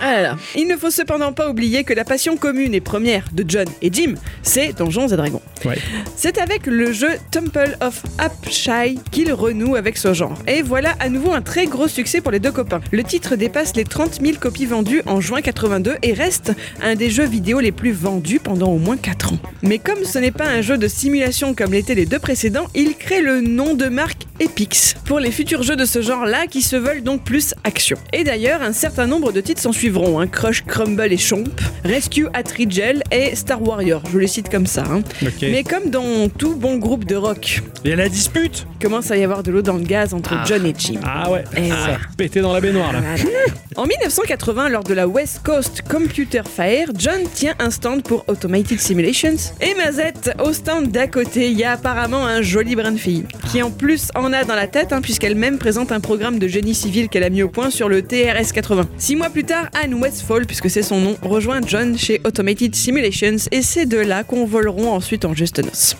Là. 0.00 0.36
Il 0.56 0.66
ne 0.66 0.78
faut 0.78 0.90
cependant 0.90 1.34
pas 1.34 1.50
oublier 1.50 1.84
que 1.84 1.92
la 1.92 2.04
passion 2.04 2.38
commune 2.38 2.74
et 2.74 2.80
première 2.80 3.26
de 3.32 3.44
John 3.46 3.66
et 3.82 3.90
Jim, 3.92 4.14
c'est 4.42 4.72
Donjons 4.72 5.08
et 5.08 5.16
Dragons. 5.16 5.42
Ouais. 5.66 5.76
C'est 6.16 6.38
avec 6.38 6.66
le 6.66 6.90
jeu 6.92 7.10
Temple 7.30 7.76
of 7.82 8.02
Apshai 8.16 8.96
qu'il 9.10 9.32
renoue 9.32 9.76
avec 9.76 9.98
ce 9.98 10.14
genre. 10.14 10.36
Et 10.46 10.62
voilà 10.62 10.94
à 11.00 11.10
nouveau 11.10 11.32
un 11.32 11.42
très 11.42 11.66
gros 11.66 11.86
succès 11.86 12.22
pour 12.22 12.32
les 12.32 12.40
deux 12.40 12.50
copains. 12.50 12.80
Le 12.90 13.04
titre 13.04 13.36
dépasse 13.36 13.76
les 13.76 13.84
30 13.84 14.20
000 14.22 14.38
copies 14.40 14.66
vendues 14.66 15.02
en 15.04 15.20
juin 15.20 15.42
82 15.42 15.96
et 16.02 16.14
reste 16.14 16.52
un 16.82 16.94
des 16.94 17.10
jeux 17.10 17.26
vidéo 17.26 17.60
les 17.60 17.72
plus 17.72 17.92
vendus 17.92 18.40
pendant 18.40 18.70
au 18.70 18.78
moins 18.78 18.96
4 18.96 19.34
ans. 19.34 19.38
Mais 19.62 19.78
comme 19.78 20.04
ce 20.04 20.18
n'est 20.18 20.32
pas 20.32 20.46
un 20.46 20.62
jeu 20.62 20.78
de 20.78 20.88
simulation 20.88 21.54
comme 21.54 21.72
l'étaient 21.72 21.94
les 21.94 22.06
deux 22.06 22.18
précédents, 22.18 22.68
il 22.74 22.96
crée 22.96 23.20
le 23.20 23.42
nom 23.42 23.74
de 23.74 23.86
marque 23.86 24.22
Epix 24.40 24.94
pour 25.04 25.20
les 25.20 25.30
futurs 25.30 25.62
jeux 25.62 25.76
de 25.76 25.84
ce 25.84 26.00
genre-là 26.22 26.46
qui 26.46 26.62
se 26.62 26.76
veulent 26.76 27.02
donc 27.02 27.24
plus 27.24 27.54
action. 27.64 27.96
Et 28.12 28.22
d'ailleurs, 28.24 28.62
un 28.62 28.72
certain 28.72 29.06
nombre 29.06 29.32
de 29.32 29.40
titres 29.40 29.60
s'en 29.60 29.72
suivront 29.72 30.20
hein. 30.20 30.26
Crush, 30.28 30.64
Crumble 30.64 31.12
et 31.12 31.16
Chomp, 31.18 31.44
Rescue 31.84 32.26
at 32.32 32.44
Rigel 32.56 33.02
et 33.10 33.34
Star 33.34 33.60
Warrior. 33.62 34.02
Je 34.12 34.18
les 34.18 34.26
cite 34.28 34.48
comme 34.48 34.66
ça. 34.66 34.84
hein. 34.90 35.02
Mais 35.42 35.64
comme 35.64 35.90
dans 35.90 36.28
tout 36.28 36.54
bon 36.54 36.76
groupe 36.78 37.04
de 37.04 37.16
rock, 37.16 37.62
Il 37.84 37.90
y 37.90 37.92
a 37.92 37.96
la 37.96 38.08
dispute. 38.08 38.66
il 38.80 38.84
commence 38.84 39.10
à 39.10 39.16
y 39.16 39.24
avoir 39.24 39.42
de 39.42 39.50
l'eau 39.50 39.62
dans 39.62 39.74
le 39.76 39.82
gaz 39.84 40.14
entre 40.14 40.34
John 40.46 40.64
et 40.66 40.74
Jim. 40.78 41.00
Ah 41.04 41.30
ouais. 41.30 41.44
Eh 41.56 41.70
Ah, 41.72 41.90
ouais. 41.90 41.96
Pété 42.16 42.40
dans 42.40 42.52
la 42.52 42.60
baignoire, 42.60 42.92
là. 42.92 43.00
En 43.76 43.86
1980, 43.86 44.68
lors 44.68 44.84
de 44.84 44.92
la 44.92 45.08
West 45.08 45.40
Coast 45.42 45.80
Computer 45.88 46.42
Fair, 46.44 46.88
John 46.94 47.22
tient 47.34 47.54
un 47.58 47.70
stand 47.70 48.02
pour 48.02 48.22
Automated 48.28 48.78
Simulations. 48.78 49.34
Et 49.62 49.74
Mazette, 49.74 50.36
au 50.44 50.52
stand 50.52 50.88
d'à 50.92 51.06
côté, 51.06 51.50
il 51.50 51.58
y 51.58 51.64
a 51.64 51.72
apparemment 51.72 52.26
un 52.26 52.42
joli 52.42 52.76
brin 52.76 52.92
de 52.92 52.98
fille, 52.98 53.24
qui 53.50 53.62
en 53.62 53.70
plus 53.70 54.08
en 54.14 54.30
a 54.34 54.44
dans 54.44 54.54
la 54.54 54.66
tête, 54.66 54.92
hein, 54.92 55.00
puisqu'elle-même 55.00 55.56
présente 55.56 55.90
un 55.90 56.00
programme 56.12 56.38
de 56.38 56.46
génie 56.46 56.74
civil 56.74 57.08
qu'elle 57.08 57.22
a 57.24 57.30
mis 57.30 57.42
au 57.42 57.48
point 57.48 57.70
sur 57.70 57.88
le 57.88 58.02
TRS-80. 58.02 58.84
Six 58.98 59.16
mois 59.16 59.30
plus 59.30 59.44
tard, 59.44 59.70
Anne 59.72 59.94
Westfall, 59.94 60.44
puisque 60.44 60.68
c'est 60.68 60.82
son 60.82 61.00
nom, 61.00 61.16
rejoint 61.22 61.62
John 61.66 61.96
chez 61.96 62.20
Automated 62.24 62.74
Simulations, 62.74 63.36
et 63.50 63.62
c'est 63.62 63.86
de 63.86 63.96
là 63.96 64.22
qu'on 64.22 64.44
voleront 64.44 64.90
ensuite 64.92 65.24
en 65.24 65.32
juste 65.32 65.64
noces. 65.64 65.96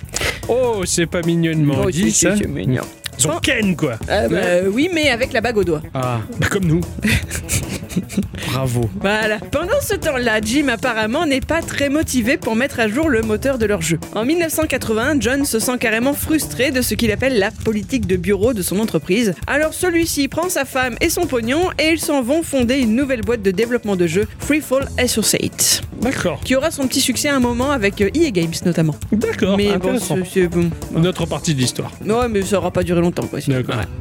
Oh, 0.51 0.83
c'est 0.85 1.07
pas 1.07 1.23
mignonnement 1.23 1.77
Oh, 1.87 1.91
dit, 1.91 2.11
ça. 2.11 2.37
c'est 2.37 2.47
mignon. 2.47 2.83
Ils 3.19 3.31
ken, 3.43 3.77
quoi. 3.77 3.95
Euh, 4.09 4.29
bah, 4.29 4.69
oui, 4.73 4.89
mais 4.93 5.11
avec 5.11 5.33
la 5.33 5.41
bague 5.41 5.57
au 5.59 5.65
doigt. 5.65 5.83
Ah, 5.95 6.21
Bah, 6.41 6.47
comme 6.51 6.65
nous. 6.65 6.81
bravo. 8.47 8.89
Voilà. 9.01 9.39
Pendant 9.51 9.81
ce 9.81 9.95
temps-là, 9.95 10.41
Jim 10.43 10.69
apparemment 10.69 11.27
n'est 11.27 11.41
pas 11.41 11.63
très 11.63 11.89
motivé 11.89 12.37
pour 12.37 12.57
mettre 12.57 12.81
à 12.81 12.89
jour 12.89 13.09
le 13.09 13.23
moteur 13.23 13.59
de 13.59 13.67
leur 13.67 13.83
jeu. 13.83 13.99
En 14.15 14.25
1981, 14.25 15.21
John 15.21 15.45
se 15.45 15.59
sent 15.59 15.79
carrément 15.79 16.15
frustré 16.15 16.71
de 16.71 16.83
ce 16.83 16.95
qu'il 16.95 17.11
appelle 17.13 17.39
la 17.39 17.51
politique 17.51 18.07
de 18.07 18.17
bureau 18.17 18.55
de 18.55 18.63
son 18.63 18.79
entreprise. 18.81 19.35
Alors 19.47 19.75
celui-ci 19.75 20.29
prend 20.29 20.49
sa 20.49 20.65
femme 20.65 20.97
et 21.01 21.09
son 21.11 21.27
pognon 21.27 21.69
et 21.79 21.91
ils 21.93 22.01
s'en 22.01 22.23
vont 22.23 22.43
fonder 22.43 22.79
une 22.79 22.95
nouvelle 22.95 23.21
boîte 23.23 23.43
de 23.43 23.51
développement 23.51 23.97
de 23.97 24.07
jeux, 24.07 24.27
Freefall 24.39 24.89
Associates, 24.99 25.83
D'accord. 26.01 26.41
qui 26.45 26.55
aura 26.57 26.71
son 26.71 26.87
petit 26.87 27.01
succès 27.01 27.29
à 27.29 27.37
un 27.37 27.41
moment 27.41 27.71
avec 27.71 28.01
euh, 28.01 28.11
EA 28.15 28.31
Games 28.31 28.53
notamment. 28.65 28.95
D'accord. 29.13 29.57
mais 29.57 29.77
bon, 29.77 29.99
c'est 29.99 30.15
c'est 30.33 30.47
bon. 30.49 30.71
Une 30.97 31.07
autre 31.07 31.27
partie 31.27 31.55
de 31.55 31.61
l'histoire. 31.61 31.91
Ouais, 32.07 32.29
mais 32.29 32.43
ça 32.43 32.59
aura 32.59 32.71
pas 32.71 32.83
duré 32.83 33.01
longtemps 33.01 33.12
quoi. 33.21 33.39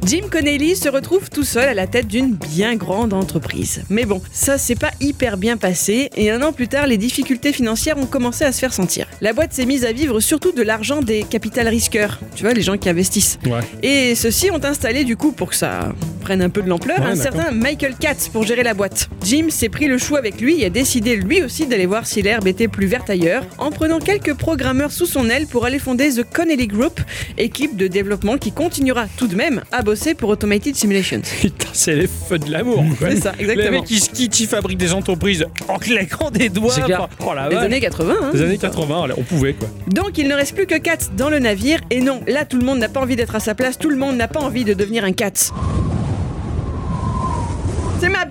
Jim 0.06 0.22
Connelly 0.30 0.76
se 0.76 0.88
retrouve 0.88 1.30
tout 1.30 1.44
seul 1.44 1.68
à 1.68 1.74
la 1.74 1.86
tête 1.86 2.06
d'une 2.08 2.34
bien 2.34 2.74
grande 2.76 3.12
entreprise. 3.12 3.82
Mais 3.90 4.04
bon, 4.04 4.20
ça 4.32 4.58
s'est 4.58 4.74
pas 4.74 4.90
hyper 5.00 5.36
bien 5.36 5.56
passé 5.56 6.10
et 6.16 6.30
un 6.30 6.42
an 6.42 6.52
plus 6.52 6.68
tard, 6.68 6.86
les 6.86 6.96
difficultés 6.96 7.52
financières 7.52 7.98
ont 7.98 8.06
commencé 8.06 8.44
à 8.44 8.52
se 8.52 8.58
faire 8.58 8.72
sentir. 8.72 9.06
La 9.20 9.32
boîte 9.32 9.52
s'est 9.52 9.66
mise 9.66 9.84
à 9.84 9.92
vivre 9.92 10.20
surtout 10.20 10.52
de 10.52 10.62
l'argent 10.62 11.02
des 11.02 11.22
capital 11.24 11.68
risqueurs, 11.68 12.18
tu 12.34 12.42
vois, 12.44 12.52
les 12.54 12.62
gens 12.62 12.76
qui 12.78 12.88
investissent. 12.88 13.38
Ouais. 13.46 13.60
Et 13.82 14.14
ceux-ci 14.14 14.50
ont 14.50 14.62
installé 14.64 15.04
du 15.04 15.16
coup, 15.16 15.32
pour 15.32 15.50
que 15.50 15.56
ça 15.56 15.92
prenne 16.22 16.42
un 16.42 16.50
peu 16.50 16.62
de 16.62 16.68
l'ampleur, 16.68 16.98
Ouais, 17.00 17.06
un 17.06 17.14
d'accord. 17.16 17.22
certain 17.40 17.50
Michael 17.52 17.94
Katz 17.98 18.28
pour 18.28 18.44
gérer 18.44 18.62
la 18.62 18.74
boîte. 18.74 19.08
Jim 19.24 19.46
s'est 19.50 19.68
pris 19.68 19.86
le 19.88 19.98
chou 19.98 20.16
avec 20.16 20.40
lui 20.40 20.62
et 20.62 20.66
a 20.66 20.70
décidé 20.70 21.16
lui 21.16 21.42
aussi 21.42 21.66
d'aller 21.66 21.86
voir 21.86 22.06
si 22.06 22.22
l'herbe 22.22 22.46
était 22.46 22.68
plus 22.68 22.86
verte 22.86 23.10
ailleurs, 23.10 23.44
en 23.58 23.70
prenant 23.70 23.98
quelques 23.98 24.34
programmeurs 24.34 24.92
sous 24.92 25.06
son 25.06 25.28
aile 25.28 25.46
pour 25.46 25.64
aller 25.64 25.78
fonder 25.78 26.10
The 26.12 26.22
Connelly 26.22 26.66
Group, 26.68 27.00
équipe 27.38 27.76
de 27.76 27.86
développement 27.88 28.38
qui 28.38 28.52
continuera 28.92 29.06
tout 29.16 29.26
de 29.26 29.34
même 29.34 29.62
à 29.72 29.82
bosser 29.82 30.14
pour 30.14 30.28
Automated 30.30 30.74
Simulations. 30.76 31.22
Putain, 31.40 31.68
c'est 31.72 31.94
les 31.94 32.06
feux 32.06 32.38
de 32.38 32.50
l'amour. 32.50 32.84
quoi. 32.98 33.08
C'est 33.10 33.20
ça, 33.22 33.32
exactement. 33.38 33.64
Les 33.64 33.70
mecs 33.70 33.84
qui 33.84 33.98
se 33.98 34.10
quittent, 34.10 34.38
ils 34.40 34.46
fabriquent 34.46 34.78
des 34.78 34.92
entreprises 34.92 35.46
en 35.68 35.78
claquant 35.78 36.30
des 36.30 36.48
doigts. 36.48 36.72
C'est 36.72 36.82
clair. 36.82 37.08
Oh 37.24 37.32
la 37.34 37.48
Les 37.48 37.54
vache. 37.54 37.64
années 37.64 37.80
80, 37.80 38.14
hein. 38.22 38.30
Les 38.34 38.42
années 38.42 38.58
80, 38.58 39.08
on 39.16 39.22
pouvait 39.22 39.54
quoi. 39.54 39.68
Donc 39.88 40.18
il 40.18 40.28
ne 40.28 40.34
reste 40.34 40.54
plus 40.54 40.66
que 40.66 40.76
Katz 40.76 41.10
dans 41.16 41.30
le 41.30 41.38
navire, 41.38 41.80
et 41.90 42.00
non, 42.00 42.20
là 42.26 42.44
tout 42.44 42.58
le 42.58 42.64
monde 42.64 42.78
n'a 42.78 42.88
pas 42.88 43.00
envie 43.00 43.16
d'être 43.16 43.34
à 43.34 43.40
sa 43.40 43.54
place, 43.54 43.78
tout 43.78 43.90
le 43.90 43.96
monde 43.96 44.16
n'a 44.16 44.28
pas 44.28 44.40
envie 44.40 44.64
de 44.64 44.74
devenir 44.74 45.04
un 45.04 45.12
Katz. 45.12 45.52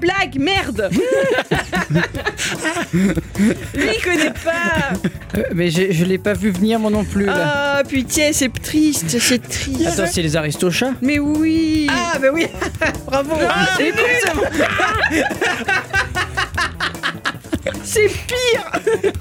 Blague, 0.02 0.38
merde. 0.40 0.90
Lui 2.94 3.10
il 3.74 4.02
connaît 4.04 4.34
pas. 4.44 4.94
Euh, 5.38 5.44
mais 5.54 5.70
j'ai- 5.70 5.94
je 5.94 6.04
l'ai 6.06 6.18
pas 6.18 6.34
vu 6.34 6.50
venir 6.52 6.80
moi 6.80 6.90
non 6.92 7.04
plus. 7.06 7.26
là. 7.26 7.78
Ah 7.78 7.84
putain, 7.88 8.32
c'est 8.34 8.52
triste, 8.62 9.18
c'est 9.20 9.48
triste. 9.48 9.86
Attends, 9.88 10.10
c'est 10.12 10.22
les 10.24 10.36
Aristochats 10.36 10.94
Mais 11.02 11.20
oui. 11.20 11.88
Ah, 11.90 12.18
bah 12.20 12.28
oui. 12.34 12.48
Bravo. 13.06 13.36
C'est 13.78 13.94
C'est 13.94 14.32
pire 18.00 18.72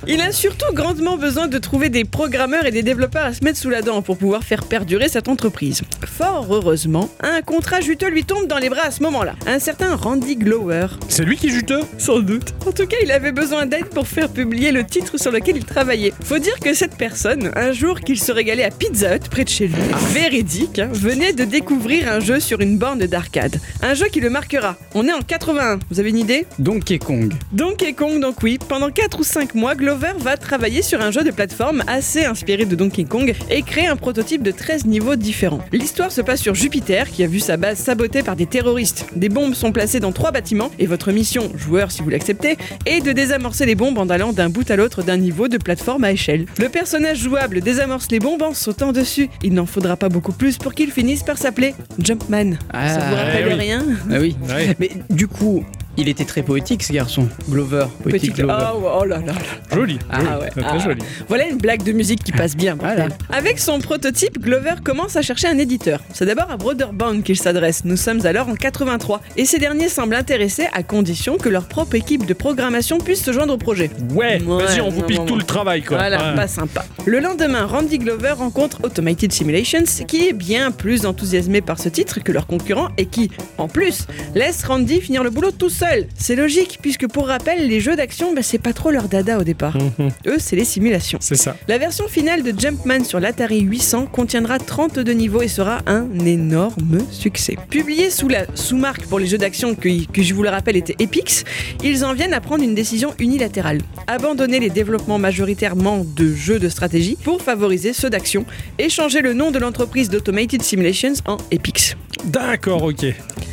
Il 0.07 0.21
a 0.21 0.33
surtout 0.33 0.73
grandement 0.73 1.17
besoin 1.17 1.49
de 1.49 1.59
trouver 1.59 1.89
des 1.89 2.05
programmeurs 2.05 2.67
et 2.67 2.71
des 2.71 2.83
développeurs 2.83 3.25
à 3.25 3.35
se 3.35 3.43
mettre 3.45 3.59
sous 3.59 3.71
la 3.71 3.83
dent 3.83 4.03
pour 4.03 4.17
pouvoir 4.17 4.45
faire 4.45 4.65
perdurer 4.65 5.09
cette 5.09 5.29
entreprise. 5.29 5.83
Fort 6.07 6.47
heureusement, 6.51 7.11
un 7.21 7.43
contrat 7.43 7.81
juteux 7.81 8.09
lui 8.09 8.25
tombe 8.25 8.47
dans 8.47 8.59
les 8.59 8.69
bras 8.69 8.87
à 8.87 8.91
ce 8.91 9.03
moment-là. 9.03 9.35
Un 9.47 9.59
certain 9.59 9.97
Randy 9.97 10.37
Glower. 10.37 10.87
C'est 11.09 11.25
lui 11.25 11.37
qui 11.37 11.49
est 11.49 11.51
juteux 11.51 11.81
Sans 11.99 12.21
doute. 12.21 12.55
En 12.67 12.73
tout 12.73 12.87
cas, 12.87 12.97
il 13.03 13.11
avait 13.11 13.33
besoin 13.33 13.67
d'aide 13.67 13.87
pour 13.87 14.07
faire 14.07 14.29
publier 14.29 14.73
le 14.73 14.85
titre 14.85 15.19
sur 15.19 15.33
lequel 15.33 15.57
il 15.57 15.65
travaillait. 15.65 16.13
Faut 16.25 16.39
dire 16.39 16.59
que 16.61 16.75
cette 16.75 16.97
personne, 16.97 17.51
un 17.57 17.73
jour 17.73 18.01
qu'il 18.01 18.21
se 18.21 18.33
régalait 18.33 18.65
à 18.65 18.71
Pizza 18.71 19.17
Hut 19.17 19.29
près 19.31 19.45
de 19.45 19.49
chez 19.49 19.67
lui, 19.67 19.83
véridique, 20.13 20.79
hein, 20.79 20.89
venait 20.93 21.33
de 21.33 21.45
découvrir 21.45 22.11
un 22.11 22.21
jeu 22.21 22.41
sur 22.41 22.61
une 22.61 22.79
borne 22.79 23.01
d'arcade. 23.07 23.61
Un 23.83 23.95
jeu 23.95 24.07
qui 24.07 24.21
le 24.21 24.31
marquera. 24.31 24.77
On 24.95 25.07
est 25.09 25.13
en 25.13 25.21
81, 25.21 25.81
vous 25.91 26.01
avez 26.01 26.11
une 26.11 26.19
idée? 26.19 26.47
Donkey 26.59 26.99
Kong. 26.99 27.33
Donkey 27.53 27.93
Kong, 27.95 28.21
donc 28.21 28.37
oui, 28.43 28.59
pendant 28.69 28.91
4 28.91 29.19
ou 29.19 29.25
5 29.25 29.55
mois, 29.55 29.75
Glover 29.75 30.13
va 30.19 30.37
travailler 30.37 30.83
sur 30.83 31.01
un 31.01 31.11
jeu 31.11 31.25
de 31.25 31.31
plateforme 31.33 31.83
assez 31.89 32.25
inspiré 32.25 32.65
de 32.67 32.77
Donkey 32.77 33.05
Kong 33.05 33.35
et 33.51 33.63
créer 33.63 33.89
un 33.89 33.97
prototype 33.97 34.43
de 34.43 34.53
13 34.53 34.87
niveaux 34.87 35.17
différents. 35.17 35.61
L'histoire 35.73 36.13
se 36.13 36.21
passe 36.21 36.41
sur 36.41 36.55
Jupiter, 36.55 37.11
qui 37.11 37.25
a 37.25 37.27
vu 37.27 37.41
sa 37.41 37.57
base 37.57 37.79
sabotée 37.79 38.23
par 38.23 38.37
des 38.37 38.47
terroristes. 38.47 39.07
Des 39.17 39.29
bombes 39.29 39.55
sont 39.55 39.73
placées 39.73 39.99
dans 39.99 40.13
trois 40.13 40.31
bâtiments, 40.31 40.71
et 40.79 40.87
votre 40.87 41.11
mission, 41.11 41.51
joueur 41.57 41.91
si 41.91 42.03
vous 42.03 42.11
l'acceptez, 42.11 42.59
est 42.87 43.01
de 43.01 43.11
désamorcer 43.13 43.67
les 43.67 43.75
bombes 43.75 43.99
en 43.99 44.09
allant 44.09 44.33
d'un 44.33 44.49
bout 44.51 44.71
à 44.71 44.77
l'autre 44.77 45.03
d'un 45.03 45.17
niveau 45.17 45.49
de 45.49 45.59
plateforme 45.59 46.05
à 46.05 46.13
échelle. 46.13 46.47
Le 46.59 46.69
personnage 46.69 47.19
jouable 47.19 47.61
désamorce 47.63 48.09
les 48.11 48.21
bombes 48.21 48.43
en 48.43 48.55
sautant 48.55 48.93
dessus. 48.93 49.29
Il 49.43 49.55
n'en 49.55 49.67
faudra 49.67 49.97
pas 49.97 50.09
beaucoup 50.09 50.33
plus 50.33 50.59
pour 50.59 50.75
qu'il 50.75 50.91
finisse 50.93 51.23
par 51.25 51.39
s'appeler 51.39 51.75
Jumpman. 51.99 52.53
Ça 52.53 52.55
vous 52.55 52.61
Ah, 52.73 53.25
rappelle 53.25 53.47
oui. 53.49 53.55
rien? 53.55 53.85
Ah 54.11 54.19
oui. 54.21 54.37
Ouais. 54.49 54.77
Mais 54.79 54.91
du 55.11 55.27
coup, 55.27 55.65
il 56.01 56.09
était 56.09 56.25
très 56.25 56.43
poétique 56.43 56.83
ce 56.83 56.93
garçon. 56.93 57.29
Glover. 57.49 57.87
Poétique 58.03 58.33
Petit- 58.35 58.43
Glover. 58.43 58.67
Oh, 58.75 58.89
oh 59.01 59.05
là 59.05 59.19
là. 59.25 59.33
Joli. 59.73 59.99
Ah 60.11 60.21
joli. 60.21 60.31
ouais, 60.41 60.51
Très 60.51 60.63
ah. 60.65 60.79
joli. 60.79 61.03
Voilà 61.29 61.47
une 61.49 61.59
blague 61.59 61.83
de 61.83 61.93
musique 61.93 62.23
qui 62.25 62.33
passe 62.33 62.57
bien. 62.57 62.77
Voilà. 62.79 63.09
Avec 63.31 63.59
son 63.59 63.79
prototype, 63.81 64.41
Glover 64.41 64.75
commence 64.85 65.17
à 65.17 65.23
chercher 65.23 65.49
un 65.49 65.59
éditeur. 65.59 66.01
C'est 66.13 66.27
d'abord 66.27 66.51
à 66.51 66.57
Broderband 66.57 67.21
qu'il 67.23 67.37
s'adresse. 67.37 67.85
Nous 67.85 67.97
sommes 67.97 68.25
alors 68.27 68.49
en 68.49 68.55
83. 68.55 69.21
Et 69.37 69.45
ces 69.45 69.59
derniers 69.59 69.89
semblent 69.89 70.15
intéressés 70.15 70.67
à 70.73 70.83
condition 70.83 71.37
que 71.37 71.49
leur 71.49 71.67
propre 71.67 71.95
équipe 71.97 72.27
de 72.27 72.35
programmation 72.35 72.99
puisse 72.99 73.23
se 73.23 73.33
joindre 73.33 73.55
au 73.55 73.59
projet. 73.59 73.91
Ouais, 74.15 74.41
Ouais, 74.43 74.65
vas-y, 74.65 74.81
on 74.81 74.89
vous 74.89 75.01
non, 75.01 75.07
pique 75.07 75.19
non, 75.19 75.25
tout 75.27 75.33
non. 75.35 75.39
le 75.39 75.45
travail 75.45 75.83
quoi. 75.83 75.99
Voilà, 75.99 76.31
Ouais. 76.31 76.35
pas 76.37 76.49
sympa. 76.49 76.85
Le 77.07 77.19
lendemain, 77.21 77.67
Randy 77.67 77.99
Glover 77.99 78.33
rencontre 78.33 78.79
Automated 78.85 79.33
Simulations, 79.33 79.85
qui 80.07 80.29
est 80.29 80.33
bien 80.33 80.71
plus 80.71 81.05
enthousiasmé 81.07 81.61
par 81.61 81.79
ce 81.79 81.89
titre 81.89 82.21
que 82.23 82.33
leur 82.33 82.47
concurrent 82.47 82.89
et 82.99 83.07
qui, 83.07 83.31
en 83.59 83.69
plus, 83.69 84.07
laisse 84.35 84.65
Randy 84.65 85.01
finir 85.01 85.23
le 85.25 85.31
boulot 85.31 85.51
tout 85.51 85.69
seul. 85.71 85.90
C'est 86.17 86.37
logique, 86.37 86.79
puisque 86.81 87.09
pour 87.09 87.27
rappel, 87.27 87.69
les 87.69 87.81
jeux 87.81 87.97
d'action, 87.97 88.33
bah, 88.35 88.43
c'est 88.43 88.59
pas 88.59 88.73
trop 88.73 88.91
leur 88.91 89.09
dada 89.09 89.39
au 89.39 89.43
départ. 89.43 89.77
Mhm. 89.77 90.11
Eux, 90.27 90.37
c'est 90.39 90.57
les 90.57 90.65
simulations. 90.65 91.19
C'est 91.21 91.37
ça. 91.37 91.57
La 91.69 91.79
version 91.79 92.07
finale 92.09 92.43
de 92.43 92.59
Jumpman 92.59 93.05
sur 93.05 93.19
l'Atari 93.21 93.61
800 93.61 94.07
contiendra 94.07 94.59
32 94.59 95.13
niveaux 95.13 95.43
et 95.43 95.49
sera 95.49 95.81
un 95.87 96.09
énorme 96.25 96.99
succès. 97.11 97.57
Publié 97.71 98.11
sous 98.11 98.29
la 98.29 98.45
sous-marque 98.55 99.07
pour 99.07 99.19
les 99.19 99.27
jeux 99.27 99.39
d'action 99.39 99.75
que, 99.75 100.07
que 100.07 100.23
je 100.23 100.35
vous 100.35 100.43
le 100.43 100.49
rappelle 100.49 100.77
était 100.77 100.95
Epix, 100.99 101.45
ils 101.83 102.05
en 102.05 102.15
viennent 102.15 102.35
à 102.35 102.41
prendre 102.41 102.63
une 102.63 102.75
décision 102.75 103.15
unilatérale. 103.19 103.81
Abandonner 104.07 104.61
les 104.61 104.71
développements 104.71 105.19
majoritairement 105.19 106.05
de 106.05 106.35
jeux 106.35 106.59
de 106.59 106.69
stratégie 106.69 107.17
pour 107.23 107.43
favoriser 107.43 107.93
ceux 107.93 108.11
d'action 108.11 108.45
et 108.79 108.89
changer 108.89 109.21
le 109.21 109.35
nom 109.35 109.51
de 109.51 109.59
l'entreprise 109.59 110.09
d'Automated 110.09 110.63
Simulations 110.63 111.15
en 111.27 111.39
Epix. 111.51 111.97
D'accord, 112.25 112.83
ok. 112.83 113.07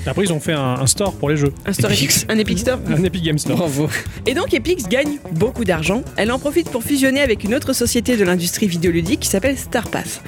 Après, 0.08 0.24
ils 0.24 0.32
ont 0.32 0.40
fait 0.40 0.54
un, 0.54 0.76
un 0.80 0.88
store 0.88 1.14
pour 1.16 1.30
les 1.30 1.38
jeux. 1.38 1.54
Un, 1.66 1.74
store 1.74 1.92
Epix. 1.92 2.24
Epix, 2.24 2.26
un 2.30 2.38
Epic 2.38 2.60
Store 2.60 2.80
Un 2.88 3.04
Epic 3.04 3.24
Game 3.24 3.38
Store. 3.38 3.58
Bravo. 3.58 3.90
Et 4.26 4.34
donc 4.34 4.54
Epix 4.54 4.88
gagne 4.88 5.18
beaucoup 5.34 5.66
d'argent. 5.66 6.02
Elle 6.16 6.32
en 6.32 6.40
profite 6.40 6.70
pour 6.70 6.84
fusionner 6.84 7.22
avec 7.22 7.44
une 7.44 7.54
autre 7.54 7.74
société 7.74 8.16
de 8.16 8.24
l'industrie 8.24 8.68
vidéoludique 8.68 9.20
qui 9.22 9.28
s'appelle 9.28 9.58
Starpath. 9.58 10.22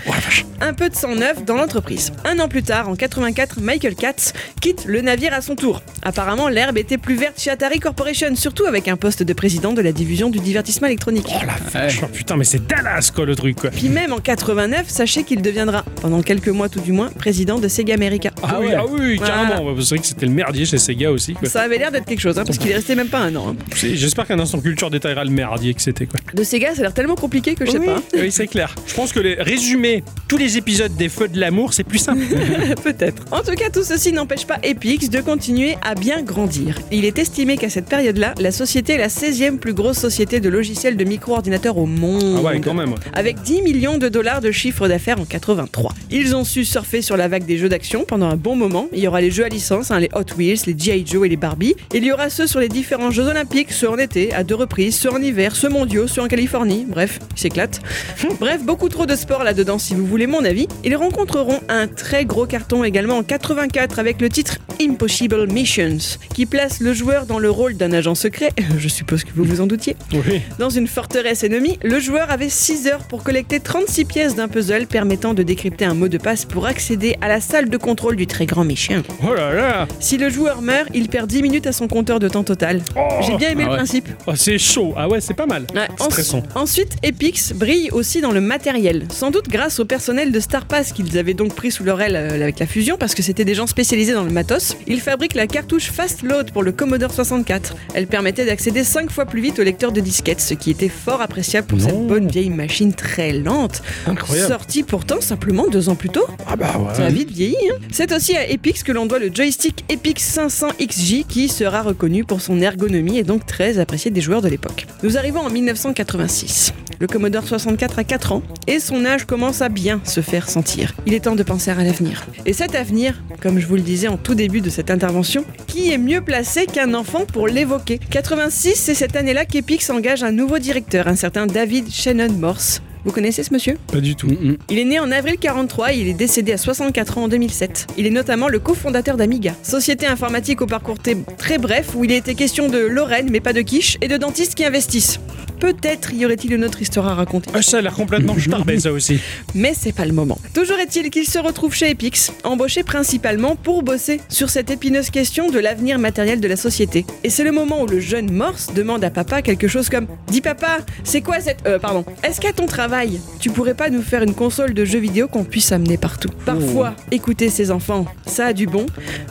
Un 0.61 0.73
peu 0.73 0.89
de 0.89 0.95
sang 0.95 1.15
neuf 1.15 1.45
dans 1.45 1.55
l'entreprise. 1.55 2.11
Un 2.25 2.39
an 2.39 2.49
plus 2.49 2.63
tard, 2.63 2.89
en 2.89 2.95
84, 2.95 3.61
Michael 3.61 3.95
Katz 3.95 4.33
quitte 4.59 4.83
le 4.85 4.99
navire 4.99 5.33
à 5.33 5.41
son 5.41 5.55
tour. 5.55 5.81
Apparemment, 6.01 6.49
l'herbe 6.49 6.77
était 6.77 6.97
plus 6.97 7.15
verte 7.15 7.39
chez 7.39 7.49
Atari 7.49 7.79
Corporation, 7.79 8.35
surtout 8.35 8.65
avec 8.65 8.89
un 8.89 8.97
poste 8.97 9.23
de 9.23 9.33
président 9.33 9.71
de 9.71 9.81
la 9.81 9.93
division 9.93 10.29
du 10.29 10.39
divertissement 10.39 10.87
électronique. 10.87 11.27
Oh 11.29 11.45
la 11.45 11.55
vache, 11.69 12.01
oh, 12.03 12.07
putain, 12.07 12.35
mais 12.35 12.43
c'est 12.43 12.67
Dallas 12.67 13.11
quoi 13.15 13.25
le 13.25 13.35
truc 13.35 13.61
quoi. 13.61 13.69
Puis 13.69 13.87
même 13.87 14.11
en 14.11 14.19
89, 14.19 14.89
sachez 14.89 15.23
qu'il 15.23 15.41
deviendra, 15.41 15.85
pendant 16.01 16.21
quelques 16.21 16.49
mois 16.49 16.67
tout 16.67 16.81
du 16.81 16.91
moins, 16.91 17.09
président 17.09 17.59
de 17.59 17.67
Sega 17.69 17.93
America. 17.93 18.28
Ah, 18.43 18.57
oui, 18.59 18.67
ah 18.75 18.83
oui, 18.89 19.15
Voilà. 19.17 19.33
carrément. 19.49 19.75
C'est 19.79 19.89
vrai 19.89 19.99
que 19.99 20.05
c'était 20.05 20.25
le 20.25 20.31
merdier 20.31 20.65
chez 20.65 20.77
Sega 20.77 21.11
aussi. 21.11 21.33
Quoi. 21.33 21.49
Ça 21.49 21.61
avait 21.61 21.77
l'air 21.77 21.91
d'être 21.91 22.05
quelque 22.05 22.19
chose, 22.19 22.37
hein, 22.39 22.43
parce 22.45 22.57
qu'il 22.57 22.71
est 22.71 22.75
resté 22.75 22.95
même 22.95 23.07
pas 23.07 23.19
un 23.19 23.35
an. 23.35 23.49
hein. 23.49 23.55
J'espère 23.75 24.27
qu'un 24.27 24.39
instant 24.39 24.59
culture 24.59 24.89
détaillera 24.89 25.23
le 25.23 25.31
merdier 25.31 25.73
que 25.73 25.81
c'était 25.81 26.05
quoi. 26.05 26.19
De 26.33 26.43
Sega, 26.43 26.73
ça 26.73 26.79
a 26.79 26.83
l'air 26.83 26.93
tellement 26.93 27.15
compliqué 27.15 27.55
que 27.55 27.65
je 27.65 27.71
sais 27.71 27.79
oui, 27.79 27.85
pas. 27.85 28.01
oui, 28.13 28.31
c'est 28.31 28.47
clair. 28.47 28.75
Je 28.87 28.93
pense 28.93 29.11
que 29.13 29.19
les 29.19 29.35
résumer 29.35 30.03
tous 30.27 30.37
les 30.37 30.57
épisodes 30.57 30.95
des 30.95 31.09
Feux 31.09 31.27
de 31.27 31.39
l'amour, 31.39 31.73
c'est 31.73 31.83
plus 31.83 31.99
simple. 31.99 32.21
Peut-être. 32.83 33.23
En 33.31 33.39
tout 33.41 33.55
cas, 33.55 33.69
tout 33.69 33.83
ceci 33.83 34.11
n'empêche 34.11 34.45
pas 34.45 34.57
Epix 34.63 35.09
de 35.09 35.21
continuer 35.21 35.75
à 35.81 35.95
bien 35.95 36.21
grandir. 36.21 36.75
Il 36.91 37.05
est 37.05 37.17
estimé 37.19 37.57
qu'à 37.57 37.69
cette 37.69 37.85
période-là, 37.87 38.33
la 38.39 38.51
société 38.51 38.93
est 38.93 38.97
la 38.97 39.07
16e 39.07 39.57
plus 39.57 39.73
grosse 39.73 39.97
société 39.97 40.39
de 40.39 40.49
logiciels 40.49 40.97
de 40.97 41.03
micro-ordinateurs 41.03 41.77
au 41.77 41.85
monde. 41.85 42.35
ah 42.37 42.41
ouais, 42.41 42.59
quand 42.59 42.73
même. 42.73 42.93
Avec 43.13 43.41
10 43.41 43.61
millions 43.61 43.97
de 43.97 44.09
dollars 44.09 44.41
de 44.41 44.51
chiffre 44.51 44.87
d'affaires 44.87 45.19
en 45.19 45.25
83. 45.25 45.93
Ils 46.11 46.35
ont 46.35 46.43
su 46.43 46.65
surfer 46.65 47.01
sur 47.01 47.17
la 47.17 47.27
vague 47.27 47.45
des 47.45 47.57
jeux 47.57 47.69
d'action 47.69 48.05
pendant 48.07 48.18
un 48.25 48.35
bon 48.35 48.55
moment. 48.55 48.87
Il 48.93 48.99
y 48.99 49.07
aura 49.07 49.21
les 49.21 49.31
jeux 49.31 49.45
à 49.45 49.49
licence, 49.49 49.91
hein, 49.91 49.99
les 49.99 50.09
Hot 50.13 50.35
Wheels, 50.37 50.59
les 50.67 50.75
G.I. 50.77 51.05
Joe 51.05 51.25
et 51.25 51.29
les 51.29 51.37
Barbie. 51.37 51.75
Il 51.93 52.03
y 52.03 52.11
aura 52.11 52.29
ceux 52.29 52.47
sur 52.47 52.59
les 52.59 52.69
différents 52.69 53.11
jeux 53.11 53.23
olympiques, 53.27 53.71
ceux 53.71 53.89
en 53.89 53.97
été, 53.97 54.33
à 54.33 54.43
deux 54.43 54.55
reprises, 54.55 54.95
ceux 54.95 55.11
en 55.11 55.21
hiver, 55.21 55.55
ceux 55.55 55.69
mondiaux, 55.69 56.07
ceux 56.07 56.21
en 56.21 56.27
Californie. 56.27 56.85
Bref, 56.87 57.19
ils 57.35 57.39
s'éclatent. 57.39 57.81
Bref, 58.39 58.63
beaucoup 58.63 58.89
trop 58.89 59.05
de 59.05 59.15
sport 59.15 59.43
là-dedans 59.43 59.77
si 59.79 59.93
vous 59.95 60.05
voulez 60.05 60.27
mon 60.27 60.43
avis. 60.45 60.67
Ils 60.83 60.95
rencontreront 60.95 61.59
un 61.69 61.87
très 61.87 62.25
gros 62.25 62.45
carton 62.45 62.83
également 62.83 63.17
en 63.17 63.23
84 63.23 63.99
avec 63.99 64.21
le 64.21 64.29
titre 64.29 64.57
Impossible 64.81 65.51
Missions, 65.51 66.17
qui 66.33 66.45
place 66.45 66.79
le 66.79 66.93
joueur 66.93 67.25
dans 67.25 67.37
le 67.39 67.49
rôle 67.49 67.75
d'un 67.75 67.91
agent 67.91 68.15
secret, 68.15 68.51
je 68.77 68.87
suppose 68.87 69.25
que 69.25 69.29
vous 69.35 69.43
vous 69.43 69.59
en 69.59 69.67
doutiez, 69.67 69.97
Oui. 70.13 70.41
dans 70.57 70.69
une 70.69 70.87
forteresse 70.87 71.43
ennemie, 71.43 71.77
le 71.83 71.99
joueur 71.99 72.31
avait 72.31 72.47
6 72.49 72.87
heures 72.87 73.03
pour 73.07 73.23
collecter 73.23 73.59
36 73.59 74.05
pièces 74.05 74.35
d'un 74.35 74.47
puzzle 74.47 74.87
permettant 74.87 75.33
de 75.33 75.43
décrypter 75.43 75.83
un 75.83 75.93
mot 75.95 76.07
de 76.07 76.17
passe 76.17 76.45
pour 76.45 76.65
accéder 76.65 77.17
à 77.19 77.27
la 77.27 77.41
salle 77.41 77.69
de 77.69 77.75
contrôle 77.77 78.08
du 78.15 78.27
très 78.27 78.45
grand 78.45 78.63
méchant. 78.63 79.01
Oh 79.27 79.33
là 79.33 79.53
là. 79.53 79.87
Si 79.99 80.17
le 80.17 80.29
joueur 80.29 80.61
meurt, 80.61 80.89
il 80.93 81.09
perd 81.09 81.27
10 81.29 81.41
minutes 81.41 81.67
à 81.67 81.71
son 81.71 81.87
compteur 81.87 82.19
de 82.19 82.27
temps 82.29 82.43
total. 82.43 82.81
Oh, 82.95 83.01
J'ai 83.21 83.35
bien 83.37 83.49
aimé 83.49 83.63
Ah 83.63 83.65
le 83.67 83.71
ouais. 83.71 83.77
principe. 83.77 84.09
Oh, 84.27 84.33
c'est 84.35 84.57
chaud. 84.57 84.93
Ah 84.97 85.07
ouais, 85.07 85.21
c'est 85.21 85.33
pas 85.33 85.45
mal. 85.45 85.65
Ouais, 85.75 85.87
Stressant. 85.99 86.43
ensuite, 86.55 86.93
Epix 87.03 87.53
brille 87.53 87.89
aussi 87.91 88.21
dans 88.21 88.31
le 88.31 88.41
matériel, 88.41 89.05
sans 89.11 89.31
doute 89.31 89.47
grâce 89.49 89.79
au 89.79 89.85
personnel 89.85 90.31
de 90.31 90.39
Starpass 90.39 90.91
qu'ils 90.93 91.17
avaient 91.17 91.33
donc 91.33 91.53
pris 91.55 91.71
sous 91.71 91.83
leur 91.83 92.01
aile 92.01 92.15
euh, 92.15 92.35
avec 92.41 92.59
la 92.59 92.65
fusion, 92.65 92.97
parce 92.97 93.15
que 93.15 93.21
c'était 93.21 93.45
des 93.45 93.55
gens 93.55 93.67
spécialisés 93.67 94.13
dans 94.13 94.23
le 94.23 94.31
matos. 94.31 94.49
Morse. 94.75 94.77
Il 94.87 94.99
fabrique 95.01 95.35
la 95.35 95.47
cartouche 95.47 95.91
Fast 95.91 96.21
Load 96.23 96.51
pour 96.51 96.63
le 96.63 96.71
Commodore 96.71 97.13
64. 97.13 97.75
Elle 97.93 98.07
permettait 98.07 98.45
d'accéder 98.45 98.83
5 98.83 99.09
fois 99.11 99.25
plus 99.25 99.41
vite 99.41 99.59
au 99.59 99.63
lecteur 99.63 99.91
de 99.91 100.01
disquettes, 100.01 100.41
ce 100.41 100.53
qui 100.53 100.71
était 100.71 100.89
fort 100.89 101.21
appréciable 101.21 101.67
pour 101.67 101.79
cette 101.79 102.07
bonne 102.07 102.27
vieille 102.27 102.49
machine 102.49 102.93
très 102.93 103.31
lente. 103.33 103.81
Incroyable. 104.07 104.47
Sortie 104.49 104.83
pourtant 104.83 105.21
simplement 105.21 105.67
deux 105.67 105.89
ans 105.89 105.95
plus 105.95 106.09
tôt. 106.09 106.25
Ah 106.47 106.55
bah 106.55 106.67
Ça 106.93 107.03
a 107.03 107.05
ouais. 107.07 107.11
vite 107.13 107.31
vieilli. 107.31 107.55
hein. 107.71 107.77
C'est 107.99 108.13
aussi 108.13 108.37
à 108.37 108.49
Epix 108.49 108.83
que 108.83 108.93
l'on 108.93 109.07
doit 109.07 109.19
le 109.19 109.29
joystick 109.29 109.83
Epix 109.89 110.37
500XJ 110.37 111.25
qui 111.27 111.49
sera 111.49 111.81
reconnu 111.81 112.23
pour 112.23 112.39
son 112.39 112.61
ergonomie 112.61 113.17
et 113.17 113.23
donc 113.23 113.45
très 113.45 113.77
apprécié 113.77 114.09
des 114.09 114.21
joueurs 114.21 114.41
de 114.41 114.47
l'époque. 114.47 114.87
Nous 115.03 115.17
arrivons 115.17 115.41
en 115.41 115.49
1986. 115.49 116.71
Le 116.97 117.07
Commodore 117.07 117.45
64 117.45 117.99
a 117.99 118.03
4 118.05 118.31
ans 118.31 118.41
et 118.67 118.79
son 118.79 119.03
âge 119.03 119.25
commence 119.25 119.61
à 119.61 119.67
bien 119.67 119.99
se 120.05 120.21
faire 120.21 120.47
sentir. 120.49 120.93
Il 121.07 121.13
est 121.13 121.25
temps 121.25 121.35
de 121.35 121.43
penser 121.43 121.71
à 121.71 121.75
l'avenir. 121.75 122.25
Et 122.45 122.53
cet 122.53 122.73
avenir, 122.73 123.21
comme 123.41 123.59
je 123.59 123.67
vous 123.67 123.75
le 123.75 123.81
disais 123.81 124.07
en 124.07 124.15
tout 124.15 124.33
début 124.33 124.61
de 124.61 124.69
cette 124.69 124.91
intervention, 124.91 125.43
qui 125.67 125.91
est 125.91 125.97
mieux 125.97 126.21
placé 126.21 126.67
qu'un 126.67 126.93
enfant 126.93 127.25
pour 127.25 127.49
l'évoquer? 127.49 127.99
86, 128.11 128.75
c'est 128.75 128.93
cette 128.93 129.17
année-là 129.17 129.43
qu'Epix 129.43 129.89
engage 129.89 130.23
un 130.23 130.31
nouveau 130.31 130.57
directeur, 130.57 131.09
un 131.09 131.17
certain 131.17 131.47
David 131.47 131.91
Shannon 131.91 132.31
Morse. 132.31 132.81
Vous 133.09 133.15
connaissez 133.15 133.41
ce 133.41 133.51
monsieur? 133.51 133.75
Pas 133.91 134.01
du 134.01 134.15
tout. 134.15 134.27
Mm, 134.27 134.49
mm. 134.51 134.57
il 134.69 134.77
est 134.77 134.83
né 134.85 134.99
en 134.99 135.11
avril 135.11 135.37
43 135.39 135.93
et 135.93 135.97
il 135.97 136.07
est 136.09 136.13
décédé 136.13 136.51
à 136.51 136.57
64 136.59 137.17
ans 137.17 137.23
en 137.23 137.27
2007. 137.27 137.87
Il 137.97 138.05
est 138.05 138.11
notamment 138.11 138.47
le 138.49 138.59
cofondateur 138.59 139.17
d'Amiga, 139.17 139.55
société 139.63 140.05
informatique 140.05 140.61
au 140.61 140.67
parcours 140.67 140.99
t- 140.99 141.17
très 141.39 141.57
bref 141.57 141.95
où 141.95 142.03
il 142.03 142.11
a 142.11 142.15
été 142.17 142.35
question 142.35 142.69
de 142.69 142.77
Lorraine 142.77 143.29
mais 143.31 143.39
pas 143.39 143.51
de 143.51 143.61
quiche 143.61 143.97
et 144.01 144.07
de 144.07 144.15
dentistes 144.15 144.53
qui 144.53 144.63
investissent. 144.63 145.19
Peut-être 145.59 146.13
y 146.13 146.25
aurait-il 146.25 146.53
une 146.53 146.63
autre 146.63 146.81
histoire 146.81 147.07
à 147.07 147.15
raconter. 147.15 147.49
Ah, 147.53 147.61
ça 147.61 147.77
a 147.77 147.81
l'air 147.81 147.93
complètement 147.93 148.37
starbé 148.39 148.79
ça 148.79 148.91
aussi. 148.91 149.19
Mais 149.55 149.73
c'est 149.75 149.91
pas 149.91 150.05
le 150.05 150.13
moment. 150.13 150.37
Toujours 150.53 150.77
est-il 150.79 151.09
qu'il 151.09 151.25
se 151.25 151.39
retrouve 151.39 151.73
chez 151.73 151.89
Epix, 151.89 152.31
embauché 152.43 152.83
principalement 152.83 153.55
pour 153.55 153.83
bosser 153.83 154.21
sur 154.29 154.49
cette 154.49 154.71
épineuse 154.71 155.09
question 155.09 155.49
de 155.49 155.59
l'avenir 155.59 155.99
matériel 155.99 156.39
de 156.39 156.47
la 156.47 156.55
société. 156.55 157.05
Et 157.23 157.29
c'est 157.29 157.43
le 157.43 157.51
moment 157.51 157.83
où 157.83 157.87
le 157.87 157.99
jeune 157.99 158.31
Morse 158.31 158.73
demande 158.73 159.03
à 159.03 159.09
papa 159.09 159.41
quelque 159.41 159.67
chose 159.67 159.89
comme 159.89 160.07
Dis 160.27 160.41
papa, 160.41 160.77
c'est 161.03 161.21
quoi 161.21 161.39
cette. 161.39 161.65
Euh, 161.67 161.79
pardon. 161.79 162.05
Est-ce 162.23 162.39
qu'à 162.39 162.53
ton 162.53 162.65
travail, 162.65 163.19
tu 163.39 163.49
pourrais 163.49 163.73
pas 163.73 163.89
nous 163.89 164.01
faire 164.01 164.23
une 164.23 164.33
console 164.33 164.73
de 164.73 164.85
jeux 164.85 164.99
vidéo 164.99 165.27
qu'on 165.27 165.43
puisse 165.43 165.71
amener 165.71 165.97
partout? 165.97 166.29
Parfois, 166.45 166.95
écouter 167.11 167.49
ses 167.49 167.71
enfants, 167.71 168.05
ça 168.25 168.47
a 168.47 168.53
du 168.53 168.65
bon, 168.65 168.85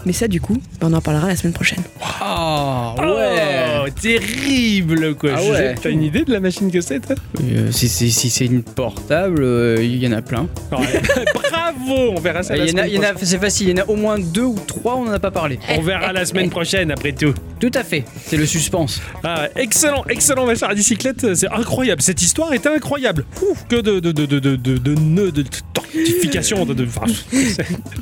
mais 0.05 0.13
ça, 0.13 0.29
du 0.29 0.41
coup, 0.41 0.59
ben, 0.81 0.89
on 0.91 0.93
en 0.93 1.01
parlera 1.01 1.29
la 1.29 1.37
semaine 1.37 1.53
prochaine. 1.53 1.83
Ah 2.21 2.95
ouais. 2.99 3.85
Oh, 3.85 3.89
terrible 4.01 5.15
quoi. 5.15 5.31
Ah 5.37 5.43
ouais. 5.43 5.75
T'as 5.81 5.91
une 5.91 6.03
idée 6.03 6.18
de 6.25 6.33
la 6.33 6.41
machine 6.41 6.71
que 6.71 6.81
c'est 6.81 7.01
toi? 7.01 7.17
Euh, 7.43 7.71
si 7.73 7.89
si- 7.89 8.11
si 8.11 8.31
c'est 8.31 8.47
une 8.47 8.63
portable, 8.63 9.43
euh, 9.43 9.77
il 9.83 9.97
y 9.97 10.07
en 10.09 10.13
a 10.13 10.23
plein. 10.23 10.49
Ouais. 10.73 10.79
Bravo, 11.77 12.13
on 12.17 12.21
verra 12.21 12.43
ça 12.43 12.57
la 12.57 12.65
Il 12.65 12.71
y 12.71 12.73
en 12.73 12.79
a, 12.79 12.87
semaine 12.87 13.01
prochaine. 13.01 13.17
c'est 13.29 13.39
facile, 13.39 13.69
il 13.69 13.77
y 13.79 13.81
en 13.81 13.85
a 13.85 13.87
au 13.89 13.97
moins 13.97 14.19
deux 14.19 14.43
ou 14.45 14.57
trois, 14.67 14.97
on 14.97 15.05
n'en 15.05 15.13
a 15.13 15.19
pas 15.19 15.31
parlé. 15.31 15.59
On 15.77 15.81
verra 15.81 16.13
la 16.13 16.25
semaine 16.25 16.51
prochaine 16.51 16.91
après 16.91 17.13
tout. 17.13 17.35
Tout 17.61 17.71
à 17.75 17.83
fait, 17.85 18.05
c'est 18.27 18.37
le 18.37 18.47
suspense. 18.47 19.01
Ah, 19.25 19.49
excellent, 19.57 20.05
excellent, 20.09 20.47
ma 20.47 20.55
chère 20.55 20.75
bicyclette. 20.75 21.35
C'est 21.35 21.51
incroyable. 21.51 22.01
Cette 22.03 22.23
histoire 22.23 22.53
était 22.53 22.69
incroyable. 22.69 23.25
Ouf, 23.43 23.67
que 23.69 23.77
de, 23.77 24.01
de, 24.01 24.13
de, 24.13 24.27
de, 24.27 24.39
de, 24.39 24.57
de, 24.57 24.95
nœuds, 24.95 25.33
de 25.33 25.45
tortification, 25.75 26.65
de, 26.65 26.75
de, 26.75 26.87
enfin, 26.87 27.03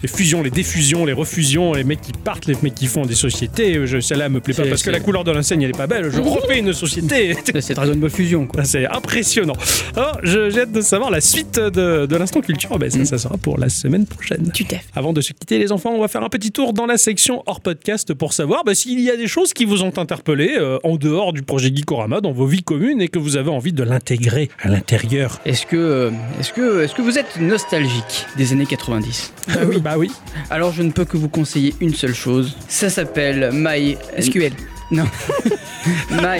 les 0.02 0.08
fusions, 0.08 0.42
les 0.42 0.50
diffusions, 0.50 1.04
les 1.06 1.12
refusions, 1.14 1.72
les 1.72 1.84
mecs 1.84 2.02
qui 2.02 2.12
partent, 2.12 2.46
les 2.46 2.56
mecs 2.62 2.74
qui 2.74 2.86
font 2.86 3.06
des 3.06 3.14
sociétés. 3.14 3.86
Je, 3.86 4.00
celle-là 4.00 4.28
me 4.28 4.40
plaît 4.40 4.52
pas 4.54 4.64
C'est- 4.64 4.68
parce 4.68 4.82
que 4.82 4.86
c'est- 4.90 4.98
la 4.98 5.00
couleur 5.00 5.24
de 5.24 5.30
l'enseigne 5.32 5.62
elle 5.62 5.70
est 5.70 5.76
pas 5.76 5.86
belle. 5.86 6.10
Je 6.10 6.20
refais 6.20 6.58
une 6.58 6.72
société. 6.72 7.34
C'est 7.60 7.74
Dragon 7.74 7.96
Ball 7.96 8.10
Fusion, 8.10 8.46
quoi. 8.46 8.60
Ah, 8.62 8.64
C'est 8.76 8.86
impressionnant. 8.86 9.54
Alors, 9.96 10.18
je- 10.22 10.50
j'ai 10.50 10.60
hâte 10.62 10.72
de 10.72 10.80
savoir 10.82 11.10
la 11.10 11.20
suite 11.22 11.58
de, 11.58 12.04
de 12.06 12.16
l'instant 12.16 12.40
culture. 12.42 12.78
Ben, 12.78 12.90
ça, 12.90 13.04
ça 13.06 13.16
sera 13.18 13.36
pour 13.38 13.55
la 13.58 13.68
semaine 13.68 14.06
prochaine. 14.06 14.50
Tu 14.54 14.64
t'es. 14.64 14.80
Avant 14.94 15.12
de 15.12 15.20
se 15.20 15.32
quitter, 15.32 15.58
les 15.58 15.72
enfants, 15.72 15.90
on 15.90 16.00
va 16.00 16.08
faire 16.08 16.22
un 16.22 16.28
petit 16.28 16.52
tour 16.52 16.72
dans 16.72 16.86
la 16.86 16.98
section 16.98 17.42
hors 17.46 17.60
podcast 17.60 18.14
pour 18.14 18.32
savoir 18.32 18.64
bah, 18.64 18.74
s'il 18.74 19.00
y 19.00 19.10
a 19.10 19.16
des 19.16 19.26
choses 19.26 19.52
qui 19.52 19.64
vous 19.64 19.82
ont 19.82 19.96
interpellé 19.98 20.56
euh, 20.58 20.78
en 20.84 20.96
dehors 20.96 21.32
du 21.32 21.42
projet 21.42 21.70
Geekorama 21.74 22.20
dans 22.20 22.32
vos 22.32 22.46
vies 22.46 22.62
communes 22.62 23.00
et 23.00 23.08
que 23.08 23.18
vous 23.18 23.36
avez 23.36 23.50
envie 23.50 23.72
de 23.72 23.82
l'intégrer 23.82 24.50
à 24.62 24.68
l'intérieur. 24.68 25.40
Est-ce 25.44 25.66
que, 25.66 25.76
euh, 25.76 26.10
est-ce 26.40 26.52
que, 26.52 26.82
est-ce 26.82 26.94
que 26.94 27.02
vous 27.02 27.18
êtes 27.18 27.38
nostalgique 27.40 28.26
des 28.36 28.52
années 28.52 28.66
90 28.66 29.32
Bah 29.48 29.54
oui, 29.68 29.80
bah 29.80 29.94
oui. 29.98 30.10
Alors 30.50 30.72
je 30.72 30.82
ne 30.82 30.90
peux 30.90 31.04
que 31.04 31.16
vous 31.16 31.28
conseiller 31.28 31.74
une 31.80 31.94
seule 31.94 32.14
chose. 32.14 32.56
Ça 32.68 32.90
s'appelle 32.90 33.50
My 33.52 33.96
SQL. 34.18 34.52
Non. 34.90 35.04
My 36.10 36.38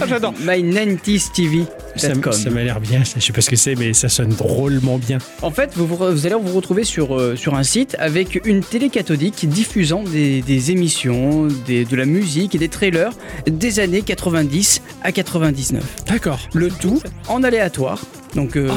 Ah, 0.00 0.06
j'adore. 0.06 0.32
My 0.40 0.62
90s 0.62 1.32
TV. 1.32 1.64
Ça, 1.96 2.12
ça 2.32 2.50
m'a 2.50 2.62
l'air 2.62 2.80
bien, 2.80 3.04
ça, 3.04 3.16
je 3.20 3.24
sais 3.24 3.32
pas 3.32 3.40
ce 3.40 3.50
que 3.50 3.56
c'est, 3.56 3.74
mais 3.76 3.92
ça 3.94 4.08
sonne 4.08 4.30
drôlement 4.30 4.98
bien. 4.98 5.18
En 5.42 5.50
fait, 5.50 5.70
vous, 5.76 5.86
vous, 5.86 5.96
vous 5.96 6.26
allez 6.26 6.34
vous 6.34 6.54
retrouver 6.56 6.84
sur, 6.84 7.16
euh, 7.18 7.36
sur 7.36 7.54
un 7.54 7.62
site 7.62 7.96
avec 7.98 8.40
une 8.44 8.60
télé 8.62 8.88
cathodique 8.88 9.48
diffusant 9.48 10.02
des, 10.02 10.42
des 10.42 10.70
émissions, 10.70 11.46
des- 11.66 11.84
de 11.84 11.96
la 11.96 12.04
musique 12.06 12.54
et 12.54 12.58
des 12.58 12.68
trailers 12.68 13.12
des 13.46 13.80
années 13.80 14.02
90 14.02 14.82
à 15.02 15.12
99. 15.12 15.82
D'accord. 16.06 16.40
Le 16.54 16.68
tout 16.70 17.00
en 17.28 17.42
aléatoire. 17.42 18.00
Donc, 18.34 18.56
euh, 18.56 18.68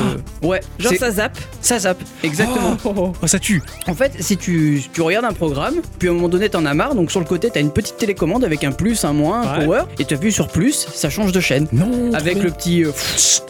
ouais, 0.43 0.59
Genre 0.78 0.93
ça 0.99 1.09
zappe. 1.09 1.38
ça 1.61 1.80
zappe, 1.80 1.99
exactement. 2.22 2.78
Oh, 2.86 3.11
oh, 3.20 3.26
ça 3.28 3.39
tue. 3.39 3.63
En 3.88 3.95
fait, 3.95 4.11
si 4.20 4.38
tu, 4.38 4.84
tu 4.93 5.01
regardes 5.01 5.26
un 5.26 5.34
programme, 5.34 5.76
puis 5.97 6.09
à 6.09 6.11
un 6.11 6.13
moment 6.13 6.30
donné 6.30 6.47
t'en 6.47 6.63
as 6.65 6.76
marre, 6.76 6.93
donc 6.93 7.09
sur 7.09 7.20
le 7.20 7.26
côté 7.26 7.49
t'as 7.51 7.59
une 7.59 7.72
petite 7.72 7.97
télécommande 7.97 8.43
avec 8.43 8.63
un 8.63 8.72
plus, 8.72 9.03
un 9.03 9.13
moins, 9.13 9.41
un 9.41 9.57
Ouais. 9.59 9.65
power, 9.65 9.82
et 9.97 10.05
tu 10.05 10.13
appuies 10.13 10.32
sur 10.32 10.47
plus, 10.47 10.88
ça 10.93 11.09
change 11.09 11.32
de 11.32 11.39
chaîne. 11.39 11.68
Non. 11.74 12.13
Avec 12.13 12.36
trop 12.36 12.43
le 12.43 12.51
petit. 12.51 12.84
euh, 12.86 12.91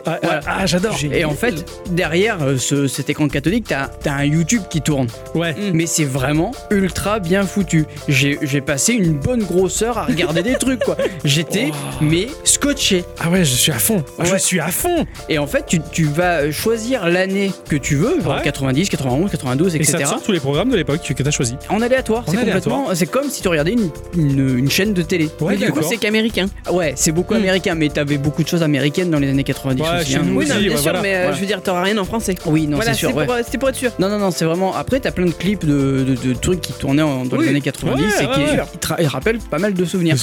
Ah, 0.06 0.20
ah, 0.24 0.40
ah, 0.46 0.66
j'adore. 0.66 0.98
et 1.12 1.26
en 1.26 1.34
fait, 1.34 1.66
derrière 1.92 2.42
euh, 2.42 2.58
ce- 2.58 2.88
cet 2.88 3.10
écran 3.10 3.28
cathodique, 3.28 3.66
t'as 3.68 3.90
as 4.06 4.14
un 4.14 4.24
YouTube 4.24 4.62
qui 4.70 4.82
tourne. 4.82 5.08
Ouais. 5.36 5.54
Mais 5.74 5.86
c'est 5.86 6.06
vraiment 6.06 6.52
ultra 6.72 7.20
bien 7.20 7.44
foutu. 7.44 7.86
J'ai 8.08 8.38
j'ai 8.42 8.62
passé 8.62 8.94
une 8.94 9.14
bonne 9.14 9.44
grosseur 9.44 9.98
à 9.98 10.06
regarder 10.06 10.44
des 10.44 10.56
trucs, 10.60 10.80
quoi. 10.82 10.96
J'étais, 11.26 11.72
mais 12.00 12.28
scotché. 12.46 13.04
Ah 13.20 13.30
ouais, 13.30 13.44
je 13.44 13.54
suis 13.54 13.72
à 13.72 13.80
fond. 13.80 14.04
Ah, 14.18 14.24
Je 14.24 14.32
Ouais. 14.34 14.40
suis 14.40 14.60
à 14.60 14.68
fond. 14.68 15.06
Et 15.30 15.38
en 15.40 15.48
fait, 15.48 15.66
tu, 15.68 15.82
tu 15.92 16.06
vas 16.06 16.52
choisir 16.52 17.08
l'année 17.10 17.52
que 17.70 17.76
tu 17.76 17.96
veux, 17.96 18.22
genre 18.22 18.36
Ouais. 18.38 18.42
90, 18.44 18.90
91, 18.90 19.30
92, 19.32 19.76
Et 19.76 19.84
ça 19.84 19.92
etc. 19.94 20.04
te 20.04 20.10
sort 20.10 20.24
tous 20.24 20.32
les 20.32 20.40
programmes 20.40 20.70
de 20.70 20.76
l'époque 20.78 21.02
que 21.02 21.24
t'as 21.24 21.32
choisi. 21.32 21.56
En 21.70 21.82
aléatoire, 21.82 22.24
c'est 22.28 22.38
complètement. 22.38 22.88
C'est 22.94 23.08
comme 23.08 23.30
si 23.30 23.42
tu 23.42 23.48
regardais 23.50 23.74
une, 23.74 23.90
une, 24.18 24.58
une 24.60 24.70
chaîne 24.72 24.94
de 24.94 25.02
télé. 25.02 25.30
Ouais, 25.42 25.58
Mais 25.60 25.66
du 25.66 25.72
coup, 25.72 25.82
c'est 25.88 25.98
qu'américain. 25.98 26.48
Ouais, 26.72 26.94
c'est 26.96 27.12
beaucoup 27.12 27.34
Mm. 27.34 27.38
américain, 27.38 27.76
mais 27.76 27.90
t'avais 27.90 28.18
beaucoup 28.18 28.44
de 28.44 28.48
choses 28.48 28.64
américaines 28.64 29.10
dans 29.10 29.20
les 29.20 29.30
années 29.30 29.44
90 29.48 29.82
ouais, 29.82 29.88
oui, 30.36 30.48
non, 30.48 30.60
bien 30.60 30.78
sûr, 30.78 30.94
mais 31.02 31.16
euh, 31.16 31.34
je 31.34 31.40
veux 31.40 31.46
dire, 31.46 31.62
t'auras 31.64 31.84
rien 31.84 31.98
en 31.98 32.04
français. 32.04 32.36
Oui, 32.46 32.68
non, 32.68 32.76
voilà, 32.76 32.94
c'est 32.94 33.00
sûr. 33.00 33.10
C'était 33.44 33.58
pour, 33.58 33.70
être 33.70 33.76
sûr. 33.76 33.92
Non, 34.00 34.10
non, 34.10 34.20
non, 34.20 34.32
c'est 34.32 34.46
vraiment. 34.46 34.76
Après, 34.76 35.00
t'as 35.00 35.12
plein 35.12 35.26
de 35.26 35.32
clips 35.32 35.66
de, 35.66 36.34
trucs 36.34 36.62
qui 36.62 36.74
tournaient 36.74 37.02
en, 37.02 37.26
dans 37.26 37.38
les 37.38 37.48
années 37.50 37.62
90 37.62 38.04
et 38.22 38.28
qui, 38.28 39.08
rappellent 39.08 39.40
pas 39.40 39.60
mal 39.60 39.74
de 39.74 39.86
souvenirs. 39.86 40.16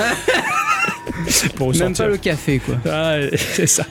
Pour 1.56 1.76
Même 1.76 1.96
pas 1.96 2.08
le 2.08 2.18
café, 2.18 2.60
quoi. 2.60 2.76
Ah, 2.90 3.18
c'est 3.36 3.68
ça. 3.68 3.86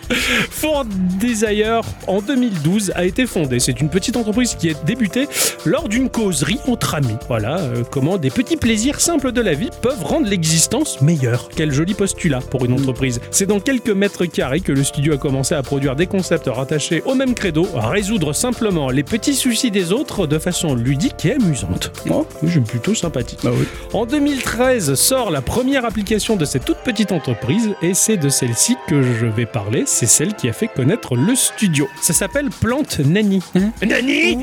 Ford 0.50 0.84
Desire, 0.84 1.82
en 2.06 2.20
2012, 2.20 2.92
a 2.94 3.04
été 3.04 3.26
fondée. 3.26 3.60
C'est 3.60 3.80
une 3.80 3.88
petite 3.88 4.16
entreprise 4.16 4.54
qui 4.54 4.68
est 4.68 4.84
débutée 4.84 5.28
lors 5.64 5.88
d'une 5.88 6.08
causerie 6.08 6.58
entre 6.66 6.94
amis. 6.94 7.16
Voilà 7.28 7.58
euh, 7.58 7.82
comment 7.90 8.18
des 8.18 8.30
petits 8.30 8.56
plaisirs 8.56 9.00
simples 9.00 9.32
de 9.32 9.40
la 9.40 9.54
vie 9.54 9.70
peuvent 9.82 10.04
rendre 10.04 10.28
l'existence 10.28 11.00
meilleure. 11.00 11.48
Quel 11.54 11.72
joli 11.72 11.94
postulat 11.94 12.40
pour 12.40 12.64
une 12.64 12.72
entreprise. 12.72 13.20
C'est 13.30 13.46
dans 13.46 13.60
quelques 13.60 13.90
mètres 13.90 14.26
carrés 14.26 14.60
que 14.60 14.72
le 14.72 14.84
studio 14.84 15.14
a 15.14 15.18
commencé 15.18 15.54
à 15.54 15.62
produire 15.62 15.96
des 15.96 16.06
concepts 16.06 16.48
rattachés 16.48 17.02
au 17.04 17.14
même 17.14 17.34
credo, 17.34 17.66
résoudre 17.74 18.32
simplement 18.32 18.90
les 18.90 19.02
petits 19.02 19.34
soucis 19.34 19.70
des 19.70 19.92
autres 19.92 20.26
de 20.26 20.38
façon 20.38 20.74
ludique 20.74 21.24
et 21.24 21.32
amusante. 21.32 21.92
Oh, 22.10 22.26
j'aime 22.42 22.64
plutôt 22.64 22.94
sympathique. 22.94 23.40
Bah 23.42 23.50
oui. 23.52 23.66
En 23.92 24.06
2013 24.06 24.94
sort 24.94 25.30
la 25.30 25.40
première 25.40 25.84
application 25.84 26.36
de 26.36 26.44
cette 26.44 26.64
toute 26.64 26.78
petite 26.78 26.99
petite 27.00 27.12
entreprise 27.12 27.70
et 27.80 27.94
c'est 27.94 28.18
de 28.18 28.28
celle-ci 28.28 28.76
que 28.86 29.00
je 29.02 29.24
vais 29.24 29.46
parler. 29.46 29.84
C'est 29.86 30.04
celle 30.04 30.34
qui 30.34 30.50
a 30.50 30.52
fait 30.52 30.68
connaître 30.68 31.16
le 31.16 31.34
studio. 31.34 31.88
Ça 32.02 32.12
s'appelle 32.12 32.50
Plante 32.50 32.98
Nani. 32.98 33.42
Nani 33.80 34.36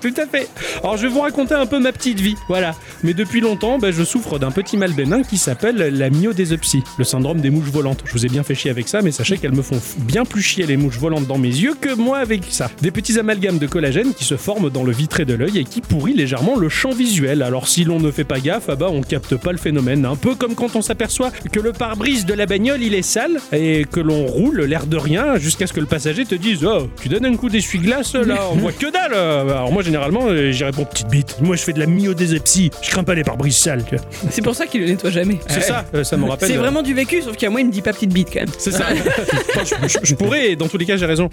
Tout 0.00 0.14
à 0.16 0.26
fait. 0.26 0.48
Alors 0.82 0.96
je 0.96 1.02
vais 1.02 1.12
vous 1.12 1.20
raconter 1.20 1.52
un 1.52 1.66
peu 1.66 1.80
ma 1.80 1.92
petite 1.92 2.18
vie. 2.18 2.34
Voilà. 2.48 2.74
Mais 3.02 3.12
depuis 3.12 3.42
longtemps, 3.42 3.78
bah, 3.78 3.90
je 3.90 4.02
souffre 4.04 4.38
d'un 4.38 4.50
petit 4.50 4.78
mal 4.78 4.94
bénin 4.94 5.22
qui 5.22 5.36
s'appelle 5.36 5.76
la 5.76 6.08
myodésopsie, 6.08 6.82
le 6.96 7.04
syndrome 7.04 7.42
des 7.42 7.50
mouches 7.50 7.68
volantes. 7.68 8.02
Je 8.06 8.12
vous 8.12 8.24
ai 8.24 8.30
bien 8.30 8.42
fait 8.42 8.54
chier 8.54 8.70
avec 8.70 8.88
ça, 8.88 9.02
mais 9.02 9.10
sachez 9.10 9.36
qu'elles 9.36 9.54
me 9.54 9.60
font 9.60 9.80
bien 9.98 10.24
plus 10.24 10.40
chier 10.40 10.64
les 10.64 10.78
mouches 10.78 10.98
volantes 10.98 11.26
dans 11.26 11.36
mes 11.36 11.48
yeux 11.48 11.74
que 11.78 11.94
moi 11.94 12.18
avec 12.18 12.44
ça. 12.48 12.70
Des 12.80 12.90
petits 12.90 13.18
amalgames 13.18 13.58
de 13.58 13.66
collagène 13.66 14.14
qui 14.14 14.24
se 14.24 14.38
forment 14.38 14.70
dans 14.70 14.82
le 14.82 14.92
vitré 14.92 15.26
de 15.26 15.34
l'œil 15.34 15.58
et 15.58 15.64
qui 15.64 15.82
pourrit 15.82 16.14
légèrement 16.14 16.56
le 16.56 16.70
champ 16.70 16.92
visuel. 16.92 17.42
Alors 17.42 17.68
si 17.68 17.84
l'on 17.84 18.00
ne 18.00 18.10
fait 18.10 18.24
pas 18.24 18.40
gaffe, 18.40 18.70
ah 18.70 18.76
bah 18.76 18.88
on 18.90 19.02
capte 19.02 19.36
pas 19.36 19.52
le 19.52 19.58
phénomène. 19.58 20.06
Un 20.06 20.16
peu 20.16 20.34
comme 20.34 20.54
quand 20.54 20.74
on 20.74 20.80
s'aperçoit 20.80 21.17
que 21.52 21.60
le 21.60 21.72
pare-brise 21.72 22.26
de 22.26 22.34
la 22.34 22.46
bagnole 22.46 22.82
il 22.82 22.94
est 22.94 23.02
sale 23.02 23.38
et 23.52 23.84
que 23.90 24.00
l'on 24.00 24.26
roule 24.26 24.62
l'air 24.62 24.86
de 24.86 24.96
rien 24.96 25.36
jusqu'à 25.36 25.66
ce 25.66 25.72
que 25.72 25.80
le 25.80 25.86
passager 25.86 26.24
te 26.24 26.34
dise 26.34 26.64
Oh, 26.64 26.88
tu 27.00 27.08
donnes 27.08 27.24
un 27.26 27.36
coup 27.36 27.48
d'essuie-glace 27.48 28.14
là, 28.14 28.48
on 28.52 28.56
voit 28.56 28.72
que 28.72 28.90
dalle 28.90 29.14
Alors 29.14 29.72
moi 29.72 29.82
généralement 29.82 30.26
euh, 30.28 30.50
j'y 30.52 30.64
réponds 30.64 30.84
petite 30.84 31.08
bite. 31.08 31.36
Moi 31.40 31.56
je 31.56 31.62
fais 31.62 31.72
de 31.72 31.80
la 31.80 31.86
myodésepsie, 31.86 32.70
je 32.82 32.90
crains 32.90 33.04
pas 33.04 33.14
les 33.14 33.24
pare-brises 33.24 33.56
sales. 33.56 33.84
tu 33.88 33.96
vois. 33.96 34.04
C'est 34.30 34.42
pour 34.42 34.54
ça 34.54 34.66
qu'il 34.66 34.80
le 34.82 34.86
nettoie 34.88 35.10
jamais. 35.10 35.38
C'est 35.48 35.62
ça, 35.62 35.84
euh, 35.94 36.04
ça 36.04 36.16
me 36.16 36.24
rappelle. 36.28 36.48
C'est 36.48 36.56
euh, 36.56 36.60
vraiment 36.60 36.82
du 36.82 36.94
vécu, 36.94 37.22
sauf 37.22 37.36
qu'à 37.36 37.50
moi, 37.50 37.60
il 37.60 37.66
me 37.66 37.72
dit 37.72 37.82
pas 37.82 37.92
petite 37.92 38.12
bite 38.12 38.28
quand 38.32 38.40
même. 38.40 38.48
C'est 38.58 38.72
ça. 38.72 38.86
Je, 39.64 39.88
je- 39.88 39.98
je 40.02 40.14
pourrais, 40.14 40.56
dans 40.56 40.68
tous 40.68 40.78
les 40.78 40.84
cas, 40.86 40.96
j'ai 40.96 41.04
raison. 41.06 41.28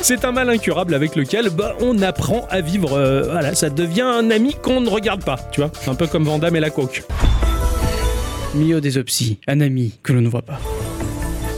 C'est 0.00 0.24
un 0.24 0.32
mal 0.32 0.48
incurable 0.48 0.94
avec 0.94 1.16
lequel 1.16 1.50
bah, 1.50 1.74
on 1.80 2.00
apprend 2.02 2.46
à 2.50 2.60
vivre. 2.60 2.92
euh, 2.96 3.22
voilà, 3.30 3.54
ça 3.54 3.70
devient 3.70 4.02
un 4.02 4.30
ami 4.30 4.54
qu'on 4.62 4.80
ne 4.80 4.88
regarde 4.88 5.24
pas, 5.24 5.36
tu 5.52 5.60
vois. 5.60 5.70
Un 5.86 5.94
peu 5.94 6.06
comme 6.06 6.24
Vandame 6.24 6.56
et 6.56 6.60
la 6.60 6.70
coke. 6.70 7.02
Myodésopsie, 8.54 9.40
un 9.48 9.60
ami 9.60 9.98
que 10.02 10.12
l'on 10.12 10.20
ne 10.20 10.28
voit 10.28 10.42
pas. 10.42 10.60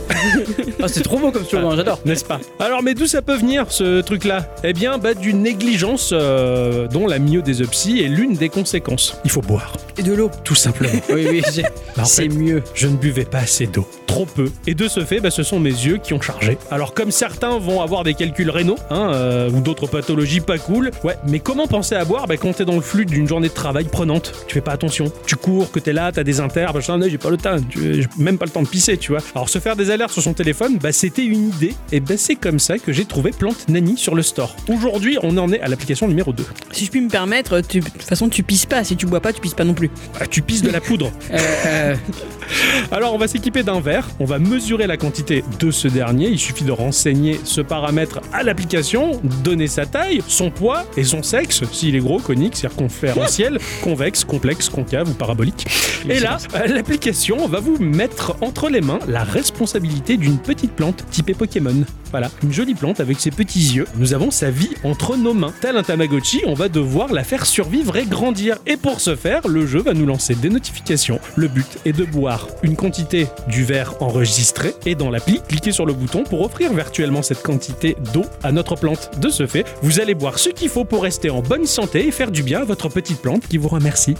ah, 0.83 0.89
c'est 0.89 1.03
trop 1.03 1.18
beau 1.18 1.31
comme 1.31 1.45
slogan, 1.45 1.74
j'adore. 1.77 1.99
N'est-ce 2.05 2.24
pas 2.24 2.41
Alors, 2.61 2.83
mais 2.83 2.95
d'où 2.95 3.07
ça 3.07 3.22
peut 3.22 3.37
venir 3.37 3.66
ce 3.70 4.01
truc-là 4.01 4.47
Eh 4.64 4.72
bien, 4.72 4.99
bah, 4.99 5.14
d'une 5.14 5.43
négligence 5.43 6.11
euh, 6.12 6.87
dont 6.89 7.07
la 7.07 7.18
myodésopsie 7.18 8.01
est 8.01 8.09
l'une 8.09 8.35
des 8.35 8.49
conséquences. 8.49 9.16
Il 9.24 9.31
faut 9.31 9.41
boire, 9.41 9.72
Et 9.99 10.03
de 10.03 10.12
l'eau. 10.12 10.31
tout 10.45 10.55
simplement. 10.55 10.93
Oui, 11.09 11.27
oui, 11.31 11.43
j'ai- 11.55 11.62
Bah, 11.62 11.68
en 12.03 12.05
c'est 12.05 12.22
fait, 12.22 12.29
mieux. 12.29 12.62
Je 12.74 12.89
ne 12.89 12.97
buvais 12.97 13.24
pas 13.24 13.39
assez 13.39 13.66
d'eau, 13.66 13.89
trop 14.07 14.27
peu. 14.27 14.51
Et 14.66 14.74
de 14.74 14.89
ce 14.89 15.05
fait, 15.05 15.20
bah, 15.20 15.31
ce 15.31 15.43
sont 15.43 15.59
mes 15.61 15.70
yeux 15.70 15.99
qui 15.99 16.12
ont 16.14 16.20
chargé. 16.20 16.59
Alors 16.70 16.95
comme 16.95 17.11
certains 17.11 17.59
vont 17.59 17.81
avoir 17.81 18.03
des 18.05 18.14
calculs 18.14 18.51
rénaux, 18.51 18.77
hein, 18.91 19.11
euh, 19.14 19.51
ou 19.51 19.61
d'autres 19.61 19.87
pathologies 19.87 20.41
pas 20.41 20.59
cool, 20.59 20.91
ouais, 21.05 21.16
mais 21.29 21.39
comment 21.41 21.66
penser 21.66 21.95
à 21.95 22.05
boire 22.05 22.27
bah, 22.27 22.37
quand 22.37 22.53
t'es 22.55 22.64
dans 22.64 22.74
le 22.74 22.81
flux 22.81 23.07
d'une 23.07 23.27
journée 23.27 23.49
de 23.49 23.55
travail 23.55 23.85
prenante? 23.85 24.33
Tu 24.47 24.55
fais 24.55 24.61
pas 24.61 24.72
attention. 24.72 25.11
Tu 25.27 25.37
cours, 25.37 25.70
que 25.70 25.79
t'es 25.79 25.93
là, 25.93 26.12
t'as 26.12 26.24
des 26.24 26.41
inters, 26.41 26.74
machin, 26.74 26.99
j'ai 27.09 27.18
pas 27.18 27.31
le 27.31 27.37
temps, 27.37 27.57
tu- 27.68 28.03
j'ai 28.03 28.09
même 28.18 28.39
pas 28.39 28.45
le 28.47 28.51
temps 28.51 28.62
de 28.62 28.68
pisser, 28.68 28.97
tu 28.99 29.12
vois. 29.12 29.20
Alors 29.35 29.49
se 29.49 29.59
faire 29.59 29.77
des 29.77 29.91
alertes 29.91 30.12
sur 30.12 30.22
son 30.22 30.35
téléphone, 30.35 30.66
bah, 30.81 30.93
c'était 30.93 31.25
une 31.25 31.49
idée, 31.49 31.75
et 31.93 32.01
bah, 32.01 32.14
c'est 32.17 32.35
comme 32.37 32.59
ça 32.59 32.79
que 32.79 32.93
j'ai 32.93 33.05
trouvé 33.05 33.31
Plante 33.31 33.69
Nani 33.69 33.97
sur 33.97 34.14
le 34.14 34.23
store. 34.23 34.55
Aujourd'hui, 34.69 35.19
on 35.23 35.37
en 35.39 35.53
est 35.53 35.61
à 35.61 35.69
l'application 35.69 36.09
numéro 36.09 36.33
2. 36.33 36.45
Si 36.73 36.85
je 36.85 36.91
puis 36.91 37.01
me 37.01 37.09
permettre, 37.09 37.61
tu- 37.61 37.81
de 37.81 37.85
toute 37.89 38.03
façon, 38.03 38.29
tu 38.29 38.43
pisses 38.43 38.67
pas. 38.67 38.85
Si 38.85 38.97
tu 38.97 39.07
bois 39.07 39.21
pas, 39.21 39.33
tu 39.33 39.41
pisses 39.41 39.55
pas 39.55 39.64
non 39.64 39.75
plus. 39.75 39.91
Ah, 40.21 40.27
tu 40.27 40.43
pisses 40.43 40.62
de 40.62 40.71
la 40.71 40.81
poudre. 40.81 41.11
Euh, 41.33 41.39
euh, 41.67 41.95
Alors 42.93 43.12
on 43.14 43.19
va 43.19 43.27
s'équiper 43.29 43.62
d'un 43.62 43.81
verre, 43.81 44.09
on 44.21 44.25
va 44.25 44.39
mesurer 44.39 44.87
la 44.87 44.97
quantité 44.97 45.43
de 45.59 45.71
ce 45.71 45.89
dernier, 45.89 46.29
il 46.29 46.39
suffit 46.39 46.64
de 46.64 46.71
renseigner 46.71 47.41
ce 47.45 47.61
paramètre 47.61 48.21
à 48.33 48.43
l'application, 48.45 49.21
donner 49.43 49.67
sa 49.67 49.85
taille, 49.87 50.23
son 50.29 50.51
poids 50.51 50.85
et 50.97 51.03
son 51.05 51.23
sexe, 51.23 51.62
s'il 51.73 51.97
est 51.97 52.01
gros, 52.01 52.21
conique, 52.21 52.57
circonférentiel, 52.57 53.59
convexe, 53.83 54.25
complexe, 54.25 54.69
concave 54.69 55.11
ou 55.11 55.14
parabolique. 55.14 55.67
Et 56.09 56.21
là, 56.21 56.39
l'application 56.67 57.47
va 57.49 57.59
vous 57.61 57.79
mettre 57.79 58.37
entre 58.41 58.69
les 58.71 58.81
mains 58.81 59.01
la 59.09 59.25
responsabilité 59.25 60.17
d'une 60.17 60.39
petite 60.39 60.56
plante 60.75 61.05
typée 61.11 61.35
Pokémon. 61.35 61.85
Voilà, 62.11 62.31
une 62.43 62.53
jolie 62.53 62.75
plante 62.75 63.01
avec 63.01 63.21
ses 63.21 63.31
petits 63.31 63.75
yeux. 63.75 63.87
Nous 63.97 64.15
avons 64.15 64.31
sa 64.31 64.51
vie 64.51 64.71
entre 64.85 65.17
nos 65.17 65.35
mains. 65.35 65.53
Tel 65.61 65.77
un 65.77 65.83
Tamagotchi, 65.83 66.43
on 66.47 66.55
va 66.55 66.69
devoir 66.69 67.13
la 67.13 67.25
faire 67.25 67.47
survivre 67.47 67.97
et 67.97 68.07
grandir. 68.07 68.59
Et 68.67 68.77
pour 68.77 69.01
ce 69.01 69.17
faire, 69.17 69.49
le 69.49 69.67
jeu 69.67 69.81
va 69.81 69.93
nous 69.93 70.07
lancer 70.07 70.35
des 70.35 70.49
notifications. 70.49 71.19
Le 71.35 71.49
but 71.49 71.79
est 71.85 71.93
de 71.93 72.05
boire 72.05 72.49
une 72.63 72.77
quantité 72.77 73.27
du 73.49 73.65
verre 73.65 73.95
enregistré 74.01 74.75
et 74.85 74.95
dans 74.95 75.11
l'appli, 75.11 75.41
cliquez 75.49 75.73
sur 75.73 75.87
le 75.87 75.93
bouton 75.93 76.25
pour 76.25 76.43
offrir 76.43 76.73
virtuellement 76.73 77.23
cette 77.23 77.43
quantité 77.43 77.97
d'eau 78.13 78.25
à 78.43 78.53
notre 78.53 78.77
plante. 78.77 79.11
De 79.21 79.29
ce 79.29 79.47
fait, 79.47 79.65
vous 79.83 80.01
allez 80.01 80.15
boire 80.15 80.39
ce 80.39 80.51
qu'il 80.51 80.69
faut 80.69 80.85
pour 80.85 81.03
rester 81.03 81.31
en 81.31 81.43
bonne 81.43 81.67
santé 81.67 82.07
et 82.07 82.11
faire 82.11 82.31
du 82.31 82.43
bien 82.43 82.61
à 82.61 82.65
votre 82.65 82.89
petite 82.89 83.21
plante 83.21 83.47
qui 83.49 83.59
vous 83.59 83.69
remercie. 83.69 84.15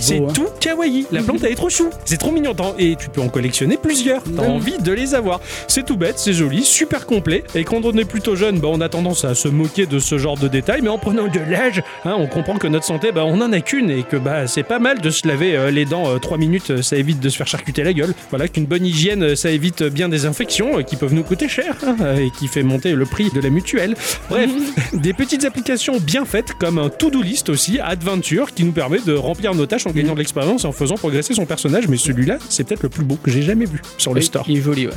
C'est 0.00 0.18
hein. 0.18 0.28
tout 0.34 0.48
kawaii. 0.60 1.06
La 1.12 1.22
plante, 1.22 1.42
elle 1.44 1.52
est 1.52 1.56
trop 1.56 1.70
chou. 1.70 1.90
C'est 2.04 2.18
trop 2.18 2.30
mignon. 2.30 2.52
Et 2.78 2.96
tu 2.96 3.08
peux 3.08 3.20
en 3.20 3.28
collectionner 3.28 3.76
plusieurs. 3.76 4.22
T'as 4.36 4.46
envie 4.46 4.78
de 4.78 4.92
les 4.92 5.14
avoir. 5.14 5.40
C'est 5.68 5.84
tout 5.84 5.96
bête, 5.96 6.18
c'est 6.18 6.32
joli, 6.32 6.64
super 6.64 7.06
complet. 7.06 7.44
Et 7.54 7.64
quand 7.64 7.84
on 7.84 7.92
est 7.96 8.04
plutôt 8.04 8.36
jeune, 8.36 8.58
bah, 8.60 8.68
on 8.70 8.80
a 8.80 8.88
tendance 8.88 9.24
à 9.24 9.34
se 9.34 9.48
moquer 9.48 9.86
de 9.86 9.98
ce 9.98 10.18
genre 10.18 10.36
de 10.36 10.48
détails. 10.48 10.80
Mais 10.82 10.88
en 10.88 10.98
prenant 10.98 11.26
de 11.28 11.38
l'âge, 11.50 11.82
hein, 12.04 12.14
on 12.18 12.26
comprend 12.26 12.56
que 12.56 12.66
notre 12.66 12.84
santé, 12.86 13.12
bah, 13.12 13.24
on 13.26 13.40
en 13.40 13.52
a 13.52 13.60
qu'une. 13.60 13.90
Et 13.90 14.02
que 14.02 14.16
bah, 14.16 14.46
c'est 14.46 14.62
pas 14.62 14.78
mal 14.78 15.00
de 15.00 15.10
se 15.10 15.26
laver 15.28 15.56
euh, 15.56 15.70
les 15.70 15.84
dents 15.84 16.18
3 16.18 16.38
minutes. 16.38 16.70
euh, 16.70 16.82
Ça 16.82 16.96
évite 16.96 17.20
de 17.20 17.28
se 17.28 17.36
faire 17.36 17.46
charcuter 17.46 17.82
la 17.84 17.92
gueule. 17.92 18.14
Voilà, 18.30 18.48
qu'une 18.48 18.66
bonne 18.66 18.84
hygiène, 18.86 19.22
euh, 19.22 19.36
ça 19.36 19.50
évite 19.50 19.82
bien 19.82 20.08
des 20.08 20.26
infections 20.26 20.78
euh, 20.78 20.82
qui 20.82 20.96
peuvent 20.96 21.14
nous 21.14 21.22
coûter 21.24 21.48
cher. 21.48 21.76
hein, 21.86 21.96
euh, 22.00 22.16
et 22.26 22.30
qui 22.30 22.48
fait 22.48 22.62
monter 22.62 22.92
le 22.92 23.04
prix 23.04 23.30
de 23.34 23.40
la 23.40 23.50
mutuelle. 23.50 23.94
Bref, 24.28 24.50
des 24.92 25.12
petites 25.12 25.44
applications 25.44 25.98
bien 25.98 26.24
faites 26.24 26.52
comme 26.54 26.78
un 26.78 26.88
to-do 26.88 27.22
list 27.22 27.48
aussi, 27.48 27.78
Adventure, 27.80 28.52
qui 28.54 28.64
nous 28.64 28.72
permet 28.72 28.98
de 29.00 29.14
remplir 29.14 29.54
nos 29.54 29.66
tâches 29.66 29.86
en 29.86 29.90
gagnant 29.90 30.14
de 30.14 30.18
l'expérience 30.18 30.64
et 30.64 30.66
en 30.66 30.72
faisant 30.72 30.94
progresser 30.96 31.34
son 31.34 31.46
personnage. 31.46 31.88
Mais 31.88 31.96
celui-là, 31.96 32.38
c'est 32.48 32.64
peut-être 32.66 32.82
le 32.82 32.88
plus 32.88 33.04
beau 33.04 33.16
que 33.22 33.30
j'ai 33.30 33.42
jamais 33.42 33.64
vu 33.66 33.80
sur 33.98 34.12
le 34.14 34.20
Oui, 34.20 34.26
store. 34.26 34.44
Il 34.48 34.58
est 34.58 34.62
joli, 34.62 34.86
ouais. 34.86 34.92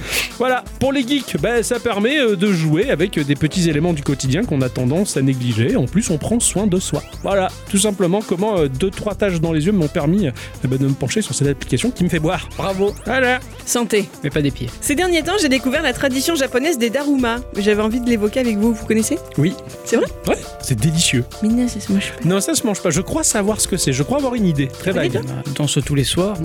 Voilà, 0.48 0.64
pour 0.80 0.94
les 0.94 1.02
geeks, 1.02 1.38
bah, 1.42 1.64
ça 1.64 1.80
permet 1.80 2.20
euh, 2.20 2.36
de 2.36 2.54
jouer 2.54 2.92
avec 2.92 3.18
des 3.18 3.34
petits 3.34 3.68
éléments 3.68 3.94
du 3.94 4.04
quotidien 4.04 4.44
qu'on 4.44 4.62
a 4.62 4.70
tendance 4.70 5.18
à 5.18 5.24
négliger. 5.24 5.76
En 5.76 5.86
plus, 5.86 6.12
on 6.12 6.20
prend 6.20 6.40
soin 6.40 6.68
de 6.68 6.78
soi. 6.80 7.02
Voilà, 7.24 7.48
tout 7.68 7.80
simplement 7.80 8.22
comment 8.22 8.60
euh, 8.60 8.68
deux, 8.68 8.92
trois 8.92 9.16
tâches 9.16 9.42
dans 9.42 9.54
les 9.54 9.66
yeux 9.66 9.72
m'ont 9.72 9.88
permis 9.88 10.28
euh, 10.28 10.32
bah, 10.66 10.78
de 10.78 10.86
me 10.86 10.94
pencher 10.94 11.24
sur 11.24 11.34
cette 11.34 11.48
application 11.48 11.90
qui 11.90 12.04
me 12.04 12.10
fait 12.10 12.20
boire. 12.20 12.48
Bravo. 12.58 12.94
Voilà. 13.06 13.40
Santé. 13.66 14.08
Mais 14.24 14.30
pas 14.30 14.44
des 14.44 14.52
pieds. 14.52 14.70
Ces 14.82 14.94
derniers 14.94 15.24
temps, 15.24 15.34
j'ai 15.42 15.50
découvert 15.50 15.82
la 15.82 15.94
tradition 15.94 16.36
japonaise 16.36 16.78
des 16.78 16.92
daruma. 16.92 17.38
J'avais 17.58 17.82
envie 17.82 18.00
de 18.00 18.08
l'évoquer 18.08 18.42
avec 18.42 18.58
vous. 18.58 18.72
Vous 18.72 18.86
connaissez? 18.86 19.18
Oui. 19.40 19.56
C'est 19.84 19.96
vrai? 19.96 20.06
Ouais, 20.28 20.38
c'est 20.62 20.80
délicieux. 20.80 21.26
Mais 21.42 21.50
non, 21.50 21.56
moi 21.56 21.66
je 21.68 21.80
sais 21.80 22.12
pas. 22.22 22.30
Non, 22.30 22.40
ça 22.40 22.54
se 22.54 22.68
mange 22.68 22.84
pas. 22.84 22.92
Je 22.92 23.02
crois 23.02 23.24
savoir 23.24 23.60
ce 23.60 23.68
que 23.68 23.78
c'est. 23.78 23.94
Je 23.94 24.04
crois 24.04 24.20
avoir 24.20 24.36
une 24.36 24.46
idée. 24.46 24.68
Très 24.68 24.92
vague. 24.92 25.20
On 25.48 25.52
danse 25.54 25.80
tous 25.84 25.96
les 25.96 26.04
soirs. 26.04 26.38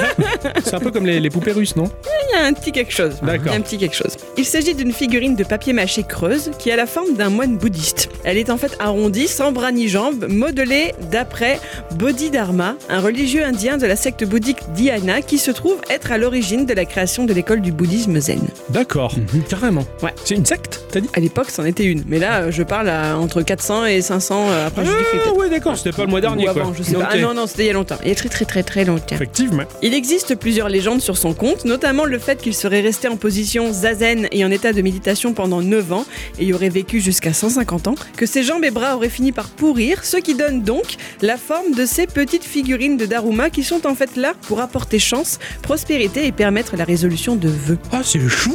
C'est 0.64 0.74
un 0.74 0.80
peu 0.80 0.90
comme 0.90 1.04
les, 1.04 1.20
les 1.20 1.28
poupées 1.28 1.52
russes, 1.52 1.76
non? 1.76 1.90
Il 2.30 2.38
y 2.38 2.40
a 2.40 2.46
un 2.46 2.54
petit 2.54 2.72
quelque 2.72 2.92
chose. 2.92 3.16
D'accord. 3.24 3.52
Un 3.54 3.60
petit 3.60 3.78
quelque 3.78 3.96
chose. 3.96 4.16
Il 4.36 4.44
s'agit 4.44 4.74
d'une 4.74 4.92
figurine 4.92 5.36
de 5.36 5.44
papier 5.44 5.72
mâché 5.72 6.02
creuse 6.02 6.50
qui 6.58 6.70
a 6.70 6.76
la 6.76 6.86
forme 6.86 7.14
d'un 7.14 7.30
moine 7.30 7.56
bouddhiste. 7.56 8.08
Elle 8.24 8.38
est 8.38 8.50
en 8.50 8.56
fait 8.56 8.76
arrondie, 8.78 9.28
sans 9.28 9.52
bras 9.52 9.72
ni 9.72 9.88
jambes, 9.88 10.26
modelée 10.28 10.94
d'après 11.10 11.60
Bodhidharma, 11.96 12.76
un 12.88 13.00
religieux 13.00 13.44
indien 13.44 13.76
de 13.78 13.86
la 13.86 13.96
secte 13.96 14.24
bouddhique 14.24 14.58
Dhyana 14.74 15.22
qui 15.22 15.38
se 15.38 15.50
trouve 15.50 15.76
être 15.88 16.12
à 16.12 16.18
l'origine 16.18 16.66
de 16.66 16.74
la 16.74 16.84
création 16.84 17.24
de 17.24 17.32
l'école 17.32 17.60
du 17.60 17.72
bouddhisme 17.72 18.20
zen. 18.20 18.40
D'accord. 18.70 19.14
Carrément. 19.48 19.84
Ouais. 20.02 20.12
C'est 20.24 20.34
une 20.34 20.44
secte, 20.44 20.80
t'as 20.90 21.00
dit? 21.00 21.08
À 21.14 21.20
l'époque, 21.20 21.50
c'en 21.50 21.64
était 21.64 21.84
une. 21.84 22.02
Mais 22.06 22.18
là, 22.18 22.50
je 22.50 22.62
parle 22.62 22.88
à 22.88 23.16
entre 23.18 23.42
400 23.42 23.86
et 23.86 24.02
500 24.02 24.46
euh, 24.48 24.66
après 24.66 24.84
Jésus-Christ. 24.84 25.06
Ah 25.14 25.18
peut-être. 25.24 25.36
ouais, 25.38 25.50
d'accord. 25.50 25.76
C'était 25.76 25.92
pas 25.92 26.02
le 26.04 26.08
mois 26.08 26.20
dernier, 26.20 26.48
Ou 26.48 26.52
quoi. 26.52 26.72
je 26.76 26.82
sais 26.82 26.94
pas. 26.94 27.08
Ah 27.10 27.16
non, 27.18 27.32
non, 27.34 27.46
c'était 27.46 27.64
il 27.64 27.66
y 27.68 27.70
a 27.70 27.74
longtemps. 27.74 27.96
Il 28.02 28.08
y 28.08 28.12
a 28.12 28.14
très 28.14 28.28
très 28.28 28.44
très 28.44 28.62
très 28.62 28.84
longtemps. 28.84 29.14
Effectivement. 29.14 29.62
Il 29.82 29.94
existe 29.94 30.34
plusieurs 30.34 30.68
légendes 30.68 31.00
sur 31.00 31.16
son 31.16 31.32
compte, 31.32 31.64
notamment 31.64 32.04
le 32.04 32.18
fait 32.18 32.40
qu'il 32.40 32.54
serait 32.54 32.80
resté 32.80 33.08
en 33.08 33.13
position 33.16 33.72
zazen 33.72 34.28
et 34.32 34.44
en 34.44 34.50
état 34.50 34.72
de 34.72 34.82
méditation 34.82 35.32
pendant 35.32 35.62
9 35.62 35.92
ans 35.92 36.06
et 36.38 36.44
y 36.44 36.52
aurait 36.52 36.68
vécu 36.68 37.00
jusqu'à 37.00 37.32
150 37.32 37.88
ans, 37.88 37.94
que 38.16 38.26
ses 38.26 38.42
jambes 38.42 38.64
et 38.64 38.70
bras 38.70 38.96
auraient 38.96 39.08
fini 39.08 39.32
par 39.32 39.48
pourrir, 39.48 40.04
ce 40.04 40.16
qui 40.16 40.34
donne 40.34 40.62
donc 40.62 40.96
la 41.22 41.36
forme 41.36 41.72
de 41.74 41.86
ces 41.86 42.06
petites 42.06 42.44
figurines 42.44 42.96
de 42.96 43.06
Daruma 43.06 43.50
qui 43.50 43.62
sont 43.62 43.86
en 43.86 43.94
fait 43.94 44.16
là 44.16 44.34
pour 44.42 44.60
apporter 44.60 44.98
chance, 44.98 45.38
prospérité 45.62 46.26
et 46.26 46.32
permettre 46.32 46.76
la 46.76 46.84
résolution 46.84 47.36
de 47.36 47.48
vœux. 47.48 47.78
Ah, 47.92 48.02
c'est 48.02 48.20
chou 48.28 48.52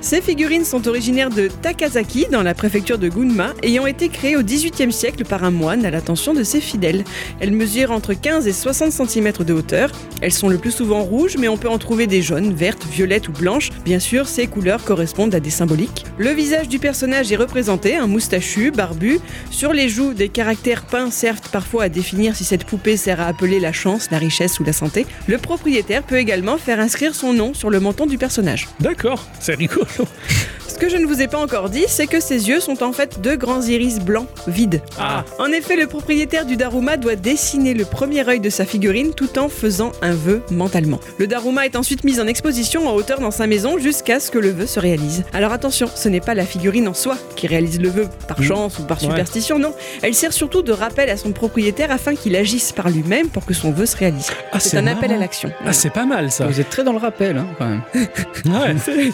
Ces 0.00 0.20
figurines 0.20 0.64
sont 0.64 0.88
originaires 0.88 1.30
de 1.30 1.48
Takazaki, 1.62 2.26
dans 2.30 2.42
la 2.42 2.54
préfecture 2.54 2.98
de 2.98 3.08
Gunma, 3.08 3.54
ayant 3.62 3.86
été 3.86 4.08
créées 4.08 4.36
au 4.36 4.42
XVIIIe 4.42 4.92
siècle 4.92 5.24
par 5.24 5.44
un 5.44 5.50
moine 5.50 5.84
à 5.84 5.90
l'attention 5.90 6.34
de 6.34 6.42
ses 6.42 6.60
fidèles. 6.60 7.04
Elles 7.40 7.52
mesurent 7.52 7.92
entre 7.92 8.14
15 8.14 8.46
et 8.46 8.52
60 8.52 8.92
cm 8.92 9.32
de 9.44 9.52
hauteur. 9.52 9.90
Elles 10.20 10.32
sont 10.32 10.48
le 10.48 10.58
plus 10.58 10.72
souvent 10.72 11.02
rouges, 11.02 11.36
mais 11.38 11.48
on 11.48 11.56
peut 11.56 11.68
en 11.68 11.78
trouver 11.78 12.06
des 12.06 12.22
jaunes, 12.22 12.52
vertes, 12.52 12.84
violettes 12.90 13.28
ou 13.28 13.32
blanches. 13.32 13.70
Bien 13.84 13.99
sûr, 14.00 14.26
ces 14.26 14.46
couleurs 14.46 14.84
correspondent 14.84 15.34
à 15.34 15.40
des 15.40 15.50
symboliques. 15.50 16.04
Le 16.18 16.30
visage 16.30 16.68
du 16.68 16.78
personnage 16.78 17.30
est 17.30 17.36
représenté, 17.36 17.96
un 17.96 18.06
moustachu, 18.06 18.70
barbu. 18.70 19.20
Sur 19.50 19.72
les 19.72 19.88
joues, 19.88 20.14
des 20.14 20.28
caractères 20.28 20.84
peints 20.84 21.10
servent 21.10 21.40
parfois 21.52 21.84
à 21.84 21.88
définir 21.88 22.34
si 22.34 22.44
cette 22.44 22.64
poupée 22.64 22.96
sert 22.96 23.20
à 23.20 23.26
appeler 23.26 23.60
la 23.60 23.72
chance, 23.72 24.10
la 24.10 24.18
richesse 24.18 24.58
ou 24.60 24.64
la 24.64 24.72
santé. 24.72 25.06
Le 25.26 25.38
propriétaire 25.38 26.02
peut 26.02 26.18
également 26.18 26.58
faire 26.58 26.80
inscrire 26.80 27.14
son 27.14 27.32
nom 27.32 27.54
sur 27.54 27.70
le 27.70 27.80
menton 27.80 28.06
du 28.06 28.18
personnage. 28.18 28.68
D'accord, 28.80 29.24
c'est 29.38 29.54
rigolo. 29.54 29.86
Ce 30.70 30.78
que 30.86 30.88
je 30.88 30.96
ne 30.96 31.04
vous 31.04 31.20
ai 31.20 31.28
pas 31.28 31.38
encore 31.38 31.68
dit, 31.68 31.84
c'est 31.88 32.06
que 32.06 32.20
ses 32.20 32.48
yeux 32.48 32.60
sont 32.60 32.82
en 32.82 32.92
fait 32.92 33.20
deux 33.20 33.36
grands 33.36 33.60
iris 33.60 33.98
blancs, 33.98 34.28
vides. 34.46 34.80
Ah. 34.98 35.24
En 35.38 35.52
effet, 35.52 35.76
le 35.76 35.86
propriétaire 35.86 36.46
du 36.46 36.56
Daruma 36.56 36.96
doit 36.96 37.16
dessiner 37.16 37.74
le 37.74 37.84
premier 37.84 38.26
œil 38.26 38.40
de 38.40 38.48
sa 38.48 38.64
figurine 38.64 39.12
tout 39.12 39.38
en 39.38 39.50
faisant 39.50 39.92
un 40.00 40.14
vœu 40.14 40.42
mentalement. 40.50 41.00
Le 41.18 41.26
Daruma 41.26 41.66
est 41.66 41.76
ensuite 41.76 42.04
mis 42.04 42.18
en 42.18 42.26
exposition 42.26 42.88
en 42.88 42.94
hauteur 42.94 43.20
dans 43.20 43.30
sa 43.30 43.46
maison 43.46 43.76
jusqu'à 43.90 44.20
ce 44.20 44.30
que 44.30 44.38
le 44.38 44.50
vœu 44.50 44.66
se 44.66 44.78
réalise. 44.78 45.24
Alors 45.32 45.50
attention, 45.52 45.88
ce 45.92 46.08
n'est 46.08 46.20
pas 46.20 46.34
la 46.34 46.44
figurine 46.46 46.86
en 46.86 46.94
soi 46.94 47.16
qui 47.34 47.48
réalise 47.48 47.80
le 47.80 47.88
vœu 47.88 48.06
par 48.28 48.40
chance 48.40 48.78
ou 48.78 48.84
par 48.84 48.98
Ouais. 49.02 49.08
superstition, 49.08 49.58
non. 49.58 49.72
Elle 50.02 50.14
sert 50.14 50.32
surtout 50.32 50.62
de 50.62 50.70
rappel 50.70 51.10
à 51.10 51.16
son 51.16 51.32
propriétaire 51.32 51.90
afin 51.90 52.14
qu'il 52.14 52.36
agisse 52.36 52.70
par 52.70 52.88
lui-même 52.88 53.28
pour 53.30 53.44
que 53.44 53.52
son 53.52 53.72
vœu 53.72 53.86
se 53.86 53.96
réalise. 53.96 54.28
Ah, 54.52 54.60
c'est 54.60 54.76
un 54.76 54.86
appel 54.86 55.10
à 55.12 55.16
l'action. 55.16 55.50
Ah, 55.66 55.72
c'est 55.72 55.90
pas 55.90 56.04
mal 56.06 56.30
ça. 56.30 56.46
Vous 56.46 56.60
êtes 56.60 56.70
très 56.70 56.84
dans 56.84 56.92
le 56.92 56.98
rappel, 56.98 57.36
hein, 57.36 57.46
quand 57.58 57.66
même. 57.68 57.82
Ouais. 58.46 58.74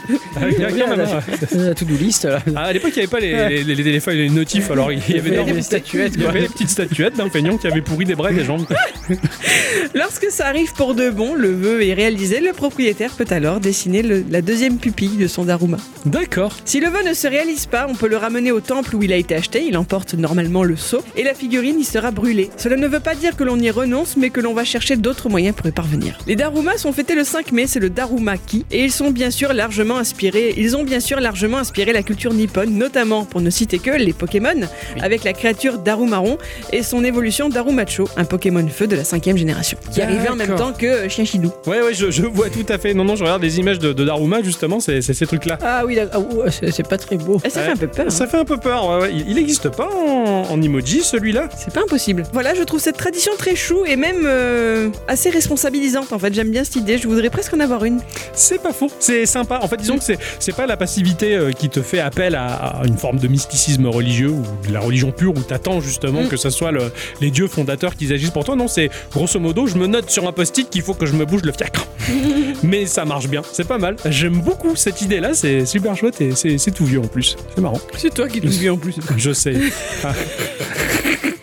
Il 0.53 0.61
y 0.61 0.65
a 0.65 0.70
quand 0.70 0.97
même. 0.97 1.07
La 1.55 1.74
to-do 1.74 1.94
list, 1.97 2.24
là. 2.27 2.39
Ah, 2.55 2.65
à 2.65 2.73
l'époque, 2.73 2.93
il 2.94 2.98
n'y 2.98 3.05
avait 3.05 3.11
pas 3.11 3.19
les, 3.20 3.65
les, 3.65 3.74
les 3.74 3.82
téléphones, 3.85 4.15
les 4.15 4.28
notifs, 4.28 4.70
alors 4.70 4.93
il 4.93 4.98
y 4.98 5.19
avait 5.19 5.31
Il 5.31 5.35
y 5.35 5.39
avait 5.39 5.53
des, 5.53 5.62
statuettes, 5.62 6.12
il 6.16 6.23
y 6.23 6.27
avait 6.27 6.43
les 6.43 6.48
petites 6.48 6.69
statuettes 6.70 7.16
d'un 7.16 7.28
feignant 7.31 7.57
qui 7.57 7.66
avait 7.66 7.81
pourri 7.81 8.05
des 8.05 8.15
bras 8.15 8.31
et 8.31 8.35
des 8.35 8.44
jambes. 8.44 8.66
Lorsque 9.94 10.31
ça 10.31 10.47
arrive 10.47 10.73
pour 10.74 10.94
de 10.94 11.11
bon, 11.11 11.35
le 11.35 11.51
vœu 11.53 11.85
est 11.86 11.94
réalisé, 11.94 12.40
le 12.40 12.53
propriétaire 12.53 13.12
peut 13.12 13.27
alors 13.31 13.61
dessiner 13.61 14.03
le- 14.03 14.24
la 14.31 14.43
deuxième 14.43 14.66
pupille 14.75 15.17
de 15.17 15.27
son 15.27 15.45
Daruma. 15.45 15.79
D'accord. 16.05 16.57
Si 16.65 16.81
le 16.81 16.89
vœu 16.89 17.03
ne 17.09 17.15
se 17.15 17.27
réalise 17.27 17.67
pas, 17.67 17.87
on 17.89 17.95
peut 17.95 18.09
le 18.09 18.17
ramener 18.17 18.53
au 18.53 18.61
temple 18.61 18.97
où 18.97 19.03
il 19.03 19.13
a 19.13 19.17
été 19.17 19.35
acheté, 19.35 19.65
il 19.67 19.77
emporte 19.77 20.15
normalement 20.15 20.63
le 20.65 20.77
sceau, 20.77 21.03
et 21.17 21.23
la 21.23 21.35
figurine 21.35 21.79
y 21.81 21.85
sera 21.85 22.11
brûlée. 22.11 22.51
Cela 22.57 22.77
ne 22.77 22.87
veut 22.87 23.01
pas 23.01 23.15
dire 23.15 23.37
que 23.37 23.45
l'on 23.45 23.59
y 23.59 23.71
renonce, 23.71 24.17
mais 24.17 24.31
que 24.31 24.41
l'on 24.41 24.55
va 24.55 24.65
chercher 24.65 24.97
d'autres 24.97 25.29
moyens 25.29 25.55
pour 25.55 25.67
y 25.67 25.73
parvenir. 25.73 26.19
Les 26.27 26.37
Darumas 26.37 26.79
sont 26.79 26.93
fêtés 26.93 27.15
le 27.15 27.25
5 27.25 27.53
mai, 27.53 27.67
c'est 27.67 27.81
le 27.81 27.91
Darumaki, 27.91 28.65
et 28.71 28.85
ils 28.85 28.93
sont 28.93 29.11
bien 29.11 29.31
sûr 29.31 29.53
largement 29.53 29.99
inspirés, 29.99 30.55
ils 30.57 30.77
ont 30.77 30.83
bien 30.85 31.01
sûr 31.01 31.21
largement 31.21 31.59
inspiré 31.59 31.93
la 31.93 32.03
culture 32.03 32.33
nippone, 32.35 32.71
notamment, 32.71 33.25
pour 33.25 33.41
ne 33.41 33.51
citer 33.51 33.79
que, 33.79 33.91
les 33.91 34.13
Pokémon, 34.13 34.61
avec 35.01 35.25
la 35.25 35.33
créature 35.33 35.79
Darumaron 35.79 36.39
et 36.73 36.83
son 36.83 37.05
évolution 37.05 37.49
Darumacho, 37.49 38.09
un 38.17 38.25
Pokémon 38.25 38.67
feu 38.69 38.87
de 38.87 38.97
la 38.97 39.05
cinquième 39.05 39.37
génération, 39.37 39.79
qui 39.93 40.03
arrivait 40.03 40.29
en 40.29 40.37
même 40.37 40.55
temps 40.57 40.73
que 40.73 41.09
Chienchidou. 41.09 41.53
Ouais, 41.67 41.83
ouais, 41.83 41.95
je, 41.95 42.11
je 42.11 42.23
vois 42.23 42.51
tout 42.51 42.67
à 42.69 42.79
fait. 42.79 42.95
Non, 42.95 43.05
non, 43.05 43.17
je 43.17 43.23
regarde 43.25 43.43
des 43.43 43.59
images 43.59 43.79
de, 43.79 43.93
de 43.93 44.05
Daruma, 44.05 44.43
justement, 44.43 44.56
c'est 44.81 45.03
c'est 45.03 45.15
ces 45.15 45.27
trucs-là. 45.27 45.59
Ah 45.62 45.83
oui. 45.87 45.99
Ah, 46.01 46.19
c'est 46.51 46.87
pas 46.87 46.99
très 46.99 47.16
beau. 47.16 47.41
Et 47.45 47.51
ça 47.51 47.61
Ouais. 47.61 47.66
fait 47.66 47.73
un 47.73 47.77
peu 47.77 47.87
peur. 47.89 48.07
hein. 48.07 48.11
Ça 48.11 48.27
fait 48.27 48.39
un 48.39 48.45
peu 48.45 48.57
peur, 48.57 48.89
ouais, 48.89 49.01
ouais. 49.03 49.12
Il- 49.27 49.35
n'existe 49.37 49.69
pas 49.69 49.89
en, 49.95 50.47
en 50.51 50.62
emoji, 50.62 51.03
celui-là? 51.03 51.49
C'est 51.59 51.73
pas 51.73 51.83
impossible. 51.83 52.23
Voilà, 52.33 52.55
je 52.55 52.62
trouve 52.62 52.81
cette 52.81 52.97
tradition 52.97 53.33
très 53.39 53.55
chou 53.55 53.85
et 53.87 53.97
même 53.97 54.23
euh, 54.24 54.89
assez 55.09 55.31
responsabilisante. 55.31 56.12
En 56.12 56.19
fait, 56.19 56.33
j'aime 56.35 56.51
bien 56.51 56.65
cette 56.65 56.77
idée. 56.77 56.99
Je 56.99 57.07
voudrais 57.07 57.31
presque 57.31 57.53
en 57.55 57.61
avoir 57.61 57.85
une. 57.85 58.01
C'est 58.33 58.61
pas 58.62 58.73
faux, 58.73 58.91
c'est 58.99 59.27
sympa. 59.27 59.61
En 59.62 59.69
fait, 59.69 59.77
disons 59.77 59.99
que 59.99 60.05
c'est 60.05 60.19
c'est 60.39 60.55
pas 60.57 60.66
la 60.66 60.77
passivité 60.77 61.35
euh, 61.37 61.53
qui 61.53 61.69
te 61.69 61.83
fait 61.83 62.01
appel 62.01 62.35
à, 62.35 62.47
à 62.47 62.87
une 62.87 62.97
forme 62.97 63.19
de 63.19 63.28
mysticisme 63.28 63.87
religieux 63.87 64.31
ou 64.31 64.43
de 64.69 64.73
la 64.73 64.81
religion 64.81 65.12
pure 65.12 65.33
où 65.37 65.41
t'attends 65.41 65.81
justement 65.81 66.23
Mm. 66.23 66.28
que 66.28 66.37
ce 66.37 66.51
soit 66.51 66.70
le- 66.73 66.91
les 67.20 67.31
dieux 67.31 67.49
fondateurs 67.49 67.95
qui 67.97 68.11
agissent 68.12 68.31
pour 68.31 68.45
toi. 68.45 68.57
Non, 68.57 68.69
c'est 68.69 68.91
grosso 69.12 69.39
modo, 69.39 69.66
je 69.66 69.77
me 69.77 69.87
note 69.87 70.09
sur 70.11 70.27
un 70.27 70.33
post-it 70.33 70.70
qu'il 70.70 70.83
faut 70.83 70.95
que 70.95 71.05
je 71.07 71.12
me 71.12 71.24
bouge 71.27 71.43
le 71.43 71.53
fiacre. 71.53 71.87
Mais 72.62 72.87
ça 72.87 73.05
marche 73.05 73.28
bien, 73.28 73.43
c'est 73.53 73.66
pas 73.66 73.78
mal. 73.78 73.97
J'aime 74.07 74.41
beaucoup 74.47 74.77
cette 74.77 75.02
idée-là, 75.02 75.35
c'est 75.35 75.66
super 75.66 75.97
chouette 75.97 76.20
et 76.20 76.35
c'est 76.35 76.70
tout 76.70 76.86
vieux 76.86 77.01
en 77.01 77.09
plus. 77.09 77.36
C'est 77.55 77.60
marrant. 77.60 77.81
C'est 77.98 78.14
toi 78.14 78.28
qui 78.28 78.40
te 78.40 78.47
dis 78.47 78.70
en 78.70 78.78
plus. 78.78 78.97
Je 79.16 79.32
sais. 79.32 79.55
Ah. 80.05 80.12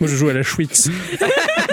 Moi, 0.00 0.08
je 0.08 0.16
joue 0.16 0.28
à 0.28 0.32
la 0.32 0.42
Schwitz. 0.42 0.88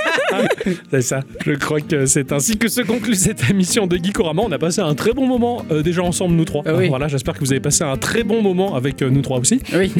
C'est 0.92 1.02
ça. 1.02 1.22
Je 1.46 1.54
crois 1.54 1.82
que 1.82 2.06
c'est 2.06 2.32
ainsi 2.32 2.58
que 2.58 2.68
se 2.68 2.82
conclut 2.82 3.16
cette 3.16 3.50
émission 3.50 3.88
de 3.88 3.98
Geekorama. 3.98 4.42
On 4.46 4.52
a 4.52 4.60
passé 4.60 4.82
un 4.82 4.94
très 4.96 5.14
bon 5.14 5.26
moment 5.28 5.66
euh, 5.72 5.82
déjà 5.82 6.04
ensemble, 6.04 6.36
nous 6.36 6.46
trois. 6.46 6.64
Ah 6.66 6.74
oui. 6.76 6.90
Voilà, 6.90 7.08
j'espère 7.08 7.34
que 7.36 7.40
vous 7.40 7.52
avez 7.52 7.60
passé 7.60 7.84
un 7.84 7.98
très 7.98 8.24
bon 8.24 8.42
moment 8.42 8.76
avec 8.76 9.02
euh, 9.02 9.10
nous 9.10 9.22
trois 9.22 9.40
aussi. 9.40 9.60
Oui. 9.74 9.92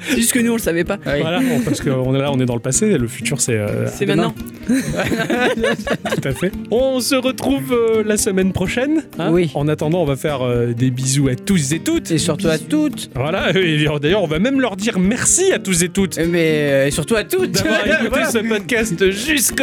C'est 0.00 0.16
juste 0.16 0.32
que 0.32 0.38
nous, 0.40 0.50
on 0.52 0.56
le 0.56 0.60
savait 0.60 0.84
pas. 0.84 0.98
Oui. 1.06 1.20
Voilà, 1.20 1.40
bon, 1.40 1.60
parce 1.64 1.80
qu'on 1.80 2.14
est 2.14 2.18
là, 2.18 2.30
on 2.32 2.40
est 2.40 2.46
dans 2.46 2.54
le 2.54 2.60
passé. 2.60 2.96
Le 2.98 3.06
futur, 3.08 3.40
c'est. 3.40 3.54
euh, 3.58 3.86
C'est 3.88 4.06
maintenant. 4.06 4.34
tout 4.66 6.28
à 6.28 6.32
fait. 6.32 6.52
On 6.70 7.00
se 7.00 7.14
retrouve 7.14 7.74
la 8.04 8.16
semaine 8.16 8.52
prochaine. 8.52 9.02
hein. 9.18 9.30
Oui. 9.32 9.50
En 9.54 9.68
attendant, 9.68 10.02
on 10.02 10.06
va 10.06 10.16
faire 10.16 10.40
des 10.74 10.90
bisous 10.90 11.28
à 11.28 11.34
tous 11.34 11.72
et 11.72 11.80
toutes. 11.80 12.10
Et 12.10 12.18
surtout 12.18 12.48
à 12.48 12.58
toutes. 12.58 13.10
Voilà. 13.14 13.50
Et 13.56 13.86
d'ailleurs, 14.00 14.22
on 14.22 14.26
va 14.26 14.38
même 14.38 14.60
leur 14.60 14.76
dire 14.76 14.98
merci 14.98 15.52
à 15.52 15.58
tous 15.58 15.82
et 15.82 15.88
toutes. 15.88 16.18
Mais 16.18 16.90
surtout 16.90 17.16
à 17.16 17.24
toutes. 17.24 17.52
d'avoir 17.52 17.84
écouté 17.86 18.08
Voilà. 18.10 18.30
ce 18.30 18.38
podcast 18.38 19.10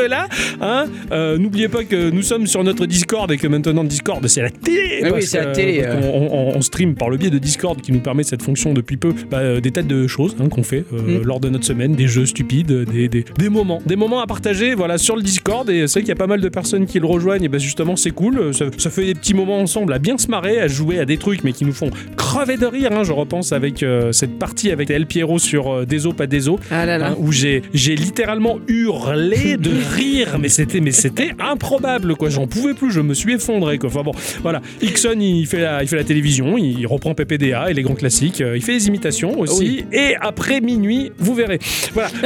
jusque-là. 0.02 0.28
Hein 0.62 0.86
Euh, 1.12 1.38
N'oubliez 1.38 1.68
pas 1.68 1.84
que 1.84 2.10
nous 2.10 2.22
sommes 2.22 2.48
sur 2.48 2.64
notre 2.64 2.86
Discord 2.86 3.32
et 3.32 3.38
que 3.38 3.48
maintenant 3.48 3.84
Discord 3.84 4.26
c'est 4.28 4.42
la 4.42 4.50
télé. 4.50 5.02
Ah 5.04 5.10
oui, 5.14 5.24
c'est 5.24 5.40
la 5.40 5.48
télé, 5.52 5.82
euh, 5.84 5.94
euh. 5.96 6.12
On, 6.14 6.52
on- 6.52 6.58
on 6.58 6.62
stream 6.62 6.96
par 6.96 7.10
le 7.10 7.18
biais 7.18 7.30
de 7.30 7.38
Discord 7.38 7.80
qui 7.82 7.92
nous 7.92 8.00
permet 8.00 8.24
cette 8.24 8.42
fonction 8.44 8.74
depuis 8.74 8.98
peu 8.98 9.14
bah, 9.30 9.60
des 9.60 9.72
tas 9.72 9.82
de 9.84 10.08
choses 10.08 10.36
hein, 10.40 10.50
qu'on 10.50 10.64
fait 10.64 10.84
Mm. 10.92 11.22
lors 11.24 11.40
de 11.40 11.50
notre 11.50 11.66
semaine, 11.66 11.94
des 11.96 12.08
jeux 12.08 12.26
stupides, 12.26 12.72
des, 12.72 13.08
des, 13.08 13.26
des 13.38 13.50
moments, 13.50 13.82
des 13.86 13.96
moments 13.96 14.20
à 14.22 14.28
partager 14.28 14.74
voilà 14.76 14.98
sur 14.98 15.16
le 15.16 15.22
Discord 15.22 15.70
et 15.70 15.88
c'est 15.88 15.94
vrai 15.94 16.02
qu'il 16.02 16.10
y 16.10 16.12
a 16.12 16.16
pas 16.16 16.28
mal 16.28 16.42
de 16.42 16.50
personnes 16.50 16.86
qui 16.86 17.00
le 17.00 17.06
rejoignent 17.06 17.44
et 17.44 17.50
ben 17.50 17.60
justement 17.60 17.96
c'est 17.96 18.12
cool. 18.12 18.54
Ça, 18.54 18.66
ça 18.78 18.90
fait 18.90 19.06
des 19.06 19.16
petits 19.16 19.34
moments 19.34 19.60
ensemble 19.60 19.94
à 19.94 20.00
bien 20.00 20.18
se 20.18 20.28
marrer, 20.28 20.60
à 20.60 20.68
jouer 20.68 21.00
à 21.00 21.06
des 21.06 21.18
trucs 21.18 21.44
mais 21.44 21.54
qui 21.54 21.66
nous 21.66 21.74
font 21.74 21.90
crever 22.18 22.58
de 22.58 22.66
rire. 22.66 22.90
hein. 22.92 23.04
Je 23.04 23.14
repense 23.14 23.52
avec 23.54 23.84
euh, 23.84 24.12
cette 24.12 24.38
partie 24.38 24.72
avec 24.72 24.90
El 24.90 25.06
Piero 25.06 25.40
sur 25.40 25.86
Des 25.86 26.02
pas 26.18 26.28
des 26.28 26.50
os 26.50 26.60
Ah 26.72 26.86
là 26.86 26.98
là. 26.98 27.10
hein, 27.12 27.16
où 27.20 27.32
j'ai 27.32 27.62
littéralement 27.74 28.60
hurlé 28.68 29.58
de 29.58 29.72
rire 29.92 30.38
mais 30.40 30.50
c'était 30.50 30.80
mais 30.80 30.92
c'était 30.92 31.32
improbable 31.40 32.16
quoi 32.16 32.30
j'en 32.30 32.48
pouvais 32.48 32.74
plus 32.74 32.92
je 32.92 33.02
me 33.02 33.14
suis 33.14 33.34
effondré 33.34 33.78
quoi 33.78 33.90
enfin 33.90 34.04
bon 34.04 34.12
voilà 34.42 34.62
Ixon 34.82 35.16
il 35.20 35.46
fait 35.48 35.60
la, 35.60 35.84
il 35.84 35.88
fait 35.88 35.96
la 35.98 36.04
télévision 36.04 36.58
il 36.58 36.86
reprend 36.88 37.14
PPDA 37.14 37.70
et 37.70 37.74
les 37.74 37.82
grands 37.84 37.96
classiques 37.96 38.42
euh, 38.42 38.56
il 38.56 38.62
fait 38.64 38.74
les 38.74 38.88
imitations 38.88 39.40
aussi 39.40 39.86
et 39.92 40.16
après 40.20 40.62
minuit 40.62 41.12
vous 41.18 41.34
verrez 41.34 41.60
voilà 41.94 42.10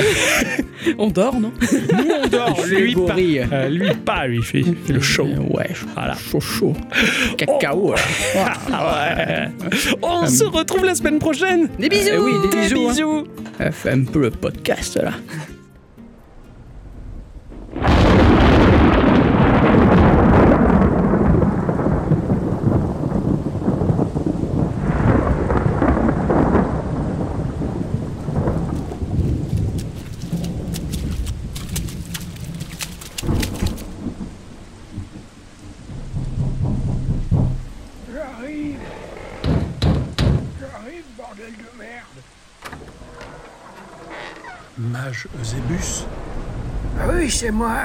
On 1.00 1.08
dort, 1.10 1.40
non? 1.40 1.52
Nous 1.62 2.06
on 2.24 2.28
dort 2.28 2.62
lui 2.68 2.94
pas. 2.94 3.16
Euh, 3.18 3.70
lui 3.70 3.90
pas 4.06 4.28
lui 4.28 4.44
fait, 4.44 4.62
fait 4.86 4.94
le 4.94 5.02
show 5.02 5.26
Euh, 5.26 5.40
Ouais, 5.50 5.70
voilà 5.96 6.16
chaud 6.16 6.40
chaud. 6.40 6.74
Cacao. 7.38 7.94
là. 7.94 8.54
Ah 8.72 9.50
ouais. 9.64 9.68
on 10.04 10.28
se 10.28 10.44
retrouve 10.44 10.86
la 10.86 10.94
semaine 10.94 11.18
prochaine 11.18 11.70
Des 11.80 11.90
bisous 11.90 12.12
oui, 12.24 12.34
des 12.44 12.56
bisous. 12.56 12.88
hein. 12.88 12.90
bisous 12.92 13.24
Elle 13.60 13.72
fait 13.72 13.92
un 13.92 14.04
peu 14.04 14.20
le 14.22 14.30
podcast 14.32 14.98
là. 15.02 15.14
J'arrive 38.14 38.80
J'arrive, 40.60 41.04
bordel 41.18 41.52
de 41.52 41.80
merde 41.80 42.20
Mage 45.16 45.28
Eusébus 45.42 46.06
Ah 47.00 47.06
oui, 47.14 47.32
c'est 47.32 47.52
moi 47.52 47.84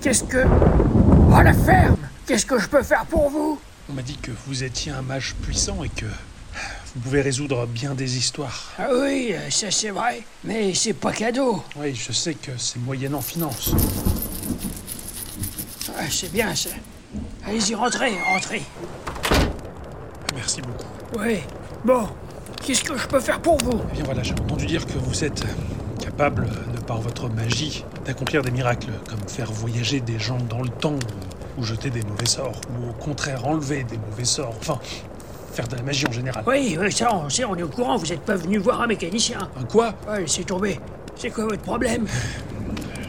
Qu'est-ce 0.00 0.24
que... 0.24 0.44
Oh, 0.46 1.42
la 1.42 1.52
ferme 1.52 1.98
Qu'est-ce 2.26 2.46
que 2.46 2.58
je 2.58 2.66
peux 2.66 2.82
faire 2.82 3.04
pour 3.04 3.28
vous? 3.28 3.60
On 3.90 3.92
m'a 3.92 4.00
dit 4.00 4.16
que 4.16 4.30
vous 4.46 4.64
étiez 4.64 4.90
un 4.92 5.02
mage 5.02 5.34
puissant 5.42 5.84
et 5.84 5.90
que 5.90 6.06
vous 6.06 7.00
pouvez 7.02 7.20
résoudre 7.20 7.66
bien 7.66 7.94
des 7.94 8.16
histoires. 8.16 8.72
Ah 8.78 8.88
oui, 8.94 9.34
ça 9.50 9.70
c'est 9.70 9.90
vrai, 9.90 10.22
mais 10.44 10.72
c'est 10.74 10.94
pas 10.94 11.12
cadeau. 11.12 11.62
Oui, 11.76 11.94
je 11.94 12.12
sais 12.12 12.34
que 12.34 12.52
c'est 12.56 12.78
moyenne 12.78 13.14
en 13.14 13.20
finance. 13.20 13.74
Ah, 15.98 16.04
c'est 16.10 16.32
bien 16.32 16.54
ça. 16.54 16.70
Allez-y, 17.46 17.74
rentrez, 17.74 18.12
rentrez. 18.32 18.62
Merci 20.34 20.62
beaucoup. 20.62 20.86
Oui. 21.18 21.40
Bon, 21.84 22.08
qu'est-ce 22.70 22.84
que 22.84 22.96
je 22.96 23.08
peux 23.08 23.18
faire 23.18 23.40
pour 23.40 23.58
vous 23.64 23.80
Eh 23.90 23.94
bien 23.96 24.04
voilà, 24.04 24.22
j'ai 24.22 24.32
entendu 24.32 24.64
dire 24.64 24.86
que 24.86 24.96
vous 24.96 25.24
êtes 25.24 25.44
capable, 26.00 26.46
de 26.72 26.80
par 26.80 27.00
votre 27.00 27.28
magie, 27.28 27.84
d'accomplir 28.06 28.42
des 28.42 28.52
miracles, 28.52 28.92
comme 29.08 29.18
faire 29.26 29.50
voyager 29.50 29.98
des 29.98 30.20
gens 30.20 30.38
dans 30.48 30.62
le 30.62 30.68
temps, 30.68 30.94
ou 31.58 31.64
jeter 31.64 31.90
des 31.90 32.02
mauvais 32.02 32.26
sorts, 32.26 32.60
ou 32.78 32.90
au 32.90 32.92
contraire 32.92 33.44
enlever 33.44 33.82
des 33.82 33.98
mauvais 33.98 34.24
sorts, 34.24 34.54
enfin, 34.60 34.78
faire 35.52 35.66
de 35.66 35.74
la 35.74 35.82
magie 35.82 36.06
en 36.06 36.12
général. 36.12 36.44
Oui, 36.46 36.78
oui, 36.80 36.92
ça 36.92 37.12
on 37.12 37.28
sait, 37.28 37.44
on 37.44 37.56
est 37.56 37.62
au 37.64 37.68
courant, 37.68 37.96
vous 37.96 38.12
êtes 38.12 38.20
pas 38.20 38.36
venu 38.36 38.58
voir 38.58 38.80
un 38.82 38.86
mécanicien. 38.86 39.50
Un 39.60 39.64
quoi? 39.64 39.92
Ouais, 40.08 40.20
laissez 40.20 40.44
tomber. 40.44 40.78
C'est 41.16 41.30
quoi 41.30 41.46
votre 41.46 41.62
problème? 41.62 42.06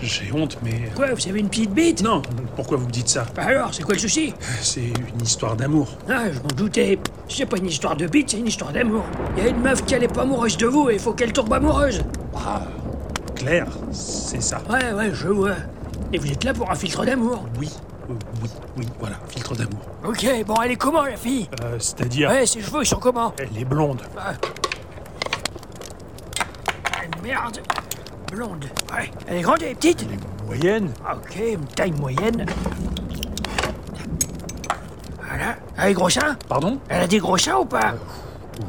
J'ai 0.02 0.32
honte, 0.34 0.58
mais... 0.64 0.90
Quoi, 0.96 1.14
vous 1.14 1.28
avez 1.28 1.40
une 1.40 1.50
petite 1.50 1.72
bite? 1.74 2.02
Non, 2.02 2.22
pourquoi 2.56 2.78
vous 2.78 2.88
me 2.88 2.92
dites 2.92 3.08
ça? 3.08 3.26
Bah 3.36 3.44
alors, 3.46 3.72
c'est 3.74 3.84
quoi 3.84 3.94
le 3.94 4.00
souci? 4.00 4.34
C'est 4.62 4.82
une 4.86 5.22
histoire 5.24 5.56
d'amour. 5.56 5.90
Ah, 6.10 6.32
je 6.32 6.40
m'en 6.40 6.48
doutais. 6.56 6.98
C'est 7.30 7.46
pas 7.46 7.58
une 7.58 7.68
histoire 7.68 7.96
de 7.96 8.08
bite, 8.08 8.32
c'est 8.32 8.40
une 8.40 8.48
histoire 8.48 8.72
d'amour. 8.74 9.04
Il 9.38 9.44
y 9.44 9.46
a 9.48 9.50
une 9.50 9.62
meuf 9.62 9.86
qui 9.86 9.94
elle 9.94 10.04
est 10.04 10.14
pas 10.14 10.24
amoureuse 10.24 10.58
de 10.58 10.66
vous 10.66 10.90
et 10.90 10.96
il 10.96 11.00
faut 11.00 11.14
qu'elle 11.14 11.32
tombe 11.34 11.54
amoureuse. 11.54 12.02
Ah, 12.36 12.64
Claire, 13.36 13.68
c'est 13.92 14.42
ça. 14.42 14.62
Ouais, 14.70 14.92
ouais, 14.94 15.12
je 15.14 15.28
vois. 15.28 15.56
Et 16.12 16.18
vous 16.18 16.32
êtes 16.32 16.44
là 16.44 16.54
pour 16.54 16.70
un 16.72 16.76
filtre 16.76 17.06
d'amour? 17.06 17.46
Oui, 17.60 17.70
Euh, 18.10 18.14
oui, 18.42 18.50
oui, 18.78 18.86
voilà, 19.00 19.18
filtre 19.30 19.56
d'amour. 19.56 19.82
Ok, 20.04 20.26
bon, 20.48 20.56
elle 20.64 20.72
est 20.72 20.76
comment, 20.76 21.04
la 21.04 21.16
fille? 21.16 21.48
Euh, 21.64 21.76
C'est-à-dire, 21.78 22.30
Ouais, 22.30 22.46
ses 22.48 22.62
cheveux, 22.62 22.82
ils 22.82 22.86
sont 22.88 22.98
comment? 22.98 23.34
Elle 23.38 23.56
est 23.62 23.66
blonde. 23.66 24.02
Ah, 24.18 24.34
Merde. 27.24 27.60
Blonde. 28.32 28.66
Ouais. 28.96 29.12
Elle 29.28 29.38
est 29.38 29.42
grande, 29.42 29.62
elle 29.62 29.72
est 29.72 29.76
petite 29.76 30.06
Elle 30.08 30.14
est 30.14 30.46
moyenne. 30.48 30.92
Ok, 31.14 31.36
une 31.36 31.66
taille 31.66 31.92
moyenne. 31.92 32.46
Voilà. 35.28 35.56
Elle 35.78 35.92
est 35.92 35.94
gros 35.94 36.10
seins 36.10 36.38
Pardon? 36.48 36.80
Elle 36.88 37.02
a 37.04 37.08
des 37.08 37.20
gros 37.20 37.38
seins 37.38 37.58
ou 37.58 37.66
pas? 37.66 37.94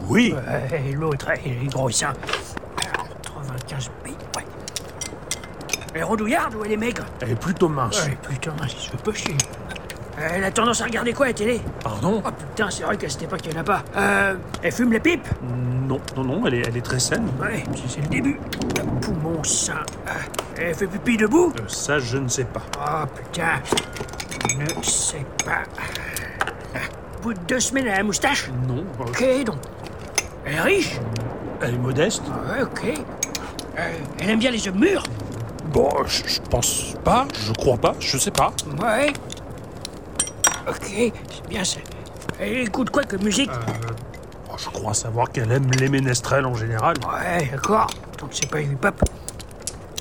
Oui. 0.09 0.35
Ouais, 0.35 0.83
et 0.89 0.93
l'autre, 0.93 1.29
elle 1.31 1.65
est 1.65 1.73
gros 1.73 1.91
seins. 1.91 2.13
Alors, 2.93 3.07
95 3.23 3.91
B, 4.05 4.09
ouais. 4.09 4.45
Elle 5.95 6.01
est 6.01 6.05
rondouillarde 6.05 6.55
ou 6.57 6.65
elle 6.65 6.73
est 6.73 6.77
maigre? 6.77 7.05
Elle 7.21 7.31
est 7.31 7.41
plutôt 7.41 7.69
mince. 7.69 8.09
Putain, 8.29 8.53
il 8.65 8.71
se 8.71 8.91
fait 8.91 9.03
pas 9.03 9.13
chier. 9.13 9.37
Elle 10.35 10.45
a 10.45 10.51
tendance 10.51 10.81
à 10.81 10.85
regarder 10.85 11.13
quoi 11.13 11.27
à 11.27 11.29
la 11.31 11.35
télé 11.35 11.61
Pardon 11.83 12.23
Oh 12.25 12.29
putain, 12.31 12.71
c'est 12.71 12.85
vrai 12.85 12.97
qu'à 12.97 13.09
cette 13.09 13.23
époque, 13.23 13.41
il 13.45 13.51
n'y 13.53 13.59
en 13.59 13.61
a 13.61 13.65
pas. 13.65 13.83
Euh, 13.97 14.35
elle 14.63 14.73
fume 14.73 14.93
les 14.93 15.01
pipes 15.01 15.27
Non, 15.89 16.01
non, 16.17 16.25
non, 16.25 16.47
elle 16.47 16.55
est, 16.55 16.63
elle 16.69 16.77
est 16.77 16.81
très 16.85 17.01
saine. 17.01 17.27
Ouais, 17.41 17.65
c'est- 17.89 18.01
le 18.03 18.07
début. 18.09 18.39
Poumon 19.01 19.43
sain. 19.45 19.81
Ah, 20.07 20.13
Elle 20.59 20.75
fait 20.75 20.87
pipi 20.87 21.17
debout 21.17 21.53
Euh, 21.59 21.63
ça, 21.67 21.99
je 21.99 22.19
ne 22.19 22.29
sais 22.29 22.45
pas. 22.45 22.63
Oh 22.79 23.07
putain, 23.17 23.61
je 24.51 24.57
ne 24.79 24.83
sais 24.83 25.27
pas. 25.45 25.63
Au 27.19 27.23
bout 27.23 27.35
de 27.35 27.41
deux 27.49 27.61
semaines, 27.61 27.87
elle 27.87 27.95
a 27.95 27.99
la 27.99 28.03
moustache 28.05 28.51
Non, 28.69 28.85
euh, 29.01 29.05
Ok, 29.09 29.45
donc. 29.45 29.57
Elle 30.45 30.55
est 30.55 30.61
riche 30.61 31.01
elle 31.65 31.75
est 31.75 31.79
modeste. 31.79 32.25
Ah 32.29 32.65
ok. 32.65 32.83
Euh, 33.79 33.93
elle 34.19 34.31
aime 34.31 34.39
bien 34.41 34.51
les 34.51 34.67
hommes 34.67 34.81
mûrs 34.81 35.05
Bon, 35.73 35.89
je, 36.07 36.25
je 36.27 36.41
pense 36.41 36.95
pas, 37.05 37.27
je 37.47 37.53
crois 37.53 37.77
pas, 37.77 37.95
je 38.01 38.19
sais 38.19 38.33
pas. 38.33 38.53
Ouais. 38.83 39.13
Ok, 40.69 40.87
c'est 41.31 41.49
bien 41.49 41.65
ça. 41.65 41.81
Elle 42.41 42.59
écoute 42.59 42.91
quoi 42.91 43.03
comme 43.05 43.23
musique 43.23 43.51
Oh, 44.51 44.55
je 44.59 44.69
crois 44.69 44.95
savoir 44.95 45.31
qu'elle 45.31 45.51
aime 45.51 45.71
les 45.79 45.89
ménestrels 45.89 46.45
en 46.47 46.55
général. 46.55 46.97
Ouais, 47.11 47.49
d'accord. 47.51 47.89
Donc 48.19 48.31
c'est 48.33 48.51
pas 48.51 48.61
une 48.61 48.73
hip-hop. 48.73 49.03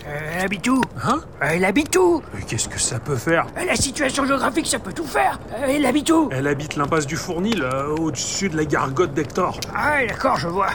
Euh, 0.07 0.31
elle 0.35 0.45
habite 0.45 0.67
où? 0.67 0.81
Hein? 1.03 1.21
Elle 1.41 1.63
habite 1.63 1.95
où? 1.95 2.21
Mais 2.33 2.41
qu'est-ce 2.41 2.67
que 2.67 2.79
ça 2.79 2.99
peut 2.99 3.15
faire? 3.15 3.45
Euh, 3.57 3.65
La 3.65 3.75
situation 3.75 4.25
géographique, 4.25 4.65
ça 4.67 4.79
peut 4.79 4.93
tout 4.93 5.05
faire. 5.05 5.39
Euh, 5.53 5.67
Elle 5.69 5.85
habite 5.85 6.09
où? 6.09 6.29
Elle 6.31 6.47
habite 6.47 6.75
l'impasse 6.75 7.05
du 7.05 7.15
Fournil, 7.15 7.61
euh, 7.63 7.95
au-dessus 7.95 8.49
de 8.49 8.57
la 8.57 8.65
gargote 8.65 9.13
d'Hector. 9.13 9.59
Ah 9.75 9.91
ouais, 9.95 10.07
d'accord, 10.07 10.37
je 10.37 10.47
vois. 10.47 10.69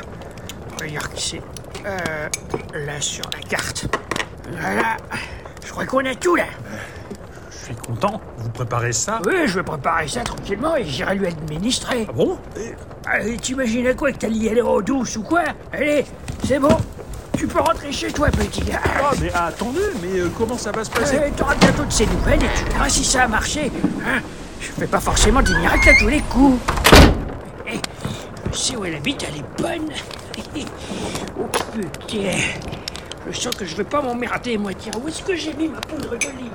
Regarde 0.80 1.12
qui 1.14 1.22
c'est. 1.30 1.42
Euh, 1.84 2.28
là, 2.86 3.00
sur 3.00 3.24
la 3.32 3.40
carte. 3.48 3.86
Voilà. 4.58 4.96
Je 5.64 5.70
crois 5.72 5.86
qu'on 5.86 6.04
a 6.06 6.14
tout, 6.14 6.36
là. 6.36 6.44
Je 7.68 7.72
suis 7.72 7.82
content. 7.82 8.20
Vous 8.38 8.48
préparez 8.50 8.92
ça? 8.92 9.20
Oui, 9.26 9.32
je 9.46 9.54
vais 9.56 9.64
préparer 9.64 10.06
ça 10.06 10.20
tranquillement 10.20 10.76
et 10.76 10.84
j'irai 10.84 11.16
lui 11.16 11.26
administrer. 11.26 12.06
Ah 12.08 12.12
bon? 12.12 12.38
Euh, 12.58 13.36
T'imagines 13.42 13.88
à 13.88 13.94
quoi 13.94 14.12
que 14.12 14.18
t'as 14.18 14.28
lié 14.28 14.54
les 14.54 14.60
eau 14.62 14.80
douce 14.82 15.16
ou 15.16 15.24
quoi? 15.24 15.42
Allez, 15.72 16.04
c'est 16.46 16.60
bon. 16.60 16.76
Tu 17.36 17.48
peux 17.48 17.58
rentrer 17.58 17.90
chez 17.90 18.12
toi, 18.12 18.28
petit 18.28 18.60
gars. 18.62 18.78
Ah, 18.84 19.10
mais 19.20 19.32
attendez, 19.34 19.80
mais 20.00 20.20
euh, 20.20 20.30
comment 20.38 20.56
ça 20.56 20.70
va 20.70 20.84
se 20.84 20.90
passer? 20.90 21.16
Euh, 21.16 21.28
T'auras 21.36 21.56
bientôt 21.56 21.84
de 21.84 21.92
ces 21.92 22.06
nouvelles 22.06 22.44
et 22.44 22.48
tu 22.56 22.64
verras 22.72 22.88
si 22.88 23.04
ça 23.04 23.24
a 23.24 23.28
marché. 23.28 23.72
Hein? 24.06 24.20
Je 24.60 24.70
fais 24.70 24.86
pas 24.86 25.00
forcément 25.00 25.42
des 25.42 25.54
miracles 25.56 25.88
à 25.88 25.94
tous 25.98 26.08
les 26.08 26.20
coups. 26.20 26.60
Eh, 27.66 27.80
je 28.52 28.56
sais 28.56 28.76
où 28.76 28.84
elle 28.84 28.94
habite, 28.94 29.26
elle 29.28 29.40
est 29.40 29.60
bonne. 29.60 29.88
oh 31.40 31.46
putain. 31.74 32.30
Je 33.28 33.40
sens 33.40 33.56
que 33.56 33.64
je 33.64 33.74
vais 33.74 33.82
pas 33.84 34.00
m'emmerder, 34.00 34.56
moi. 34.56 34.70
Tiens, 34.78 34.92
où 35.02 35.08
est-ce 35.08 35.24
que 35.24 35.34
j'ai 35.34 35.52
mis 35.54 35.66
ma 35.66 35.80
poudre 35.80 36.10
d'olive 36.10 36.52